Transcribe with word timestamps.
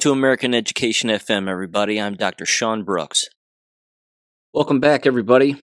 To 0.00 0.12
American 0.12 0.54
Education 0.54 1.10
FM, 1.10 1.46
everybody. 1.46 2.00
I'm 2.00 2.14
Dr. 2.14 2.46
Sean 2.46 2.84
Brooks. 2.84 3.26
Welcome 4.54 4.80
back, 4.80 5.04
everybody. 5.04 5.60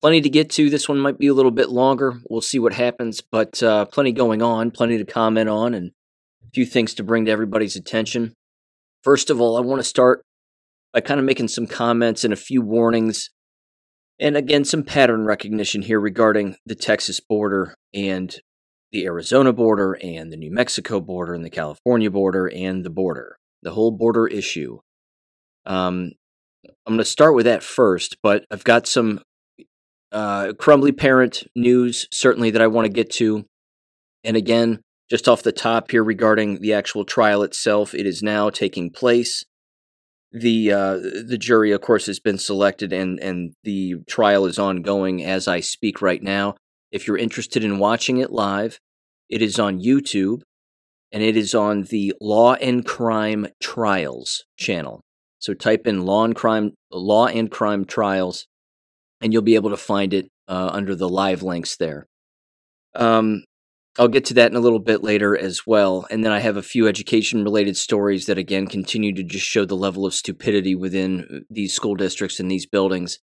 Plenty 0.00 0.20
to 0.20 0.28
get 0.28 0.48
to. 0.50 0.70
This 0.70 0.88
one 0.88 1.00
might 1.00 1.18
be 1.18 1.26
a 1.26 1.34
little 1.34 1.50
bit 1.50 1.70
longer. 1.70 2.20
We'll 2.30 2.40
see 2.40 2.60
what 2.60 2.74
happens, 2.74 3.20
but 3.20 3.60
uh, 3.64 3.86
plenty 3.86 4.12
going 4.12 4.42
on, 4.42 4.70
plenty 4.70 4.96
to 4.98 5.04
comment 5.04 5.48
on, 5.48 5.74
and 5.74 5.90
a 6.46 6.50
few 6.54 6.66
things 6.66 6.94
to 6.94 7.02
bring 7.02 7.24
to 7.24 7.32
everybody's 7.32 7.74
attention. 7.74 8.34
First 9.02 9.28
of 9.28 9.40
all, 9.40 9.56
I 9.56 9.60
want 9.60 9.80
to 9.80 9.84
start 9.84 10.22
by 10.92 11.00
kind 11.00 11.18
of 11.18 11.26
making 11.26 11.48
some 11.48 11.66
comments 11.66 12.22
and 12.22 12.32
a 12.32 12.36
few 12.36 12.62
warnings, 12.62 13.30
and 14.20 14.36
again, 14.36 14.64
some 14.64 14.84
pattern 14.84 15.24
recognition 15.24 15.82
here 15.82 15.98
regarding 15.98 16.54
the 16.64 16.76
Texas 16.76 17.18
border 17.18 17.74
and 17.92 18.36
the 18.92 19.04
Arizona 19.04 19.52
border 19.52 19.98
and 20.00 20.32
the 20.32 20.36
New 20.36 20.52
Mexico 20.52 21.00
border 21.00 21.34
and 21.34 21.44
the 21.44 21.50
California 21.50 22.08
border 22.08 22.46
and 22.46 22.84
the 22.84 22.90
border, 22.90 23.36
the 23.64 23.72
whole 23.72 23.90
border 23.90 24.26
issue. 24.28 24.78
Um, 25.66 26.12
I'm 26.86 26.94
going 26.94 26.98
to 26.98 27.04
start 27.04 27.34
with 27.34 27.46
that 27.46 27.62
first, 27.62 28.18
but 28.22 28.44
I've 28.50 28.64
got 28.64 28.86
some 28.86 29.20
uh, 30.12 30.52
Crumbley 30.52 30.96
parent 30.96 31.42
news 31.56 32.06
certainly 32.12 32.50
that 32.50 32.62
I 32.62 32.68
want 32.68 32.86
to 32.86 32.92
get 32.92 33.10
to. 33.12 33.44
And 34.22 34.36
again, 34.36 34.80
just 35.10 35.28
off 35.28 35.42
the 35.42 35.52
top 35.52 35.90
here 35.90 36.04
regarding 36.04 36.60
the 36.60 36.72
actual 36.72 37.04
trial 37.04 37.42
itself, 37.42 37.94
it 37.94 38.06
is 38.06 38.22
now 38.22 38.50
taking 38.50 38.90
place. 38.90 39.44
The 40.32 40.72
uh, 40.72 40.96
the 40.96 41.38
jury, 41.38 41.70
of 41.70 41.80
course, 41.80 42.06
has 42.06 42.18
been 42.18 42.38
selected, 42.38 42.92
and 42.92 43.20
and 43.20 43.52
the 43.62 43.96
trial 44.08 44.46
is 44.46 44.58
ongoing 44.58 45.22
as 45.22 45.46
I 45.46 45.60
speak 45.60 46.02
right 46.02 46.20
now. 46.20 46.56
If 46.90 47.06
you're 47.06 47.18
interested 47.18 47.62
in 47.62 47.78
watching 47.78 48.18
it 48.18 48.32
live, 48.32 48.80
it 49.28 49.42
is 49.42 49.60
on 49.60 49.80
YouTube 49.80 50.42
and 51.12 51.22
it 51.22 51.36
is 51.36 51.54
on 51.54 51.82
the 51.84 52.14
Law 52.20 52.54
and 52.54 52.84
Crime 52.84 53.46
Trials 53.60 54.44
channel. 54.56 55.02
So 55.38 55.54
type 55.54 55.86
in 55.86 56.04
Law 56.04 56.24
and 56.24 56.34
Crime 56.34 56.72
Law 56.90 57.26
and 57.26 57.50
Crime 57.50 57.84
Trials 57.84 58.46
and 59.20 59.32
you'll 59.32 59.42
be 59.42 59.54
able 59.54 59.70
to 59.70 59.76
find 59.76 60.12
it 60.12 60.28
uh, 60.48 60.70
under 60.72 60.94
the 60.94 61.08
live 61.08 61.42
links 61.42 61.76
there. 61.76 62.06
Um, 62.94 63.44
I'll 63.98 64.08
get 64.08 64.24
to 64.26 64.34
that 64.34 64.50
in 64.50 64.56
a 64.56 64.60
little 64.60 64.80
bit 64.80 65.02
later 65.02 65.36
as 65.36 65.66
well. 65.66 66.06
And 66.10 66.24
then 66.24 66.32
I 66.32 66.40
have 66.40 66.56
a 66.56 66.62
few 66.62 66.88
education 66.88 67.44
related 67.44 67.76
stories 67.76 68.26
that 68.26 68.38
again 68.38 68.66
continue 68.66 69.14
to 69.14 69.22
just 69.22 69.46
show 69.46 69.64
the 69.64 69.76
level 69.76 70.04
of 70.04 70.14
stupidity 70.14 70.74
within 70.74 71.26
uh, 71.32 71.38
these 71.48 71.72
school 71.72 71.94
districts 71.94 72.40
and 72.40 72.50
these 72.50 72.66
buildings 72.66 73.18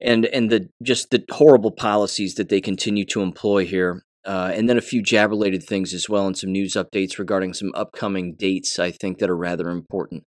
and 0.00 0.26
and 0.26 0.50
the 0.50 0.68
just 0.82 1.10
the 1.10 1.24
horrible 1.30 1.70
policies 1.70 2.34
that 2.34 2.48
they 2.48 2.60
continue 2.60 3.04
to 3.06 3.22
employ 3.22 3.64
here. 3.64 4.02
Uh, 4.24 4.52
and 4.54 4.68
then 4.68 4.78
a 4.78 4.82
few 4.82 5.02
jab 5.02 5.30
related 5.30 5.62
things 5.62 5.92
as 5.92 6.08
well, 6.08 6.26
and 6.26 6.36
some 6.36 6.50
news 6.50 6.74
updates 6.74 7.18
regarding 7.18 7.52
some 7.52 7.70
upcoming 7.74 8.34
dates 8.34 8.78
I 8.78 8.90
think 8.90 9.18
that 9.18 9.28
are 9.28 9.36
rather 9.36 9.68
important. 9.68 10.24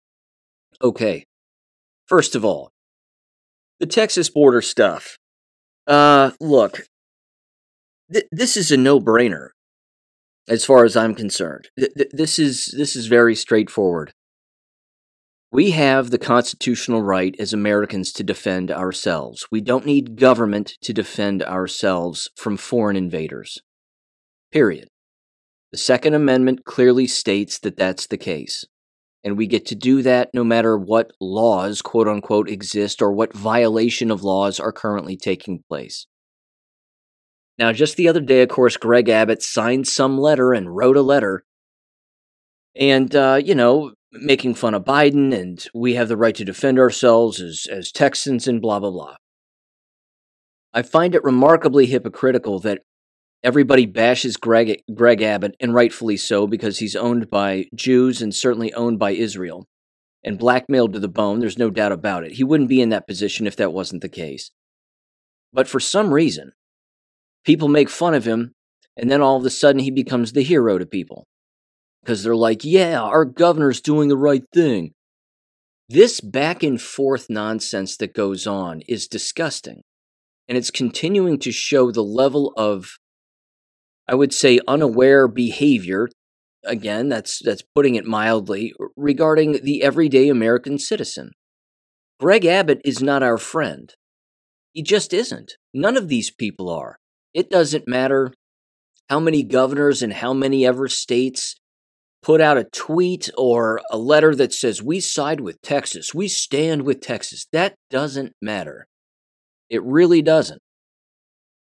Okay, 0.81 1.25
first 2.07 2.35
of 2.35 2.43
all, 2.43 2.71
the 3.79 3.85
Texas 3.85 4.29
border 4.29 4.61
stuff. 4.61 5.17
Uh, 5.87 6.31
look, 6.41 6.87
th- 8.11 8.25
this 8.31 8.57
is 8.57 8.71
a 8.71 8.77
no 8.77 8.99
brainer 8.99 9.49
as 10.47 10.65
far 10.65 10.85
as 10.85 10.95
I'm 10.95 11.15
concerned. 11.15 11.69
Th- 11.77 11.93
th- 11.95 12.09
this 12.11 12.39
is 12.39 12.73
this 12.77 12.95
is 12.95 13.07
very 13.07 13.35
straightforward. 13.35 14.11
We 15.51 15.71
have 15.71 16.09
the 16.09 16.17
constitutional 16.17 17.01
right 17.01 17.33
as 17.39 17.53
Americans 17.53 18.11
to 18.13 18.23
defend 18.23 18.71
ourselves. 18.71 19.47
We 19.51 19.61
don't 19.61 19.85
need 19.85 20.17
government 20.17 20.73
to 20.81 20.91
defend 20.91 21.43
ourselves 21.43 22.29
from 22.35 22.57
foreign 22.57 22.97
invaders. 22.97 23.59
Period. 24.55 24.87
The 25.73 25.77
Second 25.77 26.13
Amendment 26.13 26.63
clearly 26.63 27.07
states 27.07 27.59
that 27.59 27.75
that's 27.75 28.07
the 28.07 28.15
case. 28.15 28.63
And 29.21 29.35
we 29.35 29.47
get 29.47 29.65
to 29.65 29.75
do 29.75 30.01
that 30.03 30.29
no 30.33 30.45
matter 30.45 30.77
what 30.77 31.11
laws, 31.19 31.81
quote 31.81 32.07
unquote, 32.07 32.49
exist 32.49 33.01
or 33.01 33.11
what 33.11 33.33
violation 33.33 34.09
of 34.09 34.23
laws 34.23 34.57
are 34.57 34.71
currently 34.71 35.17
taking 35.17 35.61
place. 35.67 36.07
Now, 37.59 37.73
just 37.73 37.97
the 37.97 38.07
other 38.07 38.21
day, 38.21 38.43
of 38.43 38.47
course, 38.47 38.77
Greg 38.77 39.09
Abbott 39.09 39.43
signed 39.43 39.89
some 39.89 40.17
letter 40.17 40.53
and 40.53 40.73
wrote 40.73 40.95
a 40.95 41.01
letter. 41.01 41.43
And, 42.77 43.13
uh, 43.13 43.41
you 43.43 43.55
know, 43.55 43.91
making 44.13 44.53
fun 44.53 44.73
of 44.73 44.85
Biden 44.85 45.37
and 45.37 45.67
we 45.73 45.95
have 45.95 46.07
the 46.07 46.15
right 46.15 46.35
to 46.35 46.45
defend 46.45 46.79
ourselves 46.79 47.41
as, 47.41 47.67
as 47.69 47.91
Texans 47.91 48.47
and 48.47 48.61
blah, 48.61 48.79
blah, 48.79 48.91
blah. 48.91 49.17
I 50.73 50.81
find 50.81 51.13
it 51.13 51.25
remarkably 51.25 51.87
hypocritical 51.87 52.59
that 52.61 52.83
everybody 53.43 53.85
bashes 53.85 54.37
Greg, 54.37 54.81
Greg 54.93 55.21
Abbott, 55.21 55.55
and 55.59 55.73
rightfully 55.73 56.17
so, 56.17 56.47
because 56.47 56.79
he's 56.79 56.95
owned 56.95 57.29
by 57.29 57.65
Jews 57.75 58.21
and 58.21 58.33
certainly 58.33 58.73
owned 58.73 58.99
by 58.99 59.11
Israel 59.11 59.67
and 60.23 60.39
blackmailed 60.39 60.93
to 60.93 60.99
the 60.99 61.07
bone. 61.07 61.39
There's 61.39 61.57
no 61.57 61.69
doubt 61.69 61.91
about 61.91 62.23
it. 62.23 62.33
He 62.33 62.43
wouldn't 62.43 62.69
be 62.69 62.81
in 62.81 62.89
that 62.89 63.07
position 63.07 63.45
if 63.45 63.55
that 63.57 63.73
wasn't 63.73 64.01
the 64.01 64.09
case. 64.09 64.51
But 65.53 65.67
for 65.67 65.79
some 65.79 66.13
reason, 66.13 66.51
people 67.45 67.67
make 67.67 67.89
fun 67.89 68.13
of 68.13 68.25
him, 68.25 68.53
and 68.97 69.09
then 69.09 69.21
all 69.21 69.37
of 69.37 69.45
a 69.45 69.49
sudden 69.49 69.79
he 69.79 69.91
becomes 69.91 70.33
the 70.33 70.41
hero 70.41 70.77
to 70.77 70.85
people 70.85 71.27
because 72.01 72.23
they're 72.23 72.35
like, 72.35 72.63
yeah, 72.63 73.01
our 73.01 73.25
governor's 73.25 73.81
doing 73.81 74.09
the 74.09 74.17
right 74.17 74.43
thing. 74.53 74.93
This 75.89 76.19
back 76.21 76.63
and 76.63 76.81
forth 76.81 77.27
nonsense 77.29 77.97
that 77.97 78.13
goes 78.13 78.47
on 78.47 78.81
is 78.87 79.07
disgusting. 79.07 79.81
And 80.47 80.57
it's 80.57 80.71
continuing 80.71 81.39
to 81.39 81.51
show 81.51 81.91
the 81.91 82.03
level 82.03 82.53
of, 82.57 82.97
I 84.07 84.15
would 84.15 84.33
say, 84.33 84.59
unaware 84.67 85.27
behavior. 85.27 86.07
Again, 86.63 87.09
that's, 87.09 87.39
that's 87.43 87.63
putting 87.75 87.95
it 87.95 88.05
mildly, 88.05 88.73
regarding 88.95 89.63
the 89.63 89.83
everyday 89.83 90.29
American 90.29 90.77
citizen. 90.77 91.31
Greg 92.19 92.45
Abbott 92.45 92.81
is 92.85 93.01
not 93.01 93.23
our 93.23 93.37
friend. 93.37 93.93
He 94.73 94.81
just 94.81 95.13
isn't. 95.13 95.53
None 95.73 95.97
of 95.97 96.07
these 96.07 96.31
people 96.31 96.69
are. 96.69 96.97
It 97.33 97.49
doesn't 97.49 97.87
matter 97.87 98.33
how 99.09 99.19
many 99.19 99.43
governors 99.43 100.01
and 100.01 100.13
how 100.13 100.33
many 100.33 100.65
ever 100.65 100.87
states 100.87 101.55
put 102.23 102.41
out 102.41 102.57
a 102.57 102.63
tweet 102.63 103.29
or 103.37 103.79
a 103.91 103.97
letter 103.97 104.33
that 104.35 104.53
says, 104.53 104.81
We 104.81 104.99
side 104.99 105.41
with 105.41 105.61
Texas, 105.61 106.13
we 106.13 106.27
stand 106.27 106.83
with 106.83 107.01
Texas. 107.01 107.45
That 107.51 107.75
doesn't 107.89 108.33
matter. 108.41 108.87
It 109.69 109.83
really 109.83 110.21
doesn't. 110.21 110.61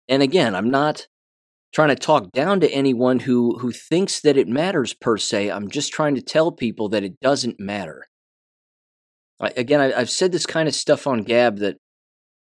And 0.08 0.22
again, 0.22 0.54
I'm 0.54 0.70
not 0.70 1.06
trying 1.72 1.88
to 1.88 1.96
talk 1.96 2.32
down 2.32 2.60
to 2.60 2.70
anyone 2.70 3.20
who, 3.20 3.58
who 3.58 3.70
thinks 3.70 4.20
that 4.20 4.36
it 4.36 4.48
matters 4.48 4.94
per 4.94 5.16
se. 5.16 5.50
I'm 5.50 5.70
just 5.70 5.92
trying 5.92 6.14
to 6.14 6.22
tell 6.22 6.50
people 6.52 6.88
that 6.90 7.04
it 7.04 7.20
doesn't 7.20 7.60
matter. 7.60 8.06
I, 9.40 9.52
again, 9.56 9.80
I, 9.80 9.92
I've 9.92 10.10
said 10.10 10.32
this 10.32 10.46
kind 10.46 10.68
of 10.68 10.74
stuff 10.74 11.06
on 11.06 11.22
Gab 11.22 11.58
that, 11.58 11.76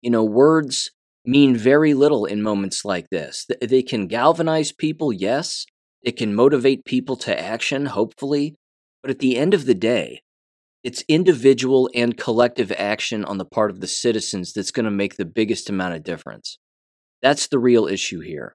you 0.02 0.10
know, 0.10 0.25
words 0.25 0.91
mean 1.25 1.56
very 1.56 1.94
little 1.94 2.26
in 2.26 2.42
moments 2.42 2.84
like 2.84 3.08
this. 3.10 3.47
They 3.62 3.82
can 3.82 4.08
galvanize 4.08 4.72
people, 4.72 5.12
yes, 5.12 5.64
it 6.02 6.16
can 6.16 6.34
motivate 6.34 6.84
people 6.84 7.16
to 7.16 7.41
action, 7.41 7.86
hopefully. 7.86 8.56
But 9.02 9.10
at 9.10 9.19
the 9.20 9.36
end 9.36 9.54
of 9.54 9.64
the 9.64 9.75
day, 9.75 10.20
it's 10.82 11.04
individual 11.08 11.88
and 11.94 12.16
collective 12.16 12.70
action 12.72 13.25
on 13.25 13.38
the 13.38 13.46
part 13.46 13.70
of 13.70 13.81
the 13.81 13.86
citizens 13.86 14.52
that's 14.52 14.70
going 14.70 14.84
to 14.84 14.91
make 14.91 15.16
the 15.16 15.25
biggest 15.25 15.70
amount 15.70 15.94
of 15.94 16.02
difference. 16.02 16.58
That's 17.22 17.46
the 17.46 17.58
real 17.58 17.87
issue 17.87 18.20
here. 18.20 18.55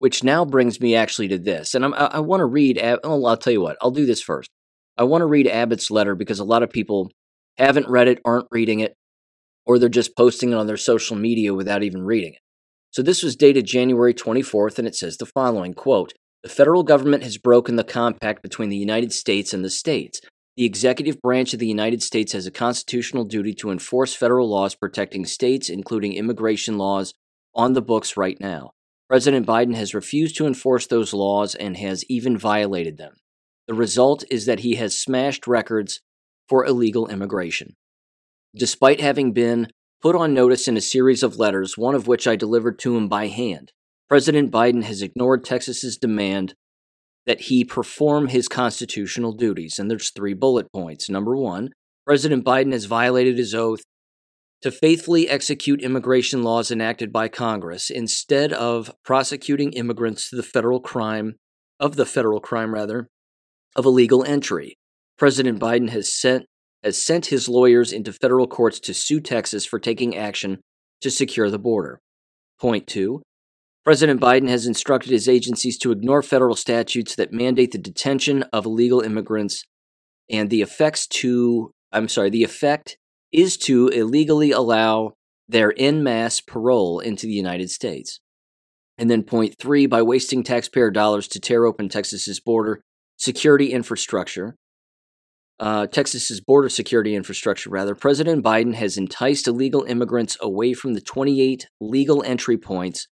Which 0.00 0.24
now 0.24 0.44
brings 0.44 0.80
me 0.80 0.96
actually 0.96 1.28
to 1.28 1.38
this. 1.38 1.74
And 1.74 1.84
I'm, 1.84 1.94
i, 1.94 2.06
I 2.06 2.20
want 2.20 2.40
to 2.40 2.46
read, 2.46 2.80
well, 3.04 3.26
I'll 3.26 3.36
tell 3.36 3.52
you 3.52 3.60
what, 3.60 3.76
I'll 3.80 3.92
do 3.92 4.06
this 4.06 4.22
first. 4.22 4.50
I 4.98 5.04
want 5.04 5.22
to 5.22 5.26
read 5.26 5.46
Abbott's 5.46 5.90
letter 5.90 6.14
because 6.14 6.40
a 6.40 6.44
lot 6.44 6.62
of 6.62 6.70
people 6.70 7.10
haven't 7.56 7.88
read 7.88 8.08
it, 8.08 8.20
aren't 8.24 8.48
reading 8.50 8.80
it, 8.80 8.94
or 9.64 9.78
they're 9.78 9.88
just 9.88 10.16
posting 10.16 10.50
it 10.50 10.56
on 10.56 10.66
their 10.66 10.76
social 10.76 11.16
media 11.16 11.54
without 11.54 11.82
even 11.82 12.02
reading 12.02 12.32
it. 12.32 12.40
So 12.90 13.02
this 13.02 13.22
was 13.22 13.36
dated 13.36 13.66
January 13.66 14.12
24th, 14.12 14.78
and 14.78 14.88
it 14.88 14.96
says 14.96 15.16
the 15.16 15.26
following 15.26 15.74
quote 15.74 16.12
the 16.42 16.48
federal 16.48 16.82
government 16.82 17.22
has 17.22 17.36
broken 17.36 17.76
the 17.76 17.84
compact 17.84 18.42
between 18.42 18.70
the 18.70 18.76
United 18.76 19.12
States 19.12 19.52
and 19.52 19.62
the 19.62 19.70
states. 19.70 20.22
The 20.56 20.64
executive 20.64 21.20
branch 21.20 21.52
of 21.52 21.60
the 21.60 21.66
United 21.66 22.02
States 22.02 22.32
has 22.32 22.46
a 22.46 22.50
constitutional 22.50 23.24
duty 23.24 23.52
to 23.54 23.70
enforce 23.70 24.14
federal 24.14 24.48
laws 24.48 24.74
protecting 24.74 25.26
states, 25.26 25.68
including 25.68 26.14
immigration 26.14 26.78
laws, 26.78 27.14
on 27.54 27.74
the 27.74 27.82
books 27.82 28.16
right 28.16 28.38
now. 28.40 28.72
President 29.10 29.44
Biden 29.44 29.74
has 29.74 29.92
refused 29.92 30.36
to 30.36 30.46
enforce 30.46 30.86
those 30.86 31.12
laws 31.12 31.56
and 31.56 31.76
has 31.76 32.04
even 32.08 32.38
violated 32.38 32.96
them. 32.96 33.14
The 33.66 33.74
result 33.74 34.22
is 34.30 34.46
that 34.46 34.60
he 34.60 34.76
has 34.76 34.96
smashed 34.96 35.48
records 35.48 36.00
for 36.48 36.64
illegal 36.64 37.08
immigration. 37.08 37.74
Despite 38.54 39.00
having 39.00 39.32
been 39.32 39.66
put 40.00 40.14
on 40.14 40.32
notice 40.32 40.68
in 40.68 40.76
a 40.76 40.80
series 40.80 41.24
of 41.24 41.40
letters, 41.40 41.76
one 41.76 41.96
of 41.96 42.06
which 42.06 42.28
I 42.28 42.36
delivered 42.36 42.78
to 42.80 42.96
him 42.96 43.08
by 43.08 43.26
hand, 43.26 43.72
President 44.08 44.52
Biden 44.52 44.84
has 44.84 45.02
ignored 45.02 45.44
Texas's 45.44 45.96
demand 45.96 46.54
that 47.26 47.40
he 47.42 47.64
perform 47.64 48.28
his 48.28 48.46
constitutional 48.46 49.32
duties. 49.32 49.80
And 49.80 49.90
there's 49.90 50.10
three 50.10 50.34
bullet 50.34 50.70
points. 50.72 51.10
Number 51.10 51.36
one, 51.36 51.70
President 52.06 52.44
Biden 52.44 52.70
has 52.70 52.84
violated 52.84 53.38
his 53.38 53.56
oath 53.56 53.82
to 54.62 54.70
faithfully 54.70 55.28
execute 55.28 55.82
immigration 55.82 56.42
laws 56.42 56.70
enacted 56.70 57.12
by 57.12 57.28
Congress 57.28 57.90
instead 57.90 58.52
of 58.52 58.92
prosecuting 59.04 59.72
immigrants 59.72 60.28
to 60.28 60.36
the 60.36 60.42
federal 60.42 60.80
crime 60.80 61.36
of 61.78 61.96
the 61.96 62.06
federal 62.06 62.40
crime 62.40 62.74
rather 62.74 63.08
of 63.74 63.86
illegal 63.86 64.24
entry. 64.24 64.76
President 65.18 65.58
Biden 65.58 65.90
has 65.90 66.12
sent 66.12 66.46
has 66.82 67.00
sent 67.00 67.26
his 67.26 67.46
lawyers 67.48 67.92
into 67.92 68.10
federal 68.10 68.46
courts 68.46 68.80
to 68.80 68.94
sue 68.94 69.20
Texas 69.20 69.66
for 69.66 69.78
taking 69.78 70.16
action 70.16 70.60
to 71.02 71.10
secure 71.10 71.50
the 71.50 71.58
border. 71.58 72.00
Point 72.58 72.86
2. 72.86 73.20
President 73.84 74.18
Biden 74.18 74.48
has 74.48 74.66
instructed 74.66 75.10
his 75.10 75.28
agencies 75.28 75.76
to 75.78 75.92
ignore 75.92 76.22
federal 76.22 76.56
statutes 76.56 77.14
that 77.16 77.32
mandate 77.32 77.72
the 77.72 77.78
detention 77.78 78.44
of 78.52 78.64
illegal 78.64 79.00
immigrants 79.00 79.62
and 80.30 80.48
the 80.48 80.62
effects 80.62 81.06
to 81.06 81.70
I'm 81.92 82.08
sorry, 82.08 82.30
the 82.30 82.44
effect 82.44 82.96
is 83.32 83.56
to 83.56 83.88
illegally 83.88 84.50
allow 84.50 85.12
their 85.48 85.74
en 85.76 86.02
masse 86.02 86.40
parole 86.40 87.00
into 87.00 87.26
the 87.26 87.32
United 87.32 87.70
States. 87.70 88.20
And 88.98 89.10
then 89.10 89.22
point 89.22 89.56
3 89.58 89.86
by 89.86 90.02
wasting 90.02 90.42
taxpayer 90.42 90.90
dollars 90.90 91.26
to 91.28 91.40
tear 91.40 91.64
open 91.64 91.88
Texas's 91.88 92.40
border 92.40 92.82
security 93.16 93.72
infrastructure 93.72 94.56
uh, 95.60 95.86
Texas's 95.86 96.40
border 96.40 96.70
security 96.70 97.14
infrastructure, 97.14 97.68
rather, 97.68 97.94
President 97.94 98.42
Biden 98.42 98.74
has 98.74 98.96
enticed 98.96 99.46
illegal 99.46 99.84
immigrants 99.84 100.38
away 100.40 100.72
from 100.72 100.94
the 100.94 101.02
28 101.02 101.68
legal 101.82 102.22
entry 102.22 102.56
points 102.56 103.08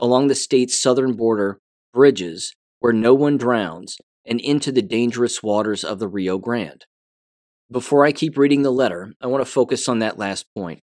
along 0.00 0.26
the 0.26 0.34
state's 0.34 0.78
southern 0.78 1.12
border 1.14 1.60
bridges 1.94 2.56
where 2.80 2.92
no 2.92 3.14
one 3.14 3.36
drowns 3.36 3.98
and 4.26 4.40
into 4.40 4.72
the 4.72 4.82
dangerous 4.82 5.44
waters 5.44 5.84
of 5.84 6.00
the 6.00 6.08
Rio 6.08 6.38
Grande. 6.38 6.84
Before 7.72 8.04
I 8.04 8.12
keep 8.12 8.36
reading 8.36 8.62
the 8.62 8.70
letter, 8.70 9.14
I 9.18 9.28
want 9.28 9.42
to 9.42 9.50
focus 9.50 9.88
on 9.88 10.00
that 10.00 10.18
last 10.18 10.44
point. 10.54 10.80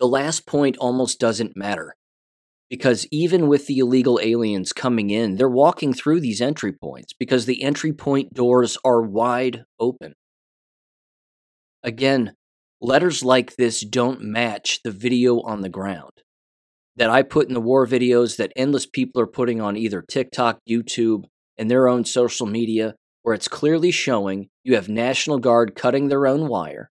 The 0.00 0.06
last 0.06 0.46
point 0.46 0.76
almost 0.76 1.18
doesn't 1.18 1.56
matter 1.56 1.94
because 2.68 3.06
even 3.10 3.48
with 3.48 3.66
the 3.66 3.78
illegal 3.78 4.20
aliens 4.22 4.74
coming 4.74 5.08
in, 5.08 5.36
they're 5.36 5.48
walking 5.48 5.94
through 5.94 6.20
these 6.20 6.42
entry 6.42 6.72
points 6.72 7.14
because 7.18 7.46
the 7.46 7.62
entry 7.62 7.92
point 7.92 8.34
doors 8.34 8.76
are 8.84 9.00
wide 9.00 9.64
open. 9.80 10.12
Again, 11.82 12.34
letters 12.82 13.24
like 13.24 13.56
this 13.56 13.80
don't 13.80 14.20
match 14.20 14.80
the 14.82 14.90
video 14.90 15.40
on 15.40 15.62
the 15.62 15.70
ground 15.70 16.12
that 16.96 17.08
I 17.08 17.22
put 17.22 17.48
in 17.48 17.54
the 17.54 17.60
war 17.62 17.86
videos 17.86 18.36
that 18.36 18.52
endless 18.56 18.84
people 18.84 19.22
are 19.22 19.26
putting 19.26 19.62
on 19.62 19.78
either 19.78 20.02
TikTok, 20.02 20.58
YouTube, 20.68 21.24
and 21.56 21.70
their 21.70 21.88
own 21.88 22.04
social 22.04 22.46
media, 22.46 22.94
where 23.22 23.34
it's 23.34 23.48
clearly 23.48 23.90
showing 23.90 24.50
you 24.64 24.74
have 24.74 24.88
National 24.88 25.38
Guard 25.38 25.74
cutting 25.74 26.08
their 26.08 26.26
own 26.26 26.48
wire 26.48 26.90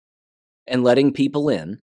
and 0.68 0.83
letting 0.83 1.13
people 1.13 1.50
in. 1.50 1.79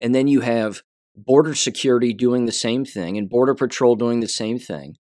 And 0.00 0.14
then 0.14 0.28
you 0.28 0.40
have 0.40 0.82
Border 1.16 1.54
Security 1.54 2.12
doing 2.12 2.44
the 2.44 2.52
same 2.52 2.84
thing 2.84 3.16
and 3.16 3.28
Border 3.28 3.54
Patrol 3.54 3.96
doing 3.96 4.20
the 4.20 4.28
same 4.28 4.58
thing. 4.58 4.96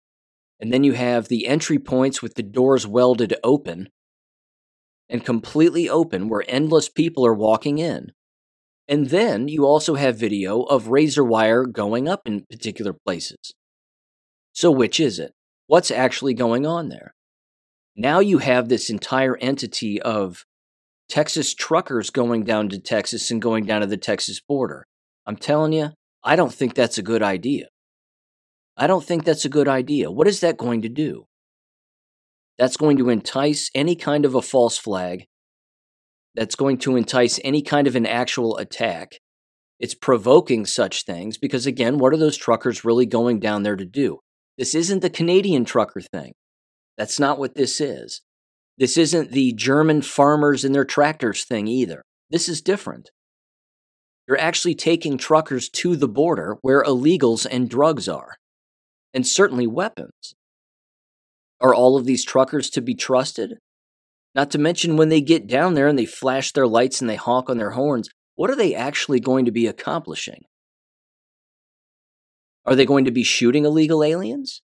And 0.59 0.71
then 0.71 0.83
you 0.83 0.93
have 0.93 1.27
the 1.27 1.47
entry 1.47 1.79
points 1.79 2.21
with 2.21 2.35
the 2.35 2.43
doors 2.43 2.87
welded 2.87 3.35
open 3.43 3.89
and 5.09 5.25
completely 5.25 5.89
open 5.89 6.29
where 6.29 6.43
endless 6.47 6.89
people 6.89 7.25
are 7.25 7.33
walking 7.33 7.77
in. 7.77 8.11
And 8.87 9.09
then 9.09 9.47
you 9.47 9.65
also 9.65 9.95
have 9.95 10.17
video 10.17 10.61
of 10.61 10.87
razor 10.87 11.23
wire 11.23 11.65
going 11.65 12.07
up 12.07 12.21
in 12.25 12.45
particular 12.49 12.93
places. 12.93 13.53
So, 14.53 14.71
which 14.71 14.99
is 14.99 15.19
it? 15.19 15.33
What's 15.67 15.91
actually 15.91 16.35
going 16.35 16.65
on 16.65 16.89
there? 16.89 17.14
Now 17.95 18.19
you 18.19 18.39
have 18.39 18.67
this 18.67 18.89
entire 18.89 19.37
entity 19.37 20.01
of 20.01 20.45
Texas 21.07 21.53
truckers 21.53 22.09
going 22.09 22.43
down 22.43 22.69
to 22.69 22.79
Texas 22.79 23.31
and 23.31 23.41
going 23.41 23.65
down 23.65 23.81
to 23.81 23.87
the 23.87 23.97
Texas 23.97 24.41
border. 24.41 24.85
I'm 25.25 25.37
telling 25.37 25.71
you, 25.71 25.91
I 26.23 26.35
don't 26.35 26.53
think 26.53 26.73
that's 26.73 26.97
a 26.97 27.03
good 27.03 27.23
idea. 27.23 27.67
I 28.75 28.87
don't 28.87 29.05
think 29.05 29.23
that's 29.23 29.45
a 29.45 29.49
good 29.49 29.67
idea. 29.67 30.11
What 30.11 30.27
is 30.27 30.41
that 30.41 30.57
going 30.57 30.81
to 30.81 30.89
do? 30.89 31.25
That's 32.57 32.77
going 32.77 32.97
to 32.97 33.09
entice 33.09 33.69
any 33.73 33.95
kind 33.95 34.25
of 34.25 34.35
a 34.35 34.41
false 34.41 34.77
flag. 34.77 35.25
That's 36.35 36.55
going 36.55 36.79
to 36.79 36.97
entice 36.97 37.39
any 37.43 37.61
kind 37.61 37.87
of 37.87 37.95
an 37.95 38.05
actual 38.05 38.57
attack. 38.57 39.19
It's 39.79 39.95
provoking 39.95 40.65
such 40.65 41.03
things 41.03 41.37
because, 41.37 41.65
again, 41.65 41.97
what 41.97 42.13
are 42.13 42.17
those 42.17 42.37
truckers 42.37 42.83
really 42.83 43.05
going 43.05 43.39
down 43.39 43.63
there 43.63 43.75
to 43.75 43.85
do? 43.85 44.19
This 44.57 44.73
isn't 44.75 45.01
the 45.01 45.09
Canadian 45.09 45.65
trucker 45.65 46.01
thing. 46.01 46.33
That's 46.97 47.19
not 47.19 47.39
what 47.39 47.55
this 47.55 47.81
is. 47.81 48.21
This 48.77 48.97
isn't 48.97 49.31
the 49.31 49.53
German 49.53 50.01
farmers 50.01 50.65
and 50.65 50.73
their 50.75 50.85
tractors 50.85 51.43
thing 51.43 51.67
either. 51.67 52.03
This 52.29 52.49
is 52.49 52.61
different. 52.61 53.11
You're 54.27 54.39
actually 54.39 54.75
taking 54.75 55.17
truckers 55.17 55.69
to 55.69 55.95
the 55.95 56.07
border 56.07 56.57
where 56.61 56.83
illegals 56.83 57.45
and 57.49 57.69
drugs 57.69 58.09
are, 58.09 58.35
and 59.13 59.25
certainly 59.25 59.67
weapons. 59.67 60.35
Are 61.61 61.73
all 61.73 61.95
of 61.95 62.05
these 62.05 62.25
truckers 62.25 62.69
to 62.71 62.81
be 62.81 62.95
trusted? 62.95 63.59
Not 64.33 64.51
to 64.51 64.57
mention 64.57 64.97
when 64.97 65.09
they 65.09 65.21
get 65.21 65.47
down 65.47 65.75
there 65.75 65.87
and 65.87 65.97
they 65.97 66.05
flash 66.05 66.51
their 66.51 66.67
lights 66.67 66.99
and 66.99 67.09
they 67.09 67.15
honk 67.15 67.49
on 67.49 67.57
their 67.57 67.71
horns, 67.71 68.09
what 68.35 68.49
are 68.49 68.55
they 68.55 68.75
actually 68.75 69.19
going 69.19 69.45
to 69.45 69.51
be 69.51 69.67
accomplishing? 69.67 70.43
Are 72.65 72.75
they 72.75 72.85
going 72.85 73.05
to 73.05 73.11
be 73.11 73.23
shooting 73.23 73.63
illegal 73.63 74.03
aliens? 74.03 74.61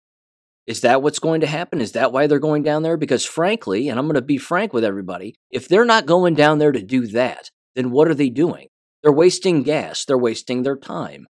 Is 0.67 0.81
that 0.81 1.01
what's 1.01 1.19
going 1.19 1.41
to 1.41 1.47
happen? 1.47 1.81
Is 1.81 1.93
that 1.93 2.11
why 2.11 2.27
they're 2.27 2.39
going 2.39 2.63
down 2.63 2.83
there? 2.83 2.97
Because 2.97 3.25
frankly, 3.25 3.89
and 3.89 3.97
I'm 3.97 4.05
going 4.05 4.15
to 4.15 4.21
be 4.21 4.37
frank 4.37 4.73
with 4.73 4.83
everybody, 4.83 5.35
if 5.49 5.67
they're 5.67 5.85
not 5.85 6.05
going 6.05 6.35
down 6.35 6.59
there 6.59 6.71
to 6.71 6.81
do 6.81 7.07
that, 7.07 7.49
then 7.75 7.91
what 7.91 8.07
are 8.07 8.13
they 8.13 8.29
doing? 8.29 8.67
They're 9.01 9.11
wasting 9.11 9.63
gas, 9.63 10.05
they're 10.05 10.17
wasting 10.17 10.63
their 10.63 10.77
time. 10.77 11.25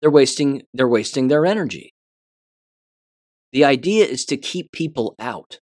They're 0.00 0.10
wasting 0.10 0.62
they're 0.72 0.88
wasting 0.88 1.28
their 1.28 1.46
energy. 1.46 1.92
The 3.52 3.64
idea 3.64 4.04
is 4.04 4.24
to 4.26 4.36
keep 4.36 4.72
people 4.72 5.14
out. 5.18 5.60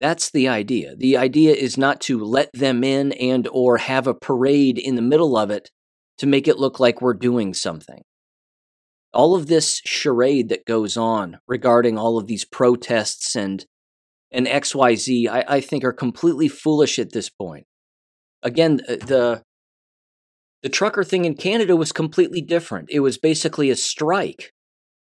That's 0.00 0.30
the 0.30 0.48
idea. 0.48 0.94
The 0.96 1.16
idea 1.16 1.54
is 1.54 1.78
not 1.78 2.00
to 2.02 2.22
let 2.22 2.50
them 2.52 2.84
in 2.84 3.12
and 3.12 3.48
or 3.50 3.78
have 3.78 4.06
a 4.06 4.14
parade 4.14 4.78
in 4.78 4.94
the 4.94 5.02
middle 5.02 5.36
of 5.36 5.50
it 5.50 5.70
to 6.18 6.26
make 6.26 6.46
it 6.46 6.58
look 6.58 6.78
like 6.78 7.00
we're 7.00 7.14
doing 7.14 7.54
something. 7.54 8.02
All 9.12 9.34
of 9.34 9.46
this 9.46 9.80
charade 9.84 10.48
that 10.50 10.66
goes 10.66 10.96
on 10.96 11.38
regarding 11.46 11.96
all 11.96 12.18
of 12.18 12.26
these 12.26 12.44
protests 12.44 13.34
and 13.34 13.64
and 14.32 14.46
XYZ, 14.46 15.28
I, 15.28 15.44
I 15.48 15.60
think 15.60 15.84
are 15.84 15.92
completely 15.92 16.48
foolish 16.48 16.98
at 16.98 17.12
this 17.12 17.30
point. 17.30 17.66
Again, 18.42 18.76
the 18.76 19.42
the 20.62 20.68
trucker 20.68 21.04
thing 21.04 21.24
in 21.24 21.36
Canada 21.36 21.76
was 21.76 21.92
completely 21.92 22.40
different. 22.40 22.88
It 22.90 23.00
was 23.00 23.18
basically 23.18 23.70
a 23.70 23.76
strike, 23.76 24.52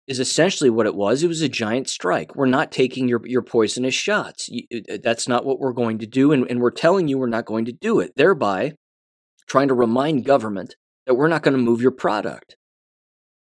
is 0.08 0.20
essentially 0.20 0.70
what 0.70 0.86
it 0.86 0.96
was. 0.96 1.24
It 1.24 1.28
was 1.28 1.42
a 1.42 1.50
giant 1.50 1.90
strike. 1.90 2.36
We're 2.36 2.46
not 2.46 2.72
taking 2.72 3.08
your, 3.08 3.22
your 3.26 3.42
poisonous 3.42 3.96
shots. 3.96 4.50
Uh, 4.72 4.98
that's 5.04 5.28
not 5.28 5.46
what 5.46 5.60
we're 5.60 5.74
going 5.74 5.98
to 6.00 6.06
do. 6.06 6.32
And, 6.32 6.46
and 6.50 6.60
we're 6.60 6.72
telling 6.72 7.08
you 7.08 7.18
we're 7.18 7.28
not 7.28 7.46
going 7.46 7.66
to 7.66 7.72
do 7.72 8.00
it, 8.00 8.14
thereby 8.16 8.74
trying 9.48 9.68
to 9.70 9.74
remind 9.74 10.26
government 10.26 10.76
that 11.06 11.16
we're 11.16 11.28
not 11.28 11.42
going 11.42 11.56
to 11.56 11.64
move 11.64 11.82
your 11.82 11.92
product. 11.92 12.56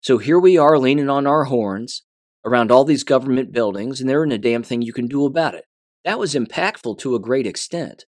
So 0.06 0.18
here 0.18 0.38
we 0.38 0.56
are 0.56 0.78
leaning 0.78 1.10
on 1.10 1.26
our 1.26 1.46
horns 1.46 2.04
around 2.44 2.70
all 2.70 2.84
these 2.84 3.02
government 3.02 3.50
buildings, 3.50 4.00
and 4.00 4.08
there 4.08 4.22
isn't 4.22 4.30
a 4.30 4.38
damn 4.38 4.62
thing 4.62 4.80
you 4.80 4.92
can 4.92 5.08
do 5.08 5.26
about 5.26 5.56
it. 5.56 5.64
That 6.04 6.20
was 6.20 6.36
impactful 6.36 6.98
to 6.98 7.16
a 7.16 7.20
great 7.20 7.44
extent. 7.44 8.04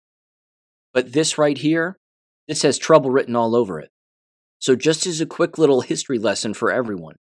But 0.93 1.11
this 1.11 1.37
right 1.37 1.57
here, 1.57 1.99
this 2.47 2.61
has 2.61 2.77
trouble 2.77 3.11
written 3.11 3.35
all 3.35 3.53
over 3.53 3.81
it. 3.81 3.89
So, 4.59 4.77
just 4.77 5.05
as 5.05 5.19
a 5.19 5.25
quick 5.25 5.57
little 5.57 5.81
history 5.81 6.17
lesson 6.17 6.53
for 6.53 6.71
everyone, 6.71 7.15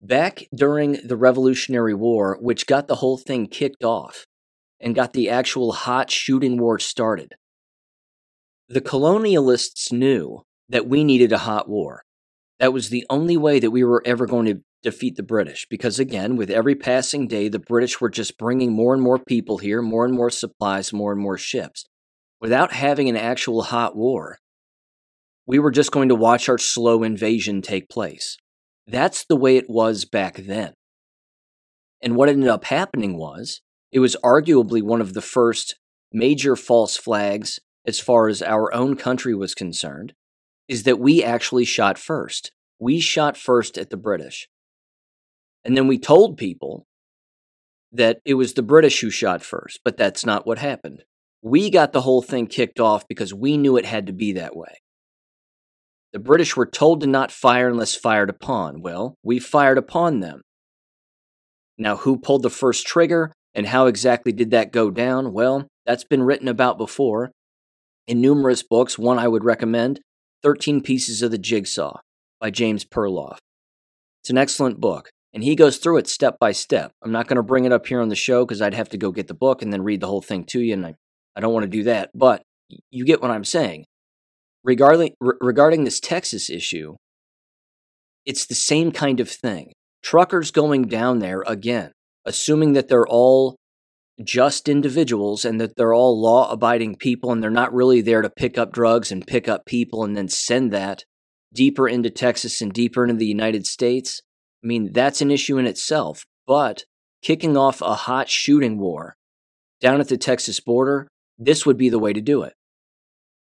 back 0.00 0.44
during 0.54 0.92
the 1.04 1.16
Revolutionary 1.16 1.94
War, 1.94 2.38
which 2.40 2.68
got 2.68 2.86
the 2.86 2.94
whole 3.02 3.18
thing 3.18 3.48
kicked 3.48 3.82
off 3.82 4.26
and 4.78 4.94
got 4.94 5.12
the 5.12 5.28
actual 5.28 5.72
hot 5.72 6.08
shooting 6.08 6.56
war 6.56 6.78
started, 6.78 7.32
the 8.68 8.80
colonialists 8.80 9.90
knew 9.90 10.42
that 10.68 10.86
we 10.86 11.02
needed 11.02 11.32
a 11.32 11.38
hot 11.38 11.68
war. 11.68 12.03
That 12.60 12.72
was 12.72 12.88
the 12.88 13.04
only 13.10 13.36
way 13.36 13.58
that 13.58 13.70
we 13.70 13.84
were 13.84 14.02
ever 14.06 14.26
going 14.26 14.46
to 14.46 14.60
defeat 14.82 15.16
the 15.16 15.22
British. 15.22 15.66
Because 15.68 15.98
again, 15.98 16.36
with 16.36 16.50
every 16.50 16.74
passing 16.74 17.26
day, 17.26 17.48
the 17.48 17.58
British 17.58 18.00
were 18.00 18.10
just 18.10 18.38
bringing 18.38 18.72
more 18.72 18.94
and 18.94 19.02
more 19.02 19.18
people 19.18 19.58
here, 19.58 19.82
more 19.82 20.04
and 20.04 20.14
more 20.14 20.30
supplies, 20.30 20.92
more 20.92 21.12
and 21.12 21.20
more 21.20 21.38
ships. 21.38 21.86
Without 22.40 22.72
having 22.72 23.08
an 23.08 23.16
actual 23.16 23.62
hot 23.62 23.96
war, 23.96 24.38
we 25.46 25.58
were 25.58 25.70
just 25.70 25.92
going 25.92 26.08
to 26.08 26.14
watch 26.14 26.48
our 26.48 26.58
slow 26.58 27.02
invasion 27.02 27.62
take 27.62 27.88
place. 27.88 28.36
That's 28.86 29.24
the 29.24 29.36
way 29.36 29.56
it 29.56 29.68
was 29.68 30.04
back 30.04 30.36
then. 30.36 30.74
And 32.02 32.16
what 32.16 32.28
ended 32.28 32.48
up 32.48 32.64
happening 32.64 33.16
was 33.16 33.62
it 33.90 33.98
was 33.98 34.16
arguably 34.22 34.82
one 34.82 35.00
of 35.00 35.14
the 35.14 35.22
first 35.22 35.76
major 36.12 36.54
false 36.54 36.96
flags 36.96 37.58
as 37.86 37.98
far 37.98 38.28
as 38.28 38.42
our 38.42 38.72
own 38.74 38.96
country 38.96 39.34
was 39.34 39.54
concerned 39.54 40.12
is 40.68 40.84
that 40.84 40.98
we 40.98 41.22
actually 41.22 41.64
shot 41.64 41.98
first. 41.98 42.52
We 42.78 43.00
shot 43.00 43.36
first 43.36 43.78
at 43.78 43.90
the 43.90 43.96
British. 43.96 44.48
And 45.64 45.76
then 45.76 45.86
we 45.86 45.98
told 45.98 46.36
people 46.36 46.86
that 47.92 48.18
it 48.24 48.34
was 48.34 48.54
the 48.54 48.62
British 48.62 49.00
who 49.00 49.10
shot 49.10 49.42
first, 49.42 49.80
but 49.84 49.96
that's 49.96 50.26
not 50.26 50.46
what 50.46 50.58
happened. 50.58 51.04
We 51.42 51.70
got 51.70 51.92
the 51.92 52.00
whole 52.00 52.22
thing 52.22 52.46
kicked 52.46 52.80
off 52.80 53.06
because 53.08 53.32
we 53.32 53.56
knew 53.56 53.76
it 53.76 53.86
had 53.86 54.06
to 54.06 54.12
be 54.12 54.32
that 54.32 54.56
way. 54.56 54.80
The 56.12 56.18
British 56.18 56.56
were 56.56 56.66
told 56.66 57.00
to 57.00 57.06
not 57.06 57.32
fire 57.32 57.68
unless 57.68 57.94
fired 57.94 58.30
upon. 58.30 58.82
Well, 58.82 59.16
we 59.22 59.38
fired 59.38 59.78
upon 59.78 60.20
them. 60.20 60.42
Now, 61.76 61.96
who 61.96 62.18
pulled 62.18 62.42
the 62.42 62.50
first 62.50 62.86
trigger 62.86 63.32
and 63.54 63.66
how 63.66 63.86
exactly 63.86 64.32
did 64.32 64.50
that 64.52 64.72
go 64.72 64.90
down? 64.90 65.32
Well, 65.32 65.68
That's 65.86 66.04
been 66.04 66.22
written 66.22 66.48
about 66.48 66.78
before 66.78 67.30
in 68.06 68.20
numerous 68.20 68.62
books. 68.62 68.98
One 68.98 69.18
I 69.18 69.28
would 69.28 69.44
recommend 69.44 70.00
13 70.44 70.82
Pieces 70.82 71.22
of 71.22 71.30
the 71.30 71.38
Jigsaw 71.38 72.00
by 72.38 72.50
James 72.50 72.84
Perloff. 72.84 73.38
It's 74.22 74.28
an 74.28 74.36
excellent 74.36 74.78
book, 74.78 75.08
and 75.32 75.42
he 75.42 75.56
goes 75.56 75.78
through 75.78 75.96
it 75.96 76.06
step 76.06 76.38
by 76.38 76.52
step. 76.52 76.92
I'm 77.02 77.10
not 77.10 77.26
going 77.26 77.38
to 77.38 77.42
bring 77.42 77.64
it 77.64 77.72
up 77.72 77.86
here 77.86 78.00
on 78.02 78.10
the 78.10 78.14
show 78.14 78.44
because 78.44 78.60
I'd 78.60 78.74
have 78.74 78.90
to 78.90 78.98
go 78.98 79.10
get 79.10 79.26
the 79.26 79.34
book 79.34 79.62
and 79.62 79.72
then 79.72 79.82
read 79.82 80.00
the 80.00 80.06
whole 80.06 80.20
thing 80.20 80.44
to 80.44 80.60
you, 80.60 80.74
and 80.74 80.84
I, 80.84 80.94
I 81.34 81.40
don't 81.40 81.54
want 81.54 81.64
to 81.64 81.70
do 81.70 81.84
that. 81.84 82.10
But 82.14 82.42
you 82.90 83.06
get 83.06 83.22
what 83.22 83.30
I'm 83.30 83.44
saying. 83.44 83.86
Regarding, 84.62 85.14
regarding 85.20 85.84
this 85.84 85.98
Texas 85.98 86.50
issue, 86.50 86.96
it's 88.26 88.44
the 88.44 88.54
same 88.54 88.92
kind 88.92 89.20
of 89.20 89.30
thing. 89.30 89.72
Truckers 90.02 90.50
going 90.50 90.82
down 90.82 91.20
there 91.20 91.42
again, 91.46 91.92
assuming 92.26 92.74
that 92.74 92.88
they're 92.88 93.08
all 93.08 93.56
just 94.22 94.68
individuals 94.68 95.44
and 95.44 95.60
that 95.60 95.76
they're 95.76 95.94
all 95.94 96.20
law 96.20 96.50
abiding 96.50 96.94
people 96.96 97.32
and 97.32 97.42
they're 97.42 97.50
not 97.50 97.74
really 97.74 98.00
there 98.00 98.22
to 98.22 98.30
pick 98.30 98.56
up 98.56 98.72
drugs 98.72 99.10
and 99.10 99.26
pick 99.26 99.48
up 99.48 99.66
people 99.66 100.04
and 100.04 100.16
then 100.16 100.28
send 100.28 100.72
that 100.72 101.04
deeper 101.52 101.88
into 101.88 102.10
Texas 102.10 102.60
and 102.60 102.72
deeper 102.72 103.04
into 103.04 103.14
the 103.14 103.26
United 103.26 103.66
States. 103.66 104.20
I 104.62 104.66
mean, 104.66 104.92
that's 104.92 105.20
an 105.20 105.30
issue 105.30 105.58
in 105.58 105.66
itself. 105.66 106.24
But 106.46 106.84
kicking 107.22 107.56
off 107.56 107.80
a 107.80 107.94
hot 107.94 108.28
shooting 108.28 108.78
war 108.78 109.16
down 109.80 110.00
at 110.00 110.08
the 110.08 110.16
Texas 110.16 110.60
border, 110.60 111.08
this 111.38 111.66
would 111.66 111.76
be 111.76 111.88
the 111.88 111.98
way 111.98 112.12
to 112.12 112.20
do 112.20 112.42
it. 112.42 112.54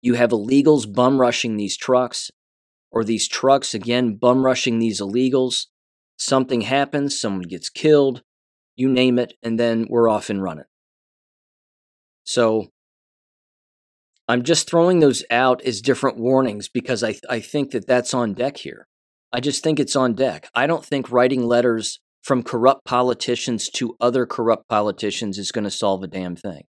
You 0.02 0.14
have 0.16 0.32
illegals 0.32 0.92
bum 0.92 1.20
rushing 1.20 1.58
these 1.58 1.78
trucks, 1.78 2.30
or 2.92 3.04
these 3.04 3.28
trucks 3.28 3.74
again 3.74 4.16
bum 4.16 4.46
rushing 4.46 4.80
these 4.80 5.02
illegals. 5.02 5.68
Something 6.18 6.62
happens, 6.62 7.20
someone 7.20 7.44
gets 7.44 7.70
killed, 7.70 8.22
you 8.76 8.90
name 8.90 9.20
it, 9.20 9.34
and 9.44 9.60
then 9.60 9.88
we're 9.90 10.10
off 10.10 10.30
and 10.30 10.42
running. 10.42 10.66
So 12.24 12.68
I'm 14.28 14.44
just 14.44 14.70
throwing 14.70 15.00
those 15.00 15.24
out 15.30 15.62
as 15.64 15.82
different 15.82 16.18
warnings 16.18 16.70
because 16.70 17.04
I, 17.04 17.16
I 17.30 17.40
think 17.40 17.72
that 17.72 17.88
that's 17.88 18.14
on 18.14 18.34
deck 18.34 18.58
here. 18.58 18.88
I 19.32 19.40
just 19.40 19.64
think 19.64 19.80
it's 19.80 19.96
on 19.96 20.14
deck. 20.14 20.48
I 20.56 20.68
don't 20.68 20.86
think 20.86 21.12
writing 21.12 21.44
letters 21.44 22.00
from 22.22 22.44
corrupt 22.44 22.86
politicians 22.86 23.70
to 23.72 23.98
other 24.00 24.26
corrupt 24.26 24.70
politicians 24.70 25.38
is 25.38 25.52
going 25.52 25.66
to 25.66 25.72
solve 25.72 26.04
a 26.04 26.08
damn 26.08 26.36
thing. 26.36 26.64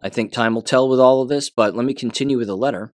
I 0.00 0.08
think 0.08 0.32
time 0.32 0.54
will 0.54 0.62
tell 0.62 0.88
with 0.88 1.00
all 1.00 1.22
of 1.22 1.28
this, 1.28 1.50
but 1.50 1.74
let 1.74 1.84
me 1.84 1.94
continue 1.94 2.38
with 2.38 2.46
the 2.46 2.56
letter. 2.56 2.92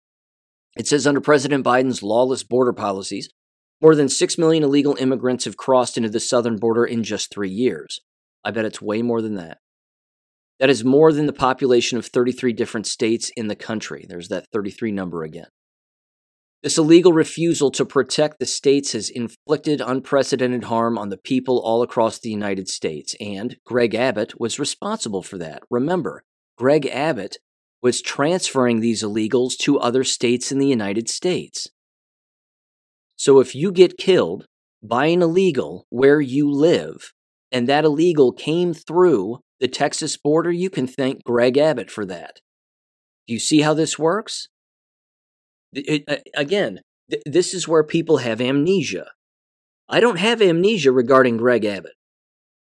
It 0.78 0.86
says 0.86 1.08
under 1.08 1.20
President 1.20 1.66
Biden's 1.66 2.04
lawless 2.04 2.44
border 2.44 2.74
policies, 2.74 3.30
more 3.82 3.96
than 3.96 4.10
6 4.10 4.38
million 4.38 4.64
illegal 4.64 4.96
immigrants 5.00 5.46
have 5.46 5.58
crossed 5.58 5.98
into 5.98 6.10
the 6.10 6.20
southern 6.20 6.58
border 6.58 6.86
in 6.86 7.04
just 7.04 7.32
three 7.32 7.50
years. 7.50 8.00
I 8.44 8.52
bet 8.52 8.66
it's 8.66 8.82
way 8.82 9.02
more 9.02 9.22
than 9.22 9.36
that. 9.36 9.58
That 10.60 10.70
is 10.70 10.84
more 10.84 11.12
than 11.12 11.26
the 11.26 11.34
population 11.34 11.98
of 11.98 12.06
33 12.06 12.54
different 12.54 12.86
states 12.86 13.32
in 13.36 13.48
the 13.48 13.56
country. 13.56 14.06
There's 14.08 14.28
that 14.28 14.46
33 14.54 14.92
number 14.92 15.24
again. 15.24 15.48
This 16.62 16.78
illegal 16.78 17.12
refusal 17.12 17.72
to 17.72 17.86
protect 17.86 18.38
the 18.38 18.46
states 18.46 18.92
has 18.92 19.10
inflicted 19.10 19.82
unprecedented 19.82 20.66
harm 20.66 21.00
on 21.00 21.10
the 21.10 21.18
people 21.18 21.60
all 21.60 21.82
across 21.82 22.20
the 22.20 22.30
United 22.30 22.68
States, 22.68 23.16
and 23.20 23.58
Greg 23.66 23.96
Abbott 23.96 24.40
was 24.40 24.60
responsible 24.60 25.24
for 25.24 25.40
that. 25.40 25.64
Remember, 25.72 26.24
Greg 26.60 26.86
Abbott 26.86 27.38
was 27.82 28.00
transferring 28.00 28.80
these 28.80 29.02
illegals 29.02 29.58
to 29.58 29.80
other 29.80 30.04
states 30.04 30.52
in 30.52 30.60
the 30.60 30.68
United 30.68 31.10
States. 31.10 31.68
So 33.22 33.40
if 33.40 33.54
you 33.54 33.72
get 33.72 34.00
killed 34.00 34.48
by 34.82 35.06
an 35.06 35.22
illegal 35.22 35.86
where 35.92 36.20
you 36.20 36.52
live, 36.52 37.12
and 37.52 37.70
that 37.70 37.86
illegal 37.86 38.34
came 38.34 38.74
through 38.74 39.42
the 39.60 39.68
Texas 39.68 40.18
border, 40.18 40.52
you 40.52 40.72
can 40.72 40.88
thank 40.88 41.24
Greg 41.24 41.56
Abbott 41.56 41.92
for 41.92 42.04
that. 42.08 42.40
Do 43.28 43.36
you 43.36 43.40
see 43.40 43.62
how 43.62 43.76
this 43.76 44.00
works? 44.00 44.48
It, 45.72 46.04
it, 46.08 46.30
again, 46.36 46.80
th- 47.12 47.22
this 47.28 47.54
is 47.54 47.68
where 47.68 47.84
people 47.84 48.18
have 48.18 48.42
amnesia. 48.42 49.12
I 49.88 50.00
don't 50.00 50.18
have 50.18 50.42
amnesia 50.42 50.92
regarding 50.92 51.38
Greg 51.38 51.64
Abbott. 51.64 51.94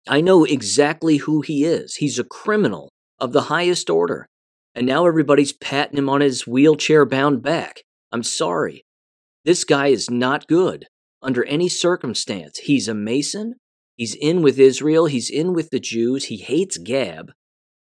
I 0.06 0.20
know 0.20 0.44
exactly 0.44 1.16
who 1.16 1.40
he 1.40 1.64
is. 1.64 1.94
He's 1.94 2.18
a 2.18 2.22
criminal 2.22 2.90
of 3.18 3.32
the 3.32 3.44
highest 3.44 3.88
order. 3.88 4.26
And 4.74 4.86
now 4.86 5.06
everybody's 5.06 5.54
patting 5.54 5.96
him 5.96 6.10
on 6.10 6.20
his 6.20 6.46
wheelchair 6.46 7.06
bound 7.06 7.42
back. 7.42 7.80
I'm 8.12 8.22
sorry. 8.22 8.84
This 9.44 9.64
guy 9.64 9.88
is 9.88 10.10
not 10.10 10.46
good 10.46 10.86
under 11.22 11.44
any 11.44 11.68
circumstance. 11.68 12.58
He's 12.58 12.88
a 12.88 12.94
Mason. 12.94 13.54
He's 13.96 14.14
in 14.14 14.42
with 14.42 14.58
Israel. 14.58 15.06
He's 15.06 15.30
in 15.30 15.52
with 15.52 15.70
the 15.70 15.80
Jews. 15.80 16.26
He 16.26 16.38
hates 16.38 16.78
Gab. 16.78 17.32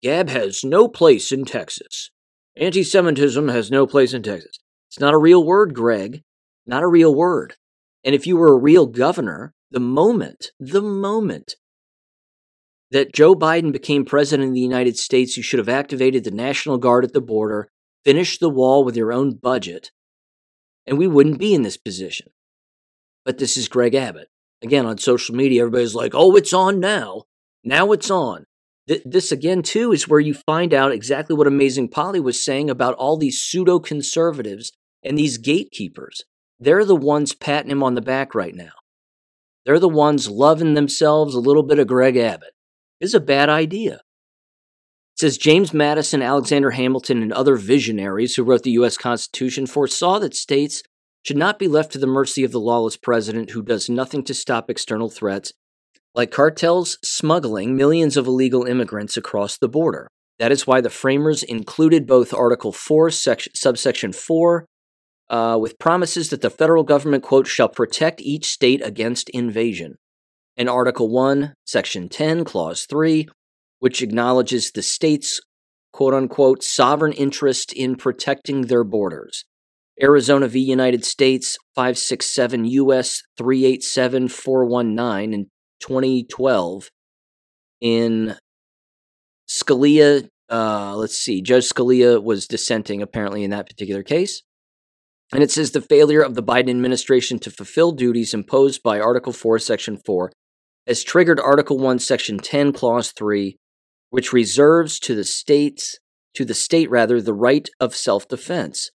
Gab 0.02 0.28
has 0.28 0.62
no 0.64 0.88
place 0.88 1.32
in 1.32 1.44
Texas. 1.44 2.10
Anti 2.56 2.82
Semitism 2.82 3.48
has 3.48 3.70
no 3.70 3.86
place 3.86 4.12
in 4.12 4.22
Texas. 4.22 4.58
It's 4.88 5.00
not 5.00 5.14
a 5.14 5.18
real 5.18 5.44
word, 5.44 5.74
Greg. 5.74 6.22
Not 6.66 6.82
a 6.82 6.88
real 6.88 7.14
word. 7.14 7.54
And 8.04 8.14
if 8.14 8.26
you 8.26 8.36
were 8.36 8.52
a 8.52 8.58
real 8.58 8.86
governor, 8.86 9.54
the 9.70 9.80
moment, 9.80 10.52
the 10.58 10.82
moment 10.82 11.56
that 12.90 13.12
Joe 13.12 13.34
Biden 13.34 13.72
became 13.72 14.04
president 14.04 14.48
of 14.48 14.54
the 14.54 14.60
United 14.60 14.96
States, 14.96 15.36
you 15.36 15.42
should 15.42 15.58
have 15.58 15.68
activated 15.68 16.24
the 16.24 16.30
National 16.30 16.78
Guard 16.78 17.04
at 17.04 17.12
the 17.12 17.20
border, 17.20 17.68
finished 18.04 18.40
the 18.40 18.48
wall 18.48 18.84
with 18.84 18.96
your 18.96 19.12
own 19.12 19.34
budget, 19.34 19.90
and 20.88 20.98
we 20.98 21.06
wouldn't 21.06 21.38
be 21.38 21.54
in 21.54 21.62
this 21.62 21.76
position. 21.76 22.30
But 23.24 23.38
this 23.38 23.56
is 23.56 23.68
Greg 23.68 23.94
Abbott. 23.94 24.28
Again, 24.62 24.86
on 24.86 24.98
social 24.98 25.34
media, 25.34 25.60
everybody's 25.60 25.94
like, 25.94 26.12
oh, 26.14 26.34
it's 26.34 26.52
on 26.52 26.80
now. 26.80 27.24
Now 27.62 27.92
it's 27.92 28.10
on. 28.10 28.46
Th- 28.88 29.02
this, 29.04 29.30
again, 29.30 29.62
too, 29.62 29.92
is 29.92 30.08
where 30.08 30.18
you 30.18 30.34
find 30.34 30.72
out 30.72 30.92
exactly 30.92 31.36
what 31.36 31.46
Amazing 31.46 31.90
Polly 31.90 32.20
was 32.20 32.42
saying 32.42 32.70
about 32.70 32.94
all 32.94 33.18
these 33.18 33.40
pseudo 33.40 33.78
conservatives 33.78 34.72
and 35.04 35.16
these 35.16 35.36
gatekeepers. 35.36 36.24
They're 36.58 36.86
the 36.86 36.96
ones 36.96 37.34
patting 37.34 37.70
him 37.70 37.82
on 37.82 37.94
the 37.94 38.00
back 38.00 38.34
right 38.34 38.54
now. 38.54 38.72
They're 39.66 39.78
the 39.78 39.88
ones 39.88 40.30
loving 40.30 40.72
themselves 40.72 41.34
a 41.34 41.40
little 41.40 41.62
bit 41.62 41.78
of 41.78 41.86
Greg 41.86 42.16
Abbott. 42.16 42.54
It's 42.98 43.14
a 43.14 43.20
bad 43.20 43.50
idea. 43.50 44.00
Says 45.18 45.36
James 45.36 45.74
Madison, 45.74 46.22
Alexander 46.22 46.70
Hamilton, 46.70 47.22
and 47.22 47.32
other 47.32 47.56
visionaries 47.56 48.36
who 48.36 48.44
wrote 48.44 48.62
the 48.62 48.70
U.S. 48.72 48.96
Constitution 48.96 49.66
foresaw 49.66 50.20
that 50.20 50.36
states 50.36 50.84
should 51.24 51.36
not 51.36 51.58
be 51.58 51.66
left 51.66 51.90
to 51.92 51.98
the 51.98 52.06
mercy 52.06 52.44
of 52.44 52.52
the 52.52 52.60
lawless 52.60 52.96
president 52.96 53.50
who 53.50 53.60
does 53.60 53.90
nothing 53.90 54.22
to 54.22 54.32
stop 54.32 54.70
external 54.70 55.10
threats, 55.10 55.52
like 56.14 56.30
cartels 56.30 56.98
smuggling 57.02 57.76
millions 57.76 58.16
of 58.16 58.28
illegal 58.28 58.64
immigrants 58.64 59.16
across 59.16 59.58
the 59.58 59.68
border. 59.68 60.06
That 60.38 60.52
is 60.52 60.68
why 60.68 60.80
the 60.80 60.88
framers 60.88 61.42
included 61.42 62.06
both 62.06 62.32
Article 62.32 62.70
4, 62.70 63.10
section, 63.10 63.52
subsection 63.56 64.12
4, 64.12 64.66
uh, 65.30 65.58
with 65.60 65.80
promises 65.80 66.30
that 66.30 66.42
the 66.42 66.48
federal 66.48 66.84
government, 66.84 67.24
quote, 67.24 67.48
shall 67.48 67.68
protect 67.68 68.20
each 68.20 68.46
state 68.46 68.86
against 68.86 69.30
invasion, 69.30 69.96
and 70.56 70.68
Article 70.68 71.08
1, 71.08 71.54
Section 71.66 72.08
10, 72.08 72.44
Clause 72.44 72.86
3, 72.86 73.26
which 73.80 74.02
acknowledges 74.02 74.70
the 74.70 74.82
state's 74.82 75.40
quote 75.92 76.14
unquote 76.14 76.62
sovereign 76.62 77.12
interest 77.12 77.72
in 77.72 77.96
protecting 77.96 78.62
their 78.62 78.84
borders. 78.84 79.44
Arizona 80.00 80.46
v. 80.46 80.60
United 80.60 81.04
States 81.04 81.58
567 81.74 82.64
US 82.66 83.22
387419 83.36 85.34
in 85.34 85.46
2012. 85.80 86.90
In 87.80 88.36
Scalia, 89.48 90.28
uh, 90.50 90.94
let's 90.96 91.16
see, 91.16 91.42
Judge 91.42 91.68
Scalia 91.68 92.22
was 92.22 92.46
dissenting 92.46 93.02
apparently 93.02 93.42
in 93.44 93.50
that 93.50 93.68
particular 93.68 94.02
case. 94.02 94.42
And 95.32 95.42
it 95.42 95.50
says 95.50 95.72
the 95.72 95.80
failure 95.80 96.22
of 96.22 96.34
the 96.34 96.42
Biden 96.42 96.70
administration 96.70 97.38
to 97.40 97.50
fulfill 97.50 97.92
duties 97.92 98.32
imposed 98.32 98.82
by 98.82 98.98
Article 98.98 99.32
4, 99.32 99.58
Section 99.58 99.98
4 99.98 100.32
has 100.86 101.04
triggered 101.04 101.38
Article 101.38 101.78
1, 101.78 101.98
Section 101.98 102.38
10, 102.38 102.72
Clause 102.72 103.12
3 103.12 103.58
which 104.10 104.32
reserves 104.32 104.98
to 105.00 105.14
the 105.14 105.24
states 105.24 105.98
to 106.34 106.44
the 106.44 106.54
state 106.54 106.88
rather 106.90 107.20
the 107.20 107.34
right 107.34 107.68
of 107.80 107.96
self-defense. 107.96 108.90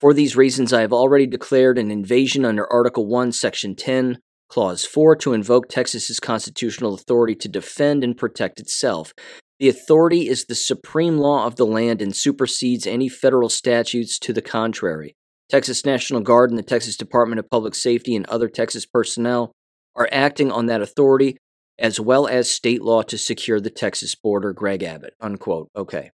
For 0.00 0.12
these 0.12 0.36
reasons 0.36 0.72
I 0.72 0.80
have 0.80 0.92
already 0.92 1.26
declared 1.26 1.78
an 1.78 1.90
invasion 1.90 2.44
under 2.44 2.70
Article 2.72 3.06
1 3.06 3.30
Section 3.32 3.76
10 3.76 4.18
Clause 4.48 4.84
4 4.84 5.16
to 5.16 5.32
invoke 5.32 5.68
Texas's 5.68 6.20
constitutional 6.20 6.92
authority 6.92 7.34
to 7.36 7.48
defend 7.48 8.04
and 8.04 8.16
protect 8.16 8.60
itself. 8.60 9.14
The 9.60 9.68
authority 9.68 10.28
is 10.28 10.44
the 10.44 10.54
supreme 10.54 11.18
law 11.18 11.46
of 11.46 11.56
the 11.56 11.64
land 11.64 12.02
and 12.02 12.14
supersedes 12.14 12.86
any 12.86 13.08
federal 13.08 13.48
statutes 13.48 14.18
to 14.18 14.32
the 14.32 14.42
contrary. 14.42 15.14
Texas 15.48 15.86
National 15.86 16.20
Guard 16.20 16.50
and 16.50 16.58
the 16.58 16.64
Texas 16.64 16.96
Department 16.96 17.38
of 17.38 17.48
Public 17.48 17.74
Safety 17.74 18.16
and 18.16 18.26
other 18.26 18.48
Texas 18.48 18.84
personnel 18.84 19.52
are 19.94 20.08
acting 20.10 20.50
on 20.50 20.66
that 20.66 20.82
authority 20.82 21.38
as 21.82 21.98
well 21.98 22.28
as 22.28 22.48
state 22.48 22.80
law 22.80 23.02
to 23.02 23.18
secure 23.18 23.60
the 23.60 23.68
Texas 23.68 24.14
border, 24.14 24.52
Greg 24.52 24.84
Abbott. 24.84 25.14
Unquote. 25.20 25.68
Okay. 25.76 26.12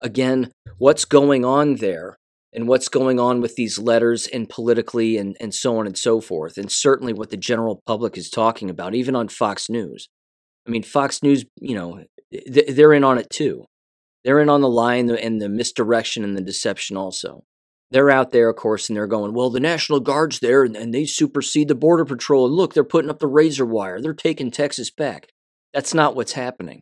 Again, 0.00 0.50
what's 0.78 1.04
going 1.04 1.44
on 1.44 1.76
there 1.76 2.18
and 2.52 2.66
what's 2.66 2.88
going 2.88 3.20
on 3.20 3.40
with 3.40 3.54
these 3.54 3.78
letters 3.78 4.26
and 4.26 4.48
politically 4.48 5.16
and, 5.16 5.36
and 5.40 5.54
so 5.54 5.78
on 5.78 5.86
and 5.86 5.96
so 5.96 6.20
forth, 6.20 6.58
and 6.58 6.70
certainly 6.70 7.12
what 7.12 7.30
the 7.30 7.36
general 7.36 7.80
public 7.86 8.18
is 8.18 8.28
talking 8.28 8.68
about, 8.68 8.96
even 8.96 9.14
on 9.14 9.28
Fox 9.28 9.70
News. 9.70 10.08
I 10.66 10.70
mean, 10.70 10.82
Fox 10.82 11.22
News, 11.22 11.44
you 11.60 11.76
know, 11.76 12.04
they're 12.46 12.92
in 12.92 13.04
on 13.04 13.18
it 13.18 13.30
too. 13.30 13.66
They're 14.24 14.40
in 14.40 14.48
on 14.48 14.60
the 14.60 14.68
lie 14.68 14.96
and 14.96 15.08
the, 15.08 15.24
and 15.24 15.40
the 15.40 15.48
misdirection 15.48 16.24
and 16.24 16.36
the 16.36 16.42
deception 16.42 16.96
also. 16.96 17.44
They're 17.92 18.10
out 18.10 18.30
there, 18.30 18.48
of 18.48 18.56
course, 18.56 18.88
and 18.88 18.96
they're 18.96 19.06
going, 19.06 19.34
well, 19.34 19.50
the 19.50 19.60
National 19.60 20.00
Guard's 20.00 20.38
there 20.38 20.64
and, 20.64 20.74
and 20.74 20.94
they 20.94 21.04
supersede 21.04 21.68
the 21.68 21.74
Border 21.74 22.06
Patrol. 22.06 22.46
And 22.46 22.54
look, 22.54 22.72
they're 22.72 22.84
putting 22.84 23.10
up 23.10 23.18
the 23.18 23.26
razor 23.26 23.66
wire. 23.66 24.00
They're 24.00 24.14
taking 24.14 24.50
Texas 24.50 24.90
back. 24.90 25.28
That's 25.74 25.92
not 25.92 26.16
what's 26.16 26.32
happening. 26.32 26.80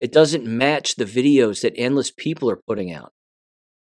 It 0.00 0.12
doesn't 0.12 0.46
match 0.46 0.94
the 0.94 1.04
videos 1.04 1.62
that 1.62 1.74
endless 1.76 2.12
people 2.12 2.48
are 2.48 2.60
putting 2.64 2.92
out. 2.92 3.12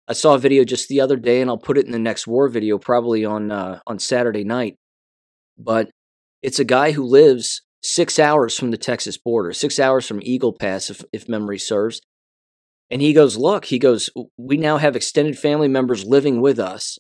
I 0.06 0.14
saw 0.14 0.34
a 0.34 0.40
video 0.40 0.66
just 0.66 0.90
the 0.90 1.00
other 1.00 1.16
day, 1.16 1.40
and 1.40 1.50
I'll 1.50 1.58
put 1.58 1.78
it 1.78 1.86
in 1.86 1.94
the 1.94 2.00
next 2.00 2.28
war 2.28 2.50
video, 2.50 2.78
probably 2.78 3.24
on 3.24 3.52
uh, 3.52 3.80
on 3.88 4.00
Saturday 4.00 4.44
night. 4.44 4.76
But 5.58 5.92
it's 6.42 6.60
a 6.60 6.66
guy 6.66 6.92
who 6.92 7.04
lives 7.04 7.62
six 7.82 8.20
hours 8.20 8.58
from 8.58 8.72
the 8.72 8.78
Texas 8.78 9.18
border, 9.18 9.54
six 9.54 9.80
hours 9.80 10.08
from 10.08 10.20
Eagle 10.24 10.52
Pass, 10.52 10.90
if, 10.90 11.04
if 11.14 11.30
memory 11.30 11.60
serves. 11.60 12.02
And 12.92 13.02
he 13.02 13.14
goes, 13.14 13.38
Look, 13.38 13.66
he 13.66 13.80
goes, 13.80 14.10
we 14.38 14.58
now 14.58 14.78
have 14.78 14.96
extended 14.96 15.38
family 15.38 15.68
members 15.68 16.06
living 16.06 16.42
with 16.42 16.60
us 16.60 16.98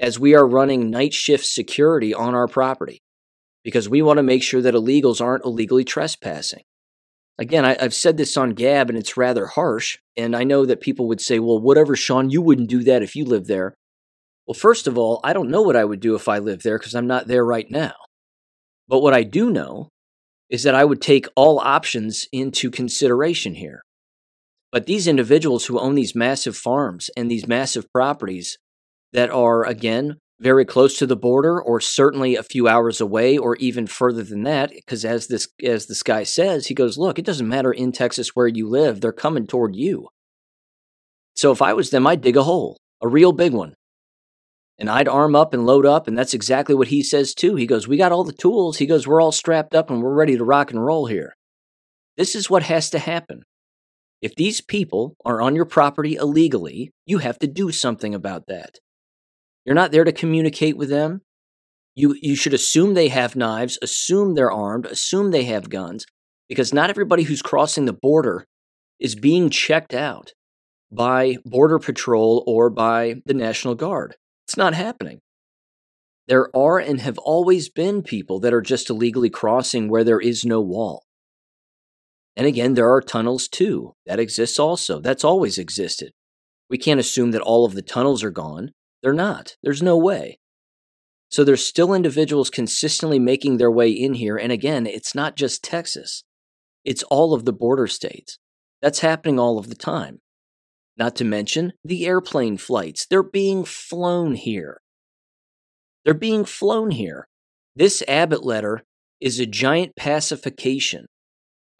as 0.00 0.18
we 0.18 0.34
are 0.34 0.46
running 0.46 0.90
night 0.90 1.12
shift 1.12 1.44
security 1.44 2.14
on 2.14 2.34
our 2.34 2.46
property 2.46 3.02
because 3.64 3.88
we 3.88 4.00
want 4.00 4.18
to 4.18 4.22
make 4.22 4.42
sure 4.42 4.62
that 4.62 4.74
illegals 4.74 5.20
aren't 5.20 5.44
illegally 5.44 5.84
trespassing. 5.84 6.62
Again, 7.38 7.64
I, 7.64 7.76
have 7.80 7.94
said 7.94 8.16
this 8.16 8.36
on 8.36 8.50
Gab 8.50 8.88
and 8.88 8.98
it's 8.98 9.16
rather 9.16 9.46
harsh. 9.46 9.98
And 10.16 10.34
I 10.34 10.44
know 10.44 10.66
that 10.66 10.80
people 10.80 11.06
would 11.08 11.20
say, 11.20 11.38
well, 11.38 11.58
whatever, 11.58 11.94
Sean, 11.94 12.30
you 12.30 12.42
wouldn't 12.42 12.70
do 12.70 12.82
that 12.84 13.02
if 13.02 13.14
you 13.14 13.24
lived 13.24 13.46
there. 13.46 13.74
Well, 14.46 14.54
first 14.54 14.86
of 14.86 14.96
all, 14.96 15.20
I 15.22 15.32
don't 15.32 15.50
know 15.50 15.62
what 15.62 15.76
I 15.76 15.84
would 15.84 16.00
do 16.00 16.14
if 16.14 16.28
I 16.28 16.38
lived 16.38 16.64
there 16.64 16.78
because 16.78 16.94
I'm 16.94 17.06
not 17.06 17.26
there 17.26 17.44
right 17.44 17.70
now. 17.70 17.92
But 18.88 19.00
what 19.00 19.14
I 19.14 19.22
do 19.22 19.50
know 19.50 19.90
is 20.48 20.62
that 20.62 20.74
I 20.74 20.84
would 20.84 21.02
take 21.02 21.26
all 21.36 21.58
options 21.58 22.26
into 22.32 22.70
consideration 22.70 23.54
here. 23.54 23.82
But 24.70 24.86
these 24.86 25.08
individuals 25.08 25.66
who 25.66 25.78
own 25.78 25.94
these 25.94 26.14
massive 26.14 26.56
farms 26.56 27.10
and 27.16 27.30
these 27.30 27.46
massive 27.46 27.90
properties 27.92 28.58
that 29.12 29.30
are, 29.30 29.64
again, 29.64 30.16
very 30.40 30.64
close 30.64 30.98
to 30.98 31.06
the 31.06 31.16
border 31.16 31.60
or 31.60 31.80
certainly 31.80 32.36
a 32.36 32.42
few 32.42 32.68
hours 32.68 33.00
away 33.00 33.36
or 33.36 33.56
even 33.56 33.86
further 33.86 34.22
than 34.22 34.44
that 34.44 34.70
because 34.70 35.04
as 35.04 35.26
this 35.26 35.48
as 35.64 35.86
this 35.86 36.02
guy 36.02 36.22
says 36.22 36.66
he 36.66 36.74
goes 36.74 36.96
look 36.96 37.18
it 37.18 37.24
doesn't 37.24 37.48
matter 37.48 37.72
in 37.72 37.90
Texas 37.90 38.30
where 38.34 38.46
you 38.46 38.68
live 38.68 39.00
they're 39.00 39.12
coming 39.12 39.46
toward 39.46 39.74
you. 39.74 40.08
So 41.34 41.50
if 41.50 41.60
I 41.60 41.72
was 41.72 41.90
them 41.90 42.06
I'd 42.06 42.20
dig 42.20 42.36
a 42.36 42.44
hole 42.44 42.78
a 43.02 43.08
real 43.08 43.32
big 43.32 43.52
one 43.52 43.74
and 44.78 44.88
I'd 44.88 45.08
arm 45.08 45.34
up 45.34 45.52
and 45.52 45.66
load 45.66 45.84
up 45.84 46.06
and 46.06 46.16
that's 46.16 46.34
exactly 46.34 46.74
what 46.74 46.88
he 46.88 47.02
says 47.02 47.34
too. 47.34 47.56
He 47.56 47.66
goes 47.66 47.88
we 47.88 47.96
got 47.96 48.12
all 48.12 48.24
the 48.24 48.32
tools. 48.32 48.78
He 48.78 48.86
goes 48.86 49.08
we're 49.08 49.20
all 49.20 49.32
strapped 49.32 49.74
up 49.74 49.90
and 49.90 50.02
we're 50.02 50.14
ready 50.14 50.36
to 50.36 50.44
rock 50.44 50.70
and 50.70 50.84
roll 50.84 51.06
here. 51.06 51.34
This 52.16 52.36
is 52.36 52.48
what 52.48 52.62
has 52.62 52.90
to 52.90 53.00
happen 53.00 53.42
if 54.20 54.34
these 54.34 54.60
people 54.60 55.16
are 55.24 55.40
on 55.40 55.54
your 55.54 55.64
property 55.64 56.16
illegally 56.16 56.92
you 57.06 57.18
have 57.18 57.38
to 57.38 57.46
do 57.46 57.70
something 57.70 58.14
about 58.14 58.46
that 58.46 58.78
you're 59.68 59.74
not 59.74 59.92
there 59.92 60.04
to 60.04 60.12
communicate 60.12 60.78
with 60.78 60.88
them. 60.88 61.20
You, 61.94 62.16
you 62.22 62.36
should 62.36 62.54
assume 62.54 62.94
they 62.94 63.08
have 63.08 63.36
knives, 63.36 63.78
assume 63.82 64.34
they're 64.34 64.50
armed, 64.50 64.86
assume 64.86 65.30
they 65.30 65.44
have 65.44 65.68
guns, 65.68 66.06
because 66.48 66.72
not 66.72 66.88
everybody 66.88 67.24
who's 67.24 67.42
crossing 67.42 67.84
the 67.84 67.92
border 67.92 68.46
is 68.98 69.14
being 69.14 69.50
checked 69.50 69.92
out 69.92 70.32
by 70.90 71.36
Border 71.44 71.78
Patrol 71.78 72.42
or 72.46 72.70
by 72.70 73.16
the 73.26 73.34
National 73.34 73.74
Guard. 73.74 74.16
It's 74.46 74.56
not 74.56 74.72
happening. 74.72 75.20
There 76.28 76.48
are 76.56 76.78
and 76.78 77.02
have 77.02 77.18
always 77.18 77.68
been 77.68 78.02
people 78.02 78.40
that 78.40 78.54
are 78.54 78.62
just 78.62 78.88
illegally 78.88 79.28
crossing 79.28 79.90
where 79.90 80.02
there 80.02 80.18
is 80.18 80.46
no 80.46 80.62
wall. 80.62 81.04
And 82.38 82.46
again, 82.46 82.74
there 82.74 82.88
are 82.88 83.02
tunnels 83.02 83.48
too. 83.48 83.94
That 84.06 84.20
exists 84.20 84.60
also. 84.60 85.00
That's 85.00 85.24
always 85.24 85.58
existed. 85.58 86.12
We 86.70 86.78
can't 86.78 87.00
assume 87.00 87.32
that 87.32 87.42
all 87.42 87.64
of 87.64 87.74
the 87.74 87.82
tunnels 87.82 88.22
are 88.22 88.30
gone. 88.30 88.70
They're 89.02 89.12
not. 89.12 89.56
There's 89.60 89.82
no 89.82 89.96
way. 89.96 90.38
So 91.30 91.42
there's 91.42 91.66
still 91.66 91.92
individuals 91.92 92.48
consistently 92.48 93.18
making 93.18 93.56
their 93.56 93.72
way 93.72 93.90
in 93.90 94.14
here. 94.14 94.36
And 94.36 94.52
again, 94.52 94.86
it's 94.86 95.16
not 95.16 95.34
just 95.34 95.64
Texas, 95.64 96.22
it's 96.84 97.02
all 97.04 97.34
of 97.34 97.44
the 97.44 97.52
border 97.52 97.88
states. 97.88 98.38
That's 98.80 99.00
happening 99.00 99.40
all 99.40 99.58
of 99.58 99.68
the 99.68 99.74
time. 99.74 100.20
Not 100.96 101.16
to 101.16 101.24
mention 101.24 101.72
the 101.84 102.06
airplane 102.06 102.56
flights. 102.56 103.04
They're 103.04 103.24
being 103.24 103.64
flown 103.64 104.36
here. 104.36 104.80
They're 106.04 106.14
being 106.14 106.44
flown 106.44 106.92
here. 106.92 107.26
This 107.74 108.00
Abbott 108.06 108.44
letter 108.44 108.84
is 109.20 109.40
a 109.40 109.46
giant 109.46 109.96
pacification 109.96 111.06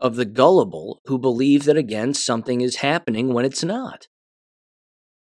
of 0.01 0.17
the 0.17 0.25
gullible 0.25 1.01
who 1.07 1.19
believe 1.19 1.65
that, 1.65 1.77
again, 1.77 2.15
something 2.15 2.61
is 2.61 2.77
happening 2.77 3.33
when 3.33 3.45
it's 3.45 3.65
not. 3.65 4.07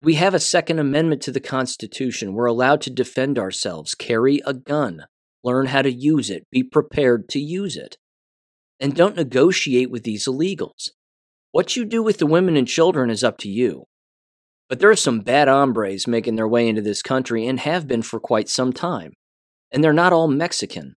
We 0.03 0.15
have 0.15 0.35
a 0.35 0.41
Second 0.41 0.79
Amendment 0.79 1.23
to 1.23 1.33
the 1.33 1.41
Constitution. 1.41 2.35
We're 2.35 2.47
allowed 2.47 2.81
to 2.83 2.91
defend 2.91 3.39
ourselves, 3.39 3.95
carry 3.95 4.41
a 4.45 4.53
gun, 4.53 5.07
learn 5.43 5.67
how 5.67 5.83
to 5.83 5.93
use 5.93 6.31
it, 6.31 6.47
be 6.51 6.63
prepared 6.63 7.29
to 7.31 7.41
use 7.41 7.77
it. 7.77 7.97
And 8.79 8.95
don't 8.95 9.17
negotiate 9.17 9.91
with 9.91 10.03
these 10.03 10.27
illegals. 10.27 10.91
What 11.51 11.77
you 11.77 11.85
do 11.85 12.03
with 12.03 12.19
the 12.19 12.27
women 12.27 12.57
and 12.57 12.69
children 12.69 13.09
is 13.09 13.25
up 13.25 13.39
to 13.39 13.49
you. 13.49 13.85
But 14.69 14.81
there 14.81 14.91
are 14.91 14.97
some 14.97 15.21
bad 15.21 15.49
hombres 15.49 16.07
making 16.07 16.37
their 16.37 16.49
way 16.49 16.69
into 16.69 16.83
this 16.83 17.01
country 17.01 17.47
and 17.47 17.61
have 17.61 17.87
been 17.87 18.03
for 18.03 18.21
quite 18.21 18.49
some 18.49 18.73
time. 18.73 19.13
And 19.73 19.83
they're 19.83 19.93
not 19.93 20.13
all 20.13 20.29
Mexican. 20.29 20.95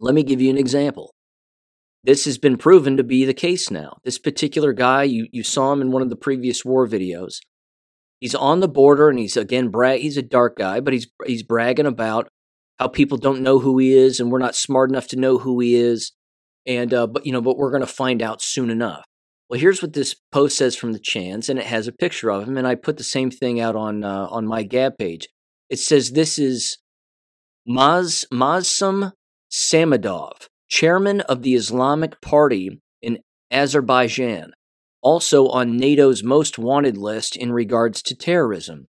Let 0.00 0.14
me 0.14 0.22
give 0.22 0.40
you 0.40 0.50
an 0.50 0.58
example. 0.58 1.12
This 2.06 2.24
has 2.24 2.38
been 2.38 2.56
proven 2.56 2.96
to 2.96 3.02
be 3.02 3.24
the 3.24 3.34
case 3.34 3.68
now. 3.68 3.98
This 4.04 4.16
particular 4.16 4.72
guy, 4.72 5.02
you, 5.02 5.26
you 5.32 5.42
saw 5.42 5.72
him 5.72 5.80
in 5.80 5.90
one 5.90 6.02
of 6.02 6.08
the 6.08 6.14
previous 6.14 6.64
war 6.64 6.86
videos. 6.86 7.40
He's 8.20 8.34
on 8.34 8.60
the 8.60 8.68
border, 8.68 9.08
and 9.08 9.18
he's 9.18 9.36
again 9.36 9.68
brag. 9.68 10.00
He's 10.00 10.16
a 10.16 10.22
dark 10.22 10.56
guy, 10.56 10.78
but 10.78 10.92
he's 10.92 11.08
he's 11.26 11.42
bragging 11.42 11.84
about 11.84 12.28
how 12.78 12.86
people 12.86 13.18
don't 13.18 13.42
know 13.42 13.58
who 13.58 13.76
he 13.78 13.92
is, 13.92 14.20
and 14.20 14.30
we're 14.30 14.38
not 14.38 14.54
smart 14.54 14.88
enough 14.88 15.08
to 15.08 15.16
know 15.16 15.38
who 15.38 15.58
he 15.58 15.74
is. 15.74 16.12
And 16.64 16.94
uh, 16.94 17.08
but 17.08 17.26
you 17.26 17.32
know, 17.32 17.40
but 17.40 17.58
we're 17.58 17.72
going 17.72 17.82
to 17.82 17.86
find 17.86 18.22
out 18.22 18.40
soon 18.40 18.70
enough. 18.70 19.04
Well, 19.50 19.60
here's 19.60 19.82
what 19.82 19.92
this 19.92 20.14
post 20.32 20.56
says 20.56 20.76
from 20.76 20.92
the 20.92 21.00
Chans, 21.00 21.48
and 21.48 21.58
it 21.58 21.66
has 21.66 21.88
a 21.88 21.92
picture 21.92 22.30
of 22.30 22.48
him. 22.48 22.56
And 22.56 22.66
I 22.66 22.76
put 22.76 22.98
the 22.98 23.04
same 23.04 23.30
thing 23.32 23.60
out 23.60 23.74
on 23.74 24.04
uh, 24.04 24.28
on 24.30 24.46
my 24.46 24.62
Gab 24.62 24.96
page. 24.96 25.28
It 25.68 25.80
says 25.80 26.12
this 26.12 26.38
is 26.38 26.78
Maz 27.68 28.24
Mazsum 28.32 29.12
Samadov, 29.52 30.48
chairman 30.68 31.20
of 31.22 31.42
the 31.42 31.54
Islamic 31.54 32.20
Party 32.20 32.80
in 33.02 33.18
Azerbaijan 33.50 34.52
also 35.06 35.46
on 35.46 35.76
NATO's 35.76 36.24
most 36.24 36.58
wanted 36.58 36.96
list 36.96 37.36
in 37.36 37.52
regards 37.52 38.02
to 38.02 38.16
terrorism. 38.16 38.88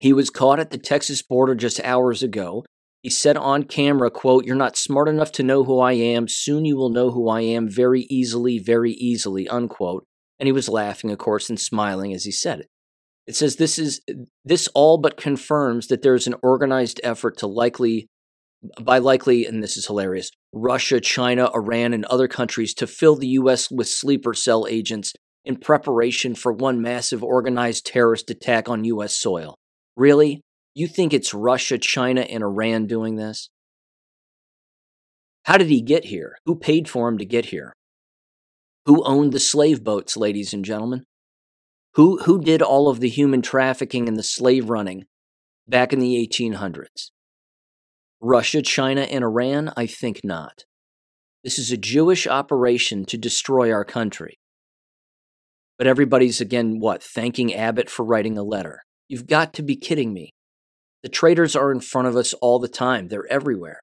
He 0.00 0.12
was 0.12 0.28
caught 0.28 0.58
at 0.58 0.72
the 0.72 0.78
Texas 0.78 1.22
border 1.22 1.54
just 1.54 1.80
hours 1.84 2.20
ago. 2.20 2.64
He 3.00 3.10
said 3.10 3.36
on 3.36 3.62
camera, 3.62 4.10
quote, 4.10 4.44
You're 4.44 4.56
not 4.56 4.76
smart 4.76 5.08
enough 5.08 5.30
to 5.32 5.44
know 5.44 5.62
who 5.62 5.78
I 5.78 5.92
am. 5.92 6.26
Soon 6.26 6.64
you 6.64 6.76
will 6.76 6.90
know 6.90 7.12
who 7.12 7.28
I 7.28 7.42
am 7.42 7.68
very 7.68 8.08
easily, 8.10 8.58
very 8.58 8.90
easily, 8.90 9.48
unquote. 9.48 10.04
And 10.40 10.48
he 10.48 10.52
was 10.52 10.68
laughing, 10.68 11.12
of 11.12 11.18
course, 11.18 11.48
and 11.48 11.60
smiling 11.60 12.12
as 12.12 12.24
he 12.24 12.32
said 12.32 12.58
it. 12.58 12.66
It 13.28 13.36
says 13.36 13.54
this 13.54 13.78
is 13.78 14.00
this 14.44 14.66
all 14.74 14.98
but 14.98 15.16
confirms 15.16 15.86
that 15.86 16.02
there 16.02 16.16
is 16.16 16.26
an 16.26 16.34
organized 16.42 17.00
effort 17.04 17.38
to 17.38 17.46
likely 17.46 18.08
by 18.80 18.98
likely, 18.98 19.46
and 19.46 19.62
this 19.62 19.76
is 19.76 19.86
hilarious, 19.86 20.32
Russia, 20.52 21.00
China, 21.00 21.50
Iran, 21.54 21.94
and 21.94 22.04
other 22.06 22.28
countries 22.28 22.74
to 22.74 22.86
fill 22.86 23.16
the 23.16 23.28
U.S. 23.28 23.70
with 23.70 23.88
sleeper 23.88 24.34
cell 24.34 24.66
agents 24.68 25.14
in 25.44 25.56
preparation 25.56 26.34
for 26.34 26.52
one 26.52 26.80
massive 26.80 27.24
organized 27.24 27.86
terrorist 27.86 28.30
attack 28.30 28.68
on 28.68 28.84
U.S. 28.84 29.16
soil. 29.16 29.56
Really? 29.96 30.42
You 30.74 30.86
think 30.86 31.12
it's 31.12 31.34
Russia, 31.34 31.78
China, 31.78 32.22
and 32.22 32.42
Iran 32.42 32.86
doing 32.86 33.16
this? 33.16 33.48
How 35.44 35.56
did 35.56 35.68
he 35.68 35.82
get 35.82 36.04
here? 36.04 36.36
Who 36.46 36.54
paid 36.54 36.88
for 36.88 37.08
him 37.08 37.18
to 37.18 37.24
get 37.24 37.46
here? 37.46 37.72
Who 38.86 39.02
owned 39.04 39.32
the 39.32 39.40
slave 39.40 39.82
boats, 39.82 40.16
ladies 40.16 40.52
and 40.52 40.64
gentlemen? 40.64 41.04
Who, 41.94 42.18
who 42.22 42.40
did 42.40 42.62
all 42.62 42.88
of 42.88 43.00
the 43.00 43.08
human 43.08 43.42
trafficking 43.42 44.08
and 44.08 44.16
the 44.16 44.22
slave 44.22 44.70
running 44.70 45.04
back 45.68 45.92
in 45.92 45.98
the 45.98 46.14
1800s? 46.26 47.10
Russia, 48.22 48.62
China, 48.62 49.02
and 49.02 49.24
Iran? 49.24 49.72
I 49.76 49.86
think 49.86 50.20
not. 50.22 50.64
This 51.42 51.58
is 51.58 51.72
a 51.72 51.76
Jewish 51.76 52.28
operation 52.28 53.04
to 53.06 53.18
destroy 53.18 53.72
our 53.72 53.84
country. 53.84 54.36
But 55.76 55.88
everybody's 55.88 56.40
again, 56.40 56.78
what, 56.78 57.02
thanking 57.02 57.52
Abbott 57.52 57.90
for 57.90 58.04
writing 58.04 58.38
a 58.38 58.44
letter. 58.44 58.82
You've 59.08 59.26
got 59.26 59.52
to 59.54 59.62
be 59.62 59.74
kidding 59.74 60.12
me. 60.12 60.30
The 61.02 61.08
traitors 61.08 61.56
are 61.56 61.72
in 61.72 61.80
front 61.80 62.06
of 62.06 62.14
us 62.14 62.32
all 62.34 62.60
the 62.60 62.68
time, 62.68 63.08
they're 63.08 63.26
everywhere. 63.26 63.80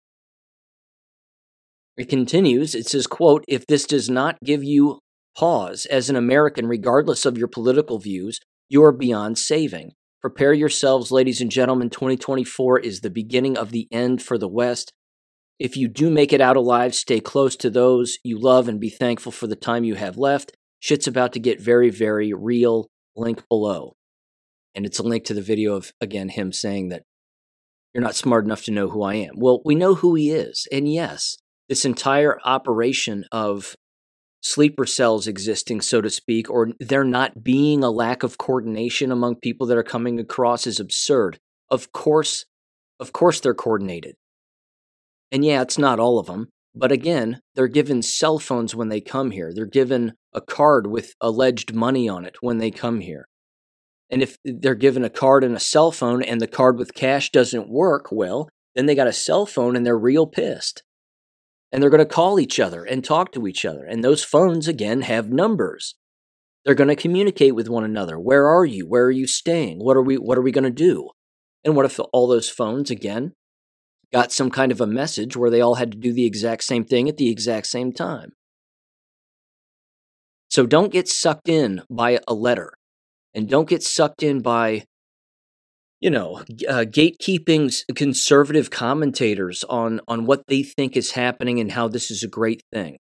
It 1.97 2.07
continues, 2.07 2.75
it 2.75 2.87
says, 2.87 3.07
quote, 3.07 3.43
if 3.45 3.67
this 3.67 3.85
does 3.85 4.09
not 4.09 4.37
give 4.41 4.63
you 4.63 4.99
pause 5.37 5.85
as 5.85 6.09
an 6.09 6.15
American, 6.15 6.65
regardless 6.65 7.25
of 7.25 7.37
your 7.37 7.49
political 7.49 7.99
views, 7.99 8.39
you 8.69 8.81
are 8.85 8.93
beyond 8.93 9.37
saving. 9.37 9.91
Prepare 10.21 10.51
yourselves, 10.51 11.11
ladies 11.11 11.39
and 11.39 11.49
gentlemen. 11.49 11.89
2024 11.89 12.79
is 12.79 12.99
the 12.99 13.09
beginning 13.09 13.57
of 13.57 13.71
the 13.71 13.87
end 13.89 14.21
for 14.21 14.37
the 14.37 14.49
West. 14.49 14.91
If 15.59 15.77
you 15.77 15.87
do 15.87 16.09
make 16.09 16.33
it 16.33 16.41
out 16.41 16.57
alive, 16.57 16.93
stay 16.93 17.21
close 17.21 17.55
to 17.57 17.69
those 17.69 18.17
you 18.21 18.37
love 18.37 18.67
and 18.67 18.81
be 18.81 18.89
thankful 18.89 19.31
for 19.31 19.47
the 19.47 19.55
time 19.55 19.85
you 19.85 19.95
have 19.95 20.17
left. 20.17 20.51
Shit's 20.81 21.07
about 21.07 21.31
to 21.33 21.39
get 21.39 21.61
very, 21.61 21.89
very 21.89 22.33
real. 22.33 22.89
Link 23.15 23.47
below. 23.47 23.93
And 24.75 24.85
it's 24.85 24.99
a 24.99 25.03
link 25.03 25.23
to 25.25 25.33
the 25.33 25.41
video 25.41 25.75
of, 25.75 25.91
again, 26.01 26.27
him 26.27 26.51
saying 26.51 26.89
that 26.89 27.03
you're 27.93 28.03
not 28.03 28.15
smart 28.15 28.43
enough 28.43 28.63
to 28.65 28.71
know 28.71 28.89
who 28.89 29.01
I 29.01 29.15
am. 29.15 29.35
Well, 29.37 29.61
we 29.63 29.73
know 29.73 29.95
who 29.95 30.15
he 30.15 30.31
is. 30.31 30.67
And 30.69 30.91
yes, 30.91 31.37
this 31.69 31.85
entire 31.85 32.39
operation 32.43 33.23
of 33.31 33.75
sleeper 34.41 34.85
cells 34.85 35.27
existing, 35.27 35.81
so 35.81 36.01
to 36.01 36.09
speak, 36.09 36.49
or 36.49 36.69
there 36.79 37.03
not 37.03 37.43
being 37.43 37.83
a 37.83 37.91
lack 37.91 38.23
of 38.23 38.37
coordination 38.37 39.11
among 39.11 39.35
people 39.35 39.67
that 39.67 39.77
are 39.77 39.83
coming 39.83 40.19
across 40.19 40.65
is 40.65 40.79
absurd. 40.79 41.39
Of 41.69 41.91
course, 41.91 42.45
of 42.99 43.13
course 43.13 43.39
they're 43.39 43.53
coordinated. 43.53 44.15
And 45.31 45.45
yeah, 45.45 45.61
it's 45.61 45.77
not 45.77 45.99
all 45.99 46.19
of 46.19 46.27
them. 46.27 46.49
But 46.75 46.91
again, 46.91 47.41
they're 47.55 47.67
given 47.67 48.01
cell 48.01 48.39
phones 48.39 48.75
when 48.75 48.89
they 48.89 49.01
come 49.01 49.31
here. 49.31 49.51
They're 49.53 49.65
given 49.65 50.13
a 50.33 50.41
card 50.41 50.87
with 50.87 51.13
alleged 51.19 51.73
money 51.73 52.07
on 52.07 52.25
it 52.25 52.35
when 52.41 52.59
they 52.59 52.71
come 52.71 53.01
here. 53.01 53.27
And 54.09 54.21
if 54.23 54.37
they're 54.43 54.75
given 54.75 55.03
a 55.03 55.09
card 55.09 55.43
and 55.43 55.55
a 55.55 55.59
cell 55.59 55.91
phone 55.91 56.23
and 56.23 56.39
the 56.39 56.47
card 56.47 56.77
with 56.77 56.93
cash 56.93 57.31
doesn't 57.31 57.69
work, 57.69 58.11
well, 58.11 58.49
then 58.75 58.85
they 58.85 58.95
got 58.95 59.07
a 59.07 59.13
cell 59.13 59.45
phone 59.45 59.75
and 59.75 59.85
they're 59.85 59.97
real 59.97 60.25
pissed. 60.25 60.83
And 61.71 61.81
they're 61.81 61.89
going 61.89 61.99
to 61.99 62.05
call 62.05 62.39
each 62.39 62.59
other 62.59 62.83
and 62.83 63.03
talk 63.03 63.31
to 63.33 63.47
each 63.47 63.63
other. 63.63 63.85
And 63.85 64.03
those 64.03 64.23
phones, 64.23 64.67
again, 64.67 65.01
have 65.01 65.29
numbers. 65.29 65.95
They're 66.65 66.75
going 66.75 66.89
to 66.89 66.95
communicate 66.95 67.55
with 67.55 67.69
one 67.69 67.83
another. 67.83 68.19
Where 68.19 68.47
are 68.47 68.65
you? 68.65 68.87
Where 68.87 69.05
are 69.05 69.11
you 69.11 69.27
staying? 69.27 69.79
What 69.79 69.95
are 69.95 70.01
we 70.01 70.17
what 70.17 70.37
are 70.37 70.41
we 70.41 70.51
going 70.51 70.63
to 70.63 70.71
do? 70.71 71.09
And 71.63 71.75
what 71.75 71.85
if 71.85 71.99
all 72.11 72.27
those 72.27 72.49
phones 72.49 72.89
again 72.91 73.33
got 74.11 74.31
some 74.31 74.49
kind 74.49 74.71
of 74.71 74.81
a 74.81 74.87
message 74.87 75.37
where 75.37 75.49
they 75.49 75.61
all 75.61 75.75
had 75.75 75.91
to 75.91 75.97
do 75.97 76.11
the 76.11 76.25
exact 76.25 76.63
same 76.63 76.83
thing 76.83 77.07
at 77.07 77.17
the 77.17 77.29
exact 77.29 77.67
same 77.67 77.91
time? 77.91 78.31
So 80.49 80.65
don't 80.65 80.91
get 80.91 81.07
sucked 81.07 81.47
in 81.47 81.83
by 81.89 82.19
a 82.27 82.33
letter 82.33 82.73
and 83.33 83.47
don't 83.47 83.69
get 83.69 83.83
sucked 83.83 84.23
in 84.23 84.41
by 84.41 84.85
you 85.99 86.09
know 86.09 86.37
uh, 86.67 86.85
gatekeeping 86.85 87.73
conservative 87.95 88.69
commentators 88.69 89.63
on 89.65 90.01
on 90.07 90.25
what 90.25 90.43
they 90.47 90.63
think 90.63 90.95
is 90.95 91.11
happening 91.11 91.59
and 91.59 91.71
how 91.71 91.87
this 91.87 92.09
is 92.09 92.23
a 92.23 92.27
great 92.27 92.63
thing. 92.71 92.97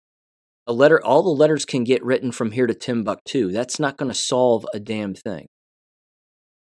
A 0.67 0.73
letter 0.73 1.03
all 1.03 1.23
the 1.23 1.31
letters 1.31 1.65
can 1.65 1.85
get 1.85 2.05
written 2.05 2.33
from 2.33 2.51
here 2.53 2.67
to 2.67 2.75
timbuktu. 2.75 3.51
That's 3.53 3.79
not 3.79 3.97
going 3.97 4.11
to 4.11 4.19
solve 4.19 4.67
a 4.75 4.81
damn 4.81 5.15
thing. 5.15 5.47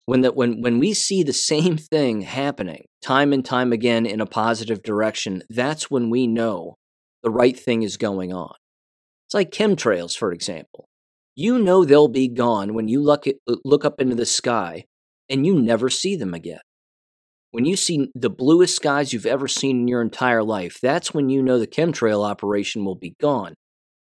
When 0.05 0.21
that 0.21 0.37
when 0.37 0.61
when 0.61 0.79
we 0.79 0.95
see 0.95 1.23
the 1.23 1.33
same 1.33 1.77
thing 1.77 2.23
happening 2.23 2.85
time 3.03 3.33
and 3.33 3.45
time 3.45 3.73
again 3.73 4.07
in 4.07 4.21
a 4.21 4.27
positive 4.27 4.83
direction 4.83 5.43
that's 5.49 5.91
when 5.91 6.11
we 6.11 6.27
know 6.27 6.77
the 7.23 7.31
right 7.31 7.59
thing 7.59 7.83
is 7.83 7.97
going 7.97 8.33
on. 8.33 8.55
It's 9.27 9.35
like 9.35 9.51
chemtrails 9.51 10.17
for 10.17 10.33
example. 10.33 10.89
You 11.35 11.59
know 11.59 11.85
they'll 11.85 12.09
be 12.09 12.29
gone 12.29 12.73
when 12.73 12.89
you 12.89 13.03
look, 13.03 13.27
at, 13.27 13.35
look 13.47 13.85
up 13.85 14.01
into 14.01 14.15
the 14.15 14.25
sky 14.25 14.87
and 15.29 15.47
you 15.47 15.61
never 15.61 15.89
see 15.89 16.17
them 16.17 16.35
again. 16.35 16.61
When 17.51 17.65
you 17.65 17.77
see 17.77 18.11
the 18.15 18.31
bluest 18.31 18.77
skies 18.77 19.13
you've 19.13 19.27
ever 19.27 19.49
seen 19.49 19.81
in 19.81 19.89
your 19.89 20.03
entire 20.03 20.43
life, 20.43 20.79
that's 20.83 21.15
when 21.15 21.29
you 21.29 21.43
know 21.43 21.59
the 21.59 21.67
chemtrail 21.67 22.25
operation 22.25 22.85
will 22.85 22.97
be 22.97 23.15
gone. 23.21 23.55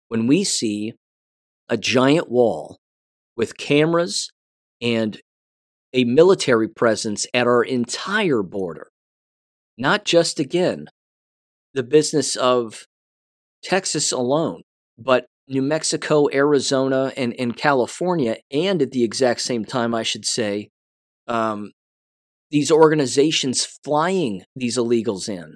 When 0.08 0.26
we 0.26 0.44
see 0.44 0.94
a 1.68 1.76
giant 1.76 2.30
wall 2.30 2.78
with 3.36 3.56
cameras 3.56 4.30
and 4.80 5.20
a 5.92 6.04
military 6.04 6.68
presence 6.68 7.26
at 7.32 7.46
our 7.46 7.62
entire 7.62 8.42
border, 8.42 8.88
not 9.78 10.04
just 10.04 10.38
again 10.38 10.86
the 11.74 11.82
business 11.82 12.36
of 12.36 12.84
Texas 13.62 14.12
alone, 14.12 14.62
but 14.98 15.26
New 15.48 15.62
Mexico, 15.62 16.28
Arizona, 16.32 17.12
and, 17.16 17.34
and 17.38 17.56
California, 17.56 18.36
and 18.50 18.82
at 18.82 18.90
the 18.90 19.04
exact 19.04 19.40
same 19.40 19.64
time, 19.64 19.94
I 19.94 20.02
should 20.02 20.26
say, 20.26 20.68
um, 21.28 21.72
these 22.50 22.70
organizations 22.70 23.64
flying 23.84 24.42
these 24.56 24.76
illegals 24.76 25.28
in, 25.28 25.54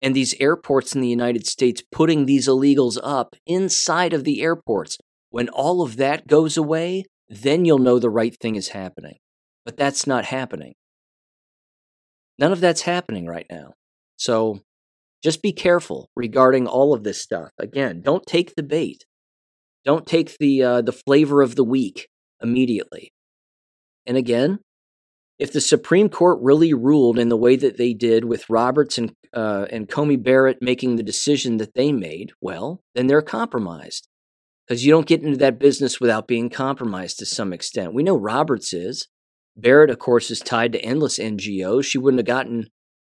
and 0.00 0.16
these 0.16 0.34
airports 0.40 0.94
in 0.94 1.00
the 1.00 1.08
United 1.08 1.46
States 1.46 1.82
putting 1.92 2.26
these 2.26 2.48
illegals 2.48 2.98
up 3.02 3.36
inside 3.46 4.12
of 4.12 4.24
the 4.24 4.42
airports. 4.42 4.98
When 5.30 5.48
all 5.48 5.80
of 5.80 5.96
that 5.96 6.26
goes 6.26 6.56
away, 6.56 7.04
then 7.28 7.64
you'll 7.64 7.78
know 7.78 7.98
the 7.98 8.10
right 8.10 8.36
thing 8.38 8.56
is 8.56 8.68
happening. 8.68 9.16
But 9.64 9.76
that's 9.76 10.06
not 10.06 10.26
happening. 10.26 10.74
None 12.38 12.52
of 12.52 12.60
that's 12.60 12.82
happening 12.82 13.26
right 13.26 13.46
now. 13.48 13.74
So 14.16 14.60
just 15.22 15.40
be 15.40 15.52
careful 15.52 16.10
regarding 16.16 16.66
all 16.66 16.92
of 16.92 17.04
this 17.04 17.22
stuff. 17.22 17.50
Again, 17.58 18.02
don't 18.02 18.26
take 18.26 18.54
the 18.56 18.62
bait. 18.62 19.04
Don't 19.84 20.06
take 20.06 20.36
the 20.38 20.62
uh, 20.62 20.82
the 20.82 20.92
flavor 20.92 21.42
of 21.42 21.54
the 21.54 21.64
week 21.64 22.08
immediately. 22.42 23.12
And 24.06 24.16
again, 24.16 24.58
if 25.38 25.52
the 25.52 25.60
Supreme 25.60 26.08
Court 26.08 26.38
really 26.40 26.72
ruled 26.74 27.18
in 27.18 27.28
the 27.28 27.36
way 27.36 27.56
that 27.56 27.76
they 27.76 27.94
did 27.94 28.24
with 28.24 28.48
Roberts 28.48 28.98
and 28.98 29.12
uh, 29.34 29.66
and 29.70 29.88
Coney 29.88 30.16
Barrett 30.16 30.58
making 30.60 30.96
the 30.96 31.02
decision 31.02 31.56
that 31.56 31.74
they 31.74 31.90
made, 31.90 32.32
well, 32.40 32.82
then 32.94 33.06
they're 33.06 33.22
compromised 33.22 34.06
because 34.66 34.84
you 34.84 34.92
don't 34.92 35.06
get 35.06 35.22
into 35.22 35.38
that 35.38 35.58
business 35.58 36.00
without 36.00 36.28
being 36.28 36.50
compromised 36.50 37.18
to 37.18 37.26
some 37.26 37.52
extent. 37.52 37.94
We 37.94 38.02
know 38.02 38.16
Roberts 38.16 38.72
is. 38.72 39.08
Barrett, 39.56 39.90
of 39.90 39.98
course, 39.98 40.30
is 40.30 40.40
tied 40.40 40.72
to 40.72 40.84
endless 40.84 41.18
NGOs. 41.18 41.84
She 41.84 41.98
wouldn't 41.98 42.20
have 42.20 42.26
gotten 42.26 42.68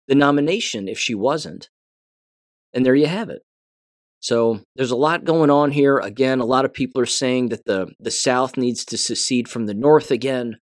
the 0.09 0.15
nomination 0.15 0.89
if 0.89 0.99
she 0.99 1.15
wasn't. 1.15 1.69
And 2.73 2.85
there 2.85 2.95
you 2.95 3.07
have 3.07 3.29
it. 3.29 3.43
So 4.21 4.61
there's 4.75 4.91
a 4.91 4.97
lot 4.97 5.25
going 5.25 5.51
on 5.51 5.71
here. 5.71 5.99
Again, 5.99 6.41
a 6.41 6.47
lot 6.47 6.65
of 6.65 6.73
people 6.73 7.01
are 7.03 7.07
saying 7.07 7.51
that 7.51 7.67
the 7.67 7.93
the 8.01 8.11
South 8.11 8.57
needs 8.57 8.85
to 8.87 8.97
secede 8.97 9.49
from 9.49 9.67
the 9.67 9.75
North 9.75 10.11
again. 10.11 10.57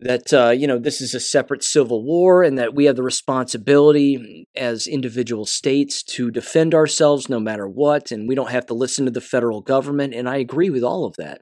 That 0.00 0.32
uh, 0.32 0.50
you 0.50 0.66
know 0.66 0.78
this 0.78 1.00
is 1.00 1.14
a 1.14 1.20
separate 1.20 1.64
civil 1.64 2.04
war, 2.04 2.42
and 2.42 2.58
that 2.58 2.74
we 2.74 2.84
have 2.84 2.96
the 2.96 3.02
responsibility 3.02 4.46
as 4.54 4.86
individual 4.86 5.46
states 5.46 6.02
to 6.02 6.30
defend 6.30 6.74
ourselves 6.74 7.30
no 7.30 7.40
matter 7.40 7.66
what, 7.66 8.10
and 8.10 8.28
we 8.28 8.34
don't 8.34 8.50
have 8.50 8.66
to 8.66 8.74
listen 8.74 9.06
to 9.06 9.10
the 9.10 9.22
federal 9.22 9.62
government. 9.62 10.12
And 10.12 10.28
I 10.28 10.36
agree 10.36 10.68
with 10.68 10.82
all 10.82 11.06
of 11.06 11.14
that. 11.16 11.40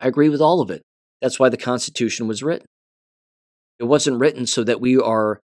I 0.00 0.08
agree 0.08 0.28
with 0.28 0.40
all 0.40 0.60
of 0.60 0.70
it. 0.70 0.82
That's 1.22 1.38
why 1.38 1.48
the 1.48 1.56
Constitution 1.56 2.26
was 2.26 2.42
written. 2.42 2.66
It 3.78 3.84
wasn't 3.84 4.18
written 4.18 4.46
so 4.46 4.64
that 4.64 4.80
we 4.80 4.98
are 4.98 5.40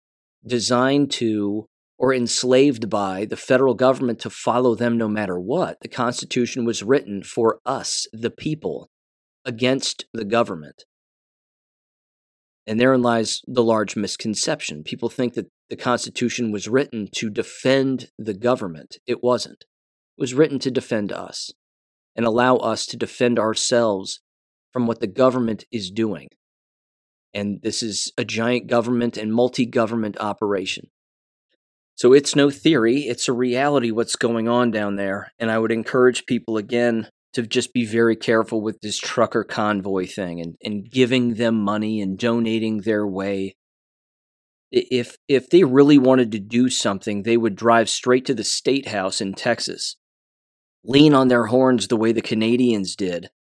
designed 0.47 1.11
to 1.13 1.67
or 1.99 2.15
enslaved 2.15 2.89
by 2.89 3.27
the 3.27 3.37
federal 3.37 3.75
government 3.75 4.19
to 4.21 4.31
follow 4.31 4.75
them 4.75 4.97
no 4.97 5.07
matter 5.07 5.39
what. 5.39 5.77
The 5.83 5.89
Constitution 5.89 6.65
was 6.65 6.83
written 6.83 7.23
for 7.23 7.61
us, 7.67 8.07
the 8.13 8.31
people, 8.31 8.89
against 9.45 10.07
the 10.15 10.25
government. 10.25 10.85
And 12.71 12.79
therein 12.79 13.03
lies 13.03 13.43
the 13.49 13.65
large 13.65 13.97
misconception. 13.97 14.85
People 14.85 15.09
think 15.09 15.35
that 15.35 15.51
the 15.71 15.77
Constitution 15.77 16.53
was 16.53 16.69
written 16.69 17.09
to 17.17 17.29
defend 17.29 18.11
the 18.17 18.33
government. 18.33 18.99
It 19.09 19.25
wasn't. 19.25 19.65
It 20.17 20.21
was 20.21 20.35
written 20.35 20.61
to 20.61 20.71
defend 20.71 21.11
us 21.11 21.51
and 22.15 22.25
allow 22.25 22.59
us 22.59 22.87
to 22.87 22.97
defend 22.97 23.41
ourselves 23.41 24.21
from 24.73 24.87
what 24.87 25.01
the 25.01 25.09
government 25.09 25.65
is 25.73 25.91
doing. 25.91 26.29
And 27.35 27.61
this 27.61 27.83
is 27.83 28.13
a 28.17 28.25
giant 28.25 28.69
government 28.69 29.17
and 29.17 29.35
multi 29.35 29.67
government 29.67 30.17
operation. 30.21 30.91
So 31.97 32.13
it's 32.13 32.37
no 32.37 32.51
theory, 32.51 33.01
it's 33.01 33.27
a 33.27 33.33
reality 33.33 33.91
what's 33.91 34.15
going 34.15 34.47
on 34.47 34.71
down 34.71 34.95
there. 34.95 35.33
And 35.41 35.51
I 35.51 35.59
would 35.59 35.73
encourage 35.73 36.25
people 36.25 36.57
again 36.57 37.09
to 37.33 37.47
just 37.47 37.73
be 37.73 37.85
very 37.85 38.17
careful 38.17 38.61
with 38.61 38.81
this 38.81 38.99
trucker 38.99 39.45
convoy 39.45 40.07
thing 40.07 40.41
and, 40.41 40.57
and 40.63 40.91
giving 40.91 41.35
them 41.35 41.61
money 41.61 42.01
and 42.01 42.19
donating 42.19 42.81
their 42.81 43.07
way. 43.07 43.57
If 44.73 45.17
if 45.29 45.51
they 45.51 45.65
really 45.65 45.99
wanted 45.99 46.33
to 46.33 46.39
do 46.39 46.69
something, 46.69 47.23
they 47.23 47.37
would 47.37 47.57
drive 47.57 47.89
straight 47.89 48.25
to 48.27 48.35
the 48.35 48.45
state 48.45 48.89
house 48.89 49.21
in 49.21 49.35
Texas, 49.35 49.97
lean 50.85 51.13
on 51.13 51.29
their 51.29 51.47
horns 51.47 51.89
the 51.89 51.97
way 51.97 52.13
the 52.13 52.23
Canadians 52.23 52.95
did, 52.95 53.31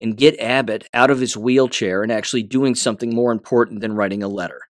and 0.00 0.16
get 0.16 0.38
Abbott 0.38 0.88
out 0.94 1.10
of 1.10 1.18
his 1.18 1.36
wheelchair 1.36 2.02
and 2.02 2.12
actually 2.12 2.44
doing 2.44 2.76
something 2.76 3.12
more 3.12 3.32
important 3.32 3.80
than 3.80 3.94
writing 3.94 4.22
a 4.22 4.28
letter 4.28 4.68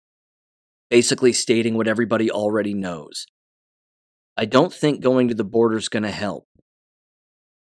basically 0.90 1.32
stating 1.32 1.74
what 1.74 1.88
everybody 1.88 2.30
already 2.30 2.74
knows. 2.74 3.26
I 4.36 4.44
don't 4.44 4.72
think 4.72 5.00
going 5.00 5.28
to 5.28 5.34
the 5.34 5.44
border 5.44 5.76
is 5.76 5.88
going 5.88 6.04
to 6.04 6.10
help. 6.10 6.46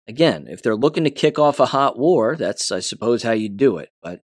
Again, 0.10 0.48
if 0.50 0.64
they're 0.64 0.76
looking 0.76 1.04
to 1.04 1.12
kick 1.12 1.38
off 1.38 1.60
a 1.60 1.68
hot 1.68 1.96
war, 1.96 2.36
that's, 2.36 2.72
I 2.72 2.80
suppose, 2.80 3.22
how 3.22 3.34
you 3.34 3.48
do 3.48 3.78
it. 3.78 3.90
But 4.02 4.22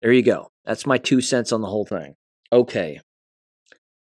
there 0.00 0.10
you 0.10 0.22
go. 0.22 0.48
That's 0.64 0.86
my 0.86 0.96
two 0.96 1.20
cents 1.20 1.52
on 1.52 1.60
the 1.60 1.68
whole 1.68 1.84
thing. 1.84 2.14
Okay. 2.50 3.00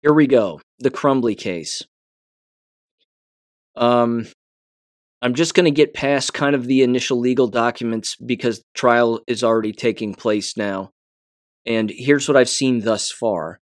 Here 0.03 0.13
we 0.13 0.27
go. 0.27 0.61
The 0.77 0.91
Crumbley 0.91 1.35
case. 1.35 1.81
Um, 3.75 4.27
I'm 5.19 5.33
just 5.33 5.55
going 5.55 5.65
to 5.65 5.71
get 5.71 5.95
past 5.95 6.35
kind 6.35 6.53
of 6.53 6.67
the 6.67 6.83
initial 6.83 7.17
legal 7.17 7.47
documents 7.47 8.15
because 8.15 8.63
trial 8.75 9.19
is 9.25 9.43
already 9.43 9.73
taking 9.73 10.13
place 10.13 10.55
now. 10.55 10.91
And 11.65 11.89
here's 11.89 12.27
what 12.27 12.37
I've 12.37 12.49
seen 12.49 12.81
thus 12.81 13.09
far. 13.09 13.59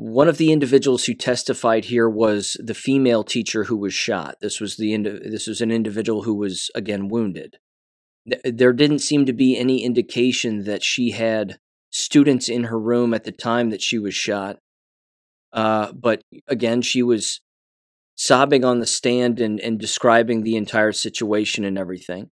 One 0.00 0.28
of 0.28 0.38
the 0.38 0.50
individuals 0.50 1.04
who 1.04 1.12
testified 1.12 1.84
here 1.84 2.08
was 2.08 2.56
the 2.58 2.72
female 2.72 3.22
teacher 3.22 3.64
who 3.64 3.76
was 3.76 3.92
shot. 3.92 4.36
This 4.40 4.58
was 4.58 4.78
the 4.78 4.96
this 4.96 5.46
was 5.46 5.60
an 5.60 5.70
individual 5.70 6.22
who 6.22 6.34
was 6.36 6.70
again 6.74 7.08
wounded. 7.08 7.58
there 8.42 8.72
didn't 8.72 9.00
seem 9.00 9.26
to 9.26 9.34
be 9.34 9.58
any 9.58 9.84
indication 9.84 10.64
that 10.64 10.82
she 10.82 11.10
had 11.10 11.58
students 11.90 12.48
in 12.48 12.64
her 12.64 12.80
room 12.80 13.12
at 13.12 13.24
the 13.24 13.30
time 13.30 13.68
that 13.68 13.82
she 13.82 13.98
was 13.98 14.14
shot. 14.14 14.56
Uh, 15.52 15.92
but 15.92 16.22
again, 16.48 16.80
she 16.80 17.02
was 17.02 17.42
sobbing 18.16 18.64
on 18.64 18.78
the 18.78 18.86
stand 18.86 19.38
and, 19.38 19.60
and 19.60 19.78
describing 19.78 20.44
the 20.44 20.56
entire 20.56 20.92
situation 20.92 21.62
and 21.62 21.76
everything. 21.76 22.30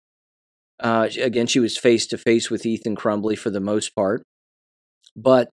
Uh, 0.80 1.10
again, 1.20 1.48
she 1.48 1.60
was 1.60 1.80
face 1.80 2.06
to 2.06 2.18
face 2.20 2.52
with 2.52 2.64
Ethan 2.64 2.96
Crumbley 2.96 3.36
for 3.36 3.50
the 3.50 3.60
most 3.60 3.96
part. 3.96 4.22
But 5.16 5.50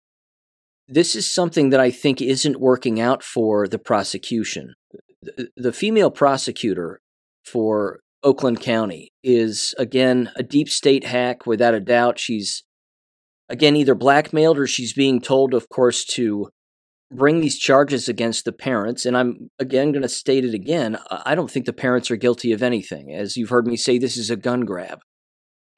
this 0.90 1.14
is 1.14 1.32
something 1.32 1.70
that 1.70 1.80
I 1.80 1.90
think 1.90 2.20
isn't 2.20 2.60
working 2.60 3.00
out 3.00 3.22
for 3.22 3.68
the 3.68 3.78
prosecution. 3.78 4.74
The 5.56 5.72
female 5.72 6.10
prosecutor 6.10 7.00
for 7.44 8.00
Oakland 8.22 8.60
County 8.60 9.12
is, 9.22 9.74
again, 9.78 10.30
a 10.36 10.42
deep 10.42 10.68
state 10.68 11.04
hack 11.04 11.46
without 11.46 11.74
a 11.74 11.80
doubt. 11.80 12.18
She's, 12.18 12.64
again, 13.48 13.76
either 13.76 13.94
blackmailed 13.94 14.58
or 14.58 14.66
she's 14.66 14.92
being 14.92 15.20
told, 15.20 15.54
of 15.54 15.68
course, 15.68 16.04
to 16.16 16.48
bring 17.12 17.40
these 17.40 17.58
charges 17.58 18.08
against 18.08 18.44
the 18.44 18.52
parents. 18.52 19.04
And 19.06 19.16
I'm, 19.16 19.50
again, 19.58 19.92
going 19.92 20.02
to 20.02 20.08
state 20.08 20.44
it 20.44 20.54
again. 20.54 20.98
I 21.10 21.34
don't 21.34 21.50
think 21.50 21.66
the 21.66 21.72
parents 21.72 22.10
are 22.10 22.16
guilty 22.16 22.52
of 22.52 22.62
anything. 22.62 23.12
As 23.12 23.36
you've 23.36 23.50
heard 23.50 23.66
me 23.66 23.76
say, 23.76 23.98
this 23.98 24.16
is 24.16 24.30
a 24.30 24.36
gun 24.36 24.62
grab. 24.64 25.00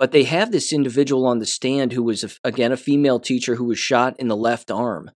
But 0.03 0.11
they 0.11 0.25
have 0.25 0.51
this 0.51 0.73
individual 0.73 1.27
on 1.27 1.39
the 1.39 1.47
stand 1.47 1.93
who 1.93 2.03
was, 2.03 2.37
again, 2.43 2.73
a 2.73 2.77
female 2.77 3.21
teacher 3.21 3.55
who 3.55 3.67
was 3.67 3.79
shot 3.79 4.19
in 4.19 4.27
the 4.27 4.37
left 4.37 4.69
arm. 4.69 5.13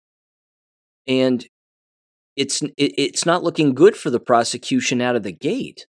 And 1.05 1.45
it's 2.37 2.63
it's 2.77 3.25
not 3.25 3.43
looking 3.43 3.73
good 3.73 3.97
for 3.97 4.09
the 4.09 4.21
prosecution 4.21 5.01
out 5.01 5.17
of 5.17 5.23
the 5.23 5.33
gate. 5.33 5.87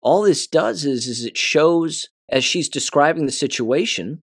All 0.00 0.22
this 0.22 0.46
does 0.46 0.84
is 0.84 1.08
is 1.08 1.24
it 1.24 1.36
shows 1.36 2.06
as 2.28 2.44
she's 2.44 2.68
describing 2.68 3.26
the 3.26 3.32
situation, 3.32 4.20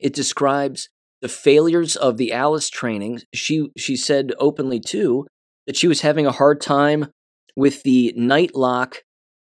it 0.00 0.12
describes 0.12 0.88
the 1.20 1.28
failures 1.28 1.94
of 1.94 2.16
the 2.16 2.32
Alice 2.32 2.68
training. 2.68 3.20
She 3.32 3.70
she 3.78 3.94
said 3.94 4.32
openly 4.40 4.80
too 4.80 5.28
that 5.68 5.76
she 5.76 5.86
was 5.86 6.00
having 6.00 6.26
a 6.26 6.32
hard 6.32 6.60
time 6.60 7.12
with 7.54 7.84
the 7.84 8.12
Nightlock 8.18 9.02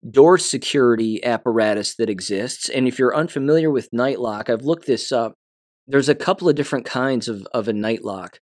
door 0.10 0.38
security 0.38 1.24
apparatus 1.24 1.96
that 1.96 2.10
exists. 2.10 2.70
And 2.70 2.88
if 2.88 2.98
you're 2.98 3.16
unfamiliar 3.16 3.70
with 3.70 3.90
Nightlock, 3.92 4.50
I've 4.50 4.64
looked 4.64 4.88
this 4.88 5.12
up. 5.12 5.34
There's 5.88 6.10
a 6.10 6.16
couple 6.16 6.50
of 6.50 6.56
different 6.56 6.86
kinds 6.86 7.28
of, 7.28 7.48
of 7.54 7.68
a 7.68 7.74
Nightlock. 7.74 8.36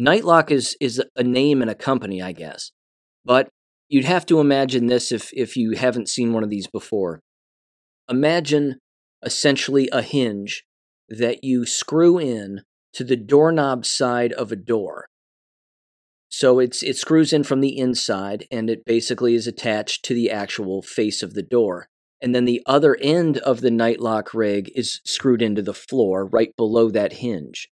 Nightlock 0.00 0.50
is 0.50 0.76
is 0.80 1.02
a 1.16 1.24
name 1.24 1.60
and 1.60 1.70
a 1.70 1.74
company, 1.74 2.22
I 2.22 2.32
guess. 2.32 2.70
But 3.24 3.48
you'd 3.88 4.04
have 4.04 4.26
to 4.26 4.38
imagine 4.38 4.86
this 4.86 5.10
if 5.10 5.30
if 5.32 5.56
you 5.56 5.72
haven't 5.72 6.08
seen 6.08 6.32
one 6.32 6.44
of 6.44 6.50
these 6.50 6.68
before. 6.68 7.20
Imagine 8.08 8.76
essentially 9.22 9.88
a 9.92 10.02
hinge 10.02 10.64
that 11.08 11.42
you 11.42 11.66
screw 11.66 12.18
in 12.18 12.62
to 12.92 13.02
the 13.02 13.16
doorknob 13.16 13.84
side 13.84 14.32
of 14.32 14.52
a 14.52 14.56
door. 14.56 15.06
So 16.28 16.58
it's 16.58 16.82
it 16.82 16.96
screws 16.96 17.32
in 17.32 17.42
from 17.42 17.60
the 17.60 17.76
inside 17.78 18.46
and 18.50 18.68
it 18.68 18.84
basically 18.84 19.34
is 19.34 19.46
attached 19.46 20.04
to 20.04 20.14
the 20.14 20.30
actual 20.30 20.82
face 20.82 21.22
of 21.22 21.34
the 21.34 21.42
door. 21.42 21.88
And 22.20 22.34
then 22.34 22.44
the 22.44 22.62
other 22.66 22.96
end 22.96 23.38
of 23.38 23.60
the 23.60 23.70
nightlock 23.70 24.34
rig 24.34 24.70
is 24.74 25.00
screwed 25.04 25.40
into 25.40 25.62
the 25.62 25.74
floor 25.74 26.26
right 26.26 26.54
below 26.56 26.90
that 26.90 27.14
hinge. 27.14 27.68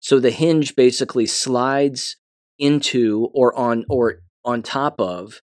So 0.00 0.18
the 0.18 0.30
hinge 0.30 0.74
basically 0.74 1.26
slides 1.26 2.16
into 2.58 3.28
or 3.32 3.56
on 3.56 3.84
or 3.88 4.20
on 4.44 4.62
top 4.62 5.00
of 5.00 5.42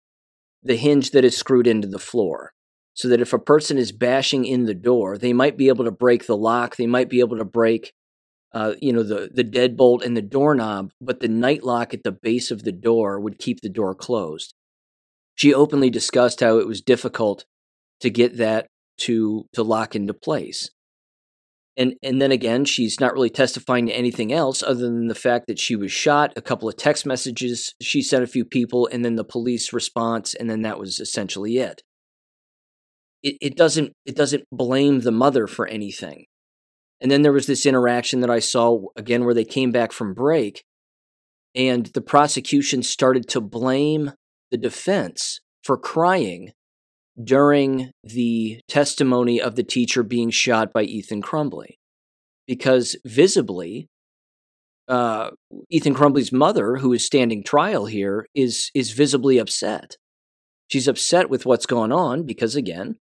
the 0.64 0.76
hinge 0.76 1.12
that 1.12 1.24
is 1.24 1.38
screwed 1.38 1.68
into 1.68 1.88
the 1.88 2.00
floor. 2.00 2.54
So 2.94 3.10
that 3.10 3.22
if 3.22 3.34
a 3.34 3.40
person 3.40 3.78
is 3.78 3.92
bashing 3.92 4.46
in 4.46 4.66
the 4.66 4.74
door, 4.74 5.18
they 5.18 5.34
might 5.34 5.58
be 5.58 5.68
able 5.68 5.84
to 5.84 5.92
break 5.92 6.26
the 6.26 6.38
lock, 6.38 6.78
they 6.78 6.88
might 6.88 7.10
be 7.10 7.20
able 7.20 7.38
to 7.38 7.46
break 7.46 7.94
uh, 8.56 8.74
you 8.82 8.94
know, 8.94 9.04
the, 9.04 9.30
the 9.34 9.44
deadbolt 9.44 10.04
and 10.04 10.16
the 10.16 10.22
doorknob, 10.22 10.92
but 11.02 11.20
the 11.20 11.28
Nightlock 11.28 11.94
at 11.94 12.04
the 12.04 12.14
base 12.14 12.52
of 12.52 12.64
the 12.64 12.72
door 12.72 13.20
would 13.20 13.38
keep 13.38 13.60
the 13.60 13.70
door 13.70 13.94
closed. 13.94 14.54
She 15.36 15.54
openly 15.54 15.90
discussed 15.90 16.40
how 16.40 16.58
it 16.60 16.66
was 16.66 16.82
difficult 16.82 17.44
to 18.00 18.10
get 18.10 18.38
that 18.38 18.68
to 19.00 19.46
to 19.54 19.62
lock 19.62 19.94
into 19.94 20.14
place. 20.14 20.70
And 21.76 21.96
and 22.02 22.22
then 22.22 22.32
again, 22.32 22.64
she's 22.64 22.98
not 22.98 23.14
really 23.14 23.30
testifying 23.30 23.88
to 23.88 23.94
anything 23.94 24.32
else 24.32 24.64
other 24.64 24.86
than 24.86 25.08
the 25.08 25.16
fact 25.16 25.48
that 25.48 25.60
she 25.60 25.76
was 25.76 25.92
shot, 25.92 26.32
a 26.38 26.42
couple 26.42 26.70
of 26.70 26.78
text 26.78 27.06
messages 27.06 27.76
she 27.82 28.02
sent 28.02 28.24
a 28.24 28.28
few 28.28 28.46
people, 28.46 28.88
and 28.90 29.04
then 29.04 29.18
the 29.18 29.26
police 29.26 29.74
response, 29.74 30.34
and 30.34 30.50
then 30.50 30.62
that 30.62 30.80
was 30.80 31.02
essentially 31.02 31.58
it. 31.58 31.84
It, 33.22 33.36
it 33.42 33.58
doesn't 33.58 33.92
it 34.06 34.16
doesn't 34.16 34.46
blame 34.50 35.02
the 35.02 35.12
mother 35.12 35.46
for 35.46 35.68
anything. 35.68 36.28
And 37.02 37.12
then 37.12 37.22
there 37.22 37.34
was 37.34 37.48
this 37.48 37.66
interaction 37.66 38.22
that 38.22 38.30
I 38.30 38.40
saw 38.40 38.86
again 38.96 39.26
where 39.26 39.34
they 39.34 39.46
came 39.46 39.72
back 39.72 39.92
from 39.92 40.14
break 40.14 40.64
and 41.56 41.86
the 41.88 42.02
prosecution 42.02 42.84
started 42.84 43.28
to 43.30 43.42
blame 43.42 44.12
the 44.52 44.58
defense 44.58 45.40
for 45.64 45.78
crying 45.78 46.52
during 47.22 47.92
the 48.04 48.60
testimony 48.68 49.40
of 49.40 49.56
the 49.56 49.64
teacher 49.64 50.04
being 50.04 50.30
shot 50.30 50.74
by 50.74 50.84
Ethan 50.84 51.22
Crumbley. 51.22 51.78
Because 52.46 52.96
visibly, 53.06 53.88
uh, 54.88 55.32
Ethan 55.70 55.96
Crumbley's 55.96 56.32
mother, 56.32 56.76
who 56.78 56.94
is 56.94 57.06
standing 57.06 57.42
trial 57.42 57.86
here, 57.86 58.28
is 58.36 58.70
is 58.76 58.92
visibly 58.92 59.38
upset. 59.38 59.98
She's 60.68 60.88
upset 60.88 61.30
with 61.30 61.46
what's 61.46 61.66
going 61.66 61.92
on 61.92 62.24
because 62.24 62.56
again, 62.56 62.98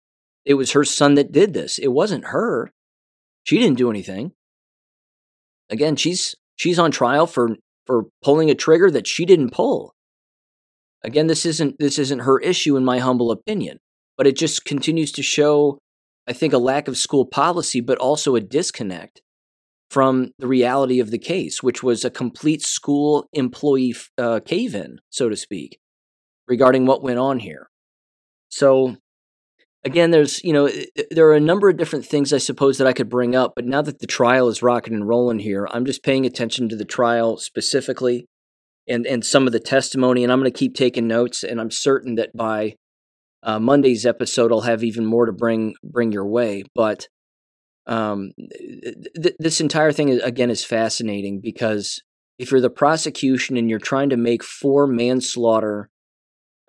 it 0.45 0.55
was 0.55 0.73
her 0.73 0.85
son 0.85 1.15
that 1.15 1.33
did 1.33 1.55
this. 1.55 1.79
It 1.79 1.89
wasn't 1.89 2.27
her. 2.27 2.73
She 3.45 3.59
didn't 3.59 3.79
do 3.79 3.91
anything. 3.91 4.33
Again, 5.71 5.97
she's 5.97 6.35
she's 6.57 6.79
on 6.79 6.91
trial 6.91 7.27
for 7.27 7.57
for 7.87 8.05
pulling 8.23 8.51
a 8.51 8.55
trigger 8.55 8.91
that 8.91 9.07
she 9.07 9.25
didn't 9.25 9.53
pull. 9.53 9.95
Again, 11.03 11.27
this 11.27 11.47
isn't 11.47 11.77
this 11.79 11.99
isn't 11.99 12.21
her 12.21 12.39
issue 12.41 12.77
in 12.77 12.85
my 12.85 12.99
humble 12.99 13.31
opinion, 13.31 13.79
but 14.17 14.27
it 14.27 14.37
just 14.37 14.65
continues 14.65 15.13
to 15.13 15.23
show 15.23 15.79
I 16.27 16.33
think 16.33 16.53
a 16.53 16.59
lack 16.59 16.89
of 16.89 16.97
school 16.97 17.25
policy 17.25 17.81
but 17.81 17.99
also 17.99 18.37
a 18.37 18.41
disconnect 18.41 19.23
from 19.91 20.33
the 20.39 20.47
reality 20.47 21.01
of 21.01 21.11
the 21.11 21.19
case, 21.19 21.63
which 21.63 21.83
was 21.83 22.05
a 22.05 22.11
complete 22.11 22.63
school 22.63 23.27
employee 23.33 23.95
uh, 24.17 24.39
cave 24.45 24.75
in, 24.75 25.01
so 25.11 25.29
to 25.29 25.37
speak, 25.37 25.81
regarding 26.47 26.87
what 26.87 27.03
went 27.03 27.19
on 27.19 27.41
here. 27.41 27.69
So 28.49 28.97
again, 29.85 30.11
there's 30.11 30.43
you 30.45 30.53
know 30.53 30.69
there 31.11 31.27
are 31.29 31.35
a 31.35 31.41
number 31.41 31.69
of 31.69 31.77
different 31.77 32.07
things 32.07 32.33
I 32.33 32.39
suppose 32.39 32.79
that 32.79 32.87
I 32.87 32.93
could 32.93 33.09
bring 33.09 33.35
up, 33.35 33.53
but 33.55 33.65
now 33.65 33.83
that 33.83 34.01
the 34.01 34.07
trial 34.07 34.49
is 34.49 34.63
rocking 34.63 34.95
and 34.95 35.07
rolling 35.07 35.39
here, 35.39 35.69
I'm 35.71 35.85
just 35.85 36.03
paying 36.03 36.27
attention 36.27 36.69
to 36.69 36.77
the 36.77 36.85
trial 36.85 37.37
specifically, 37.37 38.27
and 38.89 39.07
and 39.07 39.25
some 39.25 39.47
of 39.47 39.53
the 39.53 39.61
testimony, 39.61 40.23
and 40.23 40.33
I'm 40.33 40.41
going 40.41 40.51
to 40.51 40.59
keep 40.59 40.75
taking 40.75 41.09
notes, 41.09 41.43
and 41.43 41.61
I'm 41.61 41.71
certain 41.71 42.17
that 42.17 42.37
by 42.37 42.77
uh, 43.43 43.59
Monday's 43.59 44.05
episode, 44.05 44.53
I'll 44.53 44.63
have 44.63 44.85
even 44.85 45.07
more 45.07 45.27
to 45.27 45.33
bring 45.33 45.75
bring 45.83 46.13
your 46.13 46.27
way. 46.27 46.65
But 46.75 47.09
um, 47.87 48.33
th- 48.39 49.37
this 49.39 49.61
entire 49.61 49.93
thing 49.93 50.11
is, 50.11 50.23
again 50.23 50.51
is 50.51 50.65
fascinating 50.65 51.41
because 51.41 52.03
if 52.39 52.51
you're 52.51 52.61
the 52.61 52.71
prosecution 52.71 53.57
and 53.57 53.69
you're 53.69 53.79
trying 53.79 54.11
to 54.11 54.17
make 54.17 54.43
four 54.43 54.87
manslaughter 54.87 55.91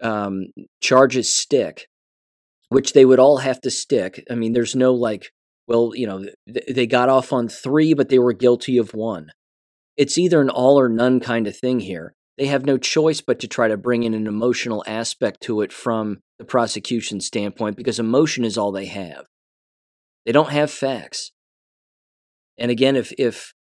um, 0.01 0.47
charges 0.81 1.33
stick 1.33 1.87
which 2.71 2.93
they 2.93 3.03
would 3.03 3.19
all 3.19 3.39
have 3.39 3.59
to 3.59 3.69
stick. 3.69 4.23
I 4.31 4.35
mean, 4.35 4.53
there's 4.53 4.77
no 4.77 4.93
like, 4.93 5.33
well, 5.67 5.91
you 5.93 6.07
know, 6.07 6.23
they 6.47 6.87
got 6.87 7.09
off 7.09 7.33
on 7.33 7.49
three, 7.49 7.93
but 7.93 8.07
they 8.07 8.17
were 8.17 8.31
guilty 8.31 8.77
of 8.77 8.93
one. 8.93 9.33
It's 9.97 10.17
either 10.17 10.39
an 10.39 10.49
all 10.49 10.79
or 10.79 10.87
none 10.87 11.19
kind 11.19 11.47
of 11.47 11.57
thing 11.57 11.81
here. 11.81 12.13
They 12.37 12.45
have 12.45 12.65
no 12.65 12.77
choice 12.77 13.19
but 13.19 13.41
to 13.41 13.47
try 13.49 13.67
to 13.67 13.75
bring 13.75 14.03
in 14.03 14.13
an 14.13 14.25
emotional 14.25 14.85
aspect 14.87 15.41
to 15.41 15.59
it 15.59 15.73
from 15.73 16.19
the 16.39 16.45
prosecution 16.45 17.19
standpoint 17.19 17.75
because 17.75 17.99
emotion 17.99 18.45
is 18.45 18.57
all 18.57 18.71
they 18.71 18.85
have. 18.85 19.25
They 20.25 20.31
don't 20.31 20.51
have 20.51 20.71
facts. 20.71 21.33
And 22.57 22.71
again, 22.71 22.95
if 22.95 23.11
if 23.17 23.53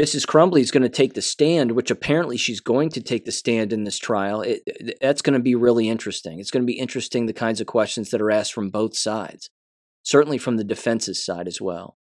Mrs. 0.00 0.26
Crumbley 0.26 0.60
is 0.60 0.70
going 0.70 0.82
to 0.82 0.88
take 0.88 1.12
the 1.12 1.22
stand, 1.22 1.72
which 1.72 1.90
apparently 1.90 2.38
she's 2.38 2.60
going 2.60 2.88
to 2.90 3.02
take 3.02 3.26
the 3.26 3.32
stand 3.32 3.72
in 3.72 3.84
this 3.84 3.98
trial. 3.98 4.40
It, 4.40 4.62
that's 5.00 5.20
going 5.20 5.34
to 5.34 5.42
be 5.42 5.54
really 5.54 5.88
interesting. 5.88 6.40
It's 6.40 6.50
going 6.50 6.62
to 6.62 6.72
be 6.72 6.78
interesting 6.78 7.26
the 7.26 7.34
kinds 7.34 7.60
of 7.60 7.66
questions 7.66 8.10
that 8.10 8.20
are 8.20 8.30
asked 8.30 8.54
from 8.54 8.70
both 8.70 8.96
sides, 8.96 9.50
certainly 10.02 10.38
from 10.38 10.56
the 10.56 10.64
defense's 10.64 11.22
side 11.22 11.46
as 11.46 11.60
well. 11.60 11.96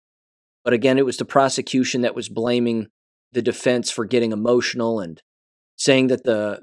But 0.63 0.73
again, 0.73 0.99
it 0.99 1.06
was 1.06 1.17
the 1.17 1.25
prosecution 1.25 2.02
that 2.02 2.15
was 2.15 2.30
blaming 2.30 2.88
the 3.32 3.41
defense 3.41 3.89
for 3.89 4.06
getting 4.06 4.32
emotional 4.32 4.99
and 4.99 5.21
saying 5.75 6.08
that 6.08 6.25
the 6.25 6.62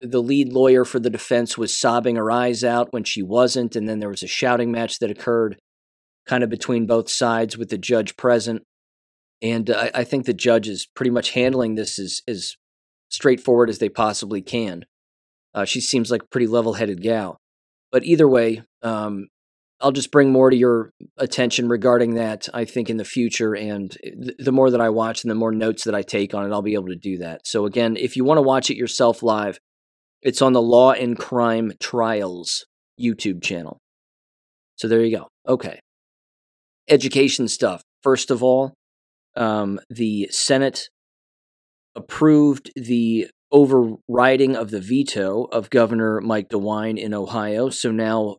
the 0.00 0.22
lead 0.22 0.52
lawyer 0.52 0.84
for 0.84 1.00
the 1.00 1.10
defense 1.10 1.56
was 1.56 1.76
sobbing 1.76 2.16
her 2.16 2.30
eyes 2.30 2.62
out 2.62 2.92
when 2.92 3.04
she 3.04 3.22
wasn't, 3.22 3.74
and 3.74 3.88
then 3.88 3.98
there 3.98 4.08
was 4.08 4.22
a 4.22 4.28
shouting 4.28 4.70
match 4.70 4.98
that 4.98 5.10
occurred, 5.10 5.58
kind 6.26 6.44
of 6.44 6.50
between 6.50 6.86
both 6.86 7.10
sides 7.10 7.56
with 7.56 7.70
the 7.70 7.78
judge 7.78 8.16
present. 8.16 8.62
And 9.42 9.70
I, 9.70 9.90
I 9.94 10.04
think 10.04 10.26
the 10.26 10.34
judge 10.34 10.68
is 10.68 10.86
pretty 10.94 11.10
much 11.10 11.30
handling 11.30 11.74
this 11.74 11.98
as, 11.98 12.20
as 12.28 12.56
straightforward 13.08 13.70
as 13.70 13.78
they 13.78 13.88
possibly 13.88 14.42
can. 14.42 14.84
Uh, 15.54 15.64
she 15.64 15.80
seems 15.80 16.10
like 16.10 16.22
a 16.22 16.28
pretty 16.28 16.46
level 16.46 16.74
headed 16.74 17.02
gal. 17.02 17.38
But 17.90 18.04
either 18.04 18.28
way, 18.28 18.62
um, 18.82 19.28
I'll 19.80 19.92
just 19.92 20.12
bring 20.12 20.30
more 20.30 20.50
to 20.50 20.56
your 20.56 20.92
attention 21.16 21.68
regarding 21.68 22.14
that, 22.14 22.48
I 22.52 22.64
think, 22.66 22.90
in 22.90 22.98
the 22.98 23.04
future. 23.04 23.54
And 23.54 23.96
the 24.38 24.52
more 24.52 24.70
that 24.70 24.80
I 24.80 24.90
watch 24.90 25.24
and 25.24 25.30
the 25.30 25.34
more 25.34 25.52
notes 25.52 25.84
that 25.84 25.94
I 25.94 26.02
take 26.02 26.34
on 26.34 26.44
it, 26.44 26.52
I'll 26.52 26.62
be 26.62 26.74
able 26.74 26.88
to 26.88 26.96
do 26.96 27.18
that. 27.18 27.46
So, 27.46 27.64
again, 27.64 27.96
if 27.96 28.16
you 28.16 28.24
want 28.24 28.38
to 28.38 28.42
watch 28.42 28.70
it 28.70 28.76
yourself 28.76 29.22
live, 29.22 29.58
it's 30.22 30.42
on 30.42 30.52
the 30.52 30.62
Law 30.62 30.92
and 30.92 31.18
Crime 31.18 31.72
Trials 31.80 32.66
YouTube 33.00 33.42
channel. 33.42 33.78
So, 34.76 34.86
there 34.86 35.02
you 35.02 35.16
go. 35.16 35.28
Okay. 35.48 35.80
Education 36.88 37.48
stuff. 37.48 37.82
First 38.02 38.30
of 38.30 38.42
all, 38.42 38.74
um, 39.36 39.80
the 39.88 40.28
Senate 40.30 40.88
approved 41.94 42.70
the 42.76 43.28
overriding 43.52 44.54
of 44.54 44.70
the 44.70 44.80
veto 44.80 45.48
of 45.52 45.70
Governor 45.70 46.20
Mike 46.20 46.48
DeWine 46.48 46.98
in 46.98 47.12
Ohio. 47.12 47.68
So 47.70 47.90
now 47.90 48.36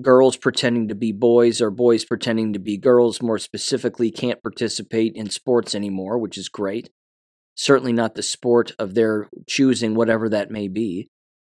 girls 0.00 0.36
pretending 0.36 0.88
to 0.88 0.94
be 0.94 1.12
boys 1.12 1.60
or 1.60 1.70
boys 1.70 2.04
pretending 2.04 2.52
to 2.52 2.58
be 2.58 2.76
girls, 2.76 3.22
more 3.22 3.38
specifically, 3.38 4.10
can't 4.10 4.42
participate 4.42 5.12
in 5.14 5.30
sports 5.30 5.74
anymore, 5.74 6.18
which 6.18 6.38
is 6.38 6.48
great. 6.48 6.90
Certainly 7.54 7.94
not 7.94 8.14
the 8.14 8.22
sport 8.22 8.72
of 8.78 8.94
their 8.94 9.28
choosing, 9.48 9.94
whatever 9.94 10.28
that 10.28 10.50
may 10.50 10.68
be. 10.68 11.08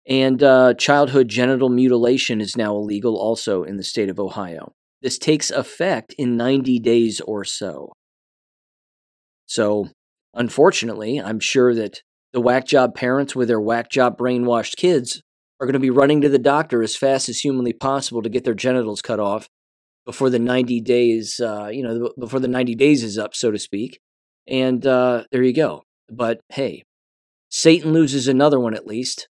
And 0.08 0.42
uh, 0.42 0.74
childhood 0.74 1.28
genital 1.28 1.68
mutilation 1.68 2.40
is 2.40 2.56
now 2.56 2.74
illegal 2.74 3.16
also 3.16 3.62
in 3.62 3.76
the 3.76 3.84
state 3.84 4.08
of 4.08 4.18
Ohio. 4.18 4.72
This 5.02 5.18
takes 5.18 5.50
effect 5.50 6.14
in 6.18 6.36
90 6.36 6.78
days 6.80 7.20
or 7.20 7.44
so. 7.44 7.92
So, 9.50 9.88
unfortunately, 10.32 11.20
I'm 11.20 11.40
sure 11.40 11.74
that 11.74 12.02
the 12.32 12.40
whack 12.40 12.68
job 12.68 12.94
parents 12.94 13.34
with 13.34 13.48
their 13.48 13.60
whack 13.60 13.90
job 13.90 14.16
brainwashed 14.16 14.76
kids 14.76 15.22
are 15.60 15.66
going 15.66 15.72
to 15.72 15.80
be 15.80 15.90
running 15.90 16.20
to 16.20 16.28
the 16.28 16.38
doctor 16.38 16.84
as 16.84 16.96
fast 16.96 17.28
as 17.28 17.40
humanly 17.40 17.72
possible 17.72 18.22
to 18.22 18.28
get 18.28 18.44
their 18.44 18.54
genitals 18.54 19.02
cut 19.02 19.18
off 19.18 19.48
before 20.06 20.30
the 20.30 20.38
90 20.38 20.80
days, 20.82 21.40
uh, 21.40 21.66
you 21.66 21.82
know, 21.82 22.12
before 22.16 22.38
the 22.38 22.46
90 22.46 22.76
days 22.76 23.02
is 23.02 23.18
up, 23.18 23.34
so 23.34 23.50
to 23.50 23.58
speak. 23.58 23.98
And 24.46 24.86
uh, 24.86 25.24
there 25.32 25.42
you 25.42 25.52
go. 25.52 25.82
But 26.08 26.38
hey, 26.50 26.84
Satan 27.50 27.92
loses 27.92 28.28
another 28.28 28.60
one 28.60 28.74
at 28.74 28.86
least, 28.86 29.28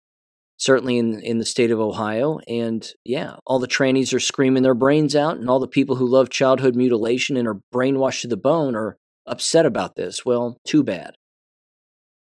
certainly 0.59 0.98
in 0.98 1.20
in 1.20 1.38
the 1.38 1.46
state 1.46 1.70
of 1.70 1.81
Ohio. 1.81 2.38
And 2.46 2.87
yeah, 3.03 3.37
all 3.46 3.59
the 3.59 3.66
trannies 3.66 4.12
are 4.12 4.20
screaming 4.20 4.62
their 4.62 4.75
brains 4.75 5.16
out, 5.16 5.38
and 5.38 5.48
all 5.48 5.59
the 5.59 5.66
people 5.66 5.96
who 5.96 6.07
love 6.07 6.29
childhood 6.29 6.77
mutilation 6.77 7.38
and 7.38 7.48
are 7.48 7.61
brainwashed 7.75 8.20
to 8.20 8.29
the 8.29 8.37
bone 8.37 8.77
are 8.77 8.98
upset 9.26 9.66
about 9.66 9.96
this. 9.96 10.24
Well, 10.24 10.58
too 10.66 10.82
bad. 10.82 11.14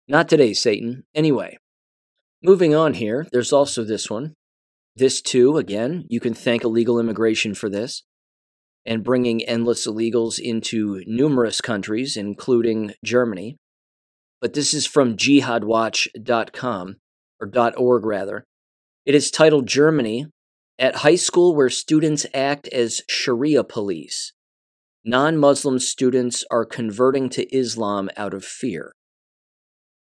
Not 0.08 0.28
today, 0.28 0.54
Satan. 0.54 1.04
Anyway, 1.16 1.58
moving 2.44 2.76
on 2.76 2.96
here, 2.96 3.28
there's 3.32 3.54
also 3.54 3.84
this 3.84 4.10
one. 4.10 4.34
This 4.96 5.22
too, 5.22 5.58
again, 5.58 6.06
you 6.10 6.20
can 6.20 6.34
thank 6.34 6.64
illegal 6.64 7.00
immigration 7.00 7.56
for 7.56 7.70
this 7.70 8.04
and 8.86 9.04
bringing 9.04 9.44
endless 9.44 9.88
illegals 9.88 10.40
into 10.40 11.02
numerous 11.08 11.62
countries, 11.62 12.18
including 12.18 12.94
Germany. 13.04 13.58
But 14.42 14.54
this 14.54 14.74
is 14.74 14.86
from 14.86 15.16
jihadwatch.com, 15.16 16.96
or 17.40 17.74
.org 17.78 18.06
rather. 18.06 18.44
It 19.06 19.16
is 19.16 19.32
titled 19.32 19.68
Germany 19.68 20.28
at 20.78 20.98
high 20.98 21.16
school 21.16 21.56
where 21.56 21.70
students 21.70 22.26
act 22.34 22.68
as 22.68 23.02
Sharia 23.08 23.64
police. 23.64 24.34
Non 25.06 25.38
Muslim 25.38 25.80
students 25.80 26.46
are 26.50 26.64
converting 26.64 27.28
to 27.32 27.54
Islam 27.54 28.10
out 28.16 28.34
of 28.34 28.46
fear. 28.46 28.94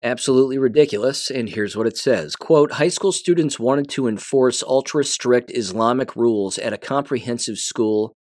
Absolutely 0.02 0.56
ridiculous 0.56 1.30
and 1.30 1.50
here's 1.50 1.76
what 1.76 1.86
it 1.86 1.98
says. 1.98 2.34
Quote 2.34 2.72
high 2.72 2.88
school 2.88 3.12
students 3.12 3.58
wanted 3.58 3.90
to 3.90 4.06
enforce 4.06 4.62
ultra 4.62 5.04
strict 5.04 5.50
islamic 5.50 6.16
rules 6.16 6.56
at 6.58 6.72
a 6.72 6.78
comprehensive 6.78 7.58
school 7.58 8.14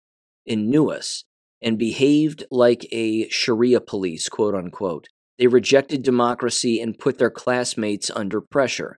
in 0.45 0.69
Neuss 0.69 1.23
and 1.63 1.79
behaved 1.79 2.45
like 2.51 2.89
a 2.91 3.29
sharia 3.29 3.81
police 3.81 4.29
quote 4.29 4.57
unquote. 4.57 5.07
They 5.39 5.47
rejected 5.47 6.03
democracy 6.03 6.81
and 6.81 6.99
put 6.99 7.19
their 7.19 7.31
classmates 7.31 8.11
under 8.11 8.41
pressure. 8.41 8.97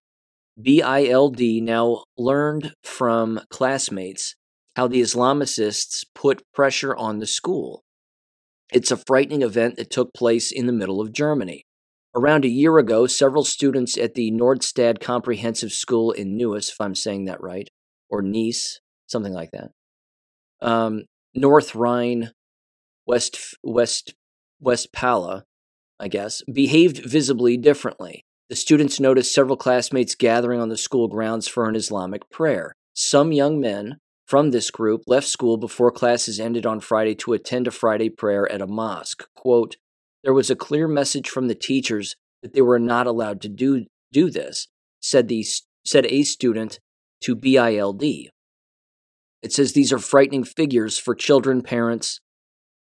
Bild 0.59 1.39
now 1.39 2.05
learned 2.17 2.73
from 2.83 3.41
classmates 3.51 4.35
how 4.77 4.87
the 4.87 5.01
islamicists 5.01 6.05
put 6.15 6.43
pressure 6.55 6.97
on 6.97 7.19
the 7.19 7.27
school 7.27 7.83
it's 8.73 8.91
a 8.91 8.97
frightening 8.97 9.43
event 9.43 9.77
that 9.77 9.91
took 9.91 10.15
place 10.15 10.51
in 10.51 10.67
the 10.67 10.73
middle 10.73 11.01
of 11.01 11.13
germany 11.13 11.67
Around 12.17 12.47
a 12.47 12.49
year 12.49 12.79
ago, 12.79 13.07
several 13.07 13.45
students 13.45 13.99
at 13.99 14.15
the 14.15 14.33
Nordstad 14.33 15.03
Comprehensive 15.03 15.71
School 15.71 16.13
in 16.13 16.39
Neuss, 16.39 16.71
if 16.71 16.81
I'm 16.81 16.95
saying 16.95 17.27
that 17.27 17.43
right, 17.43 17.69
or 18.09 18.23
Nice, 18.23 18.81
something 19.07 19.35
like 19.35 19.51
that, 19.51 19.73
um, 20.63 21.05
North 21.35 21.75
Rhine, 21.75 22.31
West 23.07 23.55
West 23.63 24.15
Westphala, 24.65 25.43
I 26.01 26.09
guess, 26.09 26.43
behaved 26.51 27.05
visibly 27.05 27.59
differently. 27.59 28.25
The 28.49 28.57
students 28.57 28.99
noticed 28.99 29.35
several 29.35 29.59
classmates 29.59 30.15
gathering 30.15 30.59
on 30.59 30.71
the 30.71 30.79
school 30.79 31.09
grounds 31.09 31.47
for 31.47 31.69
an 31.69 31.77
Islamic 31.77 32.31
prayer. 32.31 32.73
Some 32.95 33.31
young 33.31 33.61
men 33.61 33.99
from 34.27 34.51
this 34.51 34.71
group 34.71 35.03
left 35.07 35.27
school 35.27 35.57
before 35.57 35.91
classes 35.91 36.41
ended 36.41 36.67
on 36.67 36.81
Friday 36.81 37.15
to 37.15 37.33
attend 37.33 37.67
a 37.67 37.71
Friday 37.71 38.11
prayer 38.11 38.51
at 38.51 38.61
a 38.61 38.67
mosque. 38.67 39.27
Quote, 39.35 39.77
there 40.25 40.35
was 40.35 40.51
a 40.51 40.57
clear 40.57 40.89
message 40.89 41.29
from 41.29 41.47
the 41.47 41.55
teachers 41.55 42.17
that 42.43 42.53
they 42.53 42.61
were 42.61 42.81
not 42.81 43.07
allowed 43.07 43.41
to 43.43 43.49
do, 43.49 43.87
do 44.13 44.29
this, 44.29 44.67
said, 45.01 45.29
the, 45.29 45.47
said 45.85 46.07
a 46.07 46.25
student 46.25 46.81
to 47.23 47.37
BILD. 47.37 48.03
It 48.03 49.53
says 49.53 49.73
these 49.73 49.93
are 49.93 49.99
frightening 49.99 50.45
figures 50.45 50.99
for 50.99 51.15
children, 51.15 51.63
parents, 51.63 52.21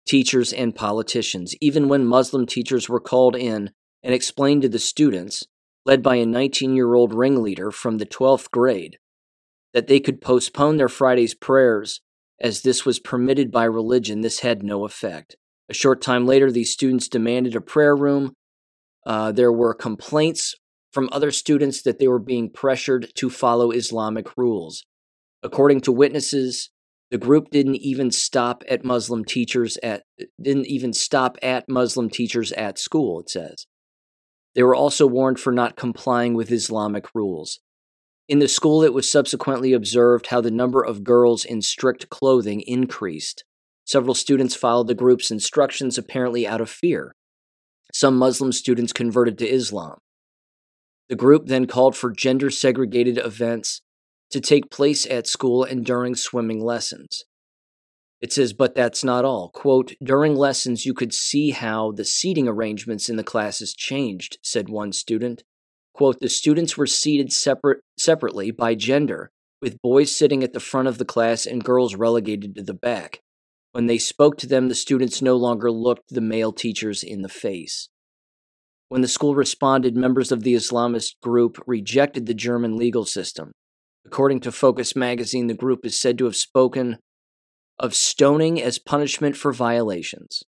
teachers, 0.08 0.51
and 0.51 0.75
politicians. 0.75 1.53
Even 1.62 1.88
when 1.88 2.05
Muslim 2.05 2.47
teachers 2.47 2.89
were 2.89 2.99
called 2.99 3.36
in 3.36 3.69
and 4.01 4.13
explained 4.13 4.63
to 4.63 4.69
the 4.69 4.79
students, 4.79 5.43
led 5.86 6.01
by 6.01 6.15
a 6.15 6.25
19 6.25 6.75
year 6.75 6.95
old 6.95 7.13
ringleader 7.13 7.69
from 7.69 7.99
the 7.99 8.05
12th 8.05 8.49
grade, 8.49 8.97
that 9.76 9.88
they 9.88 10.00
could 10.00 10.22
postpone 10.22 10.78
their 10.78 10.90
Friday's 10.90 11.36
prayers 11.36 12.00
as 12.40 12.62
this 12.62 12.86
was 12.86 12.98
permitted 12.98 13.52
by 13.52 13.66
religion, 13.66 14.22
this 14.22 14.40
had 14.40 14.64
no 14.64 14.86
effect. 14.86 15.36
A 15.70 15.74
short 15.74 16.02
time 16.02 16.26
later, 16.26 16.50
these 16.50 16.72
students 16.72 17.10
demanded 17.10 17.56
a 17.56 17.62
prayer 17.62 17.96
room. 17.96 18.34
Uh, 19.06 19.34
there 19.34 19.52
were 19.52 19.74
complaints 19.74 20.56
from 20.94 21.10
other 21.12 21.30
students 21.30 21.82
that 21.82 22.00
they 22.00 22.08
were 22.08 22.20
being 22.20 22.50
pressured 22.50 23.12
to 23.16 23.30
follow 23.30 23.72
Islamic 23.72 24.38
rules. 24.38 24.86
According 25.44 25.82
to 25.82 25.92
witnesses, 25.92 26.70
the 27.12 27.18
group 27.18 27.50
didn't 27.52 27.76
even 27.76 28.12
stop 28.12 28.64
at 28.70 28.86
Muslim 28.86 29.26
teachers 29.26 29.78
at 29.84 30.04
didn't 30.42 30.68
even 30.68 30.94
stop 30.94 31.38
at 31.44 31.68
Muslim 31.68 32.10
teachers 32.10 32.54
at 32.54 32.80
school, 32.80 33.20
it 33.20 33.30
says. 33.30 33.68
They 34.56 34.64
were 34.64 34.74
also 34.74 35.06
warned 35.06 35.40
for 35.40 35.52
not 35.52 35.76
complying 35.76 36.34
with 36.34 36.50
Islamic 36.50 37.08
rules. 37.14 37.60
In 38.28 38.40
the 38.40 38.48
school, 38.48 38.82
it 38.82 38.94
was 38.94 39.12
subsequently 39.12 39.74
observed 39.74 40.28
how 40.28 40.42
the 40.42 40.52
number 40.52 40.84
of 40.84 41.04
girls 41.04 41.46
in 41.46 41.62
strict 41.62 42.10
clothing 42.10 42.62
increased. 42.62 43.44
Several 43.86 44.16
students 44.16 44.56
followed 44.56 44.88
the 44.88 44.96
group's 44.96 45.30
instructions 45.30 45.98
apparently 45.98 46.48
out 46.48 46.60
of 46.60 46.69
fear. 46.69 47.15
Some 47.94 48.17
Muslim 48.17 48.52
students 48.52 48.94
converted 48.94 49.38
to 49.38 49.48
Islam. 49.48 50.00
The 51.08 51.15
group 51.15 51.46
then 51.46 51.67
called 51.67 51.96
for 51.96 52.12
gender 52.12 52.50
segregated 52.50 53.19
events 53.19 53.82
to 54.32 54.42
take 54.42 54.71
place 54.71 55.06
at 55.06 55.28
school 55.28 55.63
and 55.63 55.86
during 55.86 56.15
swimming 56.15 56.63
lessons. 56.63 57.26
It 58.21 58.34
says, 58.34 58.54
but 58.54 58.73
that's 58.73 59.04
not 59.04 59.23
all. 59.23 59.50
Quote, 59.50 59.94
during 60.04 60.36
lessons, 60.36 60.84
you 60.84 60.96
could 60.96 61.13
see 61.13 61.52
how 61.52 61.92
the 61.92 62.06
seating 62.06 62.48
arrangements 62.48 63.08
in 63.08 63.17
the 63.17 63.23
classes 63.23 63.76
changed, 63.76 64.40
said 64.42 64.67
one 64.67 64.94
student. 64.94 65.44
Quote, 65.96 66.19
the 66.19 66.27
students 66.27 66.75
were 66.75 66.85
seated 66.85 67.31
separate, 67.31 67.79
separately 67.98 68.52
by 68.52 68.75
gender, 68.75 69.31
with 69.62 69.81
boys 69.81 70.13
sitting 70.13 70.43
at 70.43 70.52
the 70.52 70.60
front 70.60 70.89
of 70.89 70.98
the 70.98 71.06
class 71.06 71.46
and 71.46 71.63
girls 71.63 71.96
relegated 71.96 72.54
to 72.56 72.63
the 72.63 72.73
back. 72.73 73.21
When 73.71 73.85
they 73.87 73.98
spoke 73.98 74.37
to 74.39 74.48
them, 74.48 74.67
the 74.67 74.75
students 74.75 75.21
no 75.21 75.37
longer 75.37 75.71
looked 75.71 76.10
the 76.10 76.19
male 76.19 76.52
teachers 76.52 77.02
in 77.02 77.21
the 77.21 77.29
face. 77.29 77.87
When 78.89 79.04
the 79.04 79.08
school 79.08 79.35
responded, 79.35 79.96
members 79.96 80.33
of 80.33 80.43
the 80.43 80.54
Islamist 80.54 81.13
group 81.21 81.63
rejected 81.65 82.25
the 82.25 82.33
German 82.33 82.75
legal 82.75 83.06
system. 83.06 83.54
According 84.06 84.41
to 84.41 84.52
Focus 84.52 84.98
magazine, 84.98 85.48
the 85.48 85.54
group 85.54 85.85
is 85.85 85.98
said 85.98 86.17
to 86.17 86.25
have 86.25 86.35
spoken 86.35 86.98
of 87.79 87.96
stoning 87.96 88.62
as 88.62 88.79
punishment 88.79 89.37
for 89.37 89.54
violations. 89.54 90.43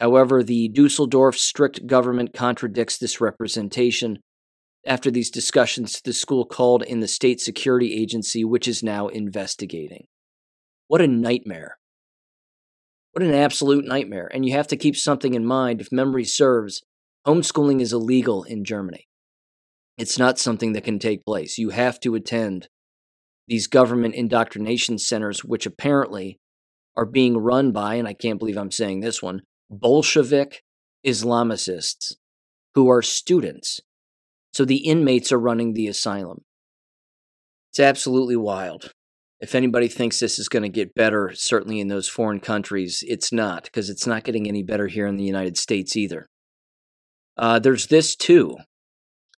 However, 0.00 0.42
the 0.42 0.68
Dusseldorf 0.68 1.38
strict 1.38 1.86
government 1.86 2.34
contradicts 2.34 2.98
this 2.98 3.20
representation. 3.20 4.18
After 4.84 5.10
these 5.10 5.30
discussions, 5.30 6.00
the 6.00 6.12
school 6.12 6.44
called 6.44 6.82
in 6.82 7.00
the 7.00 7.08
state 7.08 7.40
security 7.40 7.94
agency, 7.94 8.44
which 8.44 8.66
is 8.66 8.82
now 8.82 9.08
investigating. 9.08 10.06
What 10.88 11.00
a 11.00 11.06
nightmare. 11.06 11.78
What 13.12 13.22
an 13.22 13.34
absolute 13.34 13.84
nightmare. 13.84 14.30
And 14.32 14.44
you 14.44 14.52
have 14.52 14.66
to 14.68 14.76
keep 14.76 14.96
something 14.96 15.34
in 15.34 15.44
mind. 15.44 15.80
If 15.80 15.92
memory 15.92 16.24
serves, 16.24 16.82
homeschooling 17.26 17.80
is 17.80 17.92
illegal 17.92 18.42
in 18.42 18.64
Germany. 18.64 19.06
It's 19.98 20.18
not 20.18 20.38
something 20.38 20.72
that 20.72 20.84
can 20.84 20.98
take 20.98 21.24
place. 21.24 21.58
You 21.58 21.70
have 21.70 22.00
to 22.00 22.14
attend 22.14 22.68
these 23.46 23.66
government 23.66 24.14
indoctrination 24.14 24.98
centers, 24.98 25.44
which 25.44 25.66
apparently 25.66 26.40
are 26.96 27.06
being 27.06 27.36
run 27.36 27.72
by, 27.72 27.96
and 27.96 28.08
I 28.08 28.14
can't 28.14 28.38
believe 28.38 28.56
I'm 28.56 28.70
saying 28.70 29.00
this 29.00 29.22
one, 29.22 29.42
Bolshevik 29.70 30.62
Islamicists 31.06 32.14
who 32.74 32.90
are 32.90 33.02
students. 33.02 33.80
So 34.52 34.64
the 34.64 34.86
inmates 34.88 35.32
are 35.32 35.38
running 35.38 35.72
the 35.72 35.88
asylum. 35.88 36.44
It's 37.70 37.80
absolutely 37.80 38.36
wild. 38.36 38.92
If 39.40 39.54
anybody 39.54 39.88
thinks 39.88 40.20
this 40.20 40.38
is 40.38 40.50
going 40.50 40.62
to 40.62 40.68
get 40.68 40.94
better, 40.94 41.32
certainly 41.34 41.80
in 41.80 41.88
those 41.88 42.06
foreign 42.06 42.38
countries, 42.38 43.02
it's 43.08 43.32
not, 43.32 43.64
because 43.64 43.88
it's 43.88 44.06
not 44.06 44.24
getting 44.24 44.46
any 44.46 44.62
better 44.62 44.88
here 44.88 45.06
in 45.06 45.16
the 45.16 45.24
United 45.24 45.56
States 45.56 45.96
either. 45.96 46.28
Uh, 47.36 47.58
there's 47.58 47.86
this 47.86 48.14
too. 48.14 48.56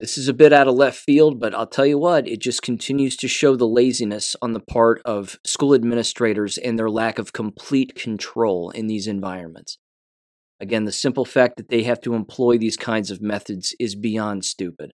This 0.00 0.18
is 0.18 0.26
a 0.26 0.34
bit 0.34 0.52
out 0.52 0.66
of 0.66 0.74
left 0.74 0.98
field, 0.98 1.38
but 1.38 1.54
I'll 1.54 1.68
tell 1.68 1.86
you 1.86 1.96
what, 1.96 2.26
it 2.26 2.40
just 2.40 2.60
continues 2.60 3.16
to 3.18 3.28
show 3.28 3.54
the 3.54 3.68
laziness 3.68 4.34
on 4.42 4.52
the 4.52 4.60
part 4.60 5.00
of 5.04 5.38
school 5.44 5.72
administrators 5.72 6.58
and 6.58 6.76
their 6.76 6.90
lack 6.90 7.20
of 7.20 7.32
complete 7.32 7.94
control 7.94 8.70
in 8.70 8.88
these 8.88 9.06
environments. 9.06 9.78
Again, 10.58 10.84
the 10.84 10.92
simple 10.92 11.24
fact 11.24 11.56
that 11.56 11.68
they 11.68 11.84
have 11.84 12.00
to 12.00 12.14
employ 12.14 12.58
these 12.58 12.76
kinds 12.76 13.12
of 13.12 13.22
methods 13.22 13.76
is 13.78 13.94
beyond 13.94 14.44
stupid 14.44 14.90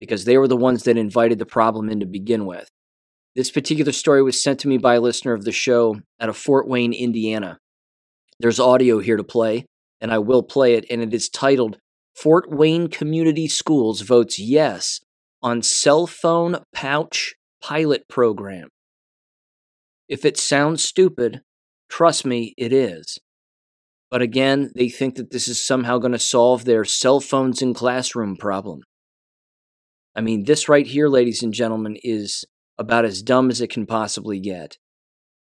because 0.00 0.24
they 0.24 0.38
were 0.38 0.48
the 0.48 0.56
ones 0.56 0.84
that 0.84 0.96
invited 0.96 1.38
the 1.38 1.46
problem 1.46 1.88
in 1.88 2.00
to 2.00 2.06
begin 2.06 2.46
with. 2.46 2.68
This 3.36 3.50
particular 3.50 3.92
story 3.92 4.22
was 4.22 4.42
sent 4.42 4.58
to 4.60 4.68
me 4.68 4.78
by 4.78 4.94
a 4.94 5.00
listener 5.00 5.34
of 5.34 5.44
the 5.44 5.52
show 5.52 6.00
out 6.18 6.28
of 6.28 6.36
Fort 6.36 6.66
Wayne, 6.66 6.92
Indiana. 6.92 7.58
There's 8.40 8.58
audio 8.58 8.98
here 8.98 9.16
to 9.16 9.24
play, 9.24 9.66
and 10.00 10.10
I 10.10 10.18
will 10.18 10.42
play 10.42 10.74
it, 10.74 10.86
and 10.90 11.00
it 11.00 11.14
is 11.14 11.28
titled 11.28 11.78
Fort 12.16 12.50
Wayne 12.50 12.88
Community 12.88 13.46
Schools 13.46 14.00
votes 14.00 14.38
yes 14.38 15.00
on 15.42 15.62
cell 15.62 16.06
phone 16.06 16.58
pouch 16.74 17.34
pilot 17.62 18.08
program. 18.08 18.68
If 20.08 20.24
it 20.24 20.36
sounds 20.36 20.82
stupid, 20.82 21.42
trust 21.88 22.26
me, 22.26 22.54
it 22.58 22.72
is. 22.72 23.18
But 24.10 24.22
again, 24.22 24.72
they 24.74 24.88
think 24.88 25.14
that 25.14 25.30
this 25.30 25.46
is 25.46 25.64
somehow 25.64 25.98
going 25.98 26.12
to 26.12 26.18
solve 26.18 26.64
their 26.64 26.84
cell 26.84 27.20
phones 27.20 27.62
in 27.62 27.74
classroom 27.74 28.36
problem. 28.36 28.80
I 30.14 30.20
mean, 30.20 30.44
this 30.44 30.68
right 30.68 30.86
here, 30.86 31.08
ladies 31.08 31.42
and 31.42 31.54
gentlemen, 31.54 31.96
is 32.02 32.44
about 32.78 33.04
as 33.04 33.22
dumb 33.22 33.50
as 33.50 33.60
it 33.60 33.70
can 33.70 33.86
possibly 33.86 34.40
get. 34.40 34.78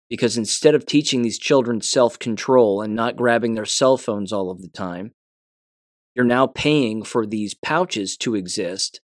Because 0.08 0.36
instead 0.36 0.74
of 0.74 0.86
teaching 0.86 1.22
these 1.22 1.38
children 1.38 1.80
self 1.80 2.18
control 2.18 2.82
and 2.82 2.94
not 2.94 3.16
grabbing 3.16 3.54
their 3.54 3.64
cell 3.64 3.96
phones 3.96 4.32
all 4.32 4.50
of 4.50 4.60
the 4.60 4.68
time, 4.68 5.12
you're 6.14 6.24
now 6.24 6.46
paying 6.46 7.02
for 7.02 7.26
these 7.26 7.54
pouches 7.54 8.16
to 8.18 8.34
exist 8.34 9.00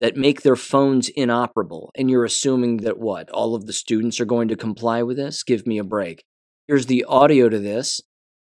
that 0.00 0.16
make 0.16 0.42
their 0.42 0.56
phones 0.56 1.08
inoperable. 1.10 1.92
And 1.94 2.10
you're 2.10 2.24
assuming 2.24 2.78
that 2.78 2.98
what? 2.98 3.30
All 3.30 3.54
of 3.54 3.66
the 3.66 3.72
students 3.72 4.18
are 4.18 4.24
going 4.24 4.48
to 4.48 4.56
comply 4.56 5.02
with 5.02 5.16
this? 5.16 5.42
Give 5.42 5.66
me 5.66 5.78
a 5.78 5.84
break. 5.84 6.24
Here's 6.66 6.86
the 6.86 7.04
audio 7.04 7.48
to 7.48 7.58
this 7.58 8.00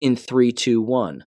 in 0.00 0.16
321. 0.16 1.24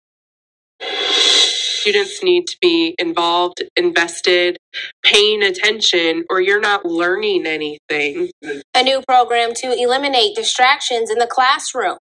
Students 1.82 2.24
need 2.24 2.48
to 2.48 2.58
be 2.62 2.96
involved, 3.00 3.64
invested, 3.78 4.58
paying 5.04 5.44
attention, 5.44 6.26
or 6.30 6.42
you're 6.42 6.62
not 6.62 6.86
learning 6.86 7.48
anything. 7.48 8.32
A 8.76 8.84
new 8.84 9.04
program 9.08 9.54
to 9.56 9.74
eliminate 9.74 10.36
distractions 10.36 11.12
in 11.12 11.20
the 11.20 11.28
classroom. 11.28 11.98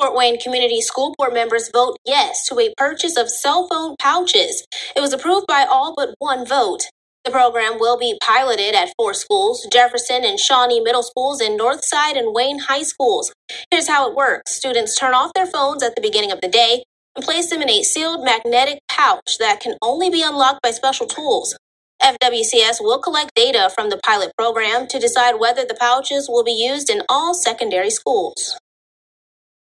Fort 0.00 0.16
Wayne 0.16 0.40
Community 0.40 0.82
School 0.82 1.14
Board 1.18 1.34
members 1.34 1.70
vote 1.72 1.98
yes 2.06 2.48
to 2.48 2.60
a 2.60 2.74
purchase 2.78 3.16
of 3.18 3.30
cell 3.30 3.68
phone 3.68 3.96
pouches. 4.00 4.66
It 4.96 5.00
was 5.02 5.14
approved 5.14 5.46
by 5.48 5.66
all 5.70 5.94
but 5.96 6.14
one 6.20 6.46
vote. 6.46 6.82
The 7.24 7.32
program 7.32 7.78
will 7.80 7.98
be 7.98 8.18
piloted 8.22 8.74
at 8.74 8.92
four 8.98 9.14
schools 9.14 9.66
Jefferson 9.72 10.24
and 10.24 10.40
Shawnee 10.40 10.80
Middle 10.80 11.04
Schools 11.04 11.40
and 11.40 11.60
Northside 11.60 12.18
and 12.18 12.34
Wayne 12.34 12.60
High 12.60 12.84
Schools. 12.84 13.32
Here's 13.70 13.88
how 13.88 14.10
it 14.10 14.16
works 14.16 14.54
students 14.54 14.98
turn 14.98 15.14
off 15.14 15.32
their 15.34 15.46
phones 15.46 15.82
at 15.84 15.96
the 15.96 16.02
beginning 16.02 16.32
of 16.32 16.40
the 16.42 16.48
day 16.48 16.84
and 17.16 17.24
place 17.24 17.50
them 17.50 17.62
in 17.62 17.70
a 17.70 17.82
sealed 17.82 18.24
magnetic 18.24 18.80
pouch 18.88 19.38
that 19.38 19.60
can 19.60 19.76
only 19.82 20.10
be 20.10 20.22
unlocked 20.22 20.62
by 20.62 20.70
special 20.70 21.06
tools. 21.06 21.56
FWCS 22.02 22.80
will 22.80 22.98
collect 23.00 23.34
data 23.34 23.70
from 23.74 23.90
the 23.90 24.00
pilot 24.04 24.32
program 24.36 24.86
to 24.88 24.98
decide 24.98 25.38
whether 25.38 25.64
the 25.64 25.74
pouches 25.74 26.28
will 26.28 26.44
be 26.44 26.52
used 26.52 26.90
in 26.90 27.02
all 27.08 27.34
secondary 27.34 27.90
schools. 27.90 28.58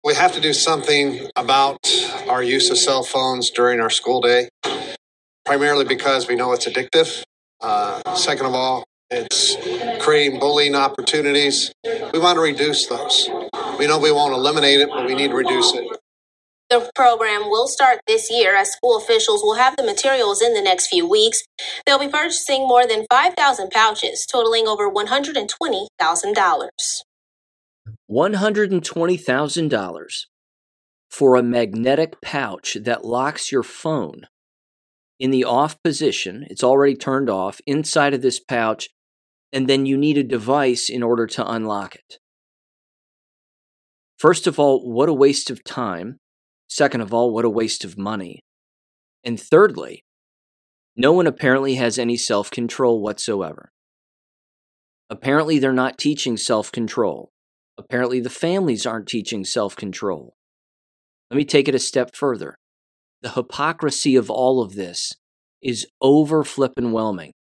We 0.05 0.15
have 0.15 0.33
to 0.33 0.41
do 0.41 0.53
something 0.53 1.29
about 1.37 1.79
our 2.29 2.43
use 2.43 2.71
of 2.71 2.79
cell 2.79 3.03
phones 3.05 3.51
during 3.51 3.81
our 3.81 3.91
school 3.91 4.21
day, 4.21 4.49
primarily 5.45 5.85
because 5.85 6.29
we 6.29 6.37
know 6.37 6.53
it's 6.53 6.67
addictive. 6.67 7.23
Uh, 7.61 8.15
second 8.15 8.47
of 8.47 8.55
all, 8.55 8.85
it's 9.11 9.57
creating 10.03 10.41
bullying 10.41 10.75
opportunities. 10.75 11.73
We 12.13 12.19
want 12.19 12.37
to 12.37 12.43
reduce 12.43 12.87
those. 12.87 13.29
We 13.79 13.87
know 13.87 13.99
we 13.99 14.13
won't 14.13 14.35
eliminate 14.35 14.81
it, 14.81 14.89
but 14.89 15.07
we 15.07 15.15
need 15.15 15.29
to 15.29 15.37
reduce 15.37 15.73
it. 15.75 15.87
The 16.73 16.91
program 16.95 17.51
will 17.51 17.69
start 17.69 18.01
this 18.07 18.31
year 18.31 18.57
as 18.57 18.73
school 18.73 18.97
officials 18.97 19.43
will 19.43 19.57
have 19.57 19.77
the 19.77 19.83
materials 19.83 20.41
in 20.41 20.55
the 20.55 20.63
next 20.63 20.87
few 20.87 21.07
weeks. 21.07 21.43
They'll 21.85 21.99
be 21.99 22.09
purchasing 22.09 22.67
more 22.67 22.87
than 22.87 23.05
5,000 23.11 23.71
pouches, 23.71 24.25
totaling 24.25 24.67
over 24.67 24.91
$120,000. 24.91 26.69
$120,000 28.11 30.27
for 31.11 31.37
a 31.37 31.43
magnetic 31.43 32.23
pouch 32.23 32.79
that 32.81 33.05
locks 33.05 33.53
your 33.53 33.63
phone 33.63 34.23
in 35.21 35.31
the 35.31 35.45
off 35.45 35.77
position. 35.83 36.47
It's 36.49 36.65
already 36.65 36.95
turned 36.95 37.29
off 37.29 37.61
inside 37.67 38.15
of 38.15 38.23
this 38.23 38.41
pouch, 38.41 38.89
and 39.53 39.69
then 39.69 39.85
you 39.85 39.99
need 39.99 40.17
a 40.17 40.25
device 40.25 40.89
in 40.89 41.03
order 41.03 41.27
to 41.27 41.47
unlock 41.47 41.97
it. 41.97 42.19
First 44.17 44.47
of 44.47 44.59
all, 44.59 44.91
what 44.91 45.11
a 45.11 45.13
waste 45.13 45.51
of 45.51 45.63
time. 45.65 46.19
Second 46.73 47.03
of 47.03 47.13
all, 47.13 47.35
what 47.35 47.45
a 47.45 47.51
waste 47.51 47.85
of 47.85 47.99
money. 47.99 48.41
And 49.23 49.39
thirdly, 49.39 50.05
no 50.97 51.13
one 51.13 51.27
apparently 51.27 51.75
has 51.75 51.99
any 51.99 52.17
self 52.17 52.51
control 52.51 53.03
whatsoever. 53.03 53.73
Apparently, 55.11 55.59
they're 55.59 55.75
not 55.75 55.99
teaching 55.99 56.39
self 56.39 56.73
control. 56.73 57.31
Apparently, 57.77 58.21
the 58.21 58.31
families 58.31 58.87
aren't 58.87 59.07
teaching 59.07 59.45
self 59.45 59.77
control. 59.77 60.35
Let 61.31 61.37
me 61.37 61.45
take 61.45 61.69
it 61.69 61.75
a 61.75 61.79
step 61.79 62.17
further. 62.17 62.57
The 63.21 63.33
hypocrisy 63.33 64.17
of 64.17 64.31
all 64.31 64.63
of 64.63 64.75
this 64.75 65.13
is 65.61 65.87
over 66.01 66.43
flippin' 66.43 66.91
whelming. 66.91 67.33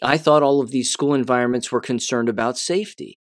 I 0.00 0.16
thought 0.16 0.44
all 0.44 0.60
of 0.60 0.70
these 0.70 0.92
school 0.92 1.12
environments 1.12 1.72
were 1.72 1.80
concerned 1.80 2.28
about 2.28 2.56
safety. 2.56 3.18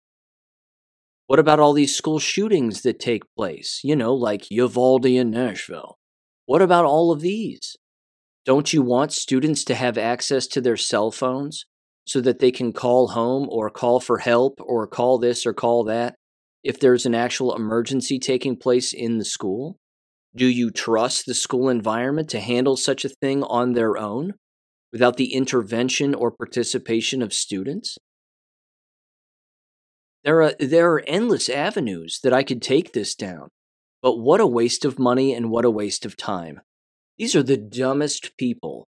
What 1.27 1.39
about 1.39 1.59
all 1.59 1.73
these 1.73 1.95
school 1.95 2.19
shootings 2.19 2.81
that 2.83 2.99
take 2.99 3.23
place? 3.35 3.81
You 3.83 3.97
know, 3.97 4.13
like 4.13 4.49
Uvalde 4.49 5.05
in 5.05 5.29
Nashville. 5.29 5.97
What 6.45 6.61
about 6.61 6.85
all 6.85 7.11
of 7.11 7.19
these? 7.19 7.75
Don't 8.45 8.71
you 8.71 8.81
want 8.81 9.11
students 9.11 9.65
to 9.65 9.75
have 9.75 9.97
access 9.97 10.47
to 10.47 10.61
their 10.61 10.77
cell 10.77 11.11
phones 11.11 11.65
so 12.05 12.21
that 12.21 12.39
they 12.39 12.49
can 12.49 12.71
call 12.71 13.09
home 13.09 13.47
or 13.51 13.69
call 13.69 13.99
for 13.99 14.19
help 14.19 14.61
or 14.61 14.87
call 14.87 15.19
this 15.19 15.45
or 15.45 15.53
call 15.53 15.83
that 15.83 16.15
if 16.63 16.79
there's 16.79 17.05
an 17.05 17.13
actual 17.13 17.53
emergency 17.53 18.19
taking 18.19 18.55
place 18.55 18.93
in 18.93 19.17
the 19.17 19.25
school? 19.25 19.77
Do 20.33 20.47
you 20.47 20.71
trust 20.71 21.25
the 21.25 21.33
school 21.33 21.67
environment 21.67 22.29
to 22.29 22.39
handle 22.39 22.77
such 22.77 23.03
a 23.03 23.09
thing 23.09 23.43
on 23.43 23.73
their 23.73 23.97
own 23.97 24.35
without 24.93 25.17
the 25.17 25.33
intervention 25.33 26.15
or 26.15 26.31
participation 26.31 27.21
of 27.21 27.33
students? 27.33 27.97
There 30.27 30.43
are, 30.43 30.53
there 30.59 30.91
are 30.91 31.03
endless 31.07 31.47
avenues 31.47 32.19
that 32.21 32.33
I 32.33 32.43
could 32.43 32.61
take 32.61 32.91
this 32.91 33.15
down, 33.15 33.47
but 34.01 34.17
what 34.17 34.41
a 34.41 34.45
waste 34.45 34.83
of 34.83 34.99
money 34.99 35.33
and 35.33 35.49
what 35.49 35.63
a 35.63 35.71
waste 35.71 36.05
of 36.05 36.17
time. 36.17 36.59
These 37.17 37.33
are 37.33 37.43
the 37.43 37.55
dumbest 37.55 38.35
people 38.37 38.89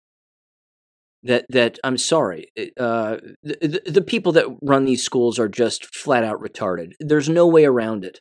that 1.22 1.44
that 1.50 1.78
I'm 1.84 1.98
sorry, 1.98 2.46
uh, 2.80 3.18
the, 3.42 3.82
the 3.84 4.00
people 4.00 4.32
that 4.32 4.46
run 4.62 4.86
these 4.86 5.02
schools 5.02 5.38
are 5.38 5.48
just 5.48 5.94
flat 5.94 6.24
out 6.24 6.40
retarded. 6.40 6.92
There's 7.00 7.28
no 7.28 7.46
way 7.46 7.66
around 7.66 8.02
it. 8.02 8.18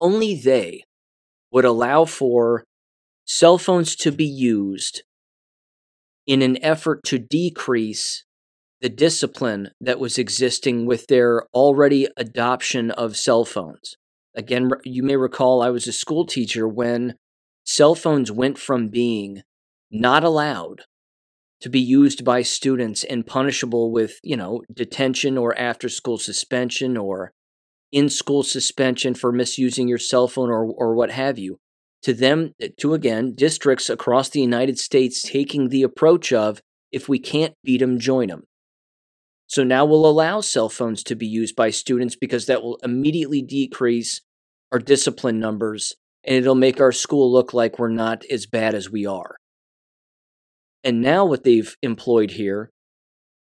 Only 0.00 0.36
they 0.36 0.84
would 1.50 1.64
allow 1.64 2.04
for 2.04 2.62
cell 3.24 3.58
phones 3.58 3.96
to 3.96 4.12
be 4.12 4.26
used 4.26 5.02
in 6.28 6.40
an 6.40 6.62
effort 6.62 7.02
to 7.06 7.18
decrease 7.18 8.24
the 8.82 8.88
discipline 8.88 9.70
that 9.80 10.00
was 10.00 10.18
existing 10.18 10.86
with 10.86 11.06
their 11.06 11.44
already 11.54 12.08
adoption 12.16 12.90
of 12.90 13.16
cell 13.16 13.44
phones. 13.44 13.94
Again, 14.34 14.70
you 14.84 15.04
may 15.04 15.16
recall 15.16 15.62
I 15.62 15.70
was 15.70 15.86
a 15.86 15.92
school 15.92 16.26
teacher 16.26 16.66
when 16.66 17.14
cell 17.64 17.94
phones 17.94 18.32
went 18.32 18.58
from 18.58 18.88
being 18.88 19.42
not 19.88 20.24
allowed 20.24 20.82
to 21.60 21.70
be 21.70 21.78
used 21.78 22.24
by 22.24 22.42
students 22.42 23.04
and 23.04 23.24
punishable 23.24 23.92
with, 23.92 24.18
you 24.24 24.36
know, 24.36 24.62
detention 24.74 25.38
or 25.38 25.56
after 25.56 25.88
school 25.88 26.18
suspension 26.18 26.96
or 26.96 27.30
in 27.92 28.08
school 28.08 28.42
suspension 28.42 29.14
for 29.14 29.30
misusing 29.30 29.86
your 29.86 29.98
cell 29.98 30.26
phone 30.26 30.50
or, 30.50 30.64
or 30.64 30.96
what 30.96 31.12
have 31.12 31.38
you. 31.38 31.60
To 32.02 32.12
them, 32.12 32.54
eh, 32.60 32.70
to 32.80 32.94
again, 32.94 33.34
districts 33.36 33.88
across 33.88 34.28
the 34.28 34.40
United 34.40 34.76
States 34.76 35.22
taking 35.22 35.68
the 35.68 35.84
approach 35.84 36.32
of 36.32 36.60
if 36.90 37.08
we 37.08 37.20
can't 37.20 37.54
beat 37.62 37.78
them, 37.78 38.00
join 38.00 38.26
them. 38.26 38.42
So 39.52 39.64
now 39.64 39.84
we'll 39.84 40.06
allow 40.06 40.40
cell 40.40 40.70
phones 40.70 41.02
to 41.04 41.14
be 41.14 41.26
used 41.26 41.54
by 41.54 41.68
students 41.68 42.16
because 42.16 42.46
that 42.46 42.62
will 42.62 42.78
immediately 42.82 43.42
decrease 43.42 44.22
our 44.72 44.78
discipline 44.78 45.38
numbers 45.38 45.92
and 46.24 46.36
it'll 46.36 46.54
make 46.54 46.80
our 46.80 46.90
school 46.90 47.30
look 47.30 47.52
like 47.52 47.78
we're 47.78 47.90
not 47.90 48.24
as 48.30 48.46
bad 48.46 48.74
as 48.74 48.88
we 48.88 49.04
are. 49.04 49.36
And 50.82 51.02
now 51.02 51.26
what 51.26 51.44
they've 51.44 51.76
employed 51.82 52.30
here 52.30 52.70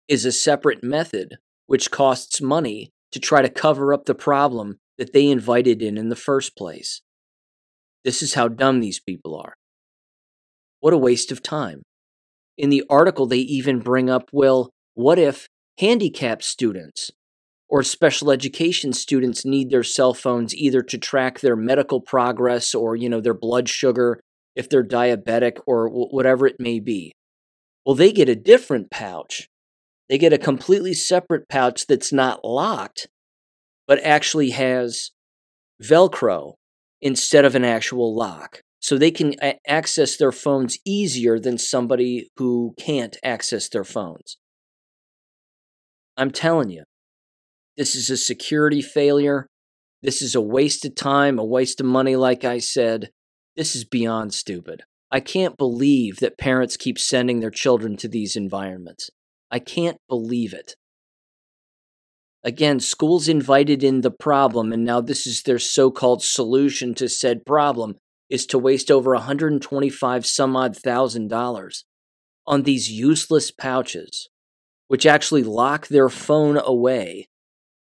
is 0.10 0.26
a 0.26 0.34
separate 0.34 0.84
method 0.84 1.38
which 1.68 1.90
costs 1.90 2.42
money 2.42 2.90
to 3.14 3.20
try 3.22 3.42
to 3.42 3.50
cover 3.50 3.94
up 3.94 4.04
the 4.04 4.14
problem 4.14 4.80
that 4.98 5.14
they 5.14 5.30
invited 5.30 5.82
in 5.82 5.98
in 5.98 6.10
the 6.10 6.18
first 6.18 6.58
place. 6.58 7.02
This 8.04 8.22
is 8.22 8.34
how 8.34 8.50
dumb 8.50 8.82
these 8.82 9.00
people 9.00 9.38
are. 9.38 9.54
What 10.82 10.92
a 10.92 10.98
waste 10.98 11.32
of 11.32 11.42
time. 11.42 11.82
In 12.58 12.70
the 12.70 12.84
article, 12.90 13.26
they 13.26 13.38
even 13.38 13.80
bring 13.80 14.10
up 14.10 14.28
well, 14.34 14.70
what 14.96 15.18
if 15.18 15.48
handicapped 15.80 16.44
students 16.44 17.12
or 17.70 17.82
special 17.82 18.30
education 18.30 18.94
students 18.94 19.46
need 19.46 19.70
their 19.70 19.84
cell 19.84 20.14
phones 20.14 20.56
either 20.56 20.82
to 20.84 20.98
track 20.98 21.40
their 21.40 21.56
medical 21.56 22.00
progress 22.00 22.76
or, 22.76 22.96
you 22.96 23.10
know, 23.10 23.20
their 23.20 23.34
blood 23.34 23.68
sugar, 23.68 24.20
if 24.56 24.70
they're 24.70 24.84
diabetic 24.84 25.58
or 25.66 25.90
whatever 25.90 26.46
it 26.46 26.60
may 26.60 26.80
be? 26.80 27.12
Well, 27.86 27.96
they 27.96 28.12
get 28.12 28.30
a 28.30 28.36
different 28.36 28.92
pouch. 28.92 29.48
They 30.10 30.18
get 30.18 30.34
a 30.34 30.38
completely 30.38 30.94
separate 30.94 31.50
pouch 31.50 31.88
that's 31.88 32.14
not 32.14 32.46
locked, 32.46 33.08
but 33.88 34.00
actually 34.04 34.52
has 34.52 35.12
Velcro 35.82 36.54
instead 37.02 37.46
of 37.46 37.56
an 37.56 37.66
actual 37.66 38.16
lock. 38.16 38.62
So 38.80 38.98
they 38.98 39.12
can 39.12 39.34
a- 39.42 39.60
access 39.68 40.18
their 40.18 40.32
phones 40.32 40.78
easier 40.86 41.40
than 41.40 41.58
somebody 41.58 42.30
who 42.38 42.76
can't 42.78 43.18
access 43.24 43.70
their 43.70 43.86
phones. 43.86 44.38
I'm 46.18 46.32
telling 46.32 46.70
you, 46.70 46.84
this 47.78 47.96
is 47.96 48.10
a 48.10 48.18
security 48.18 48.82
failure. 48.82 49.48
This 50.02 50.22
is 50.22 50.36
a 50.36 50.42
waste 50.42 50.86
of 50.86 50.96
time, 50.96 51.40
a 51.40 51.46
waste 51.46 51.80
of 51.80 51.88
money, 51.88 52.16
like 52.16 52.44
I 52.44 52.60
said. 52.60 53.10
This 53.56 53.76
is 53.76 53.84
beyond 53.84 54.34
stupid. 54.34 54.84
I 55.12 55.20
can't 55.20 55.58
believe 55.58 56.18
that 56.18 56.38
parents 56.38 56.78
keep 56.78 57.00
sending 57.00 57.40
their 57.40 57.52
children 57.52 57.98
to 57.98 58.08
these 58.08 58.36
environments. 58.36 59.10
I 59.52 59.60
can't 59.60 59.98
believe 60.10 60.54
it. 60.54 60.76
Again, 62.44 62.80
schools 62.80 63.30
invited 63.30 63.84
in 63.84 64.02
the 64.02 64.12
problem, 64.12 64.74
and 64.74 64.84
now 64.84 65.00
this 65.00 65.26
is 65.26 65.44
their 65.44 65.60
so 65.60 65.92
called 65.92 66.22
solution 66.24 66.94
to 66.96 67.08
said 67.08 67.46
problem 67.46 67.96
is 68.30 68.46
to 68.48 68.60
waste 68.60 68.92
over 68.92 69.14
125 69.14 70.26
some 70.26 70.56
odd 70.56 70.76
thousand 70.76 71.30
dollars 71.30 71.86
on 72.46 72.64
these 72.64 72.92
useless 72.92 73.52
pouches, 73.52 74.28
which 74.88 75.06
actually 75.06 75.44
lock 75.44 75.88
their 75.88 76.10
phone 76.10 76.58
away 76.58 77.28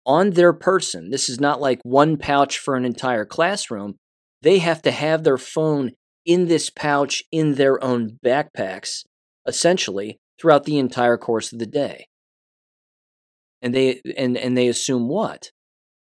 on 0.05 0.31
their 0.31 0.53
person. 0.53 1.11
This 1.11 1.29
is 1.29 1.39
not 1.39 1.61
like 1.61 1.81
one 1.83 2.17
pouch 2.17 2.59
for 2.59 2.77
an 2.77 2.85
entire 2.85 3.25
classroom. 3.25 3.97
They 4.43 4.59
have 4.59 4.83
to 4.83 4.91
have 4.91 5.25
their 5.25 5.39
phone 5.39 5.93
in 6.25 6.47
this 6.47 6.71
pouch 6.71 7.23
in 7.33 7.55
their 7.55 7.83
own 7.83 8.19
backpacks, 8.25 9.05
essentially, 9.47 10.19
throughout 10.41 10.65
the 10.65 10.79
entire 10.79 11.17
course 11.17 11.53
of 11.53 11.59
the 11.59 11.67
day. 11.67 12.07
And 13.61 13.75
they 13.75 14.01
and, 14.17 14.37
and 14.37 14.57
they 14.57 14.69
assume 14.69 15.09
what? 15.09 15.51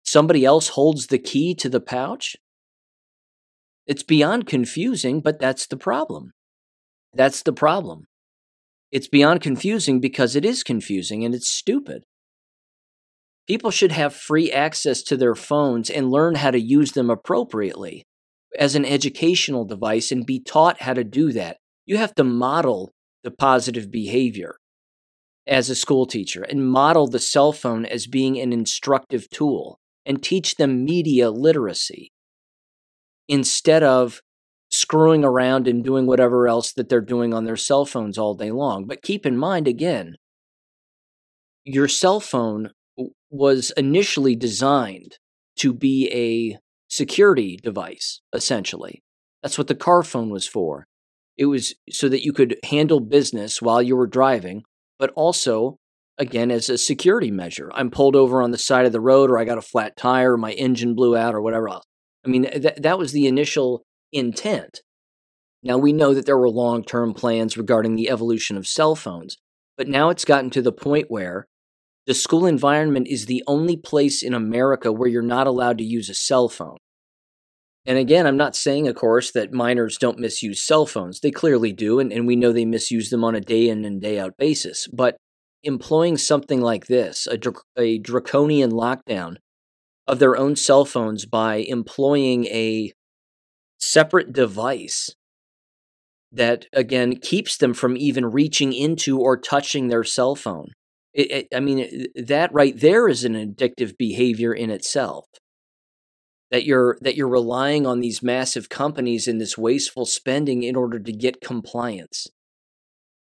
Somebody 0.04 0.44
else 0.44 0.68
holds 0.68 1.06
the 1.06 1.18
key 1.18 1.54
to 1.54 1.68
the 1.68 1.80
pouch? 1.80 2.36
It's 3.86 4.02
beyond 4.02 4.46
confusing, 4.46 5.20
but 5.20 5.38
that's 5.38 5.66
the 5.66 5.76
problem. 5.76 6.32
That's 7.14 7.42
the 7.42 7.52
problem. 7.52 8.06
It's 8.92 9.08
beyond 9.08 9.40
confusing 9.40 10.00
because 10.00 10.34
it 10.34 10.44
is 10.44 10.62
confusing 10.62 11.24
and 11.24 11.34
it's 11.34 11.48
stupid. 11.48 12.02
People 13.46 13.70
should 13.70 13.92
have 13.92 14.14
free 14.14 14.50
access 14.50 15.02
to 15.02 15.16
their 15.16 15.34
phones 15.34 15.90
and 15.90 16.10
learn 16.10 16.36
how 16.36 16.50
to 16.50 16.60
use 16.60 16.92
them 16.92 17.10
appropriately 17.10 18.04
as 18.58 18.74
an 18.74 18.84
educational 18.84 19.64
device 19.64 20.10
and 20.10 20.26
be 20.26 20.40
taught 20.40 20.82
how 20.82 20.94
to 20.94 21.04
do 21.04 21.32
that. 21.32 21.58
You 21.86 21.96
have 21.96 22.14
to 22.16 22.24
model 22.24 22.92
the 23.22 23.30
positive 23.30 23.90
behavior 23.90 24.56
as 25.46 25.68
a 25.68 25.74
school 25.74 26.06
teacher 26.06 26.42
and 26.42 26.70
model 26.70 27.06
the 27.06 27.18
cell 27.18 27.52
phone 27.52 27.84
as 27.84 28.06
being 28.06 28.38
an 28.38 28.52
instructive 28.52 29.28
tool 29.30 29.78
and 30.06 30.22
teach 30.22 30.56
them 30.56 30.84
media 30.84 31.30
literacy 31.30 32.12
instead 33.28 33.82
of 33.82 34.20
screwing 34.70 35.24
around 35.24 35.66
and 35.66 35.84
doing 35.84 36.06
whatever 36.06 36.48
else 36.48 36.72
that 36.72 36.88
they're 36.88 37.00
doing 37.00 37.34
on 37.34 37.44
their 37.44 37.56
cell 37.56 37.84
phones 37.84 38.16
all 38.16 38.34
day 38.34 38.50
long. 38.50 38.86
But 38.86 39.02
keep 39.02 39.26
in 39.26 39.36
mind 39.36 39.66
again, 39.66 40.16
your 41.64 41.88
cell 41.88 42.20
phone 42.20 42.70
was 43.30 43.72
initially 43.76 44.36
designed 44.36 45.18
to 45.56 45.72
be 45.72 46.08
a 46.12 46.58
security 46.88 47.58
device, 47.62 48.20
essentially. 48.32 49.02
That's 49.42 49.58
what 49.58 49.68
the 49.68 49.74
car 49.74 50.02
phone 50.02 50.30
was 50.30 50.46
for. 50.46 50.86
It 51.36 51.46
was 51.46 51.74
so 51.90 52.08
that 52.08 52.24
you 52.24 52.32
could 52.32 52.58
handle 52.64 53.00
business 53.00 53.62
while 53.62 53.82
you 53.82 53.96
were 53.96 54.06
driving, 54.06 54.62
but 54.98 55.10
also, 55.16 55.78
again, 56.18 56.50
as 56.50 56.68
a 56.68 56.76
security 56.76 57.30
measure. 57.30 57.70
I'm 57.74 57.90
pulled 57.90 58.16
over 58.16 58.42
on 58.42 58.50
the 58.50 58.58
side 58.58 58.84
of 58.84 58.92
the 58.92 59.00
road, 59.00 59.30
or 59.30 59.38
I 59.38 59.44
got 59.44 59.58
a 59.58 59.62
flat 59.62 59.96
tire, 59.96 60.34
or 60.34 60.38
my 60.38 60.52
engine 60.52 60.94
blew 60.94 61.16
out, 61.16 61.34
or 61.34 61.40
whatever 61.40 61.68
else. 61.68 61.84
I 62.24 62.28
mean, 62.28 62.42
th- 62.42 62.76
that 62.76 62.98
was 62.98 63.12
the 63.12 63.26
initial 63.26 63.84
intent. 64.12 64.82
Now, 65.62 65.76
we 65.76 65.92
know 65.92 66.14
that 66.14 66.26
there 66.26 66.38
were 66.38 66.48
long 66.48 66.84
term 66.84 67.12
plans 67.12 67.56
regarding 67.56 67.96
the 67.96 68.10
evolution 68.10 68.56
of 68.56 68.66
cell 68.66 68.94
phones, 68.94 69.36
but 69.76 69.88
now 69.88 70.10
it's 70.10 70.24
gotten 70.24 70.50
to 70.50 70.62
the 70.62 70.72
point 70.72 71.06
where 71.08 71.46
the 72.06 72.14
school 72.14 72.46
environment 72.46 73.06
is 73.08 73.26
the 73.26 73.44
only 73.46 73.76
place 73.76 74.22
in 74.22 74.34
America 74.34 74.90
where 74.90 75.08
you're 75.08 75.22
not 75.22 75.46
allowed 75.46 75.78
to 75.78 75.84
use 75.84 76.08
a 76.08 76.14
cell 76.14 76.48
phone. 76.48 76.78
And 77.86 77.98
again, 77.98 78.26
I'm 78.26 78.36
not 78.36 78.56
saying, 78.56 78.88
of 78.88 78.94
course, 78.94 79.32
that 79.32 79.52
minors 79.52 79.96
don't 79.96 80.18
misuse 80.18 80.62
cell 80.62 80.86
phones. 80.86 81.20
They 81.20 81.30
clearly 81.30 81.72
do, 81.72 81.98
and, 81.98 82.12
and 82.12 82.26
we 82.26 82.36
know 82.36 82.52
they 82.52 82.64
misuse 82.64 83.10
them 83.10 83.24
on 83.24 83.34
a 83.34 83.40
day 83.40 83.68
in 83.68 83.84
and 83.84 84.00
day 84.00 84.18
out 84.18 84.36
basis. 84.38 84.86
But 84.92 85.16
employing 85.62 86.16
something 86.16 86.60
like 86.60 86.86
this, 86.86 87.26
a, 87.26 87.36
dr- 87.36 87.64
a 87.76 87.98
draconian 87.98 88.70
lockdown 88.70 89.36
of 90.06 90.18
their 90.18 90.36
own 90.36 90.56
cell 90.56 90.84
phones 90.84 91.26
by 91.26 91.56
employing 91.56 92.46
a 92.46 92.92
separate 93.80 94.32
device 94.32 95.14
that, 96.32 96.66
again, 96.72 97.16
keeps 97.16 97.56
them 97.56 97.74
from 97.74 97.96
even 97.96 98.26
reaching 98.26 98.72
into 98.72 99.18
or 99.18 99.36
touching 99.36 99.88
their 99.88 100.04
cell 100.04 100.36
phone 100.36 100.68
it, 101.12 101.30
it, 101.30 101.48
I 101.54 101.60
mean, 101.60 102.06
that 102.14 102.52
right 102.52 102.78
there 102.78 103.08
is 103.08 103.24
an 103.24 103.34
addictive 103.34 103.96
behavior 103.98 104.52
in 104.52 104.70
itself. 104.70 105.26
That 106.50 106.64
you're 106.64 106.98
that 107.00 107.14
you're 107.14 107.28
relying 107.28 107.86
on 107.86 108.00
these 108.00 108.22
massive 108.22 108.68
companies 108.68 109.28
and 109.28 109.40
this 109.40 109.56
wasteful 109.56 110.04
spending 110.04 110.62
in 110.64 110.74
order 110.74 110.98
to 110.98 111.12
get 111.12 111.40
compliance. 111.40 112.26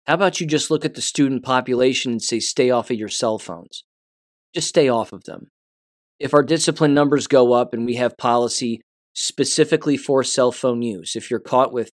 How 0.06 0.16
about 0.16 0.40
you 0.40 0.48
just 0.48 0.70
look 0.70 0.86
at 0.86 0.96
the 0.96 1.02
student 1.02 1.44
population 1.44 2.12
and 2.14 2.22
say, 2.22 2.40
stay 2.40 2.70
off 2.70 2.92
of 2.92 2.98
your 2.98 3.10
cell 3.10 3.40
phones? 3.40 3.84
Just 4.54 4.68
stay 4.68 4.90
off 4.90 5.14
of 5.14 5.24
them. 5.24 5.48
If 6.20 6.34
our 6.34 6.44
discipline 6.44 6.94
numbers 6.94 7.28
go 7.28 7.54
up 7.54 7.74
and 7.74 7.86
we 7.86 7.96
have 7.96 8.18
policy 8.18 8.82
specifically 9.16 9.98
for 9.98 10.24
cell 10.24 10.52
phone 10.52 10.82
use, 10.82 11.16
if 11.16 11.32
you're 11.32 11.40
caught 11.40 11.74
with 11.74 11.90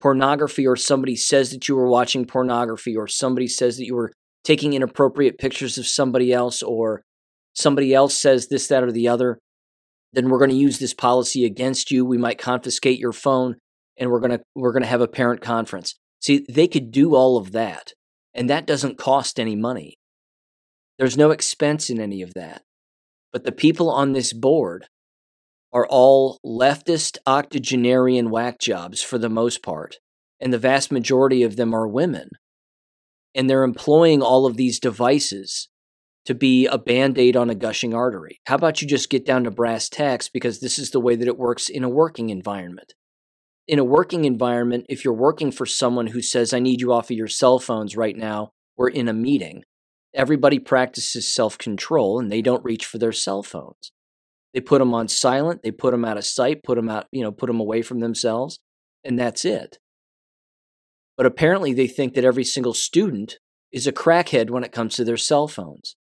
pornography 0.00 0.66
or 0.66 0.76
somebody 0.76 1.16
says 1.16 1.50
that 1.50 1.68
you 1.68 1.76
were 1.76 1.88
watching 1.88 2.24
pornography 2.24 2.96
or 2.96 3.06
somebody 3.06 3.46
says 3.46 3.76
that 3.76 3.84
you 3.84 3.94
were 3.94 4.12
taking 4.44 4.72
inappropriate 4.72 5.38
pictures 5.38 5.76
of 5.76 5.86
somebody 5.86 6.32
else 6.32 6.62
or 6.62 7.02
somebody 7.52 7.92
else 7.92 8.14
says 8.14 8.48
this, 8.48 8.68
that, 8.68 8.82
or 8.82 8.90
the 8.90 9.08
other, 9.08 9.38
then 10.12 10.28
we're 10.28 10.38
going 10.38 10.50
to 10.50 10.56
use 10.56 10.78
this 10.78 10.94
policy 10.94 11.44
against 11.44 11.90
you. 11.90 12.04
We 12.04 12.16
might 12.16 12.38
confiscate 12.38 12.98
your 12.98 13.12
phone 13.12 13.56
and 13.98 14.10
we're 14.10 14.20
going 14.20 14.30
to 14.30 14.40
we're 14.54 14.72
going 14.72 14.82
to 14.82 14.88
have 14.88 15.02
a 15.02 15.08
parent 15.08 15.42
conference. 15.42 15.94
See, 16.20 16.46
they 16.48 16.68
could 16.68 16.90
do 16.90 17.14
all 17.14 17.36
of 17.36 17.52
that 17.52 17.92
and 18.34 18.48
that 18.48 18.66
doesn't 18.66 18.98
cost 18.98 19.38
any 19.38 19.56
money. 19.56 19.94
There's 20.98 21.16
no 21.16 21.30
expense 21.30 21.90
in 21.90 22.00
any 22.00 22.22
of 22.22 22.34
that. 22.34 22.62
But 23.32 23.44
the 23.44 23.52
people 23.52 23.90
on 23.90 24.12
this 24.12 24.32
board 24.32 24.86
are 25.72 25.86
all 25.86 26.38
leftist 26.44 27.18
octogenarian 27.26 28.30
whack 28.30 28.58
jobs 28.58 29.02
for 29.02 29.18
the 29.18 29.28
most 29.28 29.62
part. 29.62 29.98
And 30.40 30.52
the 30.52 30.58
vast 30.58 30.90
majority 30.90 31.42
of 31.42 31.56
them 31.56 31.74
are 31.74 31.86
women 31.86 32.30
and 33.34 33.48
they're 33.48 33.62
employing 33.62 34.22
all 34.22 34.46
of 34.46 34.56
these 34.56 34.80
devices 34.80 35.68
to 36.26 36.34
be 36.34 36.66
a 36.66 36.78
band 36.78 37.18
aid 37.18 37.36
on 37.36 37.50
a 37.50 37.54
gushing 37.54 37.94
artery. 37.94 38.40
How 38.46 38.56
about 38.56 38.82
you 38.82 38.88
just 38.88 39.10
get 39.10 39.24
down 39.24 39.44
to 39.44 39.50
brass 39.50 39.88
tacks 39.88 40.28
because 40.28 40.60
this 40.60 40.78
is 40.78 40.90
the 40.90 41.00
way 41.00 41.16
that 41.16 41.28
it 41.28 41.38
works 41.38 41.68
in 41.68 41.84
a 41.84 41.88
working 41.88 42.30
environment? 42.30 42.92
In 43.66 43.78
a 43.78 43.84
working 43.84 44.24
environment, 44.24 44.86
if 44.88 45.04
you're 45.04 45.14
working 45.14 45.52
for 45.52 45.64
someone 45.64 46.08
who 46.08 46.20
says, 46.20 46.52
I 46.52 46.58
need 46.58 46.80
you 46.80 46.92
off 46.92 47.10
of 47.10 47.16
your 47.16 47.28
cell 47.28 47.58
phones 47.58 47.96
right 47.96 48.16
now, 48.16 48.50
we're 48.76 48.88
in 48.88 49.08
a 49.08 49.12
meeting, 49.12 49.62
everybody 50.14 50.58
practices 50.58 51.32
self 51.32 51.56
control 51.56 52.18
and 52.18 52.30
they 52.30 52.42
don't 52.42 52.64
reach 52.64 52.84
for 52.84 52.98
their 52.98 53.12
cell 53.12 53.42
phones. 53.42 53.92
They 54.52 54.60
put 54.60 54.80
them 54.80 54.94
on 54.94 55.08
silent, 55.08 55.62
they 55.62 55.70
put 55.70 55.92
them 55.92 56.04
out 56.04 56.18
of 56.18 56.24
sight, 56.24 56.62
put 56.64 56.76
them 56.76 56.88
out, 56.88 57.06
you 57.12 57.22
know, 57.22 57.30
put 57.30 57.46
them 57.46 57.60
away 57.60 57.82
from 57.82 58.00
themselves, 58.00 58.58
and 59.04 59.18
that's 59.18 59.44
it. 59.44 59.78
But 61.16 61.26
apparently, 61.26 61.72
they 61.72 61.86
think 61.86 62.14
that 62.14 62.24
every 62.24 62.44
single 62.44 62.74
student 62.74 63.38
is 63.72 63.86
a 63.86 63.92
crackhead 63.92 64.50
when 64.50 64.64
it 64.64 64.72
comes 64.72 64.96
to 64.96 65.04
their 65.04 65.16
cell 65.16 65.46
phones. 65.46 65.96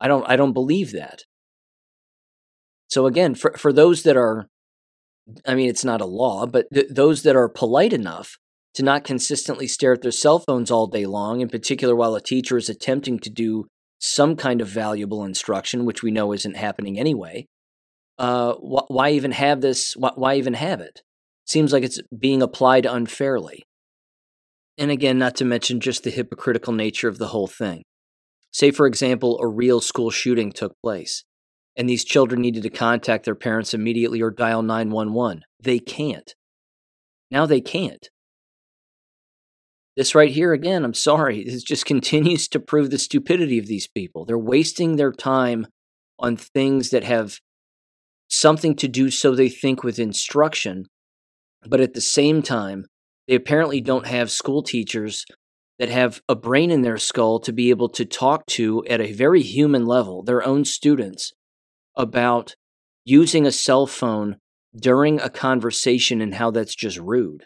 I 0.00 0.08
don't 0.08 0.28
I 0.28 0.36
don't 0.36 0.52
believe 0.52 0.92
that. 0.92 1.22
So 2.88 3.06
again, 3.06 3.34
for 3.34 3.52
for 3.56 3.72
those 3.72 4.02
that 4.02 4.16
are 4.16 4.48
I 5.46 5.54
mean 5.54 5.68
it's 5.68 5.84
not 5.84 6.00
a 6.00 6.06
law, 6.06 6.46
but 6.46 6.66
th- 6.72 6.88
those 6.90 7.22
that 7.22 7.36
are 7.36 7.48
polite 7.48 7.92
enough 7.92 8.36
to 8.74 8.82
not 8.82 9.04
consistently 9.04 9.66
stare 9.66 9.94
at 9.94 10.02
their 10.02 10.12
cell 10.12 10.38
phones 10.38 10.70
all 10.70 10.86
day 10.86 11.06
long, 11.06 11.40
in 11.40 11.48
particular 11.48 11.96
while 11.96 12.14
a 12.14 12.20
teacher 12.20 12.56
is 12.56 12.68
attempting 12.68 13.18
to 13.20 13.30
do 13.30 13.66
some 13.98 14.36
kind 14.36 14.60
of 14.60 14.68
valuable 14.68 15.24
instruction, 15.24 15.86
which 15.86 16.02
we 16.02 16.10
know 16.10 16.32
isn't 16.32 16.56
happening 16.56 16.98
anyway. 16.98 17.46
Uh, 18.18 18.54
wh- 18.54 18.90
why 18.90 19.10
even 19.10 19.32
have 19.32 19.60
this? 19.60 19.94
Wh- 19.94 20.16
why 20.16 20.36
even 20.36 20.54
have 20.54 20.80
it? 20.80 21.02
Seems 21.46 21.72
like 21.72 21.84
it's 21.84 22.00
being 22.16 22.42
applied 22.42 22.86
unfairly. 22.86 23.64
And 24.78 24.90
again, 24.90 25.18
not 25.18 25.36
to 25.36 25.44
mention 25.44 25.80
just 25.80 26.02
the 26.04 26.10
hypocritical 26.10 26.72
nature 26.72 27.08
of 27.08 27.18
the 27.18 27.28
whole 27.28 27.46
thing. 27.46 27.82
Say, 28.52 28.70
for 28.70 28.86
example, 28.86 29.38
a 29.40 29.46
real 29.46 29.80
school 29.80 30.10
shooting 30.10 30.52
took 30.52 30.72
place, 30.82 31.24
and 31.76 31.88
these 31.88 32.04
children 32.04 32.40
needed 32.40 32.62
to 32.62 32.70
contact 32.70 33.24
their 33.24 33.34
parents 33.34 33.74
immediately 33.74 34.20
or 34.20 34.30
dial 34.30 34.62
911. 34.62 35.42
They 35.60 35.78
can't. 35.78 36.34
Now 37.30 37.46
they 37.46 37.60
can't. 37.60 38.08
This 39.96 40.14
right 40.14 40.30
here, 40.30 40.52
again, 40.52 40.84
I'm 40.84 40.94
sorry, 40.94 41.44
this 41.44 41.62
just 41.62 41.86
continues 41.86 42.48
to 42.48 42.60
prove 42.60 42.90
the 42.90 42.98
stupidity 42.98 43.58
of 43.58 43.66
these 43.66 43.86
people. 43.86 44.24
They're 44.24 44.38
wasting 44.38 44.96
their 44.96 45.12
time 45.12 45.66
on 46.18 46.36
things 46.36 46.90
that 46.90 47.04
have 47.04 47.40
something 48.28 48.74
to 48.76 48.88
do 48.88 49.10
so 49.10 49.34
they 49.34 49.48
think 49.48 49.82
with 49.82 49.98
instruction, 49.98 50.86
but 51.66 51.80
at 51.80 51.94
the 51.94 52.00
same 52.00 52.42
time, 52.42 52.86
they 53.28 53.34
apparently 53.34 53.80
don't 53.80 54.06
have 54.06 54.30
school 54.30 54.62
teachers 54.62 55.24
that 55.78 55.88
have 55.88 56.20
a 56.28 56.34
brain 56.34 56.70
in 56.70 56.82
their 56.82 56.96
skull 56.96 57.38
to 57.40 57.52
be 57.52 57.70
able 57.70 57.88
to 57.90 58.04
talk 58.04 58.46
to 58.46 58.84
at 58.86 59.00
a 59.00 59.12
very 59.12 59.42
human 59.42 59.84
level 59.84 60.22
their 60.22 60.44
own 60.44 60.64
students 60.64 61.32
about 61.96 62.54
using 63.04 63.46
a 63.46 63.52
cell 63.52 63.86
phone 63.86 64.36
during 64.74 65.20
a 65.20 65.30
conversation 65.30 66.20
and 66.20 66.34
how 66.34 66.50
that's 66.50 66.74
just 66.74 66.98
rude. 66.98 67.44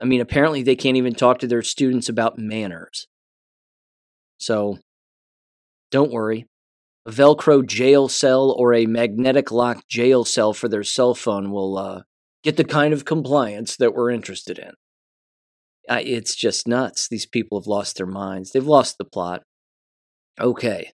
I 0.00 0.04
mean, 0.04 0.20
apparently 0.20 0.62
they 0.62 0.76
can't 0.76 0.96
even 0.96 1.14
talk 1.14 1.38
to 1.40 1.46
their 1.46 1.62
students 1.62 2.08
about 2.08 2.38
manners. 2.38 3.06
So, 4.38 4.78
don't 5.90 6.12
worry. 6.12 6.46
Velcro 7.08 7.66
jail 7.66 8.08
cell 8.08 8.50
or 8.50 8.72
a 8.72 8.86
magnetic 8.86 9.50
lock 9.52 9.86
jail 9.88 10.24
cell 10.24 10.52
for 10.52 10.68
their 10.68 10.82
cell 10.82 11.14
phone 11.14 11.50
will 11.50 11.76
uh, 11.76 12.02
get 12.42 12.56
the 12.56 12.64
kind 12.64 12.94
of 12.94 13.04
compliance 13.04 13.76
that 13.76 13.94
we're 13.94 14.10
interested 14.10 14.58
in. 14.58 14.72
It's 15.88 16.34
just 16.34 16.66
nuts. 16.66 17.08
These 17.08 17.26
people 17.26 17.60
have 17.60 17.66
lost 17.66 17.96
their 17.98 18.06
minds. 18.06 18.52
They've 18.52 18.64
lost 18.64 18.96
the 18.96 19.04
plot. 19.04 19.42
Okay. 20.40 20.92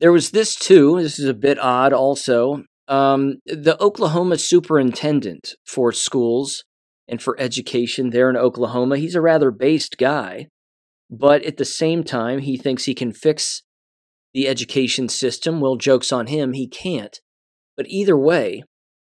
There 0.00 0.12
was 0.12 0.30
this 0.30 0.54
too. 0.54 1.02
This 1.02 1.18
is 1.18 1.28
a 1.28 1.34
bit 1.34 1.58
odd 1.58 1.92
also. 1.92 2.64
Um, 2.86 3.38
the 3.46 3.76
Oklahoma 3.80 4.38
superintendent 4.38 5.54
for 5.66 5.90
schools 5.90 6.64
and 7.08 7.20
for 7.20 7.38
education 7.40 8.10
there 8.10 8.30
in 8.30 8.36
Oklahoma. 8.36 8.98
He's 8.98 9.14
a 9.14 9.20
rather 9.20 9.50
based 9.50 9.98
guy, 9.98 10.46
but 11.10 11.42
at 11.44 11.56
the 11.56 11.64
same 11.64 12.04
time, 12.04 12.40
he 12.40 12.56
thinks 12.56 12.84
he 12.84 12.94
can 12.94 13.12
fix 13.12 13.62
the 14.34 14.48
education 14.48 15.08
system. 15.08 15.60
Well, 15.60 15.76
joke's 15.76 16.12
on 16.12 16.26
him, 16.26 16.52
he 16.52 16.66
can't. 16.66 17.20
But 17.76 17.86
either 17.88 18.16
way, 18.16 18.64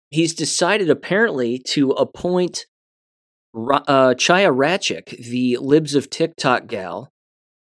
he's 0.10 0.34
decided 0.34 0.90
apparently 0.90 1.60
to 1.70 1.92
appoint 1.92 2.66
uh, 3.56 4.14
Chaya 4.16 4.56
Raichik, 4.56 5.18
the 5.18 5.58
Libs 5.58 5.96
of 5.96 6.10
TikTok 6.10 6.68
gal, 6.68 7.10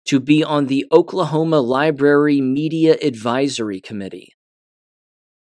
to 0.06 0.20
be 0.20 0.44
on 0.44 0.66
the 0.66 0.86
Oklahoma 0.92 1.60
Library 1.60 2.40
Media 2.40 2.96
Advisory 3.02 3.80
Committee. 3.80 4.32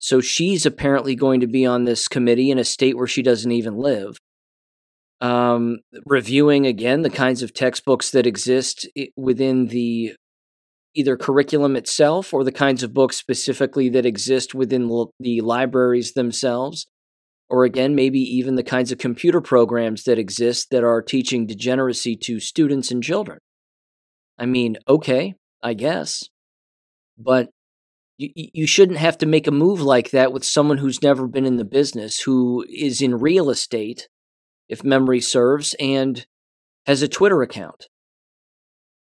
So 0.00 0.20
she's 0.20 0.64
apparently 0.64 1.14
going 1.14 1.40
to 1.40 1.46
be 1.46 1.66
on 1.66 1.84
this 1.84 2.09
committee 2.09 2.50
in 2.50 2.59
a 2.59 2.64
state 2.64 2.96
where 2.96 3.06
she 3.06 3.22
doesn't 3.22 3.50
even 3.50 3.76
live 3.76 4.18
um, 5.20 5.78
reviewing 6.06 6.66
again 6.66 7.02
the 7.02 7.11
kinds 7.11 7.42
of 7.42 7.52
textbooks 7.52 8.11
that 8.11 8.26
exist 8.26 8.86
within 9.16 9.68
the 9.68 10.14
either 10.95 11.16
curriculum 11.16 11.76
itself 11.76 12.32
or 12.32 12.45
the 12.45 12.53
kinds 12.53 12.82
of 12.82 12.95
books 12.95 13.16
specifically 13.16 13.89
that 13.91 14.07
exist 14.07 14.55
within 14.55 14.89
the 15.20 15.41
libraries 15.41 16.12
themselves. 16.12 16.86
Or 17.51 17.64
again 17.64 17.95
maybe 17.95 18.20
even 18.20 18.57
the 18.57 18.62
kinds 18.62 18.93
of 18.93 18.99
computer 18.99 19.41
programs 19.41 20.05
that 20.05 20.18
exist 20.18 20.68
that 20.70 20.84
are 20.84 21.01
teaching 21.01 21.47
degeneracy 21.47 22.14
to 22.16 22.41
students 22.41 22.91
and 22.91 23.03
children. 23.03 23.39
I 24.39 24.47
mean 24.47 24.76
okay 24.86 25.34
i 25.62 25.74
guess. 25.74 26.28
But 27.16 27.49
you, 28.18 28.28
you 28.34 28.66
shouldn't 28.66 28.99
have 28.99 29.16
to 29.18 29.26
make 29.26 29.47
a 29.47 29.51
move 29.51 29.80
like 29.80 30.11
that 30.11 30.32
with 30.32 30.45
someone 30.45 30.78
who's 30.78 31.03
never 31.03 31.26
been 31.26 31.47
in 31.47 31.57
the 31.57 31.64
business 31.64 32.20
who 32.20 32.66
is 32.68 33.01
in 33.01 33.18
real 33.18 33.49
estate 33.49 34.09
if 34.68 34.84
memory 34.84 35.20
serves, 35.20 35.74
and 35.80 36.26
has 36.86 37.03
a 37.03 37.09
Twitter 37.09 37.43
account. 37.43 37.89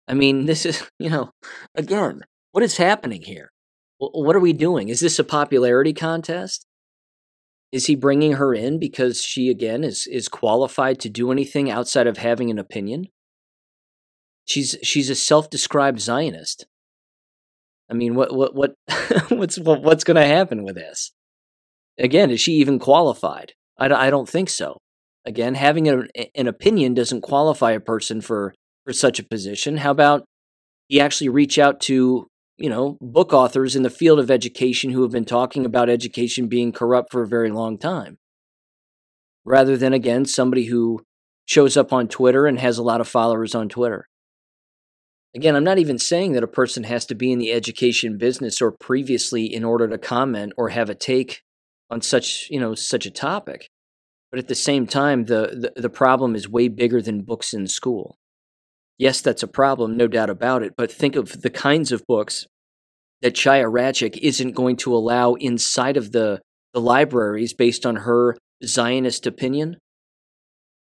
I 0.09 0.15
mean, 0.15 0.47
this 0.47 0.65
is, 0.67 0.83
you 0.99 1.11
know, 1.11 1.31
again, 1.75 2.23
what 2.53 2.65
is 2.65 2.77
happening 2.77 3.23
here? 3.23 3.53
What 3.99 4.37
are 4.37 4.41
we 4.41 4.53
doing? 4.53 4.91
Is 4.91 5.01
this 5.01 5.19
a 5.19 5.25
popularity 5.25 5.95
contest? 5.95 6.67
Is 7.73 7.87
he 7.87 7.97
bringing 7.97 8.33
her 8.33 8.55
in 8.55 8.79
because 8.79 9.23
she 9.23 9.51
again 9.51 9.85
is 9.85 10.07
is 10.07 10.29
qualified 10.29 11.01
to 11.01 11.09
do 11.09 11.33
anything 11.33 11.71
outside 11.71 12.07
of 12.07 12.19
having 12.19 12.51
an 12.51 12.59
opinion? 12.59 13.07
She's 14.45 14.77
she's 14.83 15.11
a 15.11 15.15
self-described 15.15 16.01
Zionist. 16.01 16.67
I 17.91 17.95
mean, 17.95 18.15
what 18.15 18.35
what 18.35 18.55
what 18.55 18.75
what's 19.29 19.59
what, 19.59 19.83
what's 19.83 20.05
going 20.05 20.17
to 20.17 20.27
happen 20.27 20.63
with 20.63 20.77
this? 20.77 21.13
Again, 21.99 22.31
is 22.31 22.41
she 22.41 22.53
even 22.53 22.79
qualified? 22.79 23.55
I, 23.79 23.93
I 23.93 24.11
don't 24.11 24.29
think 24.29 24.51
so. 24.51 24.79
Again, 25.25 25.55
having 25.55 25.89
a, 25.89 26.05
an 26.35 26.47
opinion 26.47 26.95
doesn't 26.95 27.23
qualify 27.23 27.73
a 27.73 27.81
person 27.81 28.21
for 28.21 28.55
for 28.87 28.93
such 28.93 29.19
a 29.19 29.25
position. 29.25 29.79
How 29.79 29.91
about 29.91 30.25
you 30.89 31.01
actually 31.01 31.29
reach 31.29 31.59
out 31.59 31.81
to 31.83 32.29
you 32.57 32.71
know 32.71 32.97
book 33.01 33.33
authors 33.35 33.77
in 33.77 33.83
the 33.83 33.91
field 33.91 34.19
of 34.19 34.31
education 34.31 34.91
who 34.91 35.03
have 35.03 35.11
been 35.11 35.25
talking 35.25 35.67
about 35.67 35.91
education 35.91 36.47
being 36.47 36.73
corrupt 36.73 37.13
for 37.13 37.23
a 37.23 37.29
very 37.29 37.51
long 37.51 37.77
time, 37.77 38.17
rather 39.45 39.77
than 39.77 39.93
again 39.93 40.25
somebody 40.25 40.67
who 40.67 41.05
shows 41.45 41.77
up 41.77 41.93
on 41.93 42.09
Twitter 42.09 42.47
and 42.47 42.59
has 42.61 42.79
a 42.79 42.83
lot 42.83 43.01
of 43.01 43.09
followers 43.09 43.55
on 43.55 43.69
Twitter. 43.69 44.09
Again, 45.35 45.55
I'm 45.55 45.65
not 45.65 45.79
even 45.79 45.99
saying 45.99 46.33
that 46.33 46.43
a 46.43 46.49
person 46.49 46.85
has 46.85 47.05
to 47.07 47.15
be 47.15 47.31
in 47.31 47.39
the 47.39 47.53
education 47.53 48.17
business 48.17 48.63
or 48.63 48.73
previously 48.73 49.45
in 49.53 49.65
order 49.65 49.87
to 49.87 49.99
comment 49.99 50.55
or 50.57 50.71
have 50.71 50.89
a 50.89 50.95
take 50.95 51.43
on 51.91 52.01
such, 52.01 52.49
you 52.51 52.59
know, 52.59 52.75
such 52.75 53.05
a 53.05 53.11
topic. 53.11 53.69
But 54.31 54.39
at 54.39 54.49
the 54.49 54.55
same 54.55 54.87
time, 54.87 55.27
the, 55.27 55.73
the, 55.77 55.83
the 55.83 55.91
problem 55.91 56.35
is 56.35 56.49
way 56.49 56.69
bigger 56.69 57.03
than 57.03 57.21
books 57.21 57.53
in 57.53 57.67
school. 57.67 58.17
Yes, 58.99 59.21
that's 59.21 59.43
a 59.43 59.49
problem, 59.49 59.97
no 59.97 60.09
doubt 60.09 60.31
about 60.31 60.63
it, 60.63 60.75
but 60.77 60.91
think 60.91 61.17
of 61.17 61.43
the 61.43 61.51
kinds 61.51 61.93
of 61.93 62.07
books 62.07 62.47
that 63.21 63.35
Chaya 63.35 63.71
Raichik 63.71 64.19
isn't 64.19 64.53
going 64.53 64.77
to 64.77 64.95
allow 64.95 65.35
inside 65.35 65.97
of 65.97 66.13
the, 66.13 66.41
the 66.73 66.81
libraries 66.81 67.53
based 67.53 67.85
on 67.85 67.97
her 67.97 68.37
Zionist 68.65 69.27
opinion, 69.27 69.77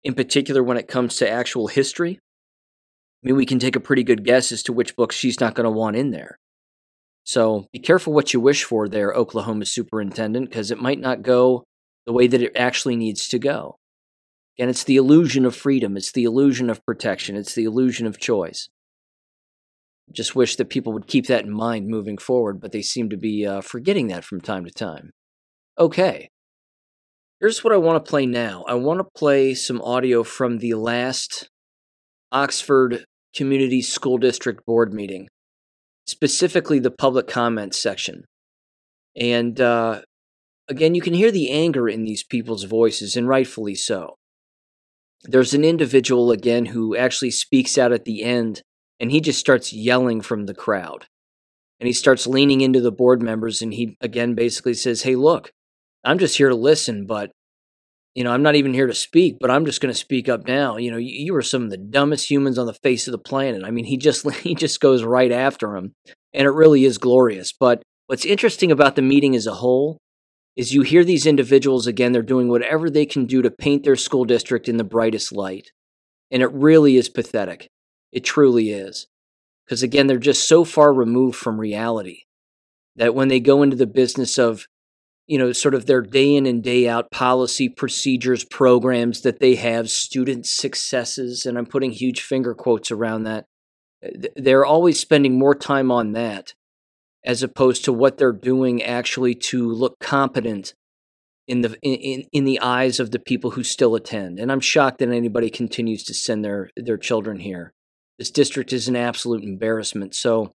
in 0.04 0.14
particular 0.14 0.64
when 0.64 0.78
it 0.78 0.88
comes 0.88 1.18
to 1.18 1.30
actual 1.30 1.68
history. 1.68 2.20
I 3.24 3.28
mean, 3.28 3.36
we 3.36 3.46
can 3.46 3.60
take 3.60 3.76
a 3.76 3.82
pretty 3.82 4.04
good 4.04 4.24
guess 4.24 4.52
as 4.52 4.64
to 4.64 4.74
which 4.74 4.96
books 4.96 5.16
she's 5.16 5.40
not 5.40 5.56
going 5.56 5.66
to 5.66 5.72
want 5.72 5.96
in 5.96 6.12
there. 6.12 6.38
So 7.26 7.66
be 7.74 7.80
careful 7.80 8.14
what 8.14 8.34
you 8.34 8.40
wish 8.40 8.64
for 8.64 8.88
there, 8.88 9.12
Oklahoma 9.12 9.66
superintendent, 9.66 10.50
because 10.50 10.72
it 10.72 10.80
might 10.80 11.00
not 11.00 11.24
go 11.24 11.66
the 12.06 12.14
way 12.14 12.28
that 12.28 12.42
it 12.42 12.56
actually 12.56 12.96
needs 12.96 13.28
to 13.28 13.40
go. 13.40 13.76
And 14.60 14.70
it's 14.70 14.84
the 14.84 14.96
illusion 14.96 15.46
of 15.46 15.56
freedom, 15.56 15.96
it's 15.98 16.12
the 16.12 16.24
illusion 16.24 16.70
of 16.70 16.84
protection, 16.86 17.36
it's 17.36 17.54
the 17.54 17.66
illusion 17.66 18.08
of 18.08 18.20
choice. 18.20 18.70
Just 20.12 20.36
wish 20.36 20.56
that 20.56 20.70
people 20.70 20.94
would 20.94 21.08
keep 21.08 21.28
that 21.28 21.44
in 21.44 21.52
mind 21.52 21.88
moving 21.88 22.18
forward, 22.18 22.60
but 22.60 22.72
they 22.72 22.82
seem 22.82 23.10
to 23.10 23.18
be 23.18 23.46
uh, 23.46 23.62
forgetting 23.62 24.08
that 24.08 24.24
from 24.24 24.42
time 24.42 24.66
to 24.66 24.72
time. 24.72 25.12
Okay. 25.78 26.30
Here's 27.40 27.64
what 27.64 27.74
I 27.74 27.78
want 27.78 28.04
to 28.04 28.10
play 28.10 28.26
now. 28.26 28.64
I 28.68 28.76
want 28.76 29.00
to 29.00 29.08
play 29.16 29.54
some 29.54 29.82
audio 29.82 30.24
from 30.24 30.58
the 30.58 30.74
last 30.74 31.50
Oxford 32.32 33.06
Community 33.36 33.82
School 33.82 34.18
District 34.18 34.66
Board 34.66 34.94
meeting, 34.94 35.28
specifically 36.08 36.80
the 36.80 36.90
public 36.90 37.28
comments 37.28 37.80
section. 37.80 38.24
And 39.16 39.60
uh, 39.62 40.02
Again, 40.70 40.96
you 40.96 41.02
can 41.02 41.14
hear 41.14 41.32
the 41.32 41.50
anger 41.50 41.88
in 41.88 42.04
these 42.04 42.24
people's 42.24 42.66
voices, 42.66 43.16
and 43.16 43.28
rightfully 43.28 43.76
so. 43.76 44.18
There's 45.24 45.54
an 45.54 45.64
individual, 45.64 46.32
again, 46.32 46.68
who 46.68 46.96
actually 46.96 47.32
speaks 47.32 47.78
out 47.78 47.92
at 47.92 48.06
the 48.06 48.24
end, 48.24 48.62
and 49.00 49.12
he 49.12 49.20
just 49.22 49.40
starts 49.40 49.74
yelling 49.74 50.22
from 50.22 50.46
the 50.46 50.54
crowd. 50.54 51.08
And 51.80 51.88
he 51.88 51.94
starts 51.94 52.28
leaning 52.28 52.62
into 52.62 52.82
the 52.82 52.92
board 52.92 53.22
members, 53.22 53.62
and 53.62 53.74
he, 53.74 53.98
again, 54.02 54.36
basically 54.36 54.74
says, 54.74 55.04
Hey, 55.04 55.16
look, 55.16 55.52
I'm 56.04 56.18
just 56.18 56.38
here 56.38 56.50
to 56.50 56.56
listen, 56.56 57.06
but 57.06 57.32
you 58.18 58.24
know, 58.24 58.32
I'm 58.32 58.42
not 58.42 58.56
even 58.56 58.74
here 58.74 58.88
to 58.88 58.96
speak, 58.96 59.38
but 59.40 59.52
I'm 59.52 59.64
just 59.64 59.80
going 59.80 59.94
to 59.94 60.00
speak 60.00 60.28
up 60.28 60.48
now. 60.48 60.78
You 60.78 60.90
know, 60.90 60.98
you, 60.98 61.36
are 61.36 61.44
some 61.44 61.66
of 61.66 61.70
the 61.70 61.78
dumbest 61.78 62.32
humans 62.32 62.58
on 62.58 62.66
the 62.66 62.74
face 62.74 63.08
of 63.08 63.12
the 63.12 63.20
planet. 63.20 63.62
I 63.64 63.70
mean, 63.70 63.86
he 63.86 63.96
just 63.96 64.28
he 64.42 64.56
just 64.56 64.80
goes 64.80 65.04
right 65.04 65.32
after 65.32 65.76
him, 65.76 65.94
and 66.34 66.48
it 66.48 66.52
really 66.52 66.84
is 66.84 66.98
glorious. 66.98 67.54
But 67.54 67.84
what's 68.08 68.26
interesting 68.26 68.72
about 68.72 68.96
the 68.96 69.04
meeting 69.04 69.36
as 69.36 69.46
a 69.46 69.54
whole 69.54 70.00
is 70.58 70.74
you 70.74 70.82
hear 70.82 71.06
these 71.06 71.28
individuals 71.28 71.86
again, 71.86 72.12
they're 72.12 72.24
doing 72.24 72.50
whatever 72.50 72.90
they 72.90 73.06
can 73.06 73.26
do 73.26 73.44
to 73.44 73.52
paint 73.52 73.84
their 73.84 73.96
school 73.96 74.26
district 74.26 74.68
in 74.68 74.78
the 74.78 74.84
brightest 74.84 75.32
light. 75.32 75.72
And 76.32 76.42
it 76.42 76.52
really 76.52 76.98
is 76.98 77.08
pathetic. 77.08 77.70
It 78.12 78.26
truly 78.26 78.72
is. 78.72 79.06
Because 79.66 79.84
again, 79.84 80.08
they're 80.08 80.18
just 80.18 80.48
so 80.48 80.64
far 80.64 80.92
removed 80.92 81.38
from 81.38 81.60
reality 81.60 82.22
that 82.96 83.14
when 83.14 83.28
they 83.28 83.40
go 83.40 83.62
into 83.62 83.76
the 83.76 83.86
business 83.86 84.40
of, 84.40 84.66
you 85.28 85.38
know, 85.38 85.52
sort 85.52 85.76
of 85.76 85.86
their 85.86 86.02
day 86.02 86.36
in 86.36 86.48
and 86.48 86.64
day 86.64 86.88
out 86.88 87.12
policy, 87.12 87.70
procedures, 87.70 88.44
programs 88.44 89.22
that 89.22 89.40
they 89.40 89.56
have, 89.56 89.92
student 89.92 90.48
successes, 90.48 91.46
and 91.46 91.58
I'm 91.58 91.68
putting 91.68 91.92
huge 91.92 92.22
finger 92.22 92.56
quotes 92.56 92.90
around 92.90 93.24
that, 93.24 93.46
they're 94.36 94.66
always 94.66 95.00
spending 95.00 95.38
more 95.38 95.54
time 95.54 95.92
on 95.92 96.14
that 96.14 96.54
as 97.28 97.44
opposed 97.44 97.84
to 97.84 97.94
what 97.94 98.18
they're 98.18 98.32
doing 98.32 98.82
actually 98.82 99.36
to 99.36 99.70
look 99.70 100.00
competent 100.00 100.74
in 101.46 101.62
the 101.62 101.78
in, 101.82 102.24
in 102.32 102.46
the 102.46 102.60
eyes 102.62 103.00
of 103.00 103.12
the 103.12 103.20
people 103.20 103.52
who 103.52 103.64
still 103.64 103.96
attend. 103.96 104.40
And 104.40 104.52
I'm 104.52 104.62
shocked 104.62 105.00
that 105.00 105.10
anybody 105.10 105.50
continues 105.50 106.04
to 106.06 106.14
send 106.14 106.44
their 106.44 106.70
their 106.78 106.98
children 106.98 107.40
here. 107.40 107.74
This 108.18 108.32
district 108.32 108.72
is 108.74 108.88
an 108.88 108.96
absolute 108.96 109.44
embarrassment. 109.44 110.16
So 110.16 110.52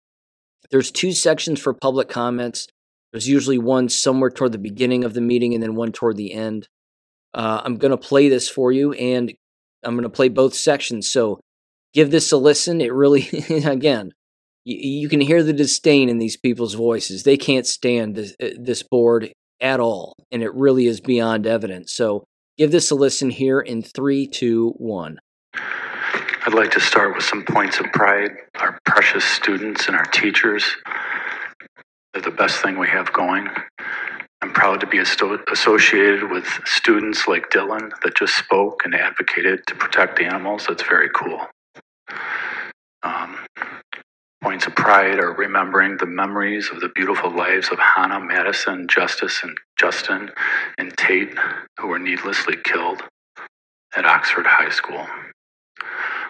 there's 0.70 0.92
two 0.92 1.12
sections 1.12 1.60
for 1.60 1.74
public 1.74 2.08
comments. 2.08 2.68
There's 3.12 3.28
usually 3.28 3.58
one 3.58 3.90
somewhere 3.90 4.30
toward 4.30 4.52
the 4.52 4.60
beginning 4.60 5.04
of 5.04 5.16
the 5.16 5.22
meeting 5.22 5.56
and 5.56 5.64
then 5.64 5.76
one 5.76 5.92
toward 5.92 6.18
the 6.18 6.32
end. 6.32 6.68
Uh, 7.34 7.62
I'm 7.66 7.78
going 7.78 7.92
to 7.92 7.98
play 7.98 8.30
this 8.30 8.48
for 8.48 8.72
you, 8.72 8.94
and 8.94 9.34
I'm 9.84 9.96
going 9.96 10.04
to 10.04 10.10
play 10.10 10.30
both 10.30 10.54
sections. 10.54 11.12
So 11.12 11.40
give 11.94 12.12
this 12.12 12.32
a 12.32 12.38
listen. 12.38 12.82
It 12.82 12.94
really, 12.94 13.28
again, 13.66 14.12
you, 14.70 15.10
can 15.10 15.22
hear 15.22 15.44
the 15.44 15.54
disdain 15.54 16.10
in 16.10 16.18
these 16.18 16.38
people's 16.38 16.74
voices. 16.74 17.24
They 17.24 17.38
can't 17.38 17.66
stand 17.66 18.16
this, 18.16 18.36
uh, 18.42 18.50
this 18.58 18.84
board 18.84 19.32
at 19.62 19.80
all, 19.80 20.14
and 20.32 20.44
it 20.44 20.54
really 20.54 20.86
is 20.86 21.02
beyond 21.02 21.46
evidence. 21.46 21.94
So 21.94 22.24
give 22.58 22.72
this 22.72 22.92
a 22.92 22.96
listen 22.96 23.30
here 23.30 23.60
in 23.60 23.82
three, 23.82 24.28
two, 24.28 24.74
one. 24.78 25.20
I'd 25.54 26.54
like 26.54 26.72
to 26.72 26.80
start 26.80 27.16
with 27.16 27.24
some 27.24 27.44
points 27.44 27.80
of 27.80 27.88
pride. 27.92 28.32
Our 28.56 28.80
precious 28.86 29.26
students 29.26 29.88
and 29.88 29.96
our 29.96 30.06
teachers, 30.06 30.66
they're 32.14 32.22
the 32.22 32.32
best 32.32 32.62
thing 32.62 32.80
we 32.80 32.88
have 32.88 33.12
going. 33.12 33.50
I'm 34.42 34.54
proud 34.54 34.80
to 34.80 34.88
be 34.88 35.00
associated 35.00 36.32
with 36.32 36.48
students 36.66 37.28
like 37.28 37.50
Dylan 37.50 37.92
that 38.04 38.16
just 38.16 38.38
spoke 38.38 38.86
and 38.86 38.96
advocated 38.96 39.68
to 39.68 39.76
protect 39.76 40.18
the 40.18 40.26
animals. 40.26 40.66
That's 40.68 40.84
very 40.84 41.10
cool. 41.10 41.46
Um, 43.04 43.38
points 44.44 44.68
of 44.68 44.76
pride 44.76 45.20
are 45.20 45.34
remembering 45.34 45.98
the 45.98 46.06
memories 46.08 46.70
of 46.72 46.82
the 46.82 46.90
beautiful 46.90 47.32
lives 47.32 47.70
of 47.72 47.80
Hannah, 47.80 48.20
Madison, 48.22 48.88
Justice, 48.88 49.42
and 49.44 49.58
Justin, 49.80 50.32
and 50.78 50.96
Tate, 50.98 51.36
who 51.80 51.88
were 51.88 52.00
needlessly 52.00 52.56
killed 52.64 53.04
at 53.96 54.06
Oxford 54.06 54.48
High 54.48 54.70
School. 54.72 55.06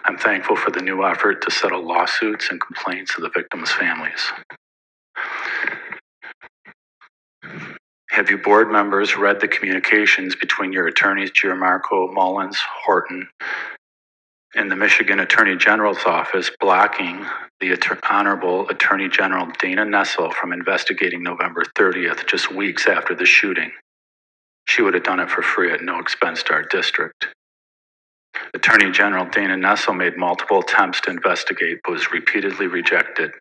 I'm 0.04 0.18
thankful 0.18 0.56
for 0.56 0.70
the 0.72 0.82
new 0.82 1.04
effort 1.04 1.42
to 1.42 1.50
settle 1.52 1.86
lawsuits 1.86 2.50
and 2.50 2.60
complaints 2.60 3.16
of 3.16 3.22
the 3.22 3.30
victims' 3.34 3.72
families. 3.72 4.32
Have 8.10 8.30
you 8.30 8.38
board 8.38 8.70
members 8.70 9.16
read 9.16 9.40
the 9.40 9.48
communications 9.48 10.36
between 10.36 10.72
your 10.72 10.86
attorneys 10.88 11.32
Giarmarco, 11.32 12.12
Mullins, 12.14 12.58
Horton, 12.84 13.28
and 14.54 14.70
the 14.70 14.76
Michigan 14.76 15.20
Attorney 15.20 15.56
General's 15.56 16.04
office 16.06 16.50
blocking 16.60 17.26
the 17.60 17.72
Honorable 18.10 18.68
Attorney 18.68 19.08
General 19.08 19.48
Dana 19.60 19.84
Nessel 19.84 20.32
from 20.34 20.52
investigating 20.52 21.22
November 21.22 21.64
30th, 21.78 22.26
just 22.26 22.54
weeks 22.54 22.86
after 22.88 23.14
the 23.14 23.26
shooting? 23.26 23.72
She 24.68 24.82
would 24.82 24.94
have 24.94 25.04
done 25.04 25.20
it 25.20 25.30
for 25.30 25.42
free 25.42 25.72
at 25.72 25.82
no 25.82 26.00
expense 26.00 26.42
to 26.44 26.54
our 26.54 26.64
district. 26.64 27.28
Attorney 28.54 28.90
General 28.92 29.26
Dana 29.26 29.56
Nessel 29.56 29.96
made 29.96 30.16
multiple 30.18 30.60
attempts 30.60 31.00
to 31.02 31.10
investigate 31.10 31.80
but 31.84 31.92
was 31.92 32.12
repeatedly 32.12 32.66
rejected. 32.68 33.32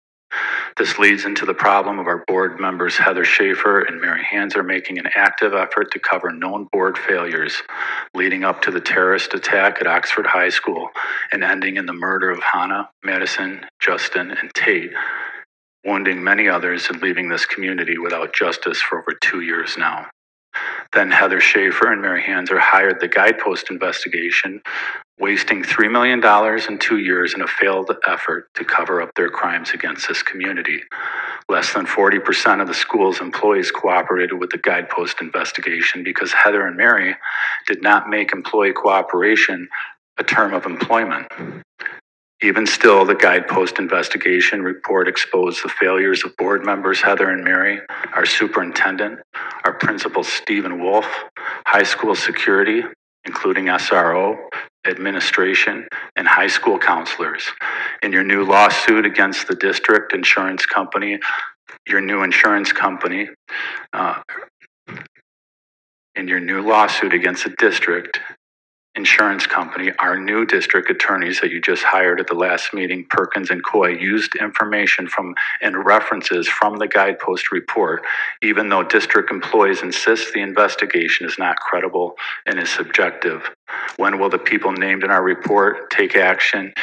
This 0.78 0.98
leads 1.00 1.26
into 1.26 1.46
the 1.46 1.54
problem 1.54 2.00
of 2.00 2.08
our 2.08 2.24
board 2.28 2.60
members 2.60 2.98
Heather 2.98 3.26
Schaefer 3.26 3.82
and 3.82 4.02
Mary 4.02 4.24
Hanser 4.24 4.66
making 4.66 5.00
an 5.00 5.10
active 5.16 5.54
effort 5.54 5.92
to 5.92 6.00
cover 6.00 6.32
known 6.32 6.68
board 6.72 6.98
failures 6.98 7.62
leading 8.16 8.44
up 8.44 8.62
to 8.64 8.72
the 8.72 8.82
terrorist 8.82 9.34
attack 9.36 9.78
at 9.82 9.88
Oxford 9.88 10.28
High 10.28 10.50
School 10.50 10.90
and 11.32 11.44
ending 11.44 11.78
in 11.78 11.86
the 11.86 11.94
murder 11.94 12.32
of 12.32 12.42
Hannah, 12.42 12.90
Madison, 13.04 13.66
Justin, 13.82 14.32
and 14.32 14.54
Tate, 14.56 14.92
wounding 15.86 16.24
many 16.24 16.50
others 16.50 16.88
and 16.90 17.02
leaving 17.02 17.30
this 17.30 17.46
community 17.46 17.98
without 18.00 18.34
justice 18.34 18.82
for 18.82 19.00
over 19.00 19.18
two 19.22 19.42
years 19.42 19.78
now. 19.78 20.08
Then 20.94 21.12
Heather 21.12 21.40
Schaefer 21.42 21.92
and 21.92 22.02
Mary 22.02 22.24
Hanser 22.24 22.60
hired 22.60 23.00
the 23.00 23.08
Guidepost 23.08 23.72
investigation, 23.72 24.62
wasting 25.20 25.64
$3 25.64 25.92
million 25.92 26.24
in 26.70 26.80
two 26.80 26.98
years 27.00 27.34
in 27.34 27.42
a 27.42 27.48
failed 27.48 27.92
effort 28.08 28.48
to 28.56 28.64
cover 28.64 29.02
up 29.02 29.12
their 29.16 29.30
crimes 29.30 29.72
against 29.72 30.08
this 30.08 30.24
community. 30.24 30.82
Less 31.50 31.74
than 31.74 31.86
40% 31.86 32.62
of 32.62 32.68
the 32.68 32.74
school's 32.74 33.22
employees 33.22 33.72
cooperated 33.72 34.40
with 34.40 34.52
the 34.52 34.58
Guidepost 34.60 35.22
investigation 35.22 36.04
because 36.04 36.34
Heather 36.34 36.66
and 36.66 36.78
Mary 36.78 37.16
did 37.68 37.84
not 37.84 38.10
make 38.10 38.34
employee 38.34 38.74
cooperation 38.74 39.68
a 40.18 40.24
term 40.24 40.54
of 40.54 40.66
employment. 40.66 41.28
Even 42.42 42.66
still, 42.66 43.04
the 43.04 43.16
Guidepost 43.16 43.80
investigation 43.80 44.62
report 44.62 45.10
exposed 45.10 45.64
the 45.64 45.70
failures 45.70 46.24
of 46.24 46.38
board 46.38 46.66
members 46.66 47.02
Heather 47.02 47.30
and 47.30 47.44
Mary, 47.44 47.82
our 48.14 48.26
superintendent, 48.26 49.20
our 49.66 49.74
principal 49.74 50.24
Steven 50.24 50.82
Wolf, 50.82 51.06
high 51.68 51.84
school 51.84 52.16
security, 52.16 52.84
including 53.26 53.66
SRO, 53.66 54.38
administration, 54.90 55.88
and 56.16 56.28
high 56.28 56.48
school 56.48 56.78
counselors. 56.78 57.44
In 58.04 58.12
your 58.12 58.24
new 58.24 58.44
lawsuit 58.44 59.06
against 59.06 59.48
the 59.48 59.56
district 59.56 60.14
insurance 60.14 60.66
company, 60.66 61.20
your 61.88 62.02
new 62.02 62.24
insurance 62.24 62.72
company, 62.72 63.30
uh, 63.94 64.22
in 66.16 66.28
your 66.28 66.40
new 66.40 66.62
lawsuit 66.62 67.14
against 67.14 67.46
the 67.46 67.56
district, 67.58 68.20
insurance 69.00 69.48
company, 69.48 69.94
our 70.00 70.20
new 70.20 70.46
district 70.46 70.90
attorneys 70.90 71.40
that 71.40 71.50
you 71.52 71.62
just 71.62 71.84
hired 71.84 72.20
at 72.20 72.28
the 72.28 72.34
last 72.34 72.74
meeting, 72.74 73.06
Perkins 73.10 73.50
and 73.50 73.64
Coie, 73.64 74.00
used 74.00 74.36
information 74.36 75.08
from 75.08 75.36
and 75.62 75.86
references 75.86 76.50
from 76.50 76.76
the 76.76 76.88
guidepost 76.88 77.50
report, 77.50 78.04
even 78.42 78.68
though 78.68 78.84
district 78.84 79.32
employees 79.32 79.82
insist 79.82 80.34
the 80.34 80.42
investigation 80.42 81.26
is 81.26 81.40
not 81.40 81.56
credible 81.62 82.16
and 82.46 82.60
is 82.60 82.70
subjective. 82.70 83.50
When 83.96 84.20
will 84.20 84.30
the 84.30 84.38
people 84.38 84.74
named 84.74 85.06
in 85.06 85.12
our 85.12 85.24
report 85.24 85.90
take 85.90 86.18
action 86.18 86.74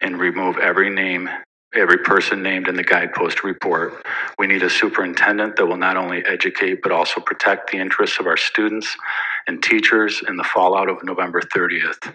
and 0.00 0.20
remove 0.20 0.58
every 0.58 0.90
name 0.90 1.28
every 1.74 1.98
person 1.98 2.40
named 2.40 2.68
in 2.68 2.76
the 2.76 2.84
guidepost 2.84 3.42
report. 3.42 4.06
We 4.38 4.46
need 4.46 4.62
a 4.62 4.70
superintendent 4.70 5.56
that 5.56 5.66
will 5.66 5.76
not 5.76 5.96
only 5.96 6.24
educate 6.24 6.82
but 6.82 6.92
also 6.92 7.20
protect 7.20 7.72
the 7.72 7.78
interests 7.78 8.20
of 8.20 8.26
our 8.26 8.36
students 8.36 8.96
and 9.46 9.62
teachers 9.62 10.22
in 10.26 10.36
the 10.36 10.44
fallout 10.44 10.88
of 10.88 11.02
November 11.04 11.40
30th, 11.40 12.14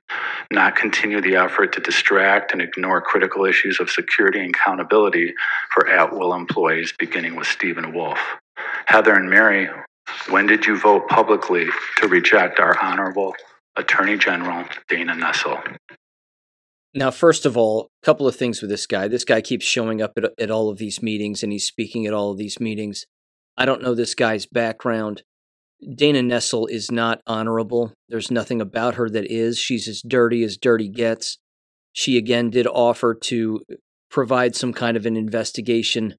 not 0.51 0.75
continue 0.75 1.21
the 1.21 1.35
effort 1.35 1.73
to 1.73 1.79
distract 1.79 2.51
and 2.51 2.61
ignore 2.61 3.01
critical 3.01 3.45
issues 3.45 3.79
of 3.79 3.89
security 3.89 4.39
and 4.39 4.55
accountability 4.55 5.33
for 5.73 5.87
at 5.87 6.13
will 6.13 6.33
employees, 6.33 6.93
beginning 6.97 7.35
with 7.35 7.47
Steven 7.47 7.93
Wolf. 7.93 8.19
Heather 8.85 9.13
and 9.13 9.29
Mary, 9.29 9.69
when 10.29 10.47
did 10.47 10.65
you 10.65 10.77
vote 10.77 11.07
publicly 11.07 11.67
to 11.97 12.07
reject 12.07 12.59
our 12.59 12.77
Honorable 12.81 13.35
Attorney 13.75 14.17
General 14.17 14.65
Dana 14.87 15.13
Nessel? 15.13 15.77
Now, 16.93 17.11
first 17.11 17.45
of 17.45 17.55
all, 17.55 17.91
a 18.01 18.05
couple 18.05 18.27
of 18.27 18.35
things 18.35 18.61
with 18.61 18.71
this 18.71 18.87
guy. 18.87 19.07
This 19.07 19.23
guy 19.23 19.41
keeps 19.41 19.65
showing 19.65 20.01
up 20.01 20.13
at, 20.17 20.31
at 20.39 20.49
all 20.49 20.69
of 20.69 20.79
these 20.79 21.03
meetings 21.03 21.43
and 21.43 21.51
he's 21.51 21.67
speaking 21.67 22.07
at 22.07 22.13
all 22.13 22.31
of 22.31 22.37
these 22.37 22.59
meetings. 22.59 23.05
I 23.55 23.65
don't 23.65 23.83
know 23.83 23.93
this 23.93 24.15
guy's 24.15 24.45
background. 24.45 25.21
Dana 25.95 26.21
Nessel 26.21 26.69
is 26.69 26.91
not 26.91 27.21
honorable. 27.25 27.93
There's 28.09 28.31
nothing 28.31 28.59
about 28.59 28.95
her 28.95 29.09
that 29.09 29.31
is. 29.31 29.57
She's 29.57 29.87
as 29.87 30.01
dirty 30.01 30.43
as 30.43 30.57
dirty 30.57 30.89
gets. 30.89 31.37
She 31.93 32.17
again 32.17 32.49
did 32.49 32.67
offer 32.67 33.15
to 33.15 33.61
provide 34.11 34.55
some 34.55 34.73
kind 34.73 34.97
of 34.97 35.05
an 35.05 35.15
investigation 35.15 36.15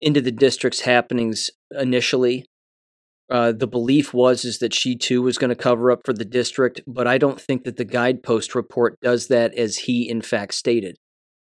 into 0.00 0.20
the 0.20 0.32
district's 0.32 0.80
happenings 0.80 1.50
initially. 1.70 2.46
Uh, 3.30 3.52
the 3.52 3.66
belief 3.66 4.12
was 4.12 4.44
is 4.44 4.58
that 4.58 4.74
she 4.74 4.94
too 4.94 5.22
was 5.22 5.38
going 5.38 5.48
to 5.48 5.56
cover 5.56 5.90
up 5.90 6.00
for 6.04 6.12
the 6.12 6.26
district, 6.26 6.82
but 6.86 7.06
I 7.06 7.16
don't 7.16 7.40
think 7.40 7.64
that 7.64 7.76
the 7.76 7.84
guidepost 7.84 8.54
report 8.54 8.98
does 9.00 9.28
that 9.28 9.54
as 9.54 9.78
he 9.78 10.08
in 10.08 10.20
fact 10.20 10.54
stated. 10.54 10.96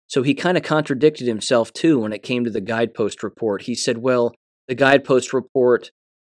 So 0.08 0.24
he 0.24 0.34
kind 0.34 0.58
of 0.58 0.64
contradicted 0.64 1.28
himself 1.28 1.72
too 1.72 2.00
when 2.00 2.12
it 2.12 2.24
came 2.24 2.44
to 2.44 2.50
the 2.50 2.62
guidepost 2.62 3.24
report. 3.24 3.64
He 3.64 3.76
said, 3.76 4.00
"Well, 4.00 4.34
the 4.68 4.76
guidepost 4.76 5.34
report 5.34 5.92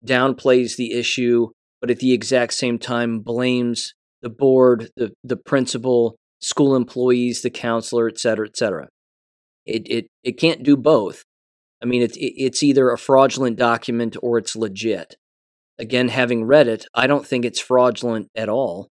downplays 0.06 0.76
the 0.76 0.94
issue, 0.94 1.50
but 1.82 1.92
at 1.92 2.00
the 2.00 2.14
exact 2.14 2.54
same 2.54 2.80
time 2.80 3.20
blames 3.20 3.94
the 4.22 4.30
board, 4.30 4.90
the 4.96 5.14
the 5.24 5.38
principal, 5.38 6.16
school 6.42 6.76
employees, 6.76 7.42
the 7.42 7.50
counselor, 7.50 8.08
et 8.08 8.18
cetera, 8.18 8.48
et 8.48 8.58
cetera. 8.58 8.88
It 9.66 9.84
it 9.90 10.08
it 10.24 10.40
can't 10.40 10.64
do 10.64 10.76
both. 10.78 11.24
I 11.82 11.86
mean, 11.86 12.02
it's 12.02 12.18
it's 12.20 12.64
either 12.64 12.90
a 12.90 12.98
fraudulent 12.98 13.58
document 13.58 14.16
or 14.22 14.38
it's 14.38 14.56
legit. 14.56 15.16
Again, 15.80 16.08
having 16.08 16.46
read 16.46 16.68
it, 16.68 16.86
I 16.94 17.08
don't 17.08 17.28
think 17.28 17.44
it's 17.44 17.60
fraudulent 17.60 18.30
at 18.36 18.50
all. 18.50 18.88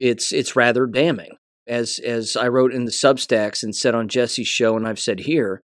It's 0.00 0.32
it's 0.32 0.56
rather 0.56 0.86
damning, 0.86 1.36
as 1.66 1.98
as 1.98 2.36
I 2.36 2.48
wrote 2.48 2.74
in 2.74 2.84
the 2.84 2.90
Substacks 2.90 3.62
and 3.62 3.74
said 3.74 3.94
on 3.94 4.08
Jesse's 4.08 4.48
show, 4.48 4.76
and 4.76 4.86
I've 4.86 4.98
said 4.98 5.20
here, 5.20 5.62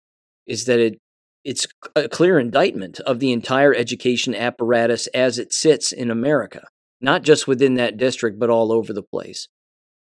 is 0.47 0.65
that 0.65 0.79
it 0.79 0.97
it's 1.43 1.67
a 1.95 2.07
clear 2.07 2.39
indictment 2.39 2.99
of 3.01 3.19
the 3.19 3.31
entire 3.31 3.73
education 3.73 4.33
apparatus 4.33 5.07
as 5.07 5.37
it 5.37 5.53
sits 5.53 5.91
in 5.91 6.09
America, 6.09 6.67
not 7.01 7.23
just 7.23 7.47
within 7.47 7.73
that 7.75 7.97
district, 7.97 8.39
but 8.39 8.49
all 8.49 8.71
over 8.71 8.93
the 8.93 9.03
place. 9.03 9.47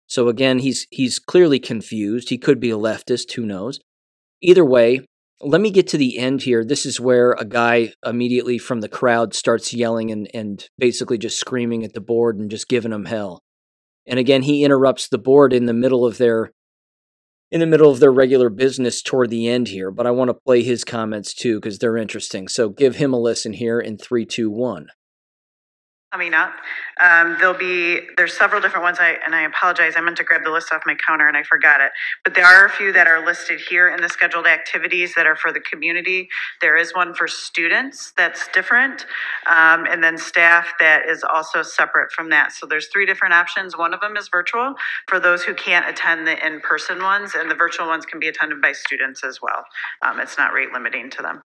So 0.06 0.28
again, 0.28 0.60
he's 0.60 0.86
he's 0.90 1.18
clearly 1.18 1.58
confused. 1.58 2.30
He 2.30 2.38
could 2.38 2.60
be 2.60 2.70
a 2.70 2.76
leftist, 2.76 3.32
who 3.32 3.44
knows. 3.44 3.80
Either 4.40 4.64
way, 4.64 5.00
let 5.40 5.60
me 5.60 5.70
get 5.70 5.88
to 5.88 5.98
the 5.98 6.18
end 6.18 6.42
here. 6.42 6.64
This 6.64 6.86
is 6.86 7.00
where 7.00 7.32
a 7.32 7.44
guy 7.44 7.92
immediately 8.04 8.58
from 8.58 8.80
the 8.80 8.88
crowd 8.88 9.34
starts 9.34 9.74
yelling 9.74 10.10
and, 10.10 10.30
and 10.32 10.68
basically 10.78 11.18
just 11.18 11.38
screaming 11.38 11.84
at 11.84 11.92
the 11.92 12.00
board 12.00 12.38
and 12.38 12.50
just 12.50 12.68
giving 12.68 12.92
them 12.92 13.06
hell. 13.06 13.42
And 14.06 14.18
again, 14.18 14.42
he 14.42 14.64
interrupts 14.64 15.08
the 15.08 15.18
board 15.18 15.52
in 15.52 15.66
the 15.66 15.74
middle 15.74 16.06
of 16.06 16.18
their 16.18 16.52
in 17.50 17.60
the 17.60 17.66
middle 17.66 17.90
of 17.90 18.00
their 18.00 18.12
regular 18.12 18.48
business 18.48 19.02
toward 19.02 19.30
the 19.30 19.48
end 19.48 19.68
here, 19.68 19.90
but 19.90 20.06
I 20.06 20.10
want 20.10 20.28
to 20.28 20.34
play 20.34 20.62
his 20.62 20.84
comments 20.84 21.32
too 21.32 21.60
because 21.60 21.78
they're 21.78 21.96
interesting. 21.96 22.48
So 22.48 22.68
give 22.68 22.96
him 22.96 23.12
a 23.12 23.20
listen 23.20 23.52
here 23.52 23.80
in 23.80 23.98
three, 23.98 24.24
two, 24.24 24.50
one 24.50 24.88
coming 26.12 26.32
up. 26.32 26.52
Um, 27.02 27.36
there'll 27.38 27.52
be, 27.52 28.00
there's 28.16 28.32
several 28.32 28.62
different 28.62 28.84
ones, 28.84 28.98
I, 28.98 29.16
and 29.24 29.34
I 29.34 29.42
apologize, 29.42 29.94
I 29.96 30.00
meant 30.00 30.16
to 30.16 30.24
grab 30.24 30.44
the 30.44 30.50
list 30.50 30.72
off 30.72 30.82
my 30.86 30.96
counter 31.06 31.28
and 31.28 31.36
I 31.36 31.42
forgot 31.42 31.82
it. 31.82 31.92
But 32.24 32.34
there 32.34 32.46
are 32.46 32.64
a 32.64 32.70
few 32.70 32.90
that 32.94 33.06
are 33.06 33.24
listed 33.24 33.60
here 33.60 33.88
in 33.88 34.00
the 34.00 34.08
scheduled 34.08 34.46
activities 34.46 35.14
that 35.14 35.26
are 35.26 35.36
for 35.36 35.52
the 35.52 35.60
community. 35.60 36.28
There 36.62 36.76
is 36.76 36.94
one 36.94 37.12
for 37.12 37.28
students 37.28 38.14
that's 38.16 38.48
different, 38.48 39.04
um, 39.46 39.84
and 39.84 40.02
then 40.02 40.16
staff 40.16 40.72
that 40.80 41.06
is 41.06 41.22
also 41.22 41.62
separate 41.62 42.10
from 42.12 42.30
that. 42.30 42.52
So 42.52 42.66
there's 42.66 42.86
three 42.86 43.04
different 43.04 43.34
options. 43.34 43.76
One 43.76 43.92
of 43.92 44.00
them 44.00 44.16
is 44.16 44.28
virtual 44.28 44.74
for 45.08 45.20
those 45.20 45.42
who 45.42 45.54
can't 45.54 45.86
attend 45.86 46.26
the 46.26 46.46
in-person 46.46 47.02
ones, 47.02 47.34
and 47.34 47.50
the 47.50 47.54
virtual 47.54 47.88
ones 47.88 48.06
can 48.06 48.20
be 48.20 48.28
attended 48.28 48.62
by 48.62 48.72
students 48.72 49.22
as 49.22 49.40
well. 49.42 49.64
Um, 50.02 50.20
it's 50.20 50.38
not 50.38 50.54
rate 50.54 50.72
limiting 50.72 51.10
to 51.10 51.22
them. 51.22 51.42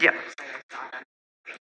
Yep. 0.00 0.14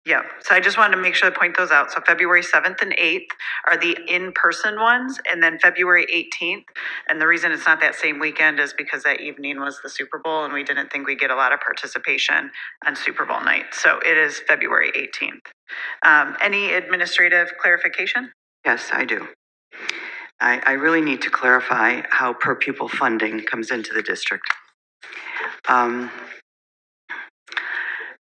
Yeah, 0.07 0.22
so 0.43 0.55
I 0.55 0.61
just 0.61 0.76
wanted 0.76 0.97
to 0.97 1.03
make 1.03 1.14
sure 1.14 1.30
to 1.30 1.39
point 1.39 1.57
those 1.57 1.70
out. 1.70 1.91
So 1.91 2.01
February 2.07 2.43
7th 2.43 2.82
and 2.82 2.95
8th 2.97 3.28
are 3.66 3.76
the 3.78 3.97
in-person 4.07 4.78
ones, 4.78 5.18
and 5.30 5.43
then 5.43 5.59
February 5.59 6.07
18th. 6.07 6.64
And 7.09 7.20
the 7.20 7.26
reason 7.26 7.53
it's 7.53 7.64
not 7.66 7.80
that 7.80 7.95
same 7.95 8.18
weekend 8.18 8.61
is 8.61 8.74
because 8.76 9.03
that 9.05 9.20
evening 9.20 9.61
was 9.61 9.80
the 9.82 9.89
Super 9.89 10.18
Bowl, 10.18 10.45
and 10.45 10.53
we 10.53 10.62
didn't 10.62 10.93
think 10.93 11.07
we'd 11.07 11.18
get 11.20 11.30
a 11.30 11.37
lot 11.37 11.53
of 11.55 11.61
participation 11.61 12.51
on 12.87 12.97
Super 12.97 13.24
Bowl 13.24 13.41
night. 13.41 13.66
So 13.72 13.99
it 14.05 14.18
is 14.18 14.41
February 14.47 14.93
18th. 14.93 15.47
Um, 16.05 16.37
any 16.43 16.74
administrative 16.74 17.53
clarification? 17.59 18.32
Yes, 18.66 18.91
I 18.93 19.07
do. 19.07 19.28
I, 20.41 20.61
I 20.66 20.72
really 20.72 21.01
need 21.01 21.22
to 21.22 21.30
clarify 21.30 22.03
how 22.11 22.35
per 22.35 22.55
pupil 22.55 22.89
funding 22.89 23.41
comes 23.45 23.70
into 23.70 23.95
the 23.95 24.03
district. 24.03 24.45
Um, 25.68 26.11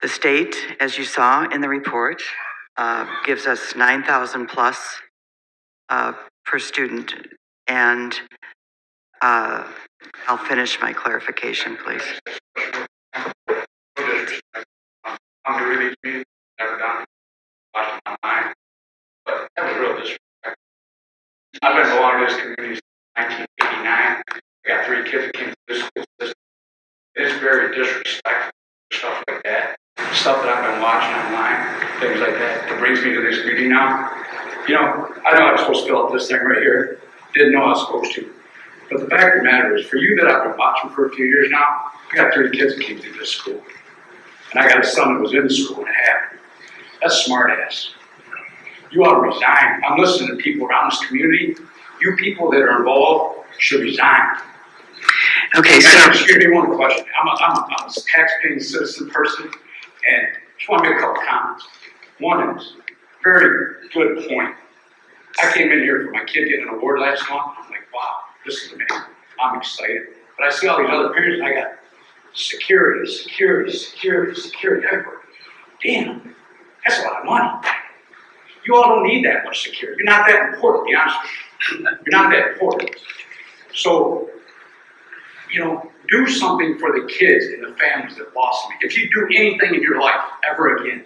the 0.00 0.08
state, 0.08 0.54
as 0.80 0.96
you 0.96 1.04
saw 1.04 1.48
in 1.48 1.60
the 1.60 1.68
report, 1.68 2.22
uh, 2.76 3.06
gives 3.24 3.46
us 3.46 3.74
9,000 3.74 4.46
plus 4.46 5.00
uh, 5.88 6.12
per 6.44 6.58
student. 6.58 7.14
And 7.66 8.14
uh, 9.20 9.66
I'll 10.28 10.38
finish 10.38 10.80
my 10.80 10.92
clarification, 10.92 11.76
please. 11.84 12.02
I've 21.60 21.74
been 21.74 21.96
belonging 21.96 22.28
to 22.28 22.32
this 22.32 22.40
community 22.40 22.74
since 22.74 22.82
1989. 23.14 24.22
I 24.24 24.68
got 24.68 24.86
three 24.86 25.10
kids 25.10 25.24
that 25.26 25.34
came 25.34 25.48
to 25.50 25.56
this 25.66 25.80
school 25.80 26.04
system. 26.20 26.34
It's 27.16 27.40
very 27.40 27.74
disrespectful, 27.74 28.52
stuff 28.92 29.24
like 29.28 29.42
that 29.42 29.78
stuff 30.14 30.42
that 30.42 30.56
I've 30.56 30.72
been 30.72 30.82
watching 30.82 31.14
online, 31.14 32.00
things 32.00 32.20
like 32.20 32.38
that, 32.38 32.68
that 32.68 32.78
brings 32.78 33.02
me 33.02 33.12
to 33.12 33.20
this 33.20 33.44
meeting 33.44 33.70
now. 33.70 34.10
You 34.66 34.74
know, 34.74 35.14
I 35.26 35.38
know 35.38 35.46
I'm 35.46 35.58
supposed 35.58 35.82
to 35.82 35.86
fill 35.88 36.04
out 36.04 36.12
this 36.12 36.28
thing 36.28 36.40
right 36.40 36.62
here. 36.62 37.00
Didn't 37.34 37.52
know 37.52 37.64
I 37.64 37.68
was 37.68 37.86
supposed 37.86 38.14
to. 38.14 38.32
But 38.90 39.00
the 39.00 39.06
fact 39.06 39.36
of 39.36 39.42
the 39.42 39.50
matter 39.50 39.76
is, 39.76 39.86
for 39.86 39.96
you 39.96 40.16
that 40.16 40.28
I've 40.28 40.44
been 40.44 40.56
watching 40.56 40.90
for 40.90 41.06
a 41.06 41.10
few 41.10 41.26
years 41.26 41.50
now, 41.50 41.92
I 42.12 42.16
got 42.16 42.34
three 42.34 42.50
kids 42.56 42.76
that 42.76 42.84
came 42.84 42.98
through 42.98 43.18
this 43.18 43.30
school. 43.30 43.62
And 44.52 44.60
I 44.60 44.68
got 44.68 44.82
a 44.82 44.86
son 44.86 45.14
that 45.14 45.20
was 45.20 45.34
in 45.34 45.44
the 45.46 45.52
school 45.52 45.78
and 45.78 45.88
a 45.88 45.92
half. 45.92 46.40
That's 47.02 47.24
smart 47.24 47.50
ass. 47.50 47.94
You 48.90 49.04
ought 49.04 49.14
to 49.14 49.20
resign. 49.20 49.82
I'm 49.86 49.98
listening 49.98 50.36
to 50.36 50.42
people 50.42 50.66
around 50.66 50.90
this 50.90 51.06
community. 51.06 51.56
You 52.00 52.16
people 52.16 52.50
that 52.50 52.60
are 52.60 52.78
involved 52.78 53.46
should 53.58 53.82
resign. 53.82 54.38
Okay, 55.56 55.80
so. 55.80 56.10
Excuse 56.10 56.38
me 56.38 56.50
one 56.54 56.74
question. 56.76 57.04
I'm 57.20 57.28
a, 57.28 57.30
I'm 57.30 57.56
a, 57.56 57.76
I'm 57.78 57.88
a 57.88 57.90
taxpaying 57.90 58.62
citizen 58.62 59.10
person. 59.10 59.50
And 60.06 60.28
just 60.58 60.68
want 60.68 60.84
to 60.84 60.90
make 60.90 60.98
a 60.98 61.00
couple 61.00 61.22
comments. 61.26 61.66
One 62.20 62.58
is, 62.58 62.74
very 63.22 63.88
good 63.92 64.28
point. 64.28 64.54
I 65.42 65.52
came 65.52 65.70
in 65.70 65.80
here 65.80 66.04
for 66.06 66.12
my 66.12 66.24
kid 66.24 66.48
getting 66.48 66.68
an 66.68 66.74
award 66.74 67.00
last 67.00 67.28
month. 67.30 67.56
I'm 67.58 67.70
like, 67.70 67.92
wow, 67.94 68.14
this 68.44 68.62
is 68.64 68.72
amazing. 68.72 69.04
I'm 69.40 69.58
excited. 69.58 70.02
But 70.36 70.46
I 70.46 70.50
see 70.50 70.66
all 70.66 70.78
these 70.78 70.90
other 70.90 71.12
parents, 71.12 71.40
and 71.40 71.46
I 71.46 71.54
got 71.54 71.78
security, 72.32 73.10
security, 73.10 73.72
security, 73.72 74.40
security 74.40 74.86
everywhere. 74.86 75.20
Damn, 75.82 76.34
that's 76.84 77.00
a 77.00 77.02
lot 77.02 77.20
of 77.20 77.24
money. 77.26 77.68
You 78.64 78.76
all 78.76 78.96
don't 78.96 79.06
need 79.06 79.24
that 79.24 79.44
much 79.44 79.62
security. 79.62 80.02
You're 80.02 80.16
not 80.16 80.26
that 80.26 80.54
important, 80.54 80.86
to 80.86 80.90
be 80.90 80.96
honest 80.96 81.16
with 81.22 81.80
you. 81.80 81.86
You're 82.06 82.22
not 82.22 82.30
that 82.30 82.52
important. 82.52 82.90
So, 83.74 84.30
you 85.52 85.64
know, 85.64 85.90
do 86.08 86.26
something 86.26 86.78
for 86.78 86.92
the 86.92 87.06
kids 87.06 87.46
and 87.46 87.62
the 87.64 87.76
families 87.78 88.16
that 88.16 88.34
lost 88.34 88.68
me. 88.68 88.76
If 88.80 88.96
you 88.96 89.08
do 89.10 89.26
anything 89.36 89.74
in 89.74 89.82
your 89.82 90.00
life 90.00 90.20
ever 90.50 90.76
again, 90.76 91.04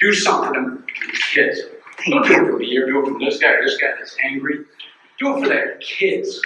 do 0.00 0.12
something 0.12 0.54
for 0.54 1.06
the 1.06 1.18
kids. 1.32 1.60
Don't 2.06 2.26
do 2.26 2.32
it 2.32 2.50
for 2.50 2.56
me 2.58 2.76
or 2.76 2.86
do 2.86 3.00
it 3.00 3.12
for 3.12 3.18
this 3.18 3.38
guy 3.38 3.52
or 3.52 3.64
this 3.64 3.76
guy 3.76 3.88
that's 3.98 4.16
angry. 4.24 4.64
Do 5.18 5.36
it 5.36 5.40
for 5.42 5.48
the 5.48 5.80
kids, 5.80 6.40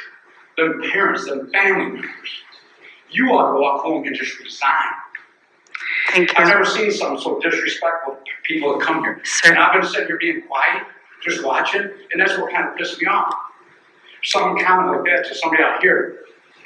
the 0.56 0.88
parents, 0.92 1.24
the 1.24 1.48
family 1.52 1.86
members. 1.86 2.30
You 3.10 3.28
ought 3.30 3.54
to 3.54 3.60
walk 3.60 3.82
home 3.82 4.06
and 4.06 4.14
just 4.14 4.38
resign. 4.38 4.70
Thank 6.10 6.38
I've 6.38 6.48
you. 6.48 6.54
never 6.54 6.64
seen 6.64 6.90
something 6.90 7.20
so 7.20 7.40
disrespectful 7.40 8.14
to 8.14 8.30
people 8.44 8.78
that 8.78 8.86
come 8.86 9.00
here. 9.02 9.20
Sir. 9.24 9.50
And 9.50 9.58
I've 9.58 9.80
been 9.80 9.90
sitting 9.90 10.06
here 10.06 10.18
being 10.18 10.42
quiet, 10.42 10.86
just 11.22 11.44
watching, 11.44 11.82
and 11.82 12.20
that's 12.20 12.36
what 12.38 12.52
kind 12.52 12.68
of 12.68 12.76
pissed 12.76 13.00
me 13.00 13.06
off. 13.06 13.34
Some 14.24 14.58
comment 14.58 14.88
like 14.88 15.04
that 15.04 15.28
to 15.28 15.34
somebody 15.34 15.62
out 15.62 15.80
here. 15.80 16.20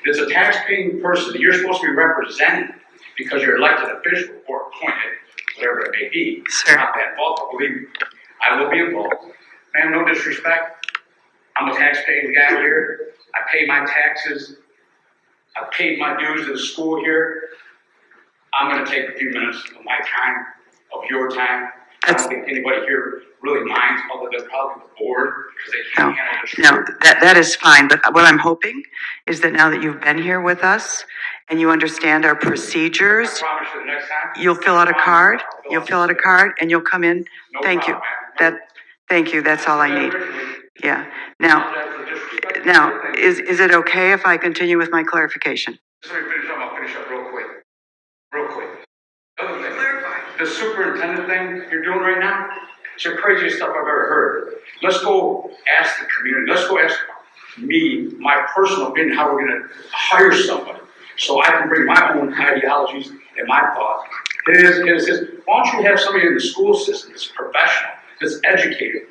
It's 0.04 0.18
a 0.18 0.28
tax-paying 0.28 1.00
person 1.00 1.34
you're 1.38 1.52
supposed 1.52 1.80
to 1.80 1.86
be 1.86 1.92
representing 1.92 2.74
because 3.16 3.42
you're 3.42 3.56
elected 3.56 3.88
official 3.90 4.34
or 4.48 4.68
appointed, 4.68 5.12
whatever 5.56 5.80
it 5.80 5.90
may 5.92 6.08
be. 6.08 6.42
Sir. 6.48 6.76
Not 6.76 6.94
that 6.94 7.10
involved, 7.10 7.42
but 7.42 7.58
believe 7.58 7.76
me, 7.76 7.86
I 8.42 8.60
will 8.60 8.70
be 8.70 8.80
involved. 8.80 9.14
Man, 9.74 9.92
no 9.92 10.04
disrespect. 10.04 10.86
I'm 11.56 11.68
a 11.68 11.76
tax-paying 11.76 12.34
guy 12.34 12.56
here. 12.56 13.12
I 13.34 13.40
pay 13.52 13.66
my 13.66 13.84
taxes. 13.86 14.56
I 15.56 15.64
paid 15.72 15.98
my 15.98 16.16
dues 16.18 16.46
to 16.46 16.52
the 16.52 16.58
school 16.58 17.02
here. 17.04 17.50
I'm 18.54 18.70
gonna 18.70 18.86
take 18.86 19.08
a 19.08 19.12
few 19.12 19.30
minutes 19.30 19.62
of 19.78 19.84
my 19.84 19.98
time, 19.98 20.46
of 20.94 21.04
your 21.08 21.30
time. 21.30 21.70
I 22.04 22.12
don't 22.12 22.28
think 22.28 22.48
anybody 22.48 22.80
here 22.82 23.22
really 23.42 23.64
minds, 23.64 24.02
other 24.14 24.28
than 24.38 24.48
probably 24.48 24.82
the 24.84 25.04
board, 25.04 25.32
because 25.56 25.72
they 25.72 26.02
No, 26.02 26.12
can't 26.14 26.18
handle 26.18 26.40
this. 26.44 26.58
no, 26.58 26.96
that, 27.02 27.20
that 27.20 27.36
is 27.36 27.56
fine, 27.56 27.88
but 27.88 28.00
what 28.14 28.24
I'm 28.24 28.38
hoping 28.38 28.82
is 29.26 29.40
that 29.42 29.52
now 29.52 29.70
that 29.70 29.82
you've 29.82 30.00
been 30.00 30.22
here 30.22 30.40
with 30.40 30.64
us 30.64 31.04
and 31.50 31.60
you 31.60 31.70
understand 31.70 32.24
our 32.24 32.36
I 32.36 32.38
procedures, 32.38 33.38
promise 33.40 33.68
you 33.74 33.80
the 33.80 33.86
next 33.86 34.08
time. 34.08 34.42
you'll 34.42 34.54
fill 34.56 34.76
out 34.76 34.88
a 34.88 34.94
card, 34.94 35.40
you'll 35.70 35.82
fill 35.84 36.00
out 36.00 36.10
a 36.10 36.14
card, 36.14 36.52
and 36.60 36.70
you'll 36.70 36.80
come 36.82 37.04
in. 37.04 37.24
No 37.54 37.60
Thank 37.62 37.88
you. 37.88 37.94
problem, 37.94 38.02
man. 38.40 38.52
That, 38.54 38.60
thank 39.08 39.32
you, 39.34 39.42
that's 39.42 39.66
all 39.66 39.80
I 39.80 39.88
need. 40.02 40.12
Yeah. 40.82 41.06
Now, 41.40 41.70
Apologize 41.70 41.94
for 41.96 42.14
disrespect. 42.14 42.66
now, 42.66 43.00
is, 43.18 43.38
is 43.40 43.60
it 43.60 43.72
okay 43.74 44.12
if 44.12 44.24
I 44.26 44.36
continue 44.38 44.78
with 44.78 44.90
my 44.90 45.02
clarification? 45.02 45.78
Just 46.02 46.14
let 46.14 46.24
me 46.24 46.30
finish 46.32 46.50
up, 46.50 46.58
I'll 46.58 46.76
finish 46.76 46.96
up 46.96 47.10
real 47.10 47.30
quick. 47.30 47.46
Real 48.32 48.48
quick. 48.48 48.68
Other 49.40 49.62
thing, 49.62 49.76
the 50.38 50.46
superintendent 50.46 51.28
thing 51.28 51.70
you're 51.70 51.82
doing 51.84 51.98
right 52.00 52.18
now, 52.20 52.48
it's 52.94 53.04
the 53.04 53.12
craziest 53.12 53.56
stuff 53.56 53.70
I've 53.70 53.76
ever 53.76 54.06
heard. 54.08 54.54
Let's 54.82 55.02
go 55.02 55.50
ask 55.80 55.98
the 55.98 56.06
community, 56.06 56.50
let's 56.50 56.68
go 56.68 56.78
ask 56.78 56.98
me, 57.58 58.10
my 58.18 58.46
personal 58.54 58.88
opinion, 58.88 59.16
how 59.16 59.32
we're 59.32 59.46
gonna 59.46 59.68
hire 59.90 60.32
somebody. 60.34 60.80
So 61.18 61.42
I 61.42 61.50
can 61.50 61.68
bring 61.68 61.86
my 61.86 62.14
own 62.14 62.34
ideologies 62.34 63.08
and 63.08 63.46
my 63.46 63.60
thoughts. 63.74 64.08
It 64.48 64.56
is, 64.56 64.78
it 64.78 64.88
is. 64.88 65.30
why 65.44 65.62
don't 65.62 65.80
you 65.80 65.88
have 65.88 66.00
somebody 66.00 66.26
in 66.26 66.34
the 66.34 66.40
school 66.40 66.74
system 66.74 67.12
that's 67.12 67.26
professional, 67.26 67.92
that's 68.20 68.40
educated, 68.44 69.02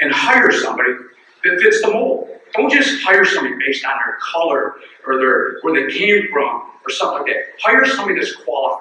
and 0.00 0.12
hire 0.12 0.50
somebody 0.52 0.92
that 1.44 1.60
fits 1.60 1.80
the 1.82 1.90
mold? 1.90 2.28
Don't 2.54 2.70
just 2.70 3.02
hire 3.02 3.24
somebody 3.24 3.56
based 3.66 3.84
on 3.84 3.92
their 4.04 4.18
color 4.32 4.74
or 5.06 5.18
their 5.18 5.58
where 5.62 5.86
they 5.86 5.92
came 5.92 6.28
from 6.32 6.70
or 6.86 6.90
something 6.90 7.22
like 7.22 7.26
that. 7.26 7.42
Hire 7.60 7.86
somebody 7.86 8.20
that's 8.20 8.34
qualified. 8.36 8.80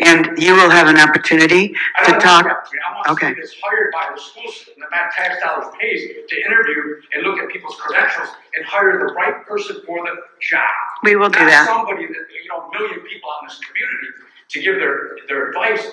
And 0.00 0.36
you 0.38 0.54
will 0.54 0.70
have 0.70 0.88
an 0.88 0.98
opportunity 0.98 1.74
I 1.96 2.04
to 2.04 2.10
don't 2.12 2.20
talk. 2.20 2.44
that. 2.44 2.68
I 2.88 2.94
want 2.94 3.08
okay. 3.10 3.26
somebody 3.26 3.40
that's 3.40 3.56
hired 3.62 3.90
by 3.92 4.10
the 4.14 4.20
school 4.20 4.50
system 4.50 4.74
that 4.80 4.90
that 4.90 5.12
tax 5.16 5.40
dollars 5.42 5.72
pays 5.80 6.00
to 6.28 6.36
interview 6.46 7.00
and 7.14 7.22
look 7.24 7.38
at 7.38 7.48
people's 7.50 7.76
credentials 7.76 8.28
and 8.56 8.64
hire 8.64 8.98
the 9.06 9.12
right 9.14 9.44
person 9.46 9.76
for 9.86 9.98
the 10.04 10.14
job. 10.40 10.62
We 11.02 11.16
will 11.16 11.28
do 11.28 11.38
Not 11.40 11.48
that. 11.48 11.66
somebody 11.66 12.06
that, 12.06 12.14
you 12.14 12.48
know, 12.50 12.64
a 12.66 12.70
million 12.78 13.00
people 13.06 13.30
out 13.30 13.42
in 13.42 13.48
this 13.48 13.60
community 13.60 14.08
to 14.50 14.60
give 14.62 14.76
their, 14.76 15.16
their 15.28 15.48
advice. 15.48 15.86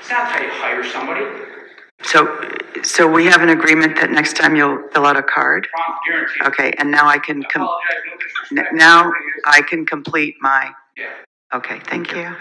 It's 0.00 0.10
not 0.10 0.28
how 0.28 0.40
you 0.42 0.50
hire 0.50 0.84
somebody. 0.84 1.24
So, 2.02 2.38
so 2.82 3.08
we 3.10 3.24
have 3.26 3.40
an 3.42 3.48
agreement 3.48 3.96
that 3.96 4.10
next 4.10 4.36
time 4.36 4.54
you'll 4.54 4.86
fill 4.92 5.06
out 5.06 5.16
a 5.16 5.22
card. 5.22 5.66
Okay, 6.44 6.72
and 6.78 6.90
now 6.90 7.08
I 7.08 7.18
can 7.18 7.42
I 7.44 7.48
com- 7.48 7.62
apologize, 7.62 7.96
no 8.06 8.16
disrespect. 8.18 8.74
now 8.74 9.12
I 9.46 9.62
can 9.62 9.86
complete 9.86 10.36
my 10.40 10.72
Yeah. 10.96 11.06
Okay, 11.54 11.80
thank 11.88 12.12
you. 12.12 12.34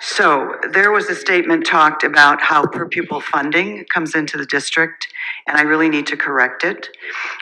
So 0.00 0.56
there 0.72 0.92
was 0.92 1.08
a 1.08 1.14
statement 1.14 1.66
talked 1.66 2.04
about 2.04 2.40
how 2.40 2.66
per 2.66 2.88
pupil 2.88 3.20
funding 3.20 3.84
comes 3.92 4.14
into 4.14 4.36
the 4.36 4.46
district, 4.46 5.08
and 5.46 5.56
I 5.56 5.62
really 5.62 5.88
need 5.88 6.06
to 6.08 6.16
correct 6.16 6.62
it. 6.64 6.88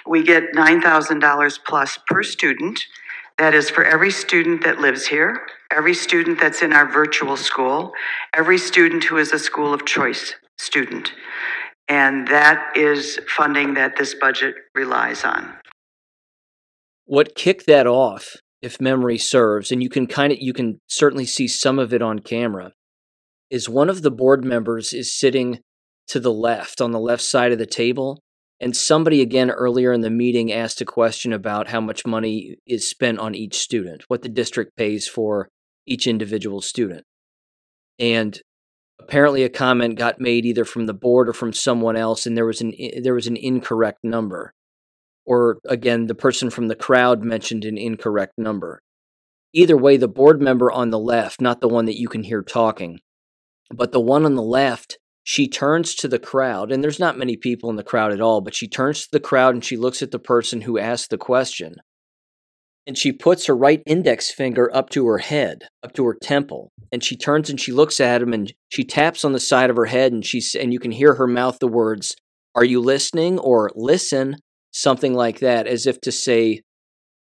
We 0.07 0.22
get 0.22 0.55
nine 0.55 0.80
thousand 0.80 1.18
dollars 1.18 1.59
plus 1.59 1.98
per 2.07 2.22
student. 2.22 2.80
That 3.36 3.55
is 3.55 3.68
for 3.68 3.84
every 3.84 4.12
student 4.12 4.62
that 4.64 4.78
lives 4.78 5.07
here, 5.07 5.46
every 5.70 5.94
student 5.94 6.40
that's 6.40 6.62
in 6.62 6.72
our 6.72 6.86
virtual 6.90 7.36
school, 7.36 7.92
every 8.32 8.59
student 8.59 9.05
who 9.05 9.18
is 9.18 9.32
a 9.32 9.38
school 9.38 9.74
of 9.74 9.84
choice 9.84 10.34
student. 10.57 11.12
And 11.88 12.28
that 12.28 12.76
is 12.76 13.18
funding 13.28 13.74
that 13.74 13.96
this 13.98 14.14
budget 14.14 14.55
relies 14.74 15.24
on. 15.24 15.52
What 17.07 17.34
kicked 17.34 17.66
that 17.66 17.86
off, 17.86 18.36
if 18.65 18.81
memory 18.81 19.19
serves, 19.19 19.71
and 19.71 19.83
you 19.83 19.89
can 19.89 20.07
kind 20.07 20.33
of 20.33 20.39
you 20.41 20.53
can 20.53 20.81
certainly 20.89 21.27
see 21.27 21.47
some 21.47 21.79
of 21.79 21.93
it 21.93 22.03
on 22.03 22.19
camera, 22.19 22.73
is 23.51 23.69
one 23.69 23.91
of 23.91 24.03
the 24.03 24.11
board 24.11 24.45
members 24.45 24.93
is 24.93 25.12
sitting 25.12 25.61
to 26.09 26.19
the 26.19 26.33
left 26.33 26.81
on 26.81 26.91
the 26.91 27.01
left 27.01 27.23
side 27.23 27.53
of 27.53 27.59
the 27.59 27.67
table 27.67 28.21
and 28.61 28.77
somebody 28.77 29.21
again 29.21 29.51
earlier 29.51 29.93
in 29.93 30.01
the 30.01 30.11
meeting 30.11 30.53
asked 30.53 30.81
a 30.81 30.87
question 30.87 31.33
about 31.33 31.69
how 31.69 31.81
much 31.81 32.07
money 32.07 32.57
is 32.67 32.89
spent 32.89 33.19
on 33.19 33.35
each 33.35 33.57
student, 33.57 34.05
what 34.09 34.23
the 34.23 34.29
district 34.29 34.77
pays 34.77 35.07
for 35.09 35.49
each 35.87 36.07
individual 36.07 36.61
student. 36.61 37.05
And 37.99 38.41
apparently 39.01 39.43
a 39.43 39.49
comment 39.49 39.99
got 39.99 40.21
made 40.21 40.47
either 40.47 40.65
from 40.65 40.87
the 40.87 40.95
board 40.95 41.29
or 41.29 41.33
from 41.33 41.53
someone 41.53 41.97
else 41.97 42.27
and 42.27 42.37
there 42.37 42.47
was 42.47 42.61
an 42.61 42.73
eh, 42.79 43.01
there 43.03 43.15
was 43.15 43.27
an 43.27 43.37
incorrect 43.37 43.99
number 44.03 44.55
or 45.27 45.59
again 45.66 46.07
the 46.07 46.14
person 46.14 46.51
from 46.51 46.68
the 46.68 46.75
crowd 46.75 47.22
mentioned 47.22 47.64
an 47.64 47.79
incorrect 47.79 48.33
number 48.39 48.81
either 49.53 49.77
way 49.77 49.97
the 49.97 50.09
board 50.09 50.41
member 50.41 50.70
on 50.70 50.91
the 50.91 50.99
left 50.99 51.41
not 51.41 51.61
the 51.61 51.68
one 51.68 51.85
that 51.87 51.99
you 51.99 52.09
can 52.09 52.22
hear 52.22 52.43
talking 52.43 52.99
but 53.75 53.93
the 53.93 54.01
one 54.01 54.25
on 54.25 54.35
the 54.35 54.43
left 54.43 54.99
she 55.22 55.49
turns 55.49 55.95
to 55.95 56.09
the 56.09 56.18
crowd 56.18 56.70
and 56.70 56.83
there's 56.83 57.01
not 57.01 57.18
many 57.18 57.37
people 57.37 57.70
in 57.70 57.77
the 57.77 57.83
crowd 57.83 58.12
at 58.12 58.20
all 58.20 58.41
but 58.41 58.55
she 58.55 58.68
turns 58.68 59.03
to 59.03 59.09
the 59.12 59.20
crowd 59.20 59.55
and 59.55 59.64
she 59.64 59.77
looks 59.77 60.03
at 60.03 60.11
the 60.11 60.18
person 60.18 60.62
who 60.62 60.79
asked 60.79 61.11
the 61.11 61.18
question 61.18 61.77
and 62.87 62.99
she 62.99 63.12
puts 63.12 63.47
her 63.47 63.57
right 63.57 63.83
index 63.87 64.31
finger 64.31 64.75
up 64.75 64.91
to 64.91 65.07
her 65.07 65.18
head, 65.18 65.64
up 65.83 65.95
to 65.95 66.05
her 66.05 66.16
temple, 66.20 66.70
and 66.93 67.03
she 67.03 67.16
turns 67.16 67.49
and 67.49 67.61
she 67.61 67.72
looks 67.72 68.01
at 68.01 68.22
him 68.22 68.33
and 68.33 68.53
she 68.68 68.85
taps 68.85 69.25
on 69.25 69.33
the 69.33 69.41
side 69.41 69.70
of 69.70 69.77
her 69.77 69.87
head 69.87 70.12
and 70.12 70.25
she's 70.25 70.55
and 70.55 70.72
you 70.72 70.79
can 70.79 70.91
hear 70.91 71.14
her 71.14 71.27
mouth 71.27 71.59
the 71.61 71.68
words, 71.68 72.14
"Are 72.55 72.64
you 72.64 72.81
listening?" 72.81 73.39
or 73.39 73.70
"Listen," 73.75 74.37
something 74.75 75.14
like 75.14 75.39
that, 75.39 75.66
as 75.66 75.87
if 75.87 76.01
to 76.03 76.12
say, 76.12 76.61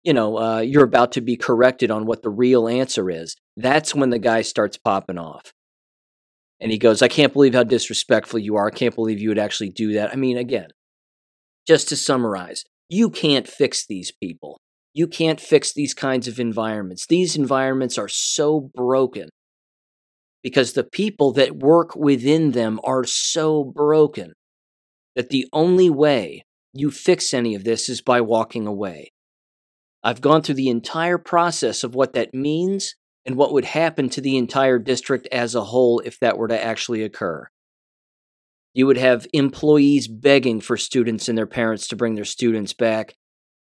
you 0.03 0.13
know, 0.13 0.37
uh, 0.37 0.59
you're 0.59 0.83
about 0.83 1.13
to 1.13 1.21
be 1.21 1.37
corrected 1.37 1.91
on 1.91 2.05
what 2.05 2.23
the 2.23 2.29
real 2.29 2.67
answer 2.67 3.09
is. 3.09 3.35
That's 3.55 3.95
when 3.95 4.09
the 4.09 4.19
guy 4.19 4.41
starts 4.41 4.77
popping 4.77 5.17
off. 5.17 5.53
And 6.59 6.71
he 6.71 6.77
goes, 6.77 7.01
I 7.01 7.07
can't 7.07 7.31
believe 7.31 7.53
how 7.53 7.63
disrespectful 7.63 8.39
you 8.39 8.55
are. 8.55 8.67
I 8.67 8.75
can't 8.75 8.95
believe 8.95 9.19
you 9.19 9.29
would 9.29 9.39
actually 9.39 9.69
do 9.69 9.93
that. 9.93 10.11
I 10.11 10.15
mean, 10.15 10.37
again, 10.37 10.69
just 11.67 11.87
to 11.89 11.95
summarize, 11.95 12.63
you 12.89 13.09
can't 13.09 13.47
fix 13.47 13.85
these 13.85 14.11
people. 14.11 14.59
You 14.93 15.07
can't 15.07 15.39
fix 15.39 15.73
these 15.73 15.93
kinds 15.93 16.27
of 16.27 16.39
environments. 16.39 17.05
These 17.07 17.35
environments 17.35 17.97
are 17.97 18.07
so 18.07 18.71
broken 18.73 19.29
because 20.43 20.73
the 20.73 20.83
people 20.83 21.31
that 21.33 21.57
work 21.57 21.95
within 21.95 22.51
them 22.51 22.79
are 22.83 23.03
so 23.03 23.63
broken 23.63 24.33
that 25.15 25.29
the 25.29 25.47
only 25.53 25.89
way 25.89 26.43
you 26.73 26.91
fix 26.91 27.33
any 27.33 27.55
of 27.55 27.63
this 27.63 27.89
is 27.89 28.01
by 28.01 28.21
walking 28.21 28.67
away. 28.67 29.11
I've 30.03 30.21
gone 30.21 30.41
through 30.41 30.55
the 30.55 30.69
entire 30.69 31.17
process 31.17 31.83
of 31.83 31.95
what 31.95 32.13
that 32.13 32.33
means 32.33 32.95
and 33.25 33.37
what 33.37 33.53
would 33.53 33.65
happen 33.65 34.09
to 34.09 34.21
the 34.21 34.37
entire 34.37 34.79
district 34.79 35.27
as 35.31 35.55
a 35.55 35.63
whole 35.63 35.99
if 35.99 36.19
that 36.19 36.37
were 36.37 36.49
to 36.49 36.63
actually 36.63 37.03
occur. 37.03 37.47
You 38.73 38.87
would 38.87 38.97
have 38.97 39.27
employees 39.33 40.07
begging 40.07 40.59
for 40.59 40.75
students 40.77 41.29
and 41.29 41.37
their 41.37 41.47
parents 41.47 41.87
to 41.89 41.95
bring 41.95 42.15
their 42.15 42.25
students 42.25 42.73
back 42.73 43.15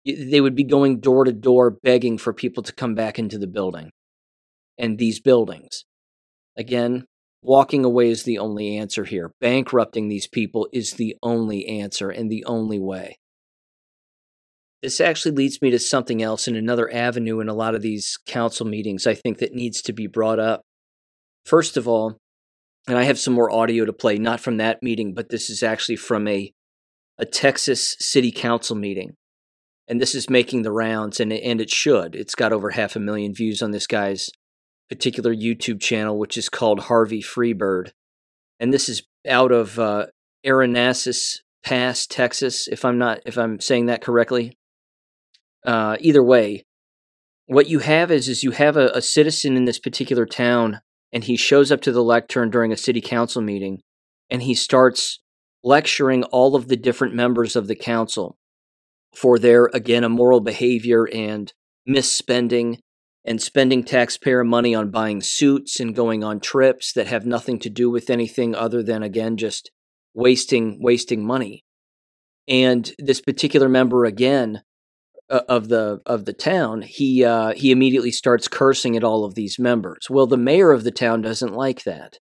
they 0.06 0.40
would 0.40 0.56
be 0.56 0.64
going 0.64 1.00
door 1.00 1.26
to 1.26 1.32
door 1.32 1.72
begging 1.72 2.18
for 2.18 2.34
people 2.34 2.62
to 2.64 2.74
come 2.74 2.94
back 2.94 3.18
into 3.18 3.38
the 3.38 3.48
building 3.48 3.92
and 4.78 4.98
these 4.98 5.20
buildings. 5.20 5.86
Again, 6.58 7.06
walking 7.46 7.86
away 7.86 8.10
is 8.10 8.24
the 8.24 8.40
only 8.40 8.78
answer 8.78 9.06
here. 9.06 9.32
Bankrupting 9.40 10.08
these 10.08 10.28
people 10.28 10.68
is 10.74 10.94
the 10.94 11.16
only 11.22 11.68
answer 11.68 12.10
and 12.10 12.30
the 12.30 12.44
only 12.46 12.80
way. 12.80 13.18
This 14.82 15.00
actually 15.02 15.32
leads 15.32 15.62
me 15.62 15.72
to 15.72 15.80
something 15.80 16.22
else 16.22 16.48
in 16.48 16.56
another 16.56 16.92
avenue 16.94 17.40
in 17.40 17.50
a 17.50 17.54
lot 17.54 17.76
of 17.76 17.82
these 17.82 18.18
council 18.28 18.66
meetings, 18.66 19.08
I 19.08 19.16
think, 19.16 19.40
that 19.40 19.54
needs 19.54 19.82
to 19.84 19.94
be 19.94 20.08
brought 20.08 20.40
up. 20.40 20.62
First 21.46 21.78
of 21.78 21.88
all, 21.88 22.18
and 22.88 22.98
I 22.98 23.04
have 23.04 23.18
some 23.18 23.34
more 23.34 23.52
audio 23.52 23.86
to 23.86 23.94
play, 23.94 24.18
not 24.18 24.40
from 24.40 24.58
that 24.58 24.84
meeting, 24.84 25.14
but 25.14 25.30
this 25.30 25.50
is 25.50 25.64
actually 25.64 25.96
from 25.96 26.28
a, 26.28 26.52
a 27.18 27.26
Texas 27.26 27.96
City 28.00 28.32
Council 28.32 28.76
meeting 28.76 29.16
and 29.88 30.02
this 30.02 30.16
is 30.16 30.30
making 30.30 30.64
the 30.64 30.72
rounds 30.72 31.20
and 31.20 31.32
and 31.32 31.62
it 31.62 31.70
should 31.70 32.16
it's 32.16 32.36
got 32.36 32.54
over 32.54 32.72
half 32.72 32.96
a 32.96 33.00
million 33.00 33.34
views 33.34 33.62
on 33.62 33.72
this 33.72 33.88
guy's 33.88 34.30
particular 34.90 35.34
youtube 35.34 35.82
channel 35.82 36.18
which 36.18 36.38
is 36.38 36.50
called 36.50 36.82
harvey 36.82 37.22
freebird. 37.22 37.92
And 38.60 38.74
this 38.74 38.88
is 38.88 39.04
out 39.28 39.52
of 39.52 39.80
uh, 39.80 40.08
Aranassus 40.46 41.40
pass 41.64 42.06
texas 42.06 42.68
if 42.68 42.86
i'm 42.86 42.98
not 42.98 43.20
if 43.26 43.38
i'm 43.38 43.60
saying 43.60 43.88
that 43.88 44.02
correctly. 44.02 44.58
Uh, 45.66 45.98
either 46.00 46.24
way 46.24 46.64
what 47.48 47.68
you 47.68 47.80
have 47.80 48.12
is 48.12 48.28
is 48.28 48.44
you 48.44 48.52
have 48.52 48.78
a, 48.78 48.90
a 48.90 49.02
citizen 49.02 49.58
in 49.58 49.66
this 49.66 49.80
particular 49.80 50.26
town 50.26 50.82
and 51.12 51.24
he 51.24 51.36
shows 51.36 51.72
up 51.72 51.82
to 51.82 51.92
the 51.92 52.04
lectern 52.04 52.50
during 52.50 52.72
a 52.72 52.78
city 52.78 53.02
council 53.02 53.42
meeting 53.42 53.82
and 54.30 54.44
he 54.44 54.54
starts 54.54 55.20
lecturing 55.64 56.24
all 56.26 56.56
of 56.56 56.68
the 56.68 56.78
different 56.78 57.14
members 57.14 57.56
of 57.56 57.68
the 57.68 57.76
council 57.76 58.38
for 59.14 59.40
their, 59.40 59.70
again, 59.74 60.04
immoral 60.04 60.42
behavior 60.42 61.08
and 61.12 61.54
misspending 61.90 62.78
and 63.26 63.42
spending 63.42 63.84
taxpayer 63.84 64.44
money 64.44 64.76
on 64.76 64.92
buying 64.92 65.20
suits 65.20 65.80
and 65.80 65.96
going 65.96 66.24
on 66.24 66.40
trips 66.40 66.94
that 66.94 67.08
have 67.08 67.26
nothing 67.26 67.58
to 67.60 67.70
do 67.70 67.90
with 67.90 68.10
anything 68.10 68.54
other 68.54 68.84
than, 68.84 69.02
again, 69.02 69.36
just 69.36 69.72
wasting 70.14 70.78
wasting 70.82 71.26
money. 71.26 71.64
And 72.48 72.94
this 73.00 73.22
particular 73.22 73.68
member, 73.68 74.06
again, 74.06 74.62
uh, 75.30 75.42
of 75.50 75.70
the 75.70 76.02
of 76.06 76.26
the 76.26 76.34
town, 76.34 76.84
he 76.84 77.26
uh, 77.26 77.54
he 77.56 77.72
immediately 77.72 78.12
starts 78.12 78.48
cursing 78.48 78.96
at 78.96 79.04
all 79.04 79.26
of 79.26 79.34
these 79.34 79.58
members. 79.58 80.08
Well, 80.10 80.28
the 80.28 80.38
mayor 80.38 80.72
of 80.72 80.84
the 80.84 80.92
town 80.92 81.22
doesn't 81.22 81.54
like 81.54 81.84
that. 81.84 82.20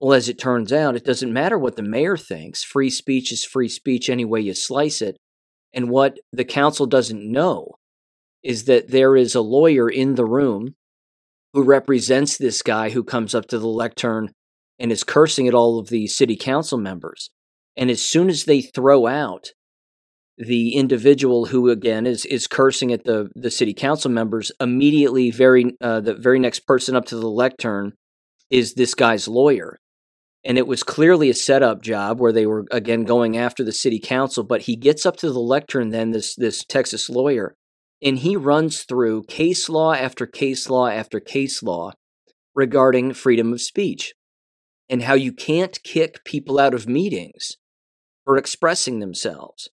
Well, 0.00 0.14
as 0.14 0.28
it 0.28 0.38
turns 0.38 0.72
out, 0.72 0.96
it 0.96 1.04
doesn't 1.04 1.32
matter 1.32 1.58
what 1.58 1.76
the 1.76 1.82
mayor 1.82 2.16
thinks. 2.16 2.64
Free 2.64 2.90
speech 2.90 3.30
is 3.30 3.44
free 3.44 3.68
speech 3.68 4.08
any 4.08 4.24
way 4.24 4.40
you 4.40 4.54
slice 4.54 5.02
it. 5.02 5.16
And 5.74 5.90
what 5.90 6.18
the 6.32 6.44
council 6.44 6.86
doesn't 6.86 7.30
know 7.30 7.76
is 8.42 8.64
that 8.64 8.90
there 8.90 9.16
is 9.16 9.34
a 9.34 9.40
lawyer 9.40 9.88
in 9.88 10.14
the 10.14 10.24
room 10.24 10.74
who 11.52 11.62
represents 11.62 12.36
this 12.36 12.62
guy 12.62 12.90
who 12.90 13.04
comes 13.04 13.34
up 13.34 13.46
to 13.46 13.58
the 13.58 13.68
lectern 13.68 14.32
and 14.78 14.90
is 14.90 15.04
cursing 15.04 15.46
at 15.46 15.54
all 15.54 15.78
of 15.78 15.88
the 15.88 16.06
city 16.06 16.36
council 16.36 16.78
members. 16.78 17.30
And 17.76 17.90
as 17.90 18.02
soon 18.02 18.28
as 18.28 18.44
they 18.44 18.60
throw 18.60 19.06
out 19.06 19.52
the 20.38 20.74
individual 20.74 21.46
who 21.46 21.70
again 21.70 22.06
is 22.06 22.24
is 22.24 22.46
cursing 22.46 22.90
at 22.90 23.04
the 23.04 23.30
the 23.34 23.50
city 23.50 23.74
council 23.74 24.10
members, 24.10 24.50
immediately 24.60 25.30
very 25.30 25.76
uh, 25.80 26.00
the 26.00 26.14
very 26.14 26.38
next 26.38 26.60
person 26.60 26.96
up 26.96 27.04
to 27.06 27.16
the 27.16 27.28
lectern 27.28 27.92
is 28.50 28.74
this 28.74 28.94
guy's 28.94 29.28
lawyer 29.28 29.78
and 30.44 30.58
it 30.58 30.66
was 30.66 30.82
clearly 30.82 31.30
a 31.30 31.34
setup 31.34 31.82
job 31.82 32.20
where 32.20 32.32
they 32.32 32.46
were 32.46 32.66
again 32.70 33.04
going 33.04 33.36
after 33.36 33.64
the 33.64 33.72
city 33.72 33.98
council 33.98 34.44
but 34.44 34.62
he 34.62 34.76
gets 34.76 35.06
up 35.06 35.16
to 35.16 35.30
the 35.30 35.40
lectern 35.40 35.90
then 35.90 36.10
this 36.10 36.34
this 36.36 36.64
texas 36.64 37.08
lawyer 37.08 37.54
and 38.02 38.18
he 38.18 38.36
runs 38.36 38.82
through 38.82 39.24
case 39.24 39.68
law 39.68 39.94
after 39.94 40.26
case 40.26 40.68
law 40.68 40.88
after 40.88 41.20
case 41.20 41.62
law 41.62 41.92
regarding 42.54 43.14
freedom 43.14 43.52
of 43.52 43.60
speech 43.60 44.14
and 44.90 45.02
how 45.02 45.14
you 45.14 45.32
can't 45.32 45.82
kick 45.84 46.24
people 46.24 46.58
out 46.58 46.74
of 46.74 46.88
meetings 46.88 47.56
for 48.24 48.36
expressing 48.36 49.00
themselves 49.00 49.70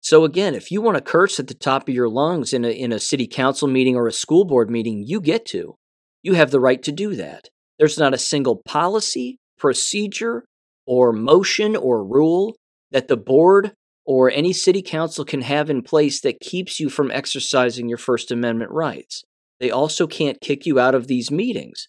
So 0.00 0.24
again, 0.24 0.54
if 0.54 0.70
you 0.70 0.82
want 0.82 0.96
to 0.98 1.02
curse 1.02 1.40
at 1.40 1.48
the 1.48 1.54
top 1.54 1.88
of 1.88 1.94
your 1.94 2.10
lungs 2.10 2.52
in 2.52 2.64
a 2.64 2.68
in 2.70 2.92
a 2.92 3.00
city 3.00 3.26
council 3.26 3.68
meeting 3.68 3.96
or 3.96 4.06
a 4.06 4.12
school 4.12 4.44
board 4.44 4.70
meeting, 4.70 5.02
you 5.06 5.20
get 5.20 5.46
to. 5.46 5.76
You 6.22 6.34
have 6.34 6.50
the 6.50 6.60
right 6.60 6.82
to 6.82 6.92
do 6.92 7.16
that. 7.16 7.48
There's 7.78 7.98
not 7.98 8.12
a 8.14 8.18
single 8.18 8.60
policy, 8.66 9.38
procedure, 9.58 10.44
or 10.86 11.12
motion 11.12 11.74
or 11.74 12.04
rule 12.04 12.56
that 12.90 13.08
the 13.08 13.16
board 13.16 13.72
or 14.04 14.30
any 14.30 14.52
city 14.52 14.82
council 14.82 15.24
can 15.24 15.42
have 15.42 15.70
in 15.70 15.82
place 15.82 16.20
that 16.20 16.40
keeps 16.40 16.78
you 16.78 16.88
from 16.88 17.10
exercising 17.10 17.88
your 17.88 17.98
First 17.98 18.30
Amendment 18.30 18.70
rights. 18.70 19.24
They 19.60 19.70
also 19.70 20.06
can't 20.06 20.40
kick 20.40 20.66
you 20.66 20.78
out 20.78 20.94
of 20.94 21.06
these 21.06 21.30
meetings. 21.30 21.88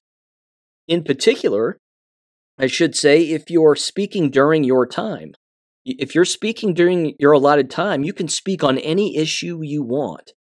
In 0.87 1.03
particular, 1.03 1.79
I 2.57 2.67
should 2.67 2.95
say, 2.95 3.21
if 3.21 3.49
you're 3.49 3.75
speaking 3.75 4.29
during 4.29 4.63
your 4.63 4.85
time, 4.85 5.33
if 5.85 6.15
you're 6.15 6.25
speaking 6.25 6.73
during 6.73 7.15
your 7.19 7.33
allotted 7.33 7.69
time, 7.69 8.03
you 8.03 8.13
can 8.13 8.27
speak 8.27 8.63
on 8.63 8.77
any 8.77 9.17
issue 9.17 9.59
you 9.61 9.83
want. 9.83 10.33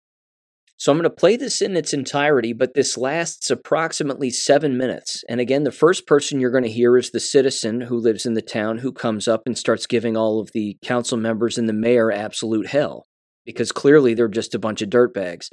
So 0.77 0.91
I'm 0.91 0.97
going 0.97 1.03
to 1.03 1.09
play 1.09 1.37
this 1.37 1.61
in 1.61 1.77
its 1.77 1.93
entirety, 1.93 2.51
but 2.51 2.73
this 2.73 2.97
lasts 2.97 3.49
approximately 3.49 4.29
seven 4.29 4.77
minutes. 4.77 5.23
And 5.29 5.39
again, 5.39 5.63
the 5.63 5.71
first 5.71 6.05
person 6.07 6.39
you're 6.39 6.51
going 6.51 6.63
to 6.63 6.69
hear 6.69 6.97
is 6.97 7.11
the 7.11 7.19
citizen 7.19 7.81
who 7.81 7.97
lives 7.97 8.25
in 8.25 8.33
the 8.33 8.41
town 8.41 8.79
who 8.79 8.91
comes 8.91 9.27
up 9.27 9.43
and 9.45 9.57
starts 9.57 9.85
giving 9.85 10.17
all 10.17 10.39
of 10.39 10.51
the 10.53 10.77
council 10.83 11.17
members 11.17 11.57
and 11.57 11.69
the 11.69 11.73
mayor 11.73 12.11
absolute 12.11 12.67
hell 12.67 13.05
because 13.45 13.71
clearly 13.71 14.13
they're 14.13 14.27
just 14.27 14.55
a 14.55 14.59
bunch 14.59 14.81
of 14.81 14.89
dirtbags. 14.89 15.49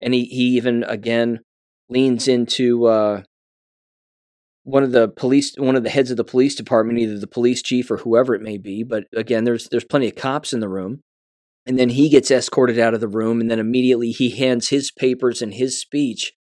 And 0.00 0.14
he, 0.14 0.24
he 0.24 0.56
even, 0.56 0.84
again, 0.84 1.40
leans 1.88 2.28
into 2.28 2.86
uh, 2.86 3.22
one 4.64 4.82
of 4.82 4.92
the 4.92 5.08
police 5.08 5.54
one 5.56 5.76
of 5.76 5.82
the 5.82 5.90
heads 5.90 6.10
of 6.10 6.16
the 6.16 6.24
police 6.24 6.54
department 6.54 6.98
either 6.98 7.18
the 7.18 7.26
police 7.26 7.62
chief 7.62 7.90
or 7.90 7.98
whoever 7.98 8.34
it 8.34 8.42
may 8.42 8.58
be 8.58 8.82
but 8.82 9.04
again 9.14 9.44
there's 9.44 9.68
there's 9.68 9.84
plenty 9.84 10.08
of 10.08 10.14
cops 10.14 10.52
in 10.52 10.60
the 10.60 10.68
room 10.68 11.00
and 11.64 11.78
then 11.78 11.90
he 11.90 12.08
gets 12.08 12.30
escorted 12.30 12.78
out 12.78 12.94
of 12.94 13.00
the 13.00 13.08
room 13.08 13.40
and 13.40 13.50
then 13.50 13.58
immediately 13.58 14.10
he 14.10 14.30
hands 14.30 14.68
his 14.68 14.90
papers 14.90 15.40
and 15.40 15.54
his 15.54 15.80
speech 15.80 16.32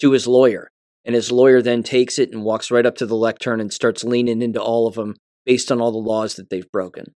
to 0.00 0.12
his 0.12 0.26
lawyer. 0.26 0.68
And 1.04 1.14
his 1.14 1.32
lawyer 1.32 1.60
then 1.60 1.82
takes 1.82 2.18
it 2.18 2.32
and 2.32 2.44
walks 2.44 2.70
right 2.70 2.86
up 2.86 2.94
to 2.96 3.06
the 3.06 3.16
lectern 3.16 3.60
and 3.60 3.72
starts 3.72 4.04
leaning 4.04 4.40
into 4.40 4.62
all 4.62 4.86
of 4.86 4.94
them 4.94 5.16
based 5.44 5.70
on 5.70 5.80
all 5.80 5.92
the 5.92 5.98
laws 5.98 6.36
that 6.36 6.48
they've 6.48 6.70
broken. 6.70 7.14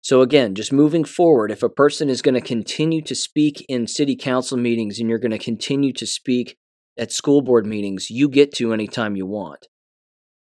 So 0.00 0.22
again 0.22 0.54
just 0.54 0.72
moving 0.72 1.04
forward 1.04 1.50
if 1.50 1.62
a 1.62 1.68
person 1.68 2.08
is 2.08 2.22
going 2.22 2.36
to 2.36 2.40
continue 2.40 3.02
to 3.02 3.14
speak 3.14 3.66
in 3.68 3.86
city 3.86 4.16
council 4.16 4.56
meetings 4.56 4.98
and 4.98 5.10
you're 5.10 5.18
going 5.18 5.32
to 5.32 5.38
continue 5.38 5.92
to 5.94 6.06
speak 6.06 6.56
at 6.96 7.12
school 7.12 7.42
board 7.42 7.66
meetings 7.66 8.08
you 8.08 8.28
get 8.28 8.54
to 8.54 8.72
anytime 8.72 9.16
you 9.16 9.26
want. 9.26 9.66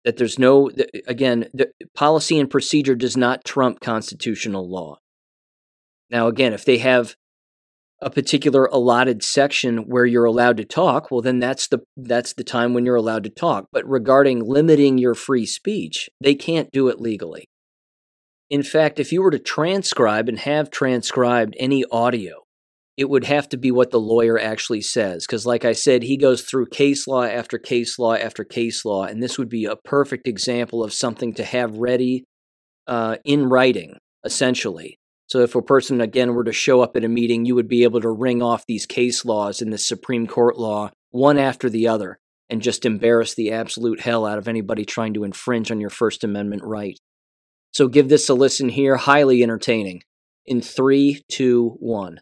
That 0.04 0.18
there's 0.18 0.38
no 0.38 0.70
again 1.06 1.48
the 1.54 1.70
policy 1.94 2.38
and 2.38 2.50
procedure 2.50 2.94
does 2.94 3.16
not 3.16 3.44
trump 3.44 3.80
constitutional 3.80 4.68
law 4.68 4.98
now 6.10 6.26
again 6.26 6.52
if 6.52 6.64
they 6.64 6.78
have 6.78 7.14
a 8.02 8.10
particular 8.10 8.66
allotted 8.66 9.22
section 9.22 9.88
where 9.88 10.04
you're 10.04 10.24
allowed 10.24 10.56
to 10.56 10.64
talk 10.64 11.10
well 11.10 11.22
then 11.22 11.38
that's 11.38 11.68
the 11.68 11.78
that's 11.96 12.34
the 12.34 12.44
time 12.44 12.74
when 12.74 12.84
you're 12.84 12.94
allowed 12.94 13.24
to 13.24 13.30
talk 13.30 13.66
but 13.72 13.86
regarding 13.88 14.44
limiting 14.44 14.98
your 14.98 15.14
free 15.14 15.46
speech 15.46 16.08
they 16.20 16.34
can't 16.34 16.70
do 16.72 16.88
it 16.88 17.00
legally 17.00 17.48
in 18.50 18.62
fact 18.62 19.00
if 19.00 19.12
you 19.12 19.22
were 19.22 19.30
to 19.30 19.38
transcribe 19.38 20.28
and 20.28 20.40
have 20.40 20.70
transcribed 20.70 21.56
any 21.58 21.84
audio 21.90 22.46
it 22.96 23.10
would 23.10 23.24
have 23.24 23.48
to 23.50 23.56
be 23.56 23.70
what 23.70 23.90
the 23.90 24.00
lawyer 24.00 24.38
actually 24.38 24.80
says. 24.80 25.26
Because, 25.26 25.44
like 25.44 25.64
I 25.64 25.72
said, 25.72 26.02
he 26.02 26.16
goes 26.16 26.42
through 26.42 26.66
case 26.66 27.06
law 27.06 27.24
after 27.24 27.58
case 27.58 27.98
law 27.98 28.14
after 28.14 28.42
case 28.42 28.84
law, 28.84 29.04
and 29.04 29.22
this 29.22 29.38
would 29.38 29.48
be 29.48 29.66
a 29.66 29.76
perfect 29.76 30.26
example 30.26 30.82
of 30.82 30.92
something 30.92 31.34
to 31.34 31.44
have 31.44 31.76
ready 31.76 32.24
uh, 32.86 33.16
in 33.24 33.48
writing, 33.48 33.98
essentially. 34.24 34.98
So, 35.28 35.40
if 35.40 35.54
a 35.54 35.62
person, 35.62 36.00
again, 36.00 36.34
were 36.34 36.44
to 36.44 36.52
show 36.52 36.80
up 36.82 36.96
at 36.96 37.04
a 37.04 37.08
meeting, 37.08 37.44
you 37.44 37.54
would 37.56 37.68
be 37.68 37.82
able 37.82 38.00
to 38.00 38.10
ring 38.10 38.42
off 38.42 38.66
these 38.66 38.86
case 38.86 39.24
laws 39.24 39.60
in 39.60 39.70
the 39.70 39.78
Supreme 39.78 40.26
Court 40.26 40.56
law 40.56 40.90
one 41.10 41.38
after 41.38 41.68
the 41.68 41.88
other 41.88 42.18
and 42.48 42.62
just 42.62 42.84
embarrass 42.84 43.34
the 43.34 43.50
absolute 43.50 44.00
hell 44.00 44.24
out 44.24 44.38
of 44.38 44.46
anybody 44.46 44.84
trying 44.84 45.14
to 45.14 45.24
infringe 45.24 45.70
on 45.70 45.80
your 45.80 45.90
First 45.90 46.22
Amendment 46.22 46.62
right. 46.64 46.98
So, 47.72 47.88
give 47.88 48.08
this 48.08 48.28
a 48.28 48.34
listen 48.34 48.68
here. 48.68 48.96
Highly 48.96 49.42
entertaining. 49.42 50.02
In 50.46 50.60
three, 50.60 51.24
two, 51.28 51.76
one. 51.80 52.20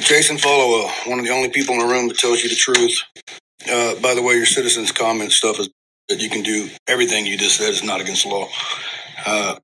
Jason 0.00 0.38
Followell, 0.38 0.88
one 1.06 1.20
of 1.20 1.24
the 1.24 1.30
only 1.30 1.50
people 1.50 1.74
in 1.74 1.80
the 1.80 1.86
room 1.86 2.08
that 2.08 2.18
tells 2.18 2.42
you 2.42 2.48
the 2.48 2.56
truth. 2.56 3.02
Uh, 3.70 3.94
by 4.00 4.14
the 4.14 4.22
way, 4.22 4.34
your 4.34 4.46
citizens' 4.46 4.90
comment 4.90 5.30
stuff 5.30 5.60
is 5.60 5.70
that 6.08 6.20
you 6.20 6.28
can 6.28 6.42
do 6.42 6.68
everything 6.86 7.26
you 7.26 7.38
just 7.38 7.56
said 7.56 7.70
is 7.70 7.84
not 7.84 8.00
against 8.00 8.24
the 8.24 8.28
law. 8.28 8.48
Uh, 9.24 9.56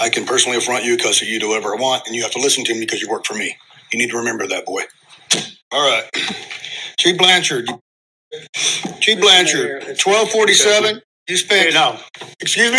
I 0.00 0.08
can 0.08 0.24
personally 0.24 0.58
affront 0.58 0.84
you 0.84 0.96
because 0.96 1.20
you 1.22 1.38
do 1.38 1.48
whatever 1.50 1.76
I 1.76 1.80
want, 1.80 2.06
and 2.06 2.16
you 2.16 2.22
have 2.22 2.32
to 2.32 2.40
listen 2.40 2.64
to 2.64 2.74
me 2.74 2.80
because 2.80 3.02
you 3.02 3.08
work 3.10 3.26
for 3.26 3.34
me. 3.34 3.56
You 3.92 3.98
need 3.98 4.10
to 4.10 4.16
remember 4.16 4.46
that, 4.48 4.66
boy. 4.66 4.82
All 5.72 5.88
right. 5.88 6.04
Chief 6.98 7.18
Blanchard. 7.18 7.68
Chief 9.00 9.20
Blanchard, 9.20 9.82
1247. 9.82 11.00
You 11.28 11.36
spent. 11.36 11.68
Hey, 11.68 11.74
now, 11.74 12.00
Excuse 12.40 12.72
me? 12.72 12.78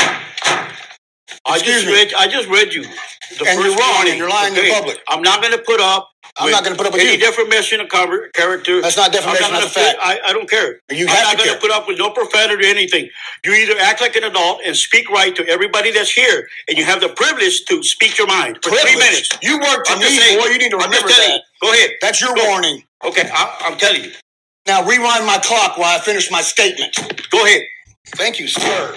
I 1.45 1.55
Excuse 1.55 1.83
just 1.83 1.87
me. 1.87 1.93
read, 1.93 2.13
I 2.15 2.27
just 2.27 2.49
read 2.49 2.73
you. 2.73 2.83
The 2.83 3.45
And 3.47 3.59
you're 3.61 3.75
wrong, 3.75 3.93
warning, 3.95 4.11
and 4.11 4.19
you're 4.19 4.29
lying 4.29 4.53
to 4.55 4.61
the 4.61 4.71
public. 4.71 4.99
I'm 5.09 5.21
not 5.21 5.41
gonna 5.41 5.57
put 5.59 5.79
up. 5.81 6.09
I'm 6.39 6.45
with 6.47 6.53
not 6.53 6.63
gonna 6.63 6.75
put 6.77 6.87
up 6.87 6.93
with 6.93 7.01
any 7.03 7.13
you. 7.13 7.19
defamation 7.19 7.81
of 7.81 7.89
cover, 7.89 8.29
character. 8.35 8.81
That's 8.81 8.97
not 8.97 9.11
defamation, 9.13 9.51
that's 9.51 9.65
a 9.67 9.69
fact. 9.69 9.99
I, 10.01 10.19
I 10.27 10.33
don't 10.33 10.49
care. 10.49 10.81
You 10.91 11.05
I'm 11.07 11.15
have 11.15 11.23
not 11.25 11.31
to 11.31 11.37
gonna 11.49 11.59
put 11.61 11.71
up 11.71 11.87
with 11.87 11.99
no 11.99 12.11
profanity 12.11 12.65
or 12.65 12.69
anything. 12.69 13.09
You 13.45 13.53
either 13.53 13.75
act 13.79 14.01
like 14.01 14.15
an 14.17 14.25
adult 14.25 14.61
and 14.65 14.75
speak 14.75 15.09
right 15.11 15.35
to 15.35 15.47
everybody 15.47 15.91
that's 15.91 16.11
here, 16.11 16.47
and 16.69 16.77
you 16.77 16.85
have 16.85 17.01
the 17.01 17.09
privilege 17.09 17.65
to 17.65 17.83
speak 17.83 18.17
your 18.17 18.27
mind 18.27 18.57
for 18.63 18.71
three 18.71 18.79
Privilege. 18.81 18.99
minutes. 18.99 19.29
You 19.43 19.59
work 19.59 19.87
for 19.87 19.93
I'm 19.93 20.01
just 20.01 20.13
me, 20.13 20.19
saying. 20.19 20.39
boy. 20.39 20.47
You 20.47 20.59
need 20.59 20.71
to 20.71 20.77
I'm 20.77 20.85
remember 20.89 21.09
telling 21.09 21.29
that. 21.29 21.41
you. 21.63 21.67
Go 21.69 21.73
ahead. 21.73 21.91
That's 22.01 22.21
your 22.21 22.35
Go. 22.35 22.47
warning. 22.49 22.83
Okay, 23.05 23.29
I, 23.33 23.57
I'm 23.65 23.77
telling 23.77 24.03
you. 24.05 24.11
Now 24.67 24.85
rewind 24.87 25.25
my 25.25 25.39
clock 25.43 25.77
while 25.77 25.97
I 25.97 26.01
finish 26.01 26.31
my 26.31 26.41
statement. 26.41 26.95
Go 27.31 27.45
ahead. 27.45 27.63
Thank 28.07 28.39
you, 28.39 28.47
sir. 28.47 28.95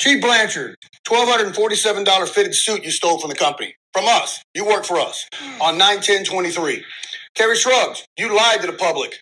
Chief 0.00 0.20
Blanchard, 0.22 0.76
$1,247 1.08 2.28
fitted 2.30 2.54
suit 2.54 2.84
you 2.84 2.92
stole 2.92 3.20
from 3.20 3.30
the 3.30 3.36
company. 3.36 3.74
From 3.94 4.06
us. 4.06 4.42
You 4.54 4.66
work 4.66 4.84
for 4.86 4.98
us. 5.00 5.28
Hmm. 5.34 5.62
On 5.62 5.80
9-10-23. 5.80 6.82
Kerry 7.36 7.56
Shrugs, 7.56 8.06
you 8.18 8.34
lied 8.36 8.62
to 8.62 8.68
the 8.68 8.74
public. 8.74 9.16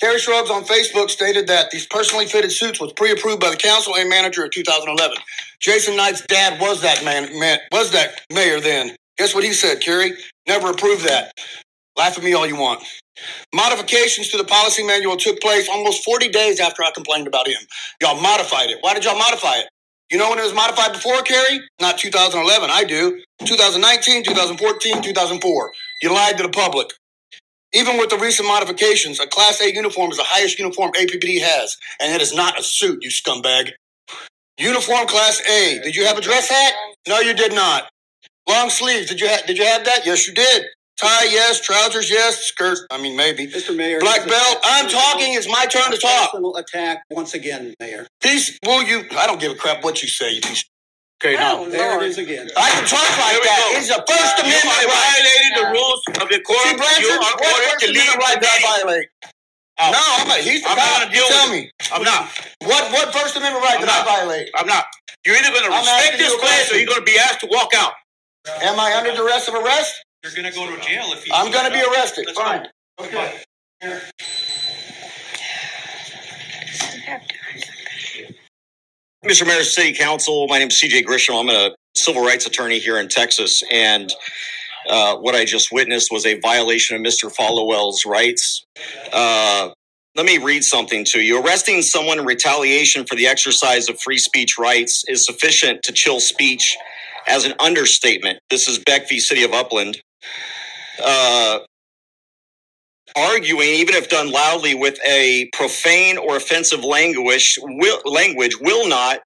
Kerry 0.00 0.18
Shrugs 0.20 0.50
on 0.50 0.64
Facebook 0.64 1.10
stated 1.10 1.48
that 1.48 1.70
these 1.72 1.86
personally 1.86 2.26
fitted 2.26 2.52
suits 2.52 2.80
was 2.80 2.92
pre-approved 2.94 3.40
by 3.40 3.50
the 3.50 3.56
council 3.56 3.96
and 3.96 4.10
manager 4.10 4.44
of 4.44 4.52
2011. 4.52 5.16
Jason 5.60 5.96
Knight's 5.96 6.26
dad 6.26 6.60
was 6.60 6.82
that 6.82 7.04
man, 7.04 7.38
man 7.40 7.58
was 7.72 7.92
that 7.92 8.22
mayor 8.32 8.60
then. 8.60 8.96
Guess 9.18 9.34
what 9.34 9.44
he 9.44 9.52
said, 9.54 9.80
Kerry? 9.80 10.12
Never 10.48 10.70
approved 10.70 11.06
that. 11.06 11.32
Laugh 11.98 12.18
at 12.18 12.24
me 12.24 12.34
all 12.34 12.46
you 12.46 12.56
want. 12.56 12.82
Modifications 13.54 14.28
to 14.30 14.38
the 14.38 14.44
policy 14.44 14.84
manual 14.84 15.16
took 15.16 15.40
place 15.40 15.68
almost 15.68 16.04
40 16.04 16.28
days 16.30 16.60
after 16.60 16.84
I 16.84 16.92
complained 16.92 17.26
about 17.26 17.48
him. 17.48 17.60
Y'all 18.02 18.20
modified 18.20 18.70
it. 18.70 18.78
Why 18.82 18.94
did 18.94 19.04
y'all 19.04 19.18
modify 19.18 19.56
it? 19.58 19.66
You 20.10 20.18
know 20.18 20.30
when 20.30 20.38
it 20.38 20.44
was 20.44 20.54
modified 20.54 20.92
before, 20.92 21.22
Kerry? 21.22 21.60
Not 21.80 21.98
2011. 21.98 22.70
I 22.72 22.84
do. 22.84 23.20
2019, 23.44 24.24
2014, 24.24 25.02
2004. 25.02 25.72
You 26.02 26.12
lied 26.14 26.36
to 26.38 26.44
the 26.44 26.48
public. 26.50 26.88
Even 27.74 27.98
with 27.98 28.10
the 28.10 28.18
recent 28.18 28.48
modifications, 28.48 29.20
a 29.20 29.28
Class 29.28 29.60
A 29.62 29.72
uniform 29.74 30.10
is 30.10 30.18
the 30.18 30.24
highest 30.24 30.58
uniform 30.58 30.92
APPD 30.92 31.40
has, 31.42 31.76
and 32.00 32.12
it 32.14 32.22
is 32.22 32.34
not 32.34 32.58
a 32.58 32.62
suit, 32.64 32.98
you 33.02 33.10
scumbag. 33.10 33.70
Uniform 34.58 35.06
Class 35.06 35.40
A. 35.48 35.80
Did 35.82 35.96
you 35.96 36.06
have 36.06 36.18
a 36.18 36.20
dress 36.22 36.48
hat? 36.50 36.74
No, 37.08 37.20
you 37.20 37.34
did 37.34 37.54
not. 37.54 37.90
Long 38.48 38.70
sleeves. 38.70 39.08
Did 39.08 39.20
you 39.20 39.28
ha- 39.28 39.42
did 39.46 39.58
you 39.58 39.64
have 39.66 39.84
that? 39.86 40.06
Yes, 40.06 40.28
you 40.28 40.34
did. 40.34 40.64
Tie, 41.00 41.24
yes. 41.30 41.60
Trousers, 41.60 42.10
yes. 42.10 42.44
Skirt. 42.44 42.78
I 42.90 43.00
mean, 43.00 43.16
maybe. 43.16 43.46
Mr. 43.48 43.76
Mayor. 43.76 44.00
Black 44.00 44.28
belt. 44.28 44.58
I'm 44.64 44.88
talking. 44.88 45.34
It's 45.34 45.48
my 45.48 45.66
turn 45.66 45.90
to 45.92 45.98
talk. 45.98 46.32
Personal 46.32 46.56
attack 46.56 47.04
once 47.10 47.34
again, 47.34 47.74
Mayor. 47.80 48.06
Peace. 48.22 48.58
Will 48.66 48.82
you? 48.84 49.04
I 49.18 49.26
don't 49.26 49.40
give 49.40 49.52
a 49.52 49.56
crap 49.56 49.84
what 49.84 50.02
you 50.02 50.08
say. 50.08 50.32
You 50.34 50.42
piece. 50.42 50.64
Okay, 51.22 51.36
now. 51.36 51.60
Oh, 51.60 51.70
there 51.70 51.96
it 52.02 52.06
is 52.08 52.18
again. 52.18 52.48
I 52.56 52.70
can 52.70 52.84
talk 52.88 53.00
like 53.18 53.32
Here 53.32 53.40
we 53.40 53.48
that. 53.48 53.60
go. 53.72 53.78
It's 53.80 53.90
a 53.90 54.00
First 54.06 54.38
You 54.38 54.44
Amendment 54.44 54.76
have 54.76 54.88
right. 54.88 55.00
violated 55.16 55.52
the 55.56 55.66
rules 55.72 56.02
of 56.22 56.28
the 56.30 56.40
court. 56.44 56.64
See, 56.64 57.02
You 57.02 57.10
are 57.12 57.20
what 57.20 57.36
ordered 57.40 57.70
First 57.72 57.80
to 57.84 57.88
leave 57.92 58.02
Amendment 58.08 58.20
right 58.24 58.36
the 58.36 58.40
did 58.40 58.50
I 58.50 58.56
meeting. 58.60 58.80
violate? 58.84 59.08
Out. 59.80 59.92
No, 59.92 60.02
I'm 60.04 60.28
not. 60.28 60.38
He's 60.40 60.62
the 60.62 60.68
I'm 60.70 60.76
not 60.76 60.88
cop. 60.88 61.00
gonna 61.02 61.12
deal 61.14 61.28
tell 61.28 61.46
with 61.50 61.54
me. 61.60 61.70
I'm 61.92 62.04
not. 62.04 62.22
What 62.68 62.82
what 62.92 63.06
First 63.14 63.36
Amendment 63.36 63.64
right 63.64 63.76
I'm 63.76 63.82
did 63.84 63.90
I 63.90 63.98
not. 64.00 64.06
violate? 64.06 64.48
I'm 64.56 64.66
not. 64.68 64.84
You're 65.26 65.36
either 65.36 65.50
going 65.52 65.64
to 65.68 65.72
I'm 65.72 65.80
respect 65.84 66.18
this 66.18 66.28
you 66.30 66.36
a 66.36 66.40
place 66.40 66.52
or 66.52 66.76
question. 66.76 66.78
you're 66.80 66.92
going 66.92 67.04
to 67.04 67.10
be 67.12 67.18
asked 67.18 67.40
to 67.42 67.48
walk 67.52 67.72
out. 67.76 67.92
Am 68.62 68.80
I 68.80 68.96
under 68.96 69.12
duress 69.14 69.48
of 69.48 69.54
arrest? 69.54 69.94
You're 70.24 70.32
gonna 70.36 70.52
go 70.52 70.74
to 70.74 70.80
jail 70.82 71.06
if 71.12 71.26
you. 71.26 71.32
I'm 71.34 71.50
going 71.50 71.64
to 71.66 71.72
be 71.72 71.82
arrested. 71.82 72.26
Let's 72.26 72.38
go. 72.38 72.44
Fine. 72.44 72.68
Okay. 73.00 73.40
Mr. 79.24 79.46
Mayor, 79.46 79.64
City 79.64 79.92
Council, 79.92 80.46
my 80.48 80.58
name 80.58 80.68
is 80.68 80.80
CJ 80.80 81.04
Grisham. 81.04 81.40
I'm 81.40 81.48
a 81.50 81.74
civil 81.96 82.24
rights 82.24 82.46
attorney 82.46 82.78
here 82.78 82.98
in 82.98 83.08
Texas, 83.08 83.62
and 83.72 84.12
uh, 84.88 85.16
what 85.16 85.34
I 85.34 85.44
just 85.44 85.72
witnessed 85.72 86.10
was 86.12 86.26
a 86.26 86.40
violation 86.40 86.96
of 86.96 87.02
Mr. 87.02 87.34
Followell's 87.34 88.06
rights. 88.06 88.64
Uh, 89.12 89.70
let 90.16 90.26
me 90.26 90.38
read 90.38 90.64
something 90.64 91.04
to 91.06 91.20
you. 91.20 91.42
Arresting 91.44 91.82
someone 91.82 92.18
in 92.18 92.26
retaliation 92.26 93.06
for 93.06 93.16
the 93.16 93.26
exercise 93.26 93.88
of 93.88 94.00
free 94.00 94.18
speech 94.18 94.58
rights 94.58 95.04
is 95.08 95.26
sufficient 95.26 95.82
to 95.84 95.92
chill 95.92 96.20
speech 96.20 96.76
as 97.28 97.44
an 97.46 97.54
understatement. 97.60 98.38
This 98.50 98.68
is 98.68 98.78
Beck 98.78 99.08
v. 99.08 99.20
City 99.20 99.44
of 99.44 99.52
Upland. 99.52 100.00
Uh, 101.04 101.60
arguing, 103.16 103.68
even 103.68 103.94
if 103.94 104.08
done 104.08 104.30
loudly 104.32 104.74
with 104.74 104.98
a 105.06 105.50
profane 105.52 106.18
or 106.18 106.36
offensive 106.36 106.84
language, 106.84 107.58
will, 107.62 108.00
language 108.04 108.58
will 108.60 108.88
not, 108.88 109.20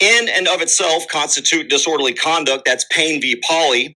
in 0.00 0.28
and 0.30 0.48
of 0.48 0.62
itself, 0.62 1.08
constitute 1.08 1.70
disorderly 1.70 2.14
conduct. 2.14 2.64
That's 2.66 2.86
Payne 2.90 3.20
v. 3.20 3.40
Pauley. 3.40 3.94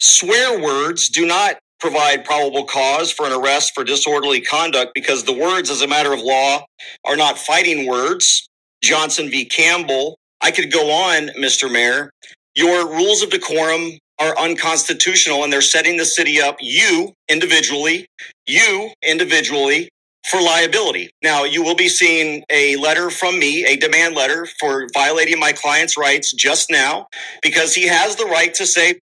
Swear 0.00 0.60
words 0.60 1.08
do 1.10 1.26
not 1.26 1.56
provide 1.80 2.24
probable 2.26 2.64
cause 2.66 3.12
for 3.12 3.26
an 3.26 3.32
arrest 3.32 3.74
for 3.74 3.84
disorderly 3.84 4.42
conduct 4.42 4.92
because 4.94 5.24
the 5.24 5.34
words, 5.34 5.70
as 5.70 5.82
a 5.82 5.88
matter 5.88 6.12
of 6.12 6.20
law, 6.20 6.64
are 7.04 7.16
not 7.16 7.38
fighting 7.38 7.86
words. 7.88 8.48
Johnson 8.84 9.30
v. 9.30 9.46
Campbell. 9.46 10.18
I 10.42 10.52
could 10.52 10.72
go 10.72 10.90
on, 10.92 11.28
Mr. 11.40 11.72
Mayor. 11.72 12.10
Your 12.56 12.88
rules 12.88 13.22
of 13.22 13.30
decorum 13.30 13.98
are 14.20 14.38
unconstitutional 14.38 15.44
and 15.44 15.52
they're 15.52 15.62
setting 15.62 15.96
the 15.98 16.06
city 16.06 16.40
up, 16.40 16.56
you 16.60 17.12
individually, 17.28 18.06
you 18.46 18.90
individually, 19.02 19.90
for 20.28 20.40
liability. 20.42 21.10
Now, 21.22 21.44
you 21.44 21.62
will 21.62 21.76
be 21.76 21.88
seeing 21.88 22.44
a 22.50 22.76
letter 22.76 23.10
from 23.10 23.38
me, 23.38 23.64
a 23.66 23.76
demand 23.76 24.16
letter 24.16 24.46
for 24.60 24.88
violating 24.94 25.38
my 25.40 25.52
client's 25.52 25.96
rights 25.98 26.32
just 26.32 26.70
now, 26.70 27.06
because 27.42 27.74
he 27.74 27.86
has 27.88 28.16
the 28.16 28.26
right 28.26 28.52
to 28.54 28.66
say, 28.66 29.00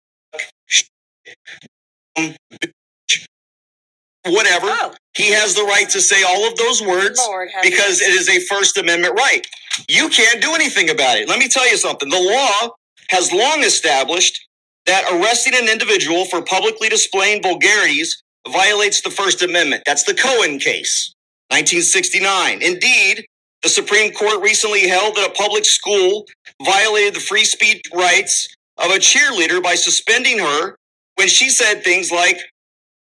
whatever. 4.28 4.68
He 5.16 5.32
has 5.34 5.56
the 5.56 5.64
right 5.64 5.90
to 5.90 6.02
say 6.02 6.24
all 6.24 6.48
of 6.48 6.56
those 6.58 6.82
words 6.82 7.20
Lord 7.28 7.50
because 7.64 8.02
it 8.02 8.12
is 8.14 8.30
a 8.30 8.40
First 8.42 8.78
Amendment 8.78 9.16
right. 9.16 9.46
You 9.90 10.10
can't 10.10 10.42
do 10.42 10.54
anything 10.56 10.90
about 10.90 11.18
it. 11.18 11.28
Let 11.30 11.40
me 11.40 11.50
tell 11.50 11.70
you 11.70 11.78
something. 11.78 12.10
The 12.10 12.22
law 12.22 12.76
has 13.10 13.34
long 13.34 13.64
established 13.64 14.48
that 14.86 15.06
arresting 15.12 15.54
an 15.56 15.70
individual 15.70 16.26
for 16.26 16.42
publicly 16.42 16.90
displaying 16.90 17.42
vulgarities 17.42 18.22
violates 18.50 19.02
the 19.02 19.10
First 19.10 19.42
Amendment. 19.42 19.84
That's 19.86 20.04
the 20.04 20.14
Cohen 20.14 20.60
case, 20.60 21.14
1969. 21.50 22.62
Indeed, 22.62 23.26
the 23.64 23.70
Supreme 23.70 24.12
Court 24.14 24.42
recently 24.42 24.88
held 24.88 25.16
that 25.16 25.30
a 25.30 25.34
public 25.34 25.66
school 25.66 26.26
violated 26.64 27.16
the 27.16 27.20
free 27.20 27.46
speech 27.46 27.84
rights 27.94 28.48
of 28.78 28.92
a 28.92 28.96
cheerleader 28.98 29.62
by 29.62 29.76
suspending 29.76 30.40
her 30.40 30.76
when 31.16 31.28
she 31.28 31.50
said 31.50 31.84
things 31.84 32.12
like 32.12 32.40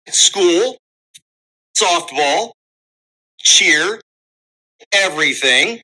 school, 0.08 0.76
softball, 1.76 2.52
cheer, 3.38 4.00
everything. 4.92 5.80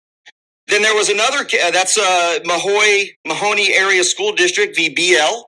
Then 0.69 0.83
there 0.83 0.95
was 0.95 1.09
another, 1.09 1.45
that's 1.73 1.99
uh, 1.99 2.39
Mahoy, 2.45 3.09
Mahanoy 3.27 3.71
Area 3.71 4.05
School 4.05 4.33
District, 4.33 4.77
VBL. 4.77 5.43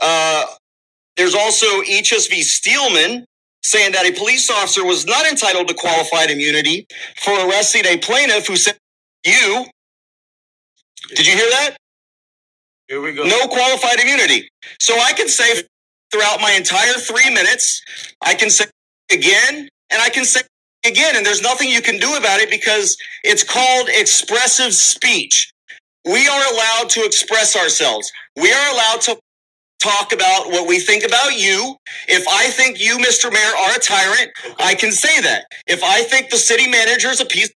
Uh, 0.00 0.46
there's 1.16 1.34
also 1.34 1.66
HSV. 1.82 2.42
Steelman 2.42 3.24
saying 3.62 3.92
that 3.92 4.06
a 4.06 4.12
police 4.12 4.50
officer 4.50 4.84
was 4.84 5.06
not 5.06 5.26
entitled 5.26 5.68
to 5.68 5.74
qualified 5.74 6.30
immunity 6.30 6.86
for 7.22 7.32
arresting 7.48 7.86
a 7.86 7.98
plaintiff 7.98 8.46
who 8.48 8.56
said, 8.56 8.78
You. 9.24 9.66
Did 11.10 11.26
you 11.26 11.34
hear 11.34 11.50
that? 11.50 11.76
Here 12.88 13.00
we 13.00 13.12
go. 13.14 13.24
No 13.24 13.48
qualified 13.48 14.00
immunity. 14.00 14.48
So 14.80 14.94
I 14.98 15.12
can 15.12 15.28
say 15.28 15.62
throughout 16.12 16.40
my 16.40 16.52
entire 16.52 16.94
three 16.94 17.30
minutes, 17.30 17.82
I 18.22 18.34
can 18.34 18.50
say 18.50 18.66
again 19.12 19.68
and 19.90 20.02
I 20.02 20.10
can 20.10 20.24
say 20.24 20.42
again, 20.86 21.16
and 21.16 21.26
there's 21.26 21.42
nothing 21.42 21.70
you 21.70 21.82
can 21.82 21.98
do 21.98 22.16
about 22.16 22.40
it 22.40 22.50
because 22.50 22.96
it's 23.24 23.44
called 23.44 23.88
expressive 23.90 24.74
speech. 24.74 25.52
We 26.06 26.28
are 26.28 26.54
allowed 26.54 26.90
to 26.90 27.04
express 27.04 27.56
ourselves. 27.56 28.10
We 28.36 28.52
are 28.52 28.72
allowed 28.72 29.00
to 29.02 29.18
talk 29.78 30.12
about 30.12 30.48
what 30.48 30.66
we 30.68 30.80
think 30.80 31.04
about 31.04 31.36
you. 31.38 31.76
If 32.08 32.26
I 32.28 32.50
think 32.50 32.80
you, 32.80 32.98
Mr. 32.98 33.32
Mayor, 33.32 33.54
are 33.58 33.76
a 33.76 33.78
tyrant, 33.78 34.30
I 34.58 34.74
can 34.74 34.92
say 34.92 35.20
that. 35.22 35.44
If 35.66 35.82
I 35.84 36.02
think 36.02 36.30
the 36.30 36.38
city 36.38 36.68
manager 36.68 37.08
is 37.10 37.20
a 37.20 37.26
piece 37.26 37.50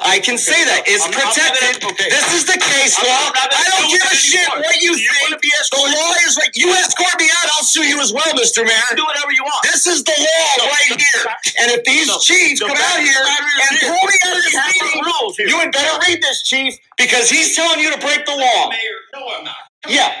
I 0.00 0.16
can 0.18 0.40
say 0.40 0.56
that. 0.64 0.88
It's 0.88 1.04
I'm 1.04 1.12
protected. 1.12 1.76
gonna- 1.84 1.92
okay. 1.92 2.08
This 2.08 2.24
is 2.32 2.48
the 2.48 2.56
case 2.56 2.96
I'm 2.96 3.04
law. 3.04 3.36
I 3.36 3.64
don't 3.76 3.84
give 3.92 4.00
a 4.00 4.16
shit 4.16 4.40
anymore. 4.40 4.64
what 4.64 4.80
you 4.80 4.96
You 4.96 5.10
think. 5.28 5.42
be 5.44 5.52
The 5.70 5.76
law 5.76 6.12
is 6.24 6.36
right. 6.40 6.48
You 6.56 6.72
escort 6.72 7.12
me 7.20 7.28
out, 7.28 7.46
I'll 7.60 7.62
sue 7.68 7.84
you 7.84 8.00
as 8.00 8.12
well, 8.16 8.24
Mr. 8.32 8.64
Mayor. 8.64 8.80
Do 8.96 9.04
whatever 9.04 9.30
you 9.30 9.44
want. 9.44 9.60
This 9.68 9.86
is 9.86 10.02
the 10.04 10.16
law 10.16 10.48
No, 10.56 10.64
right 10.72 10.96
the- 10.96 11.04
here. 11.04 11.24
And 11.60 11.70
if 11.70 11.84
these 11.84 12.08
the- 12.08 12.18
chiefs 12.24 12.60
the 12.60 12.66
come 12.72 12.78
out 12.80 12.98
here 13.04 13.12
and 13.12 13.76
this. 13.76 13.84
pull 13.84 14.00
me 14.08 14.16
out 14.24 14.36
of 14.38 14.42
this 14.42 14.52
the 14.56 14.62
meeting, 14.72 15.02
rules 15.04 15.38
you 15.38 15.58
had 15.60 15.70
better 15.70 15.98
read 16.08 16.22
this, 16.22 16.42
chief, 16.48 16.74
because 16.96 17.28
he's 17.28 17.54
telling 17.54 17.78
you 17.78 17.92
to 17.92 17.98
break 17.98 18.24
the 18.24 18.34
law. 18.34 18.70
Mayor, 18.70 18.80
no, 19.14 19.28
I'm 19.36 19.44
not. 19.44 19.68
Yeah. 19.86 20.16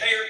Mayor, 0.00 0.24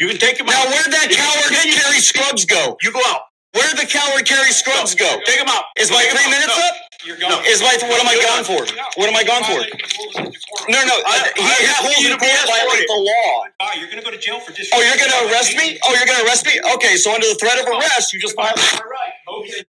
You 0.00 0.08
can 0.08 0.18
take 0.18 0.38
him 0.38 0.46
Now, 0.46 0.62
out. 0.62 0.68
where'd 0.68 0.92
that 0.92 1.08
coward 1.10 1.50
can 1.54 1.68
you- 1.68 1.76
Kerry 1.76 2.00
go? 2.46 2.76
You 2.82 2.92
go 2.92 3.00
out. 3.06 3.22
Where'd 3.54 3.78
the 3.78 3.86
coward 3.86 4.26
Kerry 4.26 4.52
Scrubs 4.52 4.94
go? 4.94 5.08
Take 5.24 5.38
him 5.40 5.48
out. 5.48 5.64
Is 5.78 5.90
my 5.90 6.04
three 6.04 6.28
minutes 6.30 6.52
No. 6.56 6.62
up? 6.68 6.74
you're 7.06 7.16
gone. 7.16 7.44
Is 7.46 7.62
my 7.62 7.72
what 7.88 8.00
am 8.00 8.08
I 8.08 8.12
You're 8.14 8.22
gone 8.28 8.44
for? 8.44 8.60
What 9.00 9.08
am 9.08 9.16
I 9.16 9.22
gone 9.24 9.44
for? 9.44 9.56
Violating 9.62 9.78
the 9.78 9.96
rules 9.96 10.16
of 10.16 10.24
decorum. 10.32 10.66
No, 10.68 10.80
no, 10.84 10.94
I- 11.06 11.32
he, 11.36 11.42
I 11.42 11.54
his 11.54 11.84
rules 11.86 11.98
you 12.04 12.12
of 12.12 12.18
to 12.20 12.26
court 12.26 12.46
violate 12.46 12.86
the 12.88 13.00
law. 13.00 13.44
Ah, 13.60 13.72
you're 13.78 13.86
going 13.88 13.98
to 13.98 14.04
go 14.04 14.10
to 14.10 14.18
jail 14.18 14.40
for 14.40 14.52
dis. 14.52 14.68
Oh, 14.74 14.80
you're 14.82 14.96
gonna 14.98 15.32
arrest 15.32 15.56
me? 15.56 15.78
Oh, 15.86 15.94
you're 15.94 16.04
gonna 16.06 16.24
arrest 16.24 16.44
me? 16.46 16.60
Okay, 16.74 16.96
so 16.96 17.14
under 17.14 17.26
the 17.28 17.34
threat 17.36 17.58
of 17.60 17.66
arrest, 17.66 18.12
you 18.12 18.20
just 18.20 18.36
violated. 18.36 18.80
All 18.80 18.90
right. 18.90 19.44
Okay. 19.44 19.64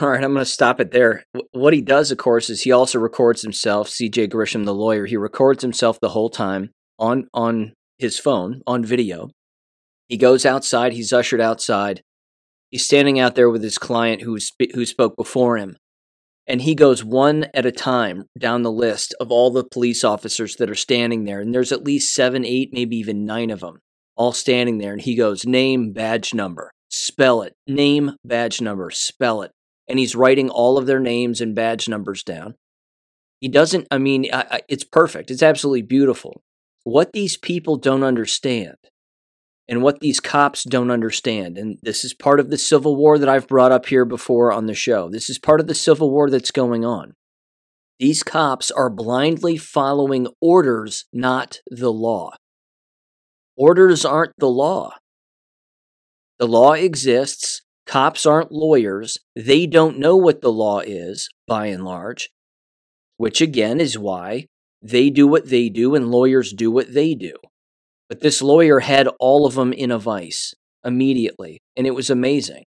All 0.00 0.08
right, 0.08 0.22
I'm 0.22 0.32
going 0.32 0.44
to 0.44 0.50
stop 0.50 0.80
it 0.80 0.90
there. 0.92 1.24
What 1.52 1.72
he 1.72 1.80
does, 1.80 2.10
of 2.12 2.18
course, 2.18 2.50
is 2.50 2.62
he 2.62 2.70
also 2.70 2.98
records 2.98 3.42
himself. 3.42 3.88
C.J. 3.88 4.28
Grisham, 4.28 4.64
the 4.64 4.74
lawyer, 4.74 5.06
he 5.06 5.16
records 5.16 5.62
himself 5.62 5.98
the 5.98 6.10
whole 6.10 6.28
time 6.30 6.72
on 6.98 7.28
on 7.32 7.72
his 7.98 8.18
phone 8.18 8.62
on 8.66 8.84
video. 8.84 9.30
He 10.08 10.16
goes 10.16 10.46
outside. 10.46 10.92
He's 10.92 11.12
ushered 11.12 11.40
outside. 11.40 12.02
He's 12.70 12.84
standing 12.84 13.18
out 13.18 13.34
there 13.34 13.50
with 13.50 13.62
his 13.62 13.78
client 13.78 14.22
who 14.22 14.38
sp- 14.40 14.74
who 14.74 14.84
spoke 14.86 15.16
before 15.16 15.56
him, 15.56 15.76
and 16.46 16.62
he 16.62 16.74
goes 16.74 17.04
one 17.04 17.46
at 17.54 17.66
a 17.66 17.72
time 17.72 18.24
down 18.38 18.62
the 18.62 18.72
list 18.72 19.14
of 19.20 19.30
all 19.30 19.50
the 19.50 19.64
police 19.64 20.04
officers 20.04 20.56
that 20.56 20.70
are 20.70 20.74
standing 20.74 21.24
there. 21.24 21.40
And 21.40 21.54
there's 21.54 21.72
at 21.72 21.84
least 21.84 22.14
seven, 22.14 22.44
eight, 22.44 22.70
maybe 22.72 22.96
even 22.96 23.24
nine 23.24 23.50
of 23.50 23.60
them, 23.60 23.78
all 24.16 24.32
standing 24.32 24.78
there. 24.78 24.92
And 24.92 25.02
he 25.02 25.14
goes, 25.14 25.46
"Name, 25.46 25.92
badge 25.92 26.34
number, 26.34 26.72
spell 26.90 27.42
it. 27.42 27.54
Name, 27.66 28.16
badge 28.24 28.60
number, 28.60 28.90
spell 28.90 29.42
it." 29.42 29.52
and 29.88 29.98
he's 29.98 30.14
writing 30.14 30.50
all 30.50 30.78
of 30.78 30.86
their 30.86 31.00
names 31.00 31.40
and 31.40 31.54
badge 31.54 31.88
numbers 31.88 32.22
down. 32.22 32.54
He 33.40 33.48
doesn't, 33.48 33.86
I 33.90 33.98
mean, 33.98 34.26
I, 34.32 34.46
I, 34.50 34.60
it's 34.68 34.84
perfect. 34.84 35.30
It's 35.30 35.42
absolutely 35.42 35.82
beautiful. 35.82 36.42
What 36.84 37.12
these 37.12 37.36
people 37.36 37.76
don't 37.76 38.02
understand 38.02 38.76
and 39.68 39.82
what 39.82 40.00
these 40.00 40.20
cops 40.20 40.64
don't 40.64 40.90
understand, 40.90 41.58
and 41.58 41.78
this 41.82 42.04
is 42.04 42.14
part 42.14 42.40
of 42.40 42.48
the 42.48 42.56
civil 42.56 42.96
war 42.96 43.18
that 43.18 43.28
I've 43.28 43.46
brought 43.46 43.72
up 43.72 43.86
here 43.86 44.06
before 44.06 44.50
on 44.50 44.66
the 44.66 44.74
show. 44.74 45.10
This 45.10 45.28
is 45.28 45.38
part 45.38 45.60
of 45.60 45.66
the 45.66 45.74
civil 45.74 46.10
war 46.10 46.30
that's 46.30 46.50
going 46.50 46.84
on. 46.84 47.14
These 48.00 48.22
cops 48.22 48.70
are 48.70 48.88
blindly 48.88 49.56
following 49.56 50.28
orders, 50.40 51.04
not 51.12 51.58
the 51.66 51.92
law. 51.92 52.30
Orders 53.56 54.04
aren't 54.04 54.34
the 54.38 54.48
law. 54.48 54.92
The 56.38 56.46
law 56.46 56.72
exists. 56.72 57.62
Cops 57.86 58.24
aren't 58.24 58.52
lawyers. 58.52 59.18
They 59.34 59.66
don't 59.66 59.98
know 59.98 60.16
what 60.16 60.40
the 60.40 60.52
law 60.52 60.78
is, 60.78 61.28
by 61.46 61.66
and 61.66 61.84
large, 61.84 62.30
which 63.16 63.40
again 63.40 63.80
is 63.80 63.98
why 63.98 64.46
they 64.82 65.10
do 65.10 65.26
what 65.26 65.48
they 65.48 65.68
do 65.68 65.94
and 65.94 66.10
lawyers 66.10 66.52
do 66.52 66.70
what 66.70 66.92
they 66.92 67.14
do. 67.14 67.34
But 68.08 68.20
this 68.20 68.40
lawyer 68.40 68.80
had 68.80 69.08
all 69.18 69.46
of 69.46 69.54
them 69.54 69.72
in 69.72 69.90
a 69.90 69.98
vice 69.98 70.54
immediately, 70.84 71.60
and 71.76 71.86
it 71.86 71.94
was 71.94 72.10
amazing. 72.10 72.64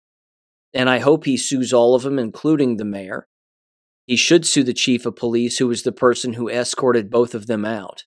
And 0.75 0.91
I 0.91 0.99
hope 0.99 1.25
he 1.25 1.37
sues 1.37 1.73
all 1.73 1.95
of 1.95 2.03
them, 2.03 2.19
including 2.19 2.77
the 2.77 2.85
mayor. 2.85 3.27
He 4.07 4.17
should 4.17 4.47
sue 4.47 4.63
the 4.63 4.75
chief 4.75 5.07
of 5.07 5.17
police, 5.17 5.59
who 5.59 5.69
was 5.69 5.83
the 5.83 5.93
person 5.93 6.35
who 6.35 6.49
escorted 6.49 7.11
both 7.11 7.35
of 7.35 7.47
them 7.47 7.65
out. 7.65 8.05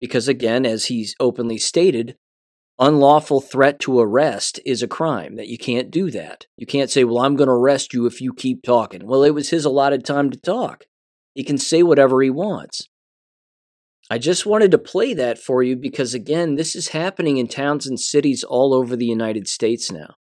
Because 0.00 0.28
again, 0.28 0.64
as 0.66 0.86
he's 0.86 1.14
openly 1.18 1.58
stated, 1.58 2.16
unlawful 2.78 3.40
threat 3.40 3.78
to 3.78 4.00
arrest 4.00 4.58
is 4.66 4.82
a 4.82 4.88
crime 4.88 5.36
that 5.36 5.46
you 5.46 5.56
can't 5.56 5.92
do 5.92 6.10
that 6.10 6.46
you 6.56 6.66
can't 6.66 6.90
say 6.90 7.04
well 7.04 7.20
i'm 7.20 7.36
going 7.36 7.46
to 7.46 7.52
arrest 7.52 7.94
you 7.94 8.04
if 8.04 8.20
you 8.20 8.34
keep 8.34 8.64
talking 8.64 9.06
well 9.06 9.22
it 9.22 9.30
was 9.30 9.50
his 9.50 9.64
allotted 9.64 10.04
time 10.04 10.28
to 10.28 10.36
talk 10.36 10.84
he 11.34 11.44
can 11.44 11.56
say 11.56 11.84
whatever 11.84 12.20
he 12.20 12.30
wants 12.30 12.88
i 14.10 14.18
just 14.18 14.46
wanted 14.46 14.70
to 14.70 14.78
play 14.78 15.14
that 15.14 15.38
for 15.38 15.62
you 15.62 15.76
because 15.76 16.14
again 16.14 16.54
this 16.54 16.74
is 16.74 16.88
happening 16.88 17.36
in 17.36 17.46
towns 17.46 17.86
and 17.86 17.98
cities 18.00 18.44
all 18.44 18.74
over 18.74 18.96
the 18.96 19.06
united 19.06 19.48
states 19.48 19.90
now 19.90 20.14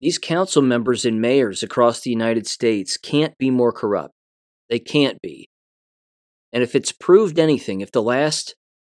these 0.00 0.18
council 0.18 0.62
members 0.62 1.04
and 1.04 1.20
mayors 1.20 1.62
across 1.62 2.00
the 2.00 2.10
united 2.10 2.46
states 2.46 2.96
can't 2.96 3.36
be 3.38 3.50
more 3.50 3.72
corrupt 3.72 4.14
they 4.68 4.78
can't 4.78 5.20
be 5.22 5.48
and 6.52 6.62
if 6.62 6.74
it's 6.74 6.92
proved 6.92 7.38
anything 7.38 7.80
if 7.80 7.90
the 7.92 8.02
last 8.02 8.54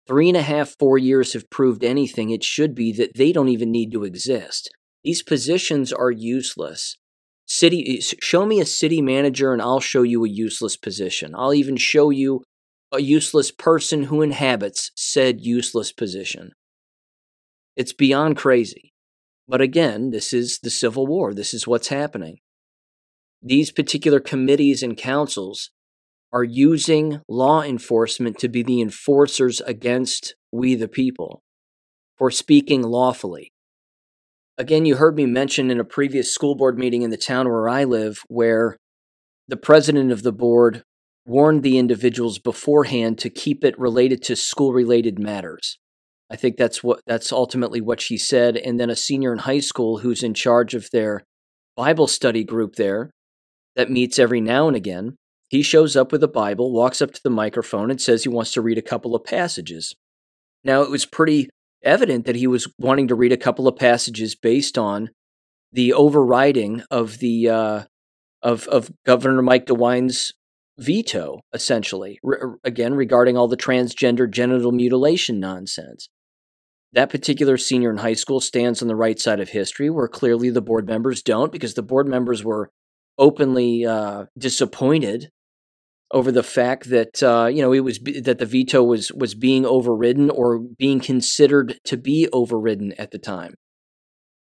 three 0.06 0.28
and 0.28 0.36
a 0.36 0.42
half, 0.42 0.74
four 0.78 0.98
years 0.98 1.32
have 1.32 1.50
proved 1.50 1.82
anything, 1.82 2.30
it 2.30 2.44
should 2.44 2.74
be 2.74 2.92
that 2.92 3.14
they 3.16 3.32
don't 3.32 3.48
even 3.48 3.70
need 3.70 3.92
to 3.92 4.04
exist. 4.04 4.70
These 5.04 5.22
positions 5.22 5.92
are 5.92 6.10
useless. 6.10 6.96
City, 7.46 8.00
show 8.20 8.44
me 8.46 8.60
a 8.60 8.66
city 8.66 9.00
manager 9.02 9.52
and 9.52 9.62
I'll 9.62 9.80
show 9.80 10.02
you 10.02 10.24
a 10.24 10.28
useless 10.28 10.76
position. 10.76 11.32
I'll 11.36 11.54
even 11.54 11.76
show 11.76 12.10
you 12.10 12.42
a 12.92 13.00
useless 13.00 13.50
person 13.50 14.04
who 14.04 14.22
inhabits 14.22 14.90
said 14.94 15.40
useless 15.40 15.92
position. 15.92 16.52
It's 17.76 17.92
beyond 17.92 18.36
crazy. 18.36 18.92
But 19.48 19.60
again, 19.60 20.10
this 20.10 20.32
is 20.32 20.60
the 20.60 20.70
Civil 20.70 21.06
War. 21.06 21.34
This 21.34 21.52
is 21.54 21.66
what's 21.66 21.88
happening. 21.88 22.38
These 23.42 23.70
particular 23.70 24.18
committees 24.18 24.82
and 24.82 24.96
councils 24.96 25.70
are 26.32 26.44
using 26.44 27.20
law 27.28 27.62
enforcement 27.62 28.38
to 28.38 28.48
be 28.48 28.62
the 28.62 28.80
enforcers 28.80 29.60
against 29.60 30.34
we 30.50 30.74
the 30.74 30.88
people 30.88 31.42
for 32.16 32.30
speaking 32.30 32.82
lawfully. 32.82 33.52
Again, 34.58 34.86
you 34.86 34.96
heard 34.96 35.16
me 35.16 35.26
mention 35.26 35.70
in 35.70 35.78
a 35.78 35.84
previous 35.84 36.32
school 36.32 36.54
board 36.54 36.78
meeting 36.78 37.02
in 37.02 37.10
the 37.10 37.16
town 37.16 37.46
where 37.46 37.68
I 37.68 37.84
live 37.84 38.22
where 38.28 38.78
the 39.46 39.56
president 39.56 40.10
of 40.10 40.22
the 40.22 40.32
board 40.32 40.82
warned 41.26 41.62
the 41.62 41.76
individuals 41.76 42.38
beforehand 42.38 43.18
to 43.18 43.28
keep 43.28 43.64
it 43.64 43.78
related 43.78 44.22
to 44.22 44.36
school 44.36 44.72
related 44.72 45.18
matters. 45.18 45.78
I 46.30 46.36
think 46.36 46.56
that's 46.56 46.82
what 46.82 47.00
that's 47.06 47.32
ultimately 47.32 47.80
what 47.80 48.00
she 48.00 48.16
said 48.16 48.56
and 48.56 48.80
then 48.80 48.90
a 48.90 48.96
senior 48.96 49.32
in 49.32 49.40
high 49.40 49.60
school 49.60 49.98
who's 49.98 50.22
in 50.22 50.34
charge 50.34 50.74
of 50.74 50.88
their 50.90 51.22
Bible 51.76 52.06
study 52.06 52.42
group 52.42 52.76
there 52.76 53.10
that 53.74 53.90
meets 53.90 54.18
every 54.18 54.40
now 54.40 54.66
and 54.66 54.76
again. 54.76 55.16
He 55.48 55.62
shows 55.62 55.94
up 55.94 56.10
with 56.10 56.24
a 56.24 56.28
Bible, 56.28 56.72
walks 56.72 57.00
up 57.00 57.12
to 57.12 57.20
the 57.22 57.30
microphone 57.30 57.90
and 57.90 58.00
says 58.00 58.22
he 58.22 58.28
wants 58.28 58.52
to 58.52 58.60
read 58.60 58.78
a 58.78 58.82
couple 58.82 59.14
of 59.14 59.24
passages. 59.24 59.94
Now 60.64 60.82
it 60.82 60.90
was 60.90 61.06
pretty 61.06 61.48
evident 61.82 62.26
that 62.26 62.36
he 62.36 62.48
was 62.48 62.66
wanting 62.78 63.08
to 63.08 63.14
read 63.14 63.32
a 63.32 63.36
couple 63.36 63.68
of 63.68 63.76
passages 63.76 64.34
based 64.34 64.76
on 64.76 65.10
the 65.72 65.92
overriding 65.92 66.82
of 66.90 67.18
the 67.18 67.48
uh, 67.48 67.82
of 68.42 68.66
of 68.68 68.90
Governor 69.04 69.42
Mike 69.42 69.66
DeWine's 69.66 70.32
veto, 70.78 71.40
essentially. 71.52 72.18
Re- 72.22 72.38
again, 72.64 72.94
regarding 72.94 73.36
all 73.36 73.48
the 73.48 73.56
transgender 73.56 74.30
genital 74.30 74.72
mutilation 74.72 75.40
nonsense. 75.40 76.08
That 76.92 77.10
particular 77.10 77.56
senior 77.56 77.90
in 77.90 77.98
high 77.98 78.14
school 78.14 78.40
stands 78.40 78.80
on 78.80 78.88
the 78.88 78.96
right 78.96 79.18
side 79.18 79.40
of 79.40 79.50
history, 79.50 79.90
where 79.90 80.08
clearly 80.08 80.50
the 80.50 80.62
board 80.62 80.86
members 80.86 81.22
don't, 81.22 81.52
because 81.52 81.74
the 81.74 81.82
board 81.82 82.06
members 82.06 82.44
were 82.44 82.70
openly 83.18 83.84
uh, 83.84 84.26
disappointed 84.38 85.30
over 86.12 86.30
the 86.30 86.42
fact 86.42 86.88
that 86.90 87.22
uh, 87.22 87.46
you 87.46 87.60
know 87.60 87.72
it 87.72 87.80
was 87.80 87.98
that 87.98 88.38
the 88.38 88.46
veto 88.46 88.82
was 88.82 89.10
was 89.12 89.34
being 89.34 89.66
overridden 89.66 90.30
or 90.30 90.58
being 90.58 91.00
considered 91.00 91.78
to 91.84 91.96
be 91.96 92.28
overridden 92.32 92.92
at 92.92 93.10
the 93.10 93.18
time. 93.18 93.54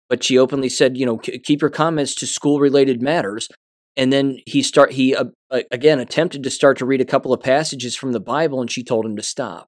But 0.09 0.23
she 0.23 0.37
openly 0.37 0.69
said, 0.69 0.97
you 0.97 1.05
know, 1.05 1.17
keep 1.17 1.61
your 1.61 1.69
comments 1.69 2.15
to 2.15 2.27
school 2.27 2.59
related 2.59 3.01
matters. 3.01 3.47
And 3.97 4.11
then 4.11 4.37
he 4.45 4.63
start 4.63 4.93
he 4.93 5.15
uh, 5.15 5.25
again 5.69 5.99
attempted 5.99 6.43
to 6.43 6.49
start 6.49 6.77
to 6.77 6.85
read 6.85 7.01
a 7.01 7.05
couple 7.05 7.33
of 7.33 7.41
passages 7.41 7.95
from 7.95 8.13
the 8.13 8.19
Bible, 8.19 8.61
and 8.61 8.71
she 8.71 8.83
told 8.83 9.05
him 9.05 9.15
to 9.17 9.23
stop, 9.23 9.67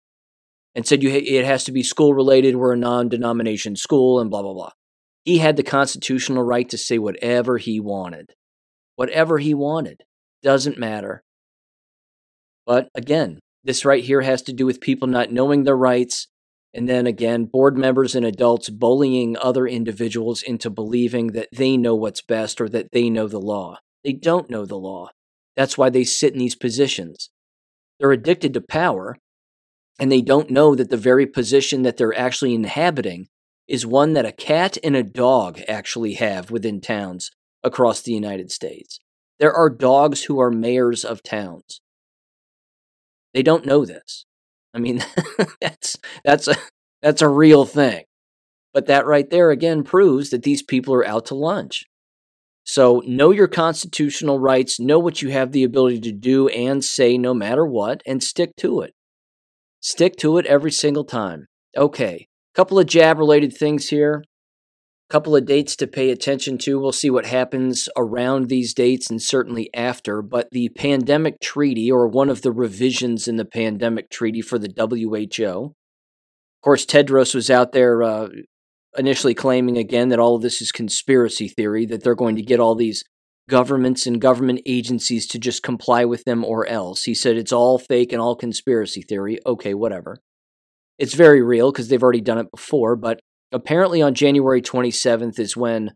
and 0.74 0.88
said, 0.88 1.04
"You 1.04 1.10
it 1.10 1.46
has 1.46 1.64
to 1.66 1.72
be 1.72 1.84
school 1.84 2.14
related. 2.14 2.56
We're 2.56 2.74
a 2.74 2.78
non 2.78 3.10
denomination 3.10 3.76
school, 3.76 4.20
and 4.20 4.30
blah 4.30 4.42
blah 4.42 4.54
blah." 4.54 4.72
He 5.26 5.38
had 5.40 5.56
the 5.58 5.64
constitutional 5.64 6.44
right 6.44 6.68
to 6.70 6.78
say 6.78 6.98
whatever 6.98 7.58
he 7.58 7.80
wanted, 7.80 8.34
whatever 8.96 9.40
he 9.40 9.54
wanted. 9.54 10.04
Doesn't 10.42 10.78
matter. 10.78 11.24
But 12.66 12.90
again, 12.96 13.40
this 13.64 13.86
right 13.86 14.04
here 14.04 14.22
has 14.22 14.42
to 14.44 14.54
do 14.54 14.66
with 14.66 14.82
people 14.82 15.08
not 15.08 15.32
knowing 15.32 15.64
their 15.64 15.78
rights. 15.78 16.28
And 16.74 16.90
then 16.90 17.08
again, 17.08 17.46
board 17.46 17.78
members 17.78 18.16
and 18.16 18.26
adults 18.26 18.70
bullying 18.70 19.38
other 19.38 19.68
individuals 19.68 20.42
into 20.42 20.70
believing 20.70 21.28
that 21.28 21.50
they 21.54 21.78
know 21.78 21.96
what's 21.96 22.22
best 22.22 22.60
or 22.60 22.68
that 22.70 22.92
they 22.92 23.10
know 23.10 23.28
the 23.28 23.40
law. 23.40 23.78
They 24.04 24.14
don't 24.14 24.50
know 24.50 24.66
the 24.66 24.78
law. 24.78 25.10
That's 25.56 25.78
why 25.78 25.90
they 25.90 26.04
sit 26.04 26.34
in 26.34 26.40
these 26.40 26.56
positions. 26.56 27.30
They're 28.00 28.12
addicted 28.12 28.54
to 28.56 28.62
power, 28.62 29.18
and 30.00 30.12
they 30.12 30.22
don't 30.22 30.50
know 30.50 30.76
that 30.76 30.90
the 30.90 30.98
very 30.98 31.26
position 31.26 31.84
that 31.84 31.98
they're 31.98 32.18
actually 32.18 32.54
inhabiting 32.54 33.28
is 33.68 33.86
one 33.86 34.14
that 34.14 34.26
a 34.26 34.32
cat 34.32 34.78
and 34.84 34.96
a 34.96 35.04
dog 35.04 35.62
actually 35.68 36.16
have 36.16 36.52
within 36.52 36.82
towns 36.82 37.32
across 37.64 38.02
the 38.02 38.12
United 38.12 38.52
States. 38.52 39.00
There 39.40 39.54
are 39.54 39.70
dogs 39.70 40.24
who 40.24 40.40
are 40.40 40.52
mayors 40.52 41.06
of 41.06 41.24
towns. 41.24 41.82
They 43.34 43.44
don't 43.44 43.66
know 43.66 43.86
this. 43.86 44.26
I 44.74 44.80
mean, 44.80 45.04
that's 45.62 45.98
that's 46.24 46.48
a 46.48 46.56
that's 47.02 47.22
a 47.22 47.30
real 47.30 47.66
thing. 47.66 48.04
But 48.74 48.88
that 48.88 49.06
right 49.06 49.30
there 49.30 49.52
again 49.52 49.84
proves 49.84 50.32
that 50.32 50.44
these 50.44 50.64
people 50.64 50.94
are 50.96 51.06
out 51.06 51.28
to 51.28 51.36
lunch. 51.36 51.86
So 52.64 53.02
know 53.06 53.32
your 53.32 53.48
constitutional 53.48 54.40
rights, 54.40 54.80
know 54.80 55.00
what 55.00 55.22
you 55.22 55.30
have 55.32 55.52
the 55.52 55.64
ability 55.64 56.00
to 56.02 56.12
do 56.12 56.48
and 56.48 56.84
say 56.84 57.18
no 57.18 57.34
matter 57.34 57.66
what, 57.66 58.02
and 58.06 58.24
stick 58.24 58.56
to 58.58 58.82
it. 58.82 58.94
Stick 59.82 60.16
to 60.18 60.38
it 60.38 60.46
every 60.46 60.72
single 60.72 61.04
time. 61.04 61.48
Okay, 61.76 62.28
couple 62.56 62.80
of 62.80 62.86
jab 62.86 63.18
related 63.18 63.56
things 63.56 63.90
here. 63.90 64.24
Couple 65.10 65.36
of 65.36 65.46
dates 65.46 65.76
to 65.76 65.88
pay 65.88 66.10
attention 66.10 66.58
to. 66.60 66.80
We'll 66.80 66.94
see 66.94 67.10
what 67.10 67.26
happens 67.26 67.90
around 67.98 68.48
these 68.48 68.74
dates 68.74 69.10
and 69.10 69.22
certainly 69.22 69.70
after. 69.74 70.22
But 70.22 70.48
the 70.52 70.70
pandemic 70.70 71.42
treaty, 71.42 71.92
or 71.92 72.08
one 72.08 72.30
of 72.30 72.42
the 72.42 72.52
revisions 72.52 73.28
in 73.28 73.36
the 73.36 73.46
pandemic 73.46 74.10
treaty 74.10 74.42
for 74.42 74.58
the 74.58 74.74
WHO. 74.76 75.66
Of 75.66 76.62
course, 76.64 76.86
Tedros 76.86 77.36
was 77.36 77.50
out 77.50 77.74
there 77.74 78.02
uh, 78.02 78.30
initially 78.98 79.34
claiming 79.34 79.78
again 79.78 80.10
that 80.10 80.20
all 80.20 80.36
of 80.36 80.42
this 80.42 80.62
is 80.62 80.72
conspiracy 80.72 81.48
theory, 81.48 81.86
that 81.86 82.04
they're 82.04 82.16
going 82.16 82.36
to 82.36 82.42
get 82.42 82.60
all 82.60 82.76
these 82.76 83.04
governments 83.50 84.06
and 84.06 84.22
government 84.22 84.62
agencies 84.66 85.28
to 85.28 85.40
just 85.40 85.64
comply 85.64 86.06
with 86.06 86.24
them 86.24 86.44
or 86.46 86.68
else. 86.68 87.04
He 87.04 87.14
said 87.14 87.36
it's 87.36 87.52
all 87.52 87.78
fake 87.78 88.14
and 88.14 88.22
all 88.22 88.36
conspiracy 88.36 89.02
theory. 89.02 89.40
Okay, 89.46 89.74
whatever. 89.74 90.18
It's 90.98 91.14
very 91.14 91.42
real 91.42 91.72
because 91.72 91.88
they've 91.88 92.04
already 92.04 92.22
done 92.22 92.38
it 92.38 92.52
before, 92.52 92.96
but 92.96 93.20
apparently 93.52 94.02
on 94.02 94.14
January 94.14 94.62
27th 94.62 95.40
is 95.40 95.58
when 95.58 95.92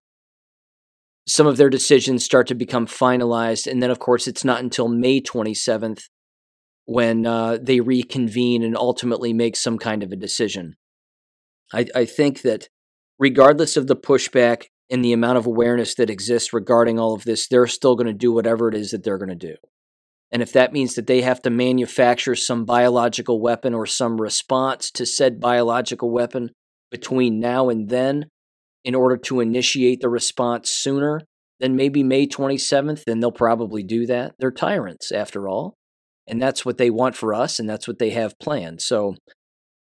some 1.27 1.45
of 1.45 1.57
their 1.57 1.69
decisions 1.69 2.23
start 2.23 2.47
to 2.47 2.55
become 2.55 2.87
finalized. 2.87 3.69
And 3.69 3.83
then, 3.83 3.91
of 3.91 3.99
course, 3.99 4.27
it's 4.27 4.45
not 4.45 4.61
until 4.61 4.87
May 4.87 5.21
27th 5.21 6.03
when 6.85 7.25
uh, 7.25 7.57
they 7.61 7.81
reconvene 7.81 8.63
and 8.63 8.77
ultimately 8.77 9.33
make 9.33 9.57
some 9.57 9.77
kind 9.77 10.03
of 10.03 10.11
a 10.11 10.15
decision. 10.15 10.75
I, 11.73 11.85
I 11.93 12.05
think 12.05 12.41
that 12.41 12.69
regardless 13.19 13.77
of 13.77 13.87
the 13.87 13.95
pushback 13.95 14.65
and 14.89 15.03
the 15.03 15.13
amount 15.13 15.37
of 15.37 15.45
awareness 15.45 15.95
that 15.95 16.09
exists 16.09 16.53
regarding 16.53 16.99
all 16.99 17.13
of 17.13 17.23
this, 17.23 17.47
they're 17.47 17.67
still 17.67 17.95
going 17.95 18.07
to 18.07 18.13
do 18.13 18.31
whatever 18.31 18.69
it 18.69 18.75
is 18.75 18.91
that 18.91 19.03
they're 19.03 19.17
going 19.17 19.29
to 19.29 19.35
do. 19.35 19.55
And 20.31 20.41
if 20.41 20.51
that 20.53 20.73
means 20.73 20.95
that 20.95 21.07
they 21.07 21.21
have 21.21 21.41
to 21.43 21.49
manufacture 21.49 22.35
some 22.35 22.65
biological 22.65 23.41
weapon 23.41 23.73
or 23.73 23.85
some 23.85 24.19
response 24.19 24.91
to 24.91 25.05
said 25.05 25.39
biological 25.39 26.11
weapon 26.11 26.51
between 26.91 27.39
now 27.39 27.69
and 27.69 27.89
then 27.89 28.25
in 28.83 28.95
order 28.95 29.17
to 29.17 29.39
initiate 29.39 30.01
the 30.01 30.09
response 30.09 30.69
sooner 30.69 31.21
than 31.59 31.75
maybe 31.75 32.03
May 32.03 32.27
27th, 32.27 33.03
then 33.05 33.19
they'll 33.19 33.31
probably 33.31 33.83
do 33.83 34.05
that. 34.05 34.33
They're 34.39 34.51
tyrants, 34.51 35.11
after 35.11 35.47
all. 35.47 35.75
And 36.27 36.41
that's 36.41 36.65
what 36.65 36.77
they 36.77 36.89
want 36.89 37.15
for 37.15 37.33
us, 37.33 37.57
and 37.57 37.69
that's 37.69 37.87
what 37.87 37.99
they 37.99 38.11
have 38.11 38.37
planned. 38.39 38.81
So 38.81 39.15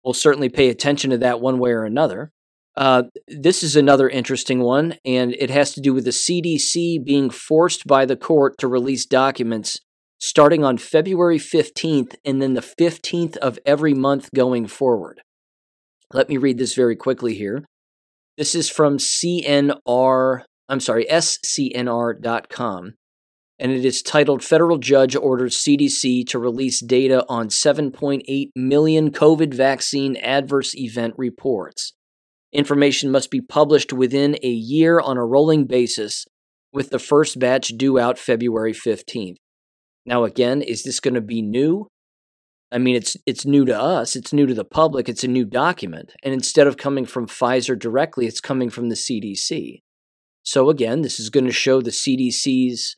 we'll 0.03 0.13
certainly 0.13 0.49
pay 0.49 0.69
attention 0.69 1.11
to 1.11 1.17
that 1.19 1.39
one 1.39 1.59
way 1.59 1.71
or 1.71 1.83
another. 1.83 2.31
Uh, 2.76 3.03
this 3.27 3.64
is 3.64 3.76
another 3.76 4.07
interesting 4.07 4.61
one, 4.61 4.95
and 5.03 5.34
it 5.34 5.49
has 5.49 5.73
to 5.73 5.81
do 5.81 5.93
with 5.93 6.06
the 6.06 6.11
CDC 6.11 7.03
being 7.03 7.30
forced 7.30 7.85
by 7.85 8.06
the 8.06 8.15
court 8.15 8.57
to 8.60 8.68
release 8.68 9.06
documents 9.06 9.80
starting 10.19 10.64
on 10.64 10.77
February 10.77 11.39
15th 11.39 12.15
and 12.23 12.41
then 12.41 12.53
the 12.53 12.61
15th 12.61 13.38
of 13.38 13.57
every 13.65 13.93
month 13.93 14.30
going 14.35 14.68
forward. 14.68 15.19
Let 16.14 16.30
me 16.30 16.38
read 16.38 16.60
this 16.60 16.76
very 16.76 16.95
quickly 16.95 17.34
here. 17.34 17.65
This 18.38 18.53
is 18.53 18.69
from 18.69 18.98
CNR, 18.98 20.43
I'm 20.69 20.80
sorry, 20.80 21.06
scnr.com, 21.06 22.93
and 23.60 23.72
it 23.72 23.84
is 23.84 24.02
titled 24.02 24.43
Federal 24.43 24.77
Judge 24.77 25.15
Orders 25.15 25.57
CDC 25.57 26.27
to 26.27 26.39
Release 26.39 26.80
Data 26.80 27.26
on 27.27 27.49
7.8 27.49 28.49
Million 28.56 29.11
COVID 29.11 29.53
Vaccine 29.53 30.15
Adverse 30.18 30.76
Event 30.76 31.15
Reports. 31.18 31.93
Information 32.53 33.11
must 33.11 33.31
be 33.31 33.41
published 33.41 33.93
within 33.93 34.37
a 34.43 34.49
year 34.49 34.99
on 34.99 35.17
a 35.17 35.25
rolling 35.25 35.65
basis, 35.65 36.25
with 36.73 36.89
the 36.89 36.99
first 36.99 37.39
batch 37.39 37.69
due 37.69 37.97
out 37.97 38.17
February 38.17 38.73
15th. 38.73 39.37
Now, 40.05 40.23
again, 40.23 40.61
is 40.61 40.83
this 40.83 40.99
going 40.99 41.13
to 41.13 41.21
be 41.21 41.41
new? 41.41 41.87
I 42.71 42.77
mean, 42.77 42.95
it's 42.95 43.17
it's 43.25 43.45
new 43.45 43.65
to 43.65 43.77
us. 43.77 44.15
It's 44.15 44.31
new 44.31 44.47
to 44.47 44.53
the 44.53 44.65
public. 44.65 45.09
It's 45.09 45.25
a 45.25 45.27
new 45.27 45.45
document, 45.45 46.13
and 46.23 46.33
instead 46.33 46.67
of 46.67 46.77
coming 46.77 47.05
from 47.05 47.27
Pfizer 47.27 47.77
directly, 47.77 48.25
it's 48.25 48.39
coming 48.39 48.69
from 48.69 48.89
the 48.89 48.95
CDC. 48.95 49.81
So 50.43 50.69
again, 50.69 51.01
this 51.01 51.19
is 51.19 51.29
going 51.29 51.45
to 51.45 51.51
show 51.51 51.81
the 51.81 51.91
CDC's 51.91 52.95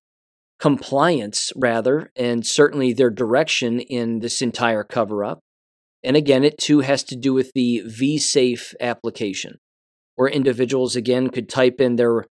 compliance, 0.59 1.51
rather, 1.55 2.11
and 2.15 2.45
certainly 2.45 2.93
their 2.93 3.09
direction 3.09 3.79
in 3.79 4.19
this 4.19 4.41
entire 4.41 4.83
cover 4.83 5.25
up. 5.25 5.39
And 6.03 6.17
again, 6.17 6.43
it 6.43 6.57
too 6.57 6.81
has 6.81 7.03
to 7.05 7.15
do 7.15 7.33
with 7.33 7.51
the 7.53 7.83
vSafe 7.85 8.73
application, 8.81 9.59
where 10.15 10.27
individuals 10.27 10.95
again 10.95 11.29
could 11.29 11.47
type 11.47 11.79
in 11.79 11.95
their 11.95 12.25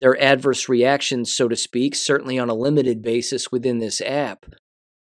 their 0.00 0.20
adverse 0.22 0.68
reactions, 0.68 1.34
so 1.34 1.48
to 1.48 1.56
speak, 1.56 1.96
certainly 1.96 2.38
on 2.38 2.48
a 2.48 2.54
limited 2.54 3.02
basis 3.02 3.50
within 3.50 3.78
this 3.78 4.00
app. 4.00 4.46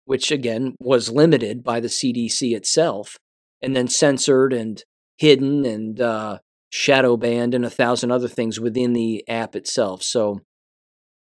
which 0.04 0.30
again 0.32 0.74
was 0.80 1.10
limited 1.10 1.62
by 1.62 1.80
the 1.80 1.88
CDC 1.88 2.54
itself, 2.54 3.16
and 3.62 3.74
then 3.74 3.88
censored 3.88 4.52
and 4.52 4.82
hidden 5.16 5.64
and 5.64 6.00
uh, 6.00 6.38
shadow 6.70 7.16
banned 7.16 7.54
and 7.54 7.64
a 7.64 7.70
thousand 7.70 8.10
other 8.10 8.28
things 8.28 8.58
within 8.58 8.92
the 8.92 9.24
app 9.28 9.54
itself. 9.54 10.02
So, 10.02 10.40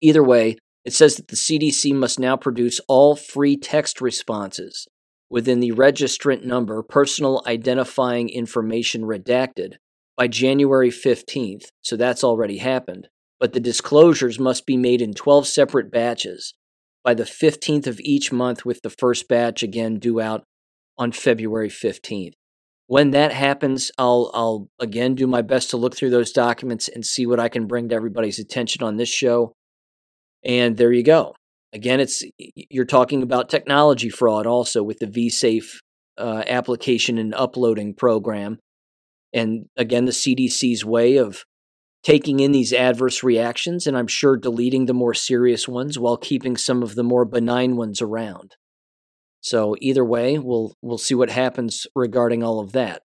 either 0.00 0.24
way, 0.24 0.56
it 0.84 0.94
says 0.94 1.16
that 1.16 1.28
the 1.28 1.36
CDC 1.36 1.94
must 1.94 2.18
now 2.18 2.36
produce 2.36 2.80
all 2.88 3.14
free 3.16 3.56
text 3.56 4.00
responses 4.00 4.88
within 5.30 5.60
the 5.60 5.72
registrant 5.72 6.44
number 6.44 6.82
personal 6.82 7.42
identifying 7.46 8.28
information 8.28 9.02
redacted 9.02 9.74
by 10.16 10.26
January 10.26 10.90
15th. 10.90 11.66
So 11.80 11.96
that's 11.96 12.24
already 12.24 12.58
happened. 12.58 13.08
But 13.38 13.54
the 13.54 13.60
disclosures 13.60 14.38
must 14.38 14.66
be 14.66 14.76
made 14.76 15.00
in 15.00 15.14
12 15.14 15.46
separate 15.46 15.90
batches 15.90 16.52
by 17.02 17.14
the 17.14 17.24
15th 17.24 17.86
of 17.86 17.98
each 18.00 18.30
month, 18.30 18.66
with 18.66 18.82
the 18.82 18.90
first 18.90 19.28
batch 19.28 19.62
again 19.62 19.98
due 19.98 20.20
out 20.20 20.44
on 20.98 21.12
February 21.12 21.70
15th. 21.70 22.34
When 22.86 23.12
that 23.12 23.32
happens, 23.32 23.90
I'll, 23.96 24.30
I'll 24.34 24.68
again 24.78 25.14
do 25.14 25.26
my 25.26 25.40
best 25.40 25.70
to 25.70 25.78
look 25.78 25.96
through 25.96 26.10
those 26.10 26.32
documents 26.32 26.88
and 26.88 27.06
see 27.06 27.24
what 27.24 27.40
I 27.40 27.48
can 27.48 27.66
bring 27.66 27.88
to 27.88 27.94
everybody's 27.94 28.38
attention 28.38 28.82
on 28.82 28.96
this 28.96 29.08
show. 29.08 29.54
And 30.44 30.76
there 30.76 30.92
you 30.92 31.04
go. 31.04 31.34
Again, 31.72 32.00
it's 32.00 32.22
you're 32.38 32.84
talking 32.84 33.22
about 33.22 33.48
technology 33.48 34.08
fraud 34.08 34.46
also 34.46 34.82
with 34.82 34.98
the 34.98 35.06
VSafe 35.06 35.76
uh, 36.18 36.42
application 36.46 37.16
and 37.16 37.34
uploading 37.34 37.94
program. 37.94 38.58
And 39.32 39.66
again, 39.76 40.04
the 40.04 40.12
CDC's 40.12 40.84
way 40.84 41.16
of 41.16 41.44
taking 42.02 42.40
in 42.40 42.50
these 42.50 42.72
adverse 42.72 43.22
reactions, 43.22 43.86
and 43.86 43.96
I'm 43.96 44.08
sure 44.08 44.36
deleting 44.36 44.86
the 44.86 44.94
more 44.94 45.14
serious 45.14 45.68
ones 45.68 45.98
while 45.98 46.16
keeping 46.16 46.56
some 46.56 46.82
of 46.82 46.96
the 46.96 47.04
more 47.04 47.24
benign 47.24 47.76
ones 47.76 48.02
around. 48.02 48.56
So 49.40 49.76
either 49.80 50.04
way, 50.04 50.38
we'll 50.38 50.74
we'll 50.82 50.98
see 50.98 51.14
what 51.14 51.30
happens 51.30 51.86
regarding 51.94 52.42
all 52.42 52.58
of 52.58 52.72
that. 52.72 53.02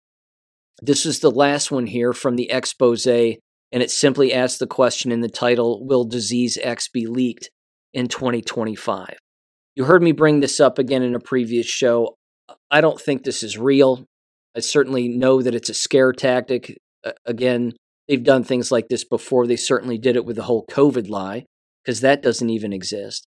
This 0.81 1.05
is 1.05 1.19
the 1.19 1.31
last 1.31 1.71
one 1.71 1.87
here 1.87 2.13
from 2.13 2.37
the 2.37 2.51
expose, 2.51 3.07
and 3.07 3.39
it 3.73 3.91
simply 3.91 4.33
asks 4.33 4.59
the 4.59 4.67
question 4.69 5.11
in 5.11 5.21
the 5.21 5.29
title: 5.29 5.85
Will 5.85 6.05
disease 6.05 6.57
X 6.63 6.89
be 6.89 7.07
leaked 7.07 7.51
in 7.93 8.09
2025? 8.09 9.17
You 9.75 9.85
heard 9.85 10.03
me 10.03 10.13
bring 10.13 10.41
this 10.41 10.61
up 10.61 10.79
again 10.79 11.03
in 11.03 11.15
a 11.15 11.21
previous 11.21 11.67
show. 11.67 12.15
I 12.71 12.81
don't 12.81 13.01
think 13.01 13.25
this 13.25 13.43
is 13.43 13.57
real. 13.57 14.05
I 14.57 14.61
certainly 14.61 15.09
know 15.09 15.41
that 15.41 15.55
it's 15.55 15.71
a 15.71 15.75
scare 15.75 16.13
tactic. 16.13 16.77
Uh, 17.05 17.13
again, 17.25 17.73
they've 18.07 18.23
done 18.23 18.45
things 18.45 18.71
like 18.71 18.89
this 18.89 19.05
before. 19.05 19.47
They 19.47 19.57
certainly 19.57 19.99
did 19.99 20.17
it 20.17 20.25
with 20.25 20.37
the 20.37 20.43
whole 20.43 20.67
COVID 20.71 21.09
lie, 21.09 21.47
because 21.83 22.01
that 22.03 22.23
doesn't 22.23 22.51
even 22.51 22.73
exist. 22.73 23.27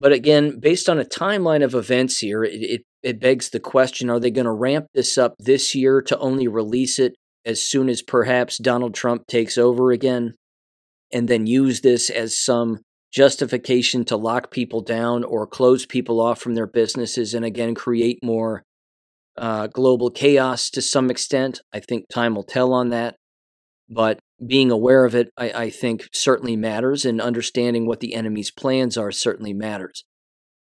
But 0.00 0.12
again, 0.12 0.58
based 0.58 0.88
on 0.88 0.98
a 0.98 1.04
timeline 1.04 1.62
of 1.62 1.74
events 1.74 2.18
here, 2.18 2.42
it, 2.42 2.54
it, 2.54 2.82
it 3.02 3.20
begs 3.20 3.50
the 3.50 3.60
question 3.60 4.10
are 4.10 4.20
they 4.20 4.30
going 4.30 4.46
to 4.46 4.52
ramp 4.52 4.86
this 4.94 5.18
up 5.18 5.34
this 5.38 5.74
year 5.74 6.00
to 6.02 6.18
only 6.18 6.48
release 6.48 6.98
it 6.98 7.14
as 7.44 7.62
soon 7.62 7.88
as 7.88 8.02
perhaps 8.02 8.58
Donald 8.58 8.94
Trump 8.94 9.26
takes 9.26 9.56
over 9.56 9.92
again 9.92 10.34
and 11.12 11.28
then 11.28 11.46
use 11.46 11.80
this 11.80 12.08
as 12.10 12.38
some 12.38 12.80
justification 13.12 14.04
to 14.06 14.16
lock 14.16 14.50
people 14.50 14.80
down 14.80 15.24
or 15.24 15.46
close 15.46 15.86
people 15.86 16.20
off 16.20 16.40
from 16.40 16.54
their 16.54 16.66
businesses 16.66 17.34
and 17.34 17.44
again 17.44 17.74
create 17.74 18.18
more 18.22 18.62
uh, 19.36 19.66
global 19.68 20.10
chaos 20.10 20.70
to 20.70 20.82
some 20.82 21.10
extent? 21.10 21.60
I 21.72 21.80
think 21.80 22.06
time 22.08 22.34
will 22.34 22.44
tell 22.44 22.72
on 22.72 22.90
that. 22.90 23.16
But 23.88 24.20
being 24.46 24.70
aware 24.70 25.04
of 25.04 25.14
it, 25.14 25.30
I, 25.36 25.50
I 25.50 25.70
think, 25.70 26.08
certainly 26.12 26.56
matters, 26.56 27.04
and 27.04 27.20
understanding 27.20 27.86
what 27.86 28.00
the 28.00 28.14
enemy's 28.14 28.50
plans 28.50 28.96
are 28.96 29.10
certainly 29.10 29.52
matters. 29.52 30.04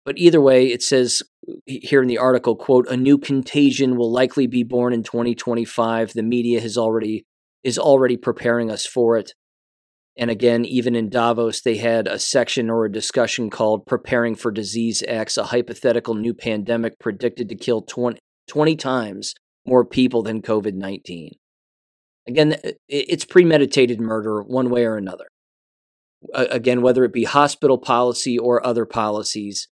But 0.06 0.18
either 0.18 0.42
way, 0.42 0.68
it 0.68 0.82
says 0.82 1.22
here 1.66 2.02
in 2.02 2.08
the 2.08 2.18
article, 2.18 2.56
quote, 2.56 2.88
a 2.88 2.98
new 2.98 3.18
contagion 3.18 3.98
will 3.98 4.12
likely 4.12 4.48
be 4.48 4.64
born 4.64 4.94
in 4.94 5.04
2025. 5.04 6.14
The 6.14 6.24
media 6.24 6.62
has 6.62 6.78
already 6.78 7.26
is 7.64 7.78
already 7.78 8.18
preparing 8.18 8.72
us 8.72 8.86
for 8.86 9.18
it. 9.18 9.34
And 10.18 10.30
again, 10.30 10.66
even 10.66 10.96
in 10.96 11.10
Davos, 11.10 11.62
they 11.62 11.78
had 11.78 12.08
a 12.08 12.20
section 12.20 12.70
or 12.70 12.86
a 12.86 12.92
discussion 12.92 13.50
called 13.50 13.86
Preparing 13.86 14.36
for 14.36 14.52
Disease 14.52 15.04
X, 15.08 15.38
a 15.38 15.46
hypothetical 15.46 16.16
new 16.16 16.34
pandemic 16.34 17.00
predicted 17.00 17.48
to 17.50 17.56
kill 17.56 17.82
20, 17.82 18.20
20 18.48 18.76
times 18.76 19.34
more 19.66 19.86
people 19.86 20.22
than 20.22 20.42
COVID 20.42 20.74
19. 20.74 21.32
Again, 22.28 22.56
it's 22.88 23.26
premeditated 23.26 24.00
murder 24.00 24.42
one 24.42 24.70
way 24.70 24.86
or 24.86 24.96
another. 24.96 25.26
Again, 26.36 26.82
whether 26.82 27.04
it 27.04 27.14
be 27.14 27.24
hospital 27.24 27.80
policy 27.80 28.38
or 28.38 28.64
other 28.66 28.86
policies, 28.86 29.68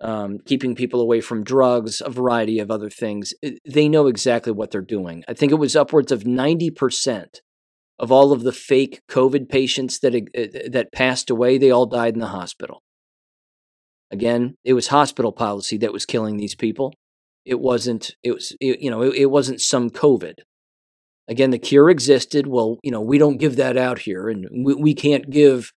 um, 0.00 0.38
keeping 0.44 0.74
people 0.74 1.00
away 1.00 1.20
from 1.20 1.44
drugs, 1.44 2.02
a 2.04 2.10
variety 2.10 2.58
of 2.58 2.72
other 2.72 2.90
things, 2.90 3.34
they 3.64 3.88
know 3.88 4.08
exactly 4.08 4.52
what 4.52 4.72
they're 4.72 4.80
doing. 4.80 5.22
I 5.28 5.34
think 5.34 5.52
it 5.52 5.56
was 5.56 5.76
upwards 5.76 6.10
of 6.10 6.24
90% 6.24 7.36
of 8.02 8.10
all 8.10 8.32
of 8.32 8.42
the 8.42 8.52
fake 8.52 9.00
COVID 9.08 9.48
patients 9.48 10.00
that, 10.00 10.12
that 10.72 10.92
passed 10.92 11.30
away, 11.30 11.56
they 11.56 11.70
all 11.70 11.86
died 11.86 12.14
in 12.14 12.20
the 12.20 12.26
hospital. 12.26 12.82
Again, 14.10 14.56
it 14.64 14.74
was 14.74 14.88
hospital 14.88 15.32
policy 15.32 15.78
that 15.78 15.92
was 15.92 16.04
killing 16.04 16.36
these 16.36 16.56
people. 16.56 16.92
It 17.46 17.60
wasn't, 17.60 18.14
it 18.24 18.32
was, 18.32 18.54
it, 18.60 18.80
you 18.80 18.90
know, 18.90 19.02
it, 19.02 19.14
it 19.14 19.26
wasn't 19.26 19.60
some 19.60 19.88
COVID. 19.88 20.34
Again, 21.28 21.50
the 21.50 21.58
cure 21.58 21.88
existed. 21.88 22.48
Well, 22.48 22.78
you 22.82 22.90
know, 22.90 23.00
we 23.00 23.18
don't 23.18 23.38
give 23.38 23.56
that 23.56 23.76
out 23.76 24.00
here, 24.00 24.28
and 24.28 24.48
we, 24.64 24.74
we 24.74 24.94
can't 24.94 25.30
give 25.30 25.72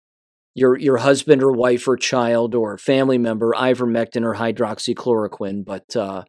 your 0.56 0.78
your 0.78 0.98
husband 0.98 1.44
or 1.44 1.52
wife 1.52 1.88
or 1.88 1.98
child 1.98 2.56
or 2.56 2.78
family 2.78 3.18
member 3.18 3.52
ivermectin 3.52 4.24
or 4.24 4.36
hydroxychloroquine, 4.36 5.66
but 5.66 5.96
uh, 5.96 6.24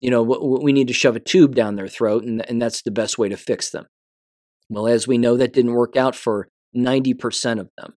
you 0.00 0.10
know, 0.10 0.22
we 0.22 0.72
need 0.72 0.88
to 0.88 0.94
shove 0.94 1.16
a 1.16 1.20
tube 1.20 1.54
down 1.56 1.74
their 1.74 1.88
throat, 1.88 2.22
and, 2.22 2.48
and 2.48 2.62
that's 2.62 2.82
the 2.82 2.90
best 2.92 3.18
way 3.18 3.28
to 3.28 3.36
fix 3.36 3.70
them. 3.70 3.86
Well, 4.68 4.86
as 4.86 5.06
we 5.06 5.18
know, 5.18 5.36
that 5.36 5.52
didn't 5.52 5.74
work 5.74 5.96
out 5.96 6.14
for 6.14 6.48
90% 6.76 7.60
of 7.60 7.70
them. 7.78 7.94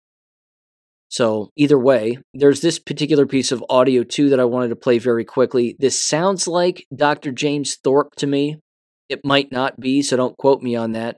So, 1.09 1.51
either 1.56 1.78
way, 1.78 2.18
there's 2.34 2.60
this 2.60 2.78
particular 2.78 3.26
piece 3.26 3.52
of 3.52 3.64
audio 3.70 4.02
too 4.02 4.28
that 4.30 4.40
I 4.40 4.44
wanted 4.44 4.68
to 4.68 4.76
play 4.76 4.98
very 4.98 5.24
quickly. 5.24 5.76
This 5.78 6.01
sounds 6.01 6.48
like 6.48 6.84
Dr. 6.94 7.30
James 7.30 7.76
Thorpe 7.76 8.16
to 8.16 8.26
me. 8.26 8.59
It 9.09 9.20
might 9.24 9.52
not 9.52 9.78
be, 9.78 10.02
so 10.02 10.16
don't 10.16 10.36
quote 10.36 10.62
me 10.62 10.74
on 10.74 10.93
that. 10.93 11.16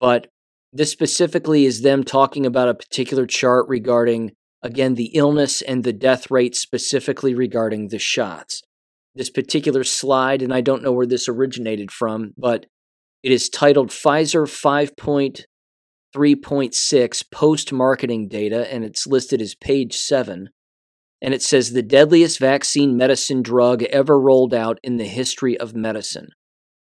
But 0.00 0.28
this 0.72 0.92
specifically 0.92 1.64
is 1.64 1.82
them 1.82 2.04
talking 2.04 2.46
about 2.46 2.68
a 2.68 2.74
particular 2.74 3.26
chart 3.26 3.66
regarding, 3.68 4.30
again, 4.62 4.94
the 4.94 5.10
illness 5.14 5.60
and 5.60 5.82
the 5.82 5.92
death 5.92 6.30
rate, 6.30 6.54
specifically 6.54 7.34
regarding 7.34 7.88
the 7.88 7.98
shots. 7.98 8.62
This 9.16 9.28
particular 9.28 9.82
slide, 9.82 10.40
and 10.40 10.54
I 10.54 10.60
don't 10.60 10.84
know 10.84 10.92
where 10.92 11.06
this 11.06 11.28
originated 11.28 11.90
from, 11.90 12.32
but 12.38 12.66
it 13.22 13.32
is 13.32 13.48
titled 13.48 13.90
Pfizer 13.90 14.44
5.3.6 16.14 17.30
Post 17.30 17.72
Marketing 17.72 18.28
Data, 18.28 18.72
and 18.72 18.84
it's 18.84 19.06
listed 19.06 19.42
as 19.42 19.54
page 19.54 19.96
7. 19.96 20.48
And 21.22 21.34
it 21.34 21.42
says 21.42 21.72
the 21.72 21.82
deadliest 21.82 22.38
vaccine 22.38 22.96
medicine 22.96 23.42
drug 23.42 23.82
ever 23.84 24.18
rolled 24.18 24.54
out 24.54 24.78
in 24.82 24.96
the 24.96 25.04
history 25.04 25.58
of 25.58 25.74
medicine. 25.74 26.28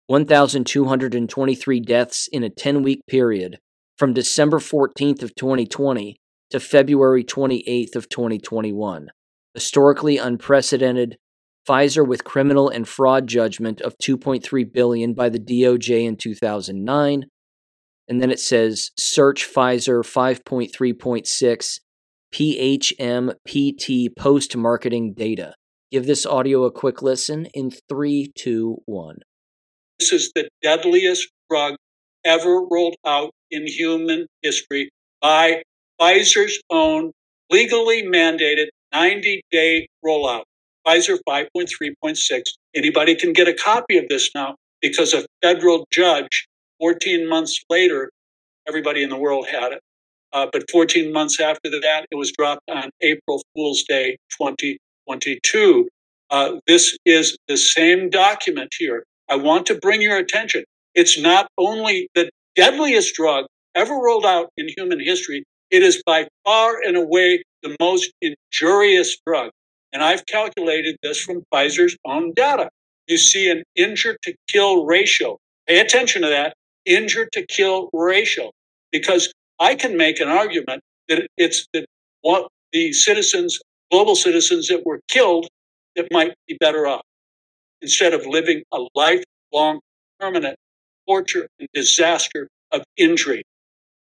1,223 0.07 1.81
deaths 1.81 2.29
in 2.33 2.43
a 2.43 2.49
10 2.49 2.83
week 2.83 3.01
period 3.09 3.59
from 3.97 4.15
December 4.15 4.59
14th 4.59 5.23
of 5.23 5.35
2020 5.35 6.17
to 6.51 6.61
February 6.61 7.25
28th 7.25 7.97
of 7.97 8.09
2021. 8.09 9.09
Historically 9.55 10.17
unprecedented 10.19 11.17
Pfizer 11.69 12.07
with 12.07 12.25
criminal 12.25 12.71
and 12.71 12.89
fraud 12.89 13.27
judgment 13.27 13.83
of 13.83 13.95
2.3 13.99 14.73
billion 14.73 15.13
by 15.13 15.29
the 15.29 15.39
DOJ 15.39 16.07
in 16.07 16.17
2009. 16.17 17.25
And 18.09 18.23
then 18.23 18.31
it 18.31 18.41
says 18.41 18.91
search 18.99 19.47
Pfizer 19.47 20.01
5.3.6 20.01 21.81
PHMPT 22.35 24.17
post 24.17 24.57
marketing 24.57 25.13
data. 25.15 25.55
Give 25.91 26.07
this 26.07 26.25
audio 26.25 26.65
a 26.65 26.73
quick 26.73 27.03
listen 27.03 27.47
in 27.55 27.71
three, 27.89 28.33
two, 28.35 28.79
one. 28.87 29.19
This 29.99 30.13
is 30.13 30.33
the 30.35 30.49
deadliest 30.63 31.29
drug 31.51 31.75
ever 32.25 32.63
rolled 32.71 32.97
out 33.07 33.31
in 33.51 33.67
human 33.67 34.27
history 34.43 34.91
by 35.21 35.63
Pfizer's 36.01 36.61
own 36.71 37.13
legally 37.51 38.03
mandated 38.03 38.67
90 38.93 39.43
day 39.51 39.89
rollout. 40.05 40.45
Pfizer 40.87 41.19
5.3.6. 41.29 42.43
Anybody 42.75 43.15
can 43.15 43.33
get 43.33 43.49
a 43.49 43.55
copy 43.55 43.99
of 43.99 44.09
this 44.09 44.31
now 44.35 44.57
because 44.81 45.15
a 45.15 45.27
federal 45.43 45.87
judge 45.93 46.47
14 46.81 47.29
months 47.29 47.63
later, 47.71 48.11
everybody 48.69 49.03
in 49.03 49.11
the 49.11 49.17
world 49.17 49.49
had 49.49 49.73
it. 49.73 49.81
Uh, 50.33 50.47
but 50.53 50.71
14 50.71 51.13
months 51.13 51.41
after 51.41 51.71
that, 51.71 52.07
it 52.11 52.17
was 52.17 52.33
dropped 52.33 52.63
on 52.71 52.91
April 53.03 53.43
Fool's 53.55 53.85
Day 53.89 54.17
2022. 54.39 55.89
Uh, 56.31 56.53
this 56.67 56.97
is 57.07 57.37
the 57.49 57.57
same 57.57 58.11
document 58.11 58.73
here. 58.79 59.05
I 59.31 59.37
want 59.37 59.67
to 59.67 59.77
bring 59.77 60.03
your 60.03 60.19
attention. 60.19 60.65
It's 60.95 61.19
not 61.21 61.49
only 61.59 62.09
the 62.15 62.31
deadliest 62.57 63.15
drug 63.15 63.47
ever 63.75 63.95
rolled 63.95 64.27
out 64.27 64.51
in 64.57 64.69
human 64.77 65.01
history, 65.01 65.45
it 65.71 65.83
is 65.83 66.03
by 66.07 66.29
far 66.45 66.81
and 66.85 66.97
away 66.97 67.43
the 67.63 67.77
most 67.81 68.13
injurious 68.23 69.17
drug. 69.27 69.51
And 69.93 70.05
I've 70.05 70.27
calculated 70.27 70.99
this 71.03 71.21
from 71.21 71.45
Pfizer's 71.53 71.99
own 72.07 72.35
data. 72.35 72.71
You 73.09 73.19
see 73.19 73.51
an 73.51 73.65
injure 73.77 74.17
to 74.25 74.35
kill 74.51 74.87
ratio. 74.87 75.39
Pay 75.69 75.81
attention 75.81 76.23
to 76.23 76.29
that 76.29 76.55
injure 76.87 77.29
to 77.33 77.45
kill 77.47 77.89
ratio, 77.93 78.51
because 78.93 79.33
I 79.61 79.75
can 79.77 79.97
make 79.97 80.21
an 80.21 80.29
argument 80.29 80.83
that 81.09 81.27
it's 81.37 81.67
that 81.75 81.87
what 82.23 82.49
the 82.73 82.93
citizens, 82.93 83.59
global 83.91 84.15
citizens 84.17 84.69
that 84.69 84.85
were 84.87 85.01
killed, 85.09 85.47
that 85.97 86.07
might 86.13 86.35
be 86.49 86.57
better 86.61 86.87
off 86.87 87.03
instead 87.83 88.15
of 88.15 88.27
living 88.27 88.63
a 88.73 88.81
lifelong, 88.95 89.81
permanent 90.21 90.57
torture 91.09 91.49
and 91.61 91.69
disaster 91.75 92.49
of 92.73 92.83
injury. 92.97 93.43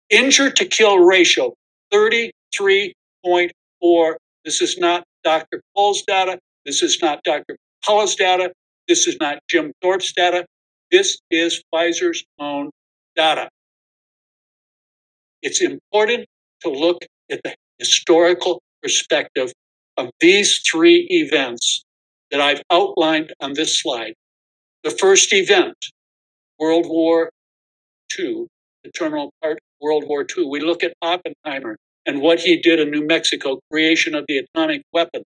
Injure 0.09 0.49
to 0.51 0.65
kill 0.65 0.99
ratio 0.99 1.53
33.4. 1.93 4.15
This 4.45 4.61
is 4.61 4.77
not 4.79 5.03
Dr. 5.23 5.61
Paul's 5.75 6.03
data. 6.03 6.39
This 6.65 6.81
is 6.83 7.01
not 7.01 7.23
Dr. 7.23 7.57
Paula's 7.85 8.15
data. 8.15 8.51
This 8.87 9.07
is 9.07 9.17
not 9.19 9.39
Jim 9.49 9.71
Thorpe's 9.81 10.13
data. 10.13 10.45
This 10.91 11.19
is 11.31 11.63
Pfizer's 11.73 12.23
own 12.39 12.71
data. 13.15 13.49
It's 15.41 15.61
important 15.61 16.25
to 16.61 16.69
look 16.69 16.99
at 17.31 17.41
the 17.43 17.55
historical 17.79 18.61
perspective 18.83 19.51
of 19.97 20.09
these 20.19 20.59
three 20.59 21.07
events 21.09 21.83
that 22.31 22.41
I've 22.41 22.61
outlined 22.71 23.33
on 23.41 23.53
this 23.53 23.81
slide. 23.81 24.13
The 24.83 24.91
first 24.91 25.33
event, 25.33 25.75
World 26.59 26.85
War 26.87 27.31
II, 28.17 28.47
the 28.83 28.91
terminal 28.91 29.31
part 29.41 29.53
of 29.53 29.59
World 29.81 30.05
War 30.07 30.25
II. 30.37 30.45
We 30.49 30.61
look 30.61 30.83
at 30.83 30.93
Oppenheimer 31.01 31.77
and 32.09 32.21
what 32.21 32.39
he 32.39 32.57
did 32.57 32.79
in 32.79 32.89
New 32.89 33.05
Mexico, 33.05 33.59
creation 33.71 34.15
of 34.15 34.25
the 34.27 34.39
atomic 34.39 34.81
weapon. 34.91 35.21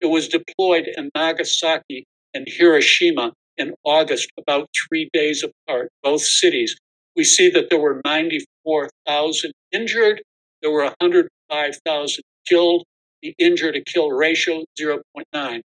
It 0.00 0.06
was 0.06 0.28
deployed 0.28 0.86
in 0.96 1.10
Nagasaki 1.12 2.04
and 2.32 2.46
Hiroshima 2.48 3.32
in 3.56 3.74
August, 3.82 4.30
about 4.38 4.68
three 4.72 5.10
days 5.12 5.42
apart, 5.42 5.90
both 6.04 6.22
cities. 6.22 6.76
We 7.16 7.24
see 7.24 7.50
that 7.50 7.70
there 7.70 7.80
were 7.80 8.00
94,000 8.04 9.50
injured, 9.72 10.22
there 10.62 10.70
were 10.70 10.84
105,000 10.84 12.24
killed. 12.46 12.84
The 13.20 13.34
injured 13.40 13.74
to 13.74 13.82
kill 13.82 14.12
ratio 14.12 14.64
0.9. 14.80 15.60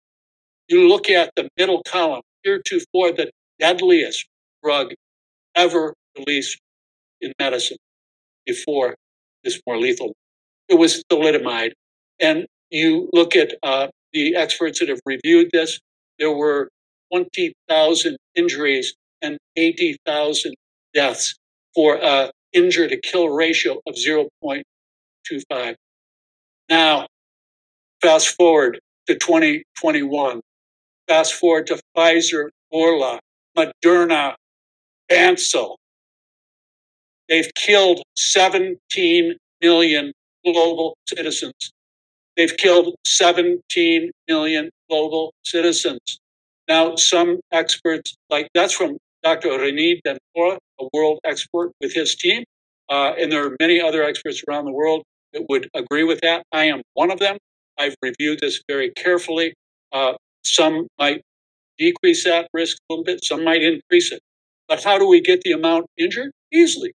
You 0.68 0.88
look 0.88 1.10
at 1.10 1.32
the 1.36 1.50
middle 1.58 1.82
column, 1.82 2.22
heretofore 2.44 3.12
the 3.12 3.32
deadliest 3.58 4.28
drug 4.64 4.94
ever 5.56 5.96
released 6.16 6.60
in 7.22 7.34
medicine 7.40 7.78
before 8.46 8.94
this 9.44 9.60
more 9.66 9.80
lethal. 9.80 10.14
It 10.70 10.76
was 10.76 11.04
thalidomide. 11.12 11.72
And 12.20 12.46
you 12.70 13.10
look 13.14 13.36
at 13.36 13.56
uh, 13.64 13.88
the 14.14 14.36
experts 14.36 14.80
that 14.80 14.90
have 14.90 15.00
reviewed 15.06 15.50
this, 15.52 15.80
there 16.20 16.32
were 16.32 16.70
20,000 17.12 18.18
injuries 18.36 18.94
and 19.22 19.38
80,000 19.56 20.54
deaths 20.94 21.36
for 21.76 21.96
a 21.96 22.32
injure 22.54 22.88
to 22.88 22.98
kill 22.98 23.30
ratio 23.30 23.80
of 23.88 23.96
0.25. 23.96 25.76
Now, 26.70 27.08
fast 28.02 28.30
forward 28.30 28.80
to 29.08 29.16
2021. 29.16 30.42
Fast 31.08 31.34
forward 31.34 31.68
to 31.68 31.82
Pfizer, 31.96 32.50
Orla, 32.72 33.20
Moderna, 33.58 34.36
Ansel. 35.10 35.78
They've 37.28 37.52
killed 37.56 38.02
17 38.16 39.36
million 39.62 40.14
global 40.46 40.98
citizens. 41.08 41.54
They've 42.38 42.56
killed 42.58 42.96
17 43.06 44.12
million 44.28 44.70
global 44.90 45.34
citizens. 45.44 46.00
Now, 46.68 46.96
some 46.96 47.40
experts, 47.52 48.16
like 48.30 48.48
that's 48.54 48.74
from 48.74 48.98
Dr. 49.24 49.50
Reni 49.60 50.02
Denfora, 50.06 50.58
a 50.80 50.88
world 50.94 51.20
expert 51.26 51.72
with 51.82 51.94
his 51.94 52.16
team, 52.16 52.44
uh, 52.90 53.14
and 53.20 53.32
there 53.32 53.46
are 53.46 53.56
many 53.60 53.82
other 53.82 54.04
experts 54.04 54.44
around 54.48 54.66
the 54.66 54.72
world 54.72 55.04
that 55.34 55.46
would 55.50 55.70
agree 55.76 56.04
with 56.04 56.22
that. 56.22 56.44
I 56.52 56.66
am 56.66 56.82
one 56.94 57.12
of 57.12 57.20
them. 57.20 57.38
I've 57.78 57.96
reviewed 58.02 58.40
this 58.40 58.62
very 58.70 58.92
carefully. 58.92 59.54
Uh, 59.92 60.14
some 60.44 60.88
might 61.00 61.22
decrease 61.78 62.24
that 62.26 62.50
risk 62.54 62.78
a 62.78 62.94
little 62.94 63.06
bit, 63.06 63.24
some 63.24 63.44
might 63.44 63.64
increase 63.64 64.12
it. 64.12 64.22
But 64.68 64.84
how 64.84 65.00
do 65.00 65.08
we 65.08 65.22
get 65.22 65.42
the 65.42 65.52
amount 65.54 65.88
injured? 65.98 66.32
Easily. 66.54 66.94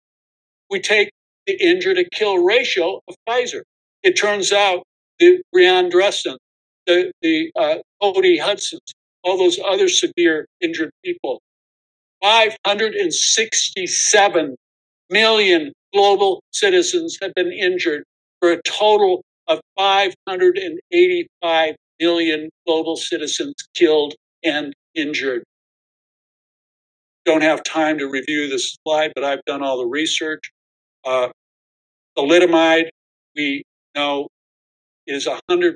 We 0.70 0.80
take 0.80 1.12
the 1.50 1.64
injured 1.64 1.98
to 1.98 2.08
kill 2.14 2.44
ratio 2.44 3.02
of 3.08 3.16
Pfizer. 3.28 3.62
It 4.04 4.14
turns 4.14 4.52
out 4.52 4.84
the 5.20 5.42
Brianne 5.54 5.92
Dressen, 5.92 6.38
the, 6.86 7.12
the 7.22 7.52
uh, 7.56 7.78
Cody 8.02 8.38
Hudsons, 8.38 8.82
all 9.24 9.38
those 9.38 9.60
other 9.66 9.90
severe 9.90 10.46
injured 10.62 10.92
people, 11.04 11.42
567 12.22 14.56
million 15.10 15.74
global 15.94 16.42
citizens 16.52 17.18
have 17.22 17.34
been 17.34 17.52
injured 17.52 18.04
for 18.40 18.52
a 18.52 18.62
total 18.64 19.24
of 19.48 19.60
585 19.78 21.76
million 22.00 22.50
global 22.68 22.96
citizens 22.96 23.56
killed 23.74 24.14
and 24.44 24.74
injured. 24.96 25.44
Don't 27.26 27.42
have 27.42 27.64
time 27.64 27.98
to 27.98 28.08
review 28.08 28.48
this 28.48 28.78
slide, 28.84 29.12
but 29.16 29.24
I've 29.24 29.44
done 29.46 29.64
all 29.64 29.80
the 29.80 29.86
research. 29.86 30.52
Uh, 31.06 31.30
thalidomide, 32.20 32.90
we 33.36 33.64
know, 33.96 34.28
is 35.08 35.28
100% 35.50 35.76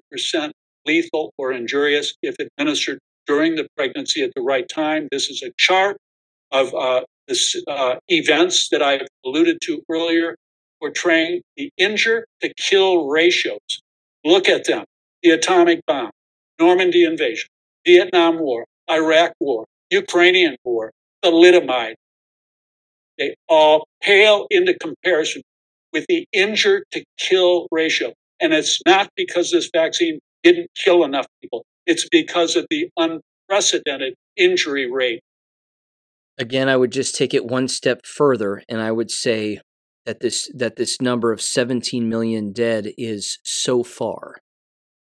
lethal 0.86 1.32
or 1.38 1.52
injurious 1.54 2.14
if 2.22 2.36
administered 2.40 3.00
during 3.26 3.56
the 3.56 3.68
pregnancy 3.78 4.22
at 4.22 4.32
the 4.36 4.42
right 4.42 4.68
time. 4.68 5.08
This 5.12 5.30
is 5.30 5.42
a 5.44 5.52
chart 5.58 5.98
of 6.52 6.74
uh, 6.74 7.02
uh, 7.68 7.96
events 8.10 8.70
that 8.70 8.82
I 8.82 9.00
alluded 9.26 9.60
to 9.64 9.82
earlier, 9.90 10.36
portraying 10.82 11.42
the 11.56 11.72
injure 11.78 12.26
to 12.42 12.54
kill 12.56 13.08
ratios. 13.08 13.82
Look 14.24 14.50
at 14.50 14.66
them 14.66 14.86
the 15.24 15.32
atomic 15.32 15.80
bomb, 15.88 16.12
Normandy 16.60 17.06
invasion, 17.06 17.48
Vietnam 17.88 18.40
War, 18.40 18.66
Iraq 18.92 19.32
War, 19.40 19.66
Ukrainian 19.90 20.58
War, 20.66 20.92
thalidomide. 21.24 21.96
They 23.18 23.36
all 23.48 23.88
pale 24.02 24.48
into 24.50 24.74
comparison 24.74 25.44
with 25.94 26.06
the 26.10 26.26
injure 26.34 26.84
to 26.92 27.04
kill 27.18 27.68
ratio. 27.72 28.14
And 28.42 28.54
it's 28.54 28.82
not 28.86 29.10
because 29.16 29.52
this 29.52 29.70
vaccine 29.74 30.20
didn't 30.44 30.70
kill 30.76 31.04
enough 31.04 31.28
people. 31.42 31.64
It's 31.86 32.08
because 32.10 32.56
of 32.56 32.66
the 32.70 32.90
unprecedented 32.98 34.16
injury 34.36 34.92
rate. 34.92 35.22
Again, 36.38 36.68
I 36.68 36.76
would 36.76 36.92
just 36.92 37.16
take 37.16 37.34
it 37.34 37.46
one 37.46 37.68
step 37.68 38.06
further 38.06 38.64
and 38.68 38.82
I 38.82 38.92
would 38.92 39.12
say 39.12 39.60
that 40.06 40.20
this 40.20 40.52
that 40.56 40.76
this 40.76 41.00
number 41.00 41.32
of 41.32 41.42
17 41.42 42.10
million 42.10 42.52
dead 42.52 42.88
is 42.98 43.40
so 43.44 43.84
far. 43.84 44.38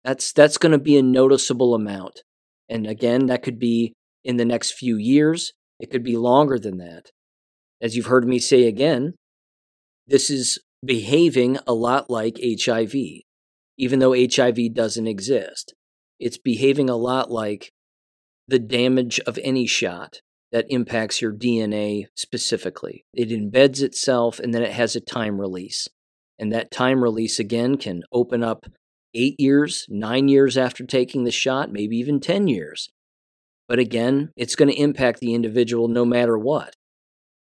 That's 0.04 0.34
that's 0.34 0.58
going 0.58 0.74
to 0.74 0.78
be 0.78 0.98
a 0.98 1.02
noticeable 1.02 1.74
amount. 1.74 2.24
And 2.68 2.86
again, 2.86 3.28
that 3.28 3.44
could 3.44 3.60
be 3.60 3.94
in 4.26 4.36
the 4.36 4.44
next 4.44 4.72
few 4.72 4.98
years. 4.98 5.54
It 5.80 5.90
could 5.90 6.04
be 6.04 6.18
longer 6.18 6.60
than 6.60 6.80
that. 6.80 7.12
As 7.82 7.96
you've 7.96 8.08
heard 8.08 8.28
me 8.28 8.38
say 8.38 8.68
again, 8.68 9.14
this 10.06 10.30
is 10.30 10.60
behaving 10.84 11.60
a 11.66 11.74
lot 11.74 12.10
like 12.10 12.38
HIV, 12.44 12.94
even 13.78 14.00
though 14.00 14.14
HIV 14.14 14.74
doesn't 14.74 15.08
exist. 15.08 15.74
It's 16.20 16.38
behaving 16.38 16.90
a 16.90 16.98
lot 16.98 17.32
like 17.32 17.72
the 18.50 18.60
damage 18.60 19.22
of 19.22 19.40
any 19.42 19.66
shot 19.66 20.20
that 20.52 20.66
impacts 20.70 21.22
your 21.22 21.34
DNA 21.34 22.06
specifically. 22.16 23.06
It 23.14 23.30
embeds 23.30 23.82
itself 23.82 24.40
and 24.40 24.54
then 24.54 24.64
it 24.64 24.74
has 24.74 24.96
a 24.96 25.02
time 25.02 25.40
release. 25.40 25.88
And 26.38 26.52
that 26.52 26.72
time 26.72 27.04
release 27.04 27.40
again 27.40 27.78
can 27.78 28.04
open 28.12 28.44
up 28.44 28.66
eight 29.14 29.40
years, 29.40 29.86
nine 29.90 30.28
years 30.28 30.58
after 30.58 30.86
taking 30.86 31.24
the 31.24 31.32
shot, 31.32 31.72
maybe 31.72 31.98
even 31.98 32.20
10 32.20 32.48
years. 32.48 32.90
But 33.68 33.80
again, 33.80 34.32
it's 34.36 34.56
going 34.56 34.70
to 34.70 34.80
impact 34.80 35.20
the 35.20 35.34
individual 35.34 35.88
no 35.88 36.04
matter 36.04 36.38
what. 36.38 36.76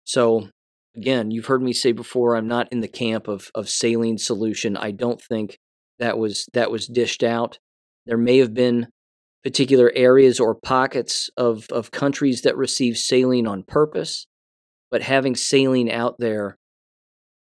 So, 0.06 0.50
again, 0.96 1.32
you've 1.32 1.48
heard 1.48 1.62
me 1.62 1.74
say 1.74 1.92
before, 1.92 2.36
I'm 2.36 2.48
not 2.48 2.72
in 2.72 2.82
the 2.82 2.88
camp 2.88 3.28
of, 3.28 3.50
of 3.56 3.70
saline 3.70 4.18
solution. 4.18 4.78
I 4.78 4.92
don't 4.92 5.22
think 5.22 5.58
that 6.00 6.18
was 6.18 6.48
that 6.54 6.72
was 6.72 6.88
dished 6.88 7.24
out. 7.24 7.60
There 8.06 8.18
may 8.18 8.38
have 8.38 8.54
been 8.54 8.88
particular 9.44 9.92
areas 9.96 10.40
or 10.40 10.56
pockets 10.56 11.30
of, 11.38 11.68
of 11.72 11.92
countries 11.92 12.42
that 12.42 12.58
receive 12.58 12.98
saline 12.98 13.48
on 13.48 13.64
purpose, 13.64 14.26
but 14.90 15.02
having 15.02 15.36
saline 15.36 15.92
out 15.92 16.16
there 16.20 16.58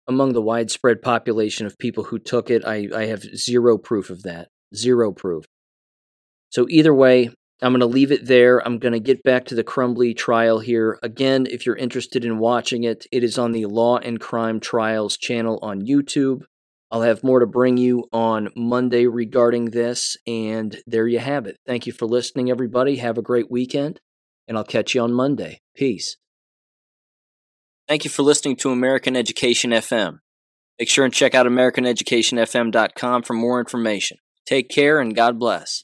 among 0.07 0.34
the 0.34 0.41
widespread 0.41 1.01
population 1.01 1.65
of 1.65 1.77
people 1.77 2.05
who 2.05 2.19
took 2.19 2.49
it, 2.49 2.65
I, 2.65 2.88
I 2.95 3.05
have 3.05 3.22
zero 3.22 3.77
proof 3.77 4.09
of 4.09 4.23
that. 4.23 4.47
Zero 4.73 5.11
proof. 5.11 5.45
So, 6.49 6.65
either 6.69 6.93
way, 6.93 7.30
I'm 7.61 7.73
going 7.73 7.81
to 7.81 7.85
leave 7.85 8.11
it 8.11 8.26
there. 8.26 8.65
I'm 8.65 8.80
going 8.80 8.93
to 8.93 8.99
get 8.99 9.22
back 9.23 9.45
to 9.45 9.55
the 9.55 9.63
Crumbley 9.63 10.15
trial 10.18 10.59
here. 10.59 10.97
Again, 11.03 11.45
if 11.49 11.65
you're 11.65 11.76
interested 11.76 12.26
in 12.26 12.39
watching 12.39 12.84
it, 12.84 13.05
it 13.11 13.23
is 13.23 13.38
on 13.38 13.51
the 13.51 13.68
Law 13.68 13.97
and 13.97 14.19
Crime 14.19 14.59
Trials 14.59 15.15
channel 15.18 15.59
on 15.61 15.81
YouTube. 15.81 16.43
I'll 16.91 17.03
have 17.03 17.23
more 17.23 17.39
to 17.39 17.47
bring 17.47 17.77
you 17.77 18.05
on 18.11 18.49
Monday 18.55 19.07
regarding 19.07 19.65
this, 19.65 20.18
and 20.27 20.77
there 20.85 21.07
you 21.07 21.19
have 21.19 21.45
it. 21.45 21.57
Thank 21.65 21.88
you 21.88 21.93
for 21.93 22.05
listening, 22.05 22.51
everybody. 22.51 22.97
Have 22.97 23.18
a 23.18 23.22
great 23.22 23.49
weekend, 23.49 24.01
and 24.47 24.57
I'll 24.57 24.65
catch 24.65 24.93
you 24.93 25.01
on 25.01 25.13
Monday. 25.13 25.61
Peace. 25.76 26.18
Thank 27.88 28.03
you 28.03 28.09
for 28.09 28.23
listening 28.23 28.57
to 28.57 28.72
American 28.72 29.15
Education 29.15 29.72
FM. 29.72 30.19
Make 30.80 30.89
sure 30.89 31.05
and 31.05 31.13
check 31.13 31.34
out 31.34 31.45
AmericanEducationFM.com 31.45 33.23
for 33.23 33.34
more 33.34 33.59
information. 33.59 34.18
Take 34.45 34.69
care 34.69 34.99
and 34.99 35.15
God 35.15 35.39
bless. 35.39 35.84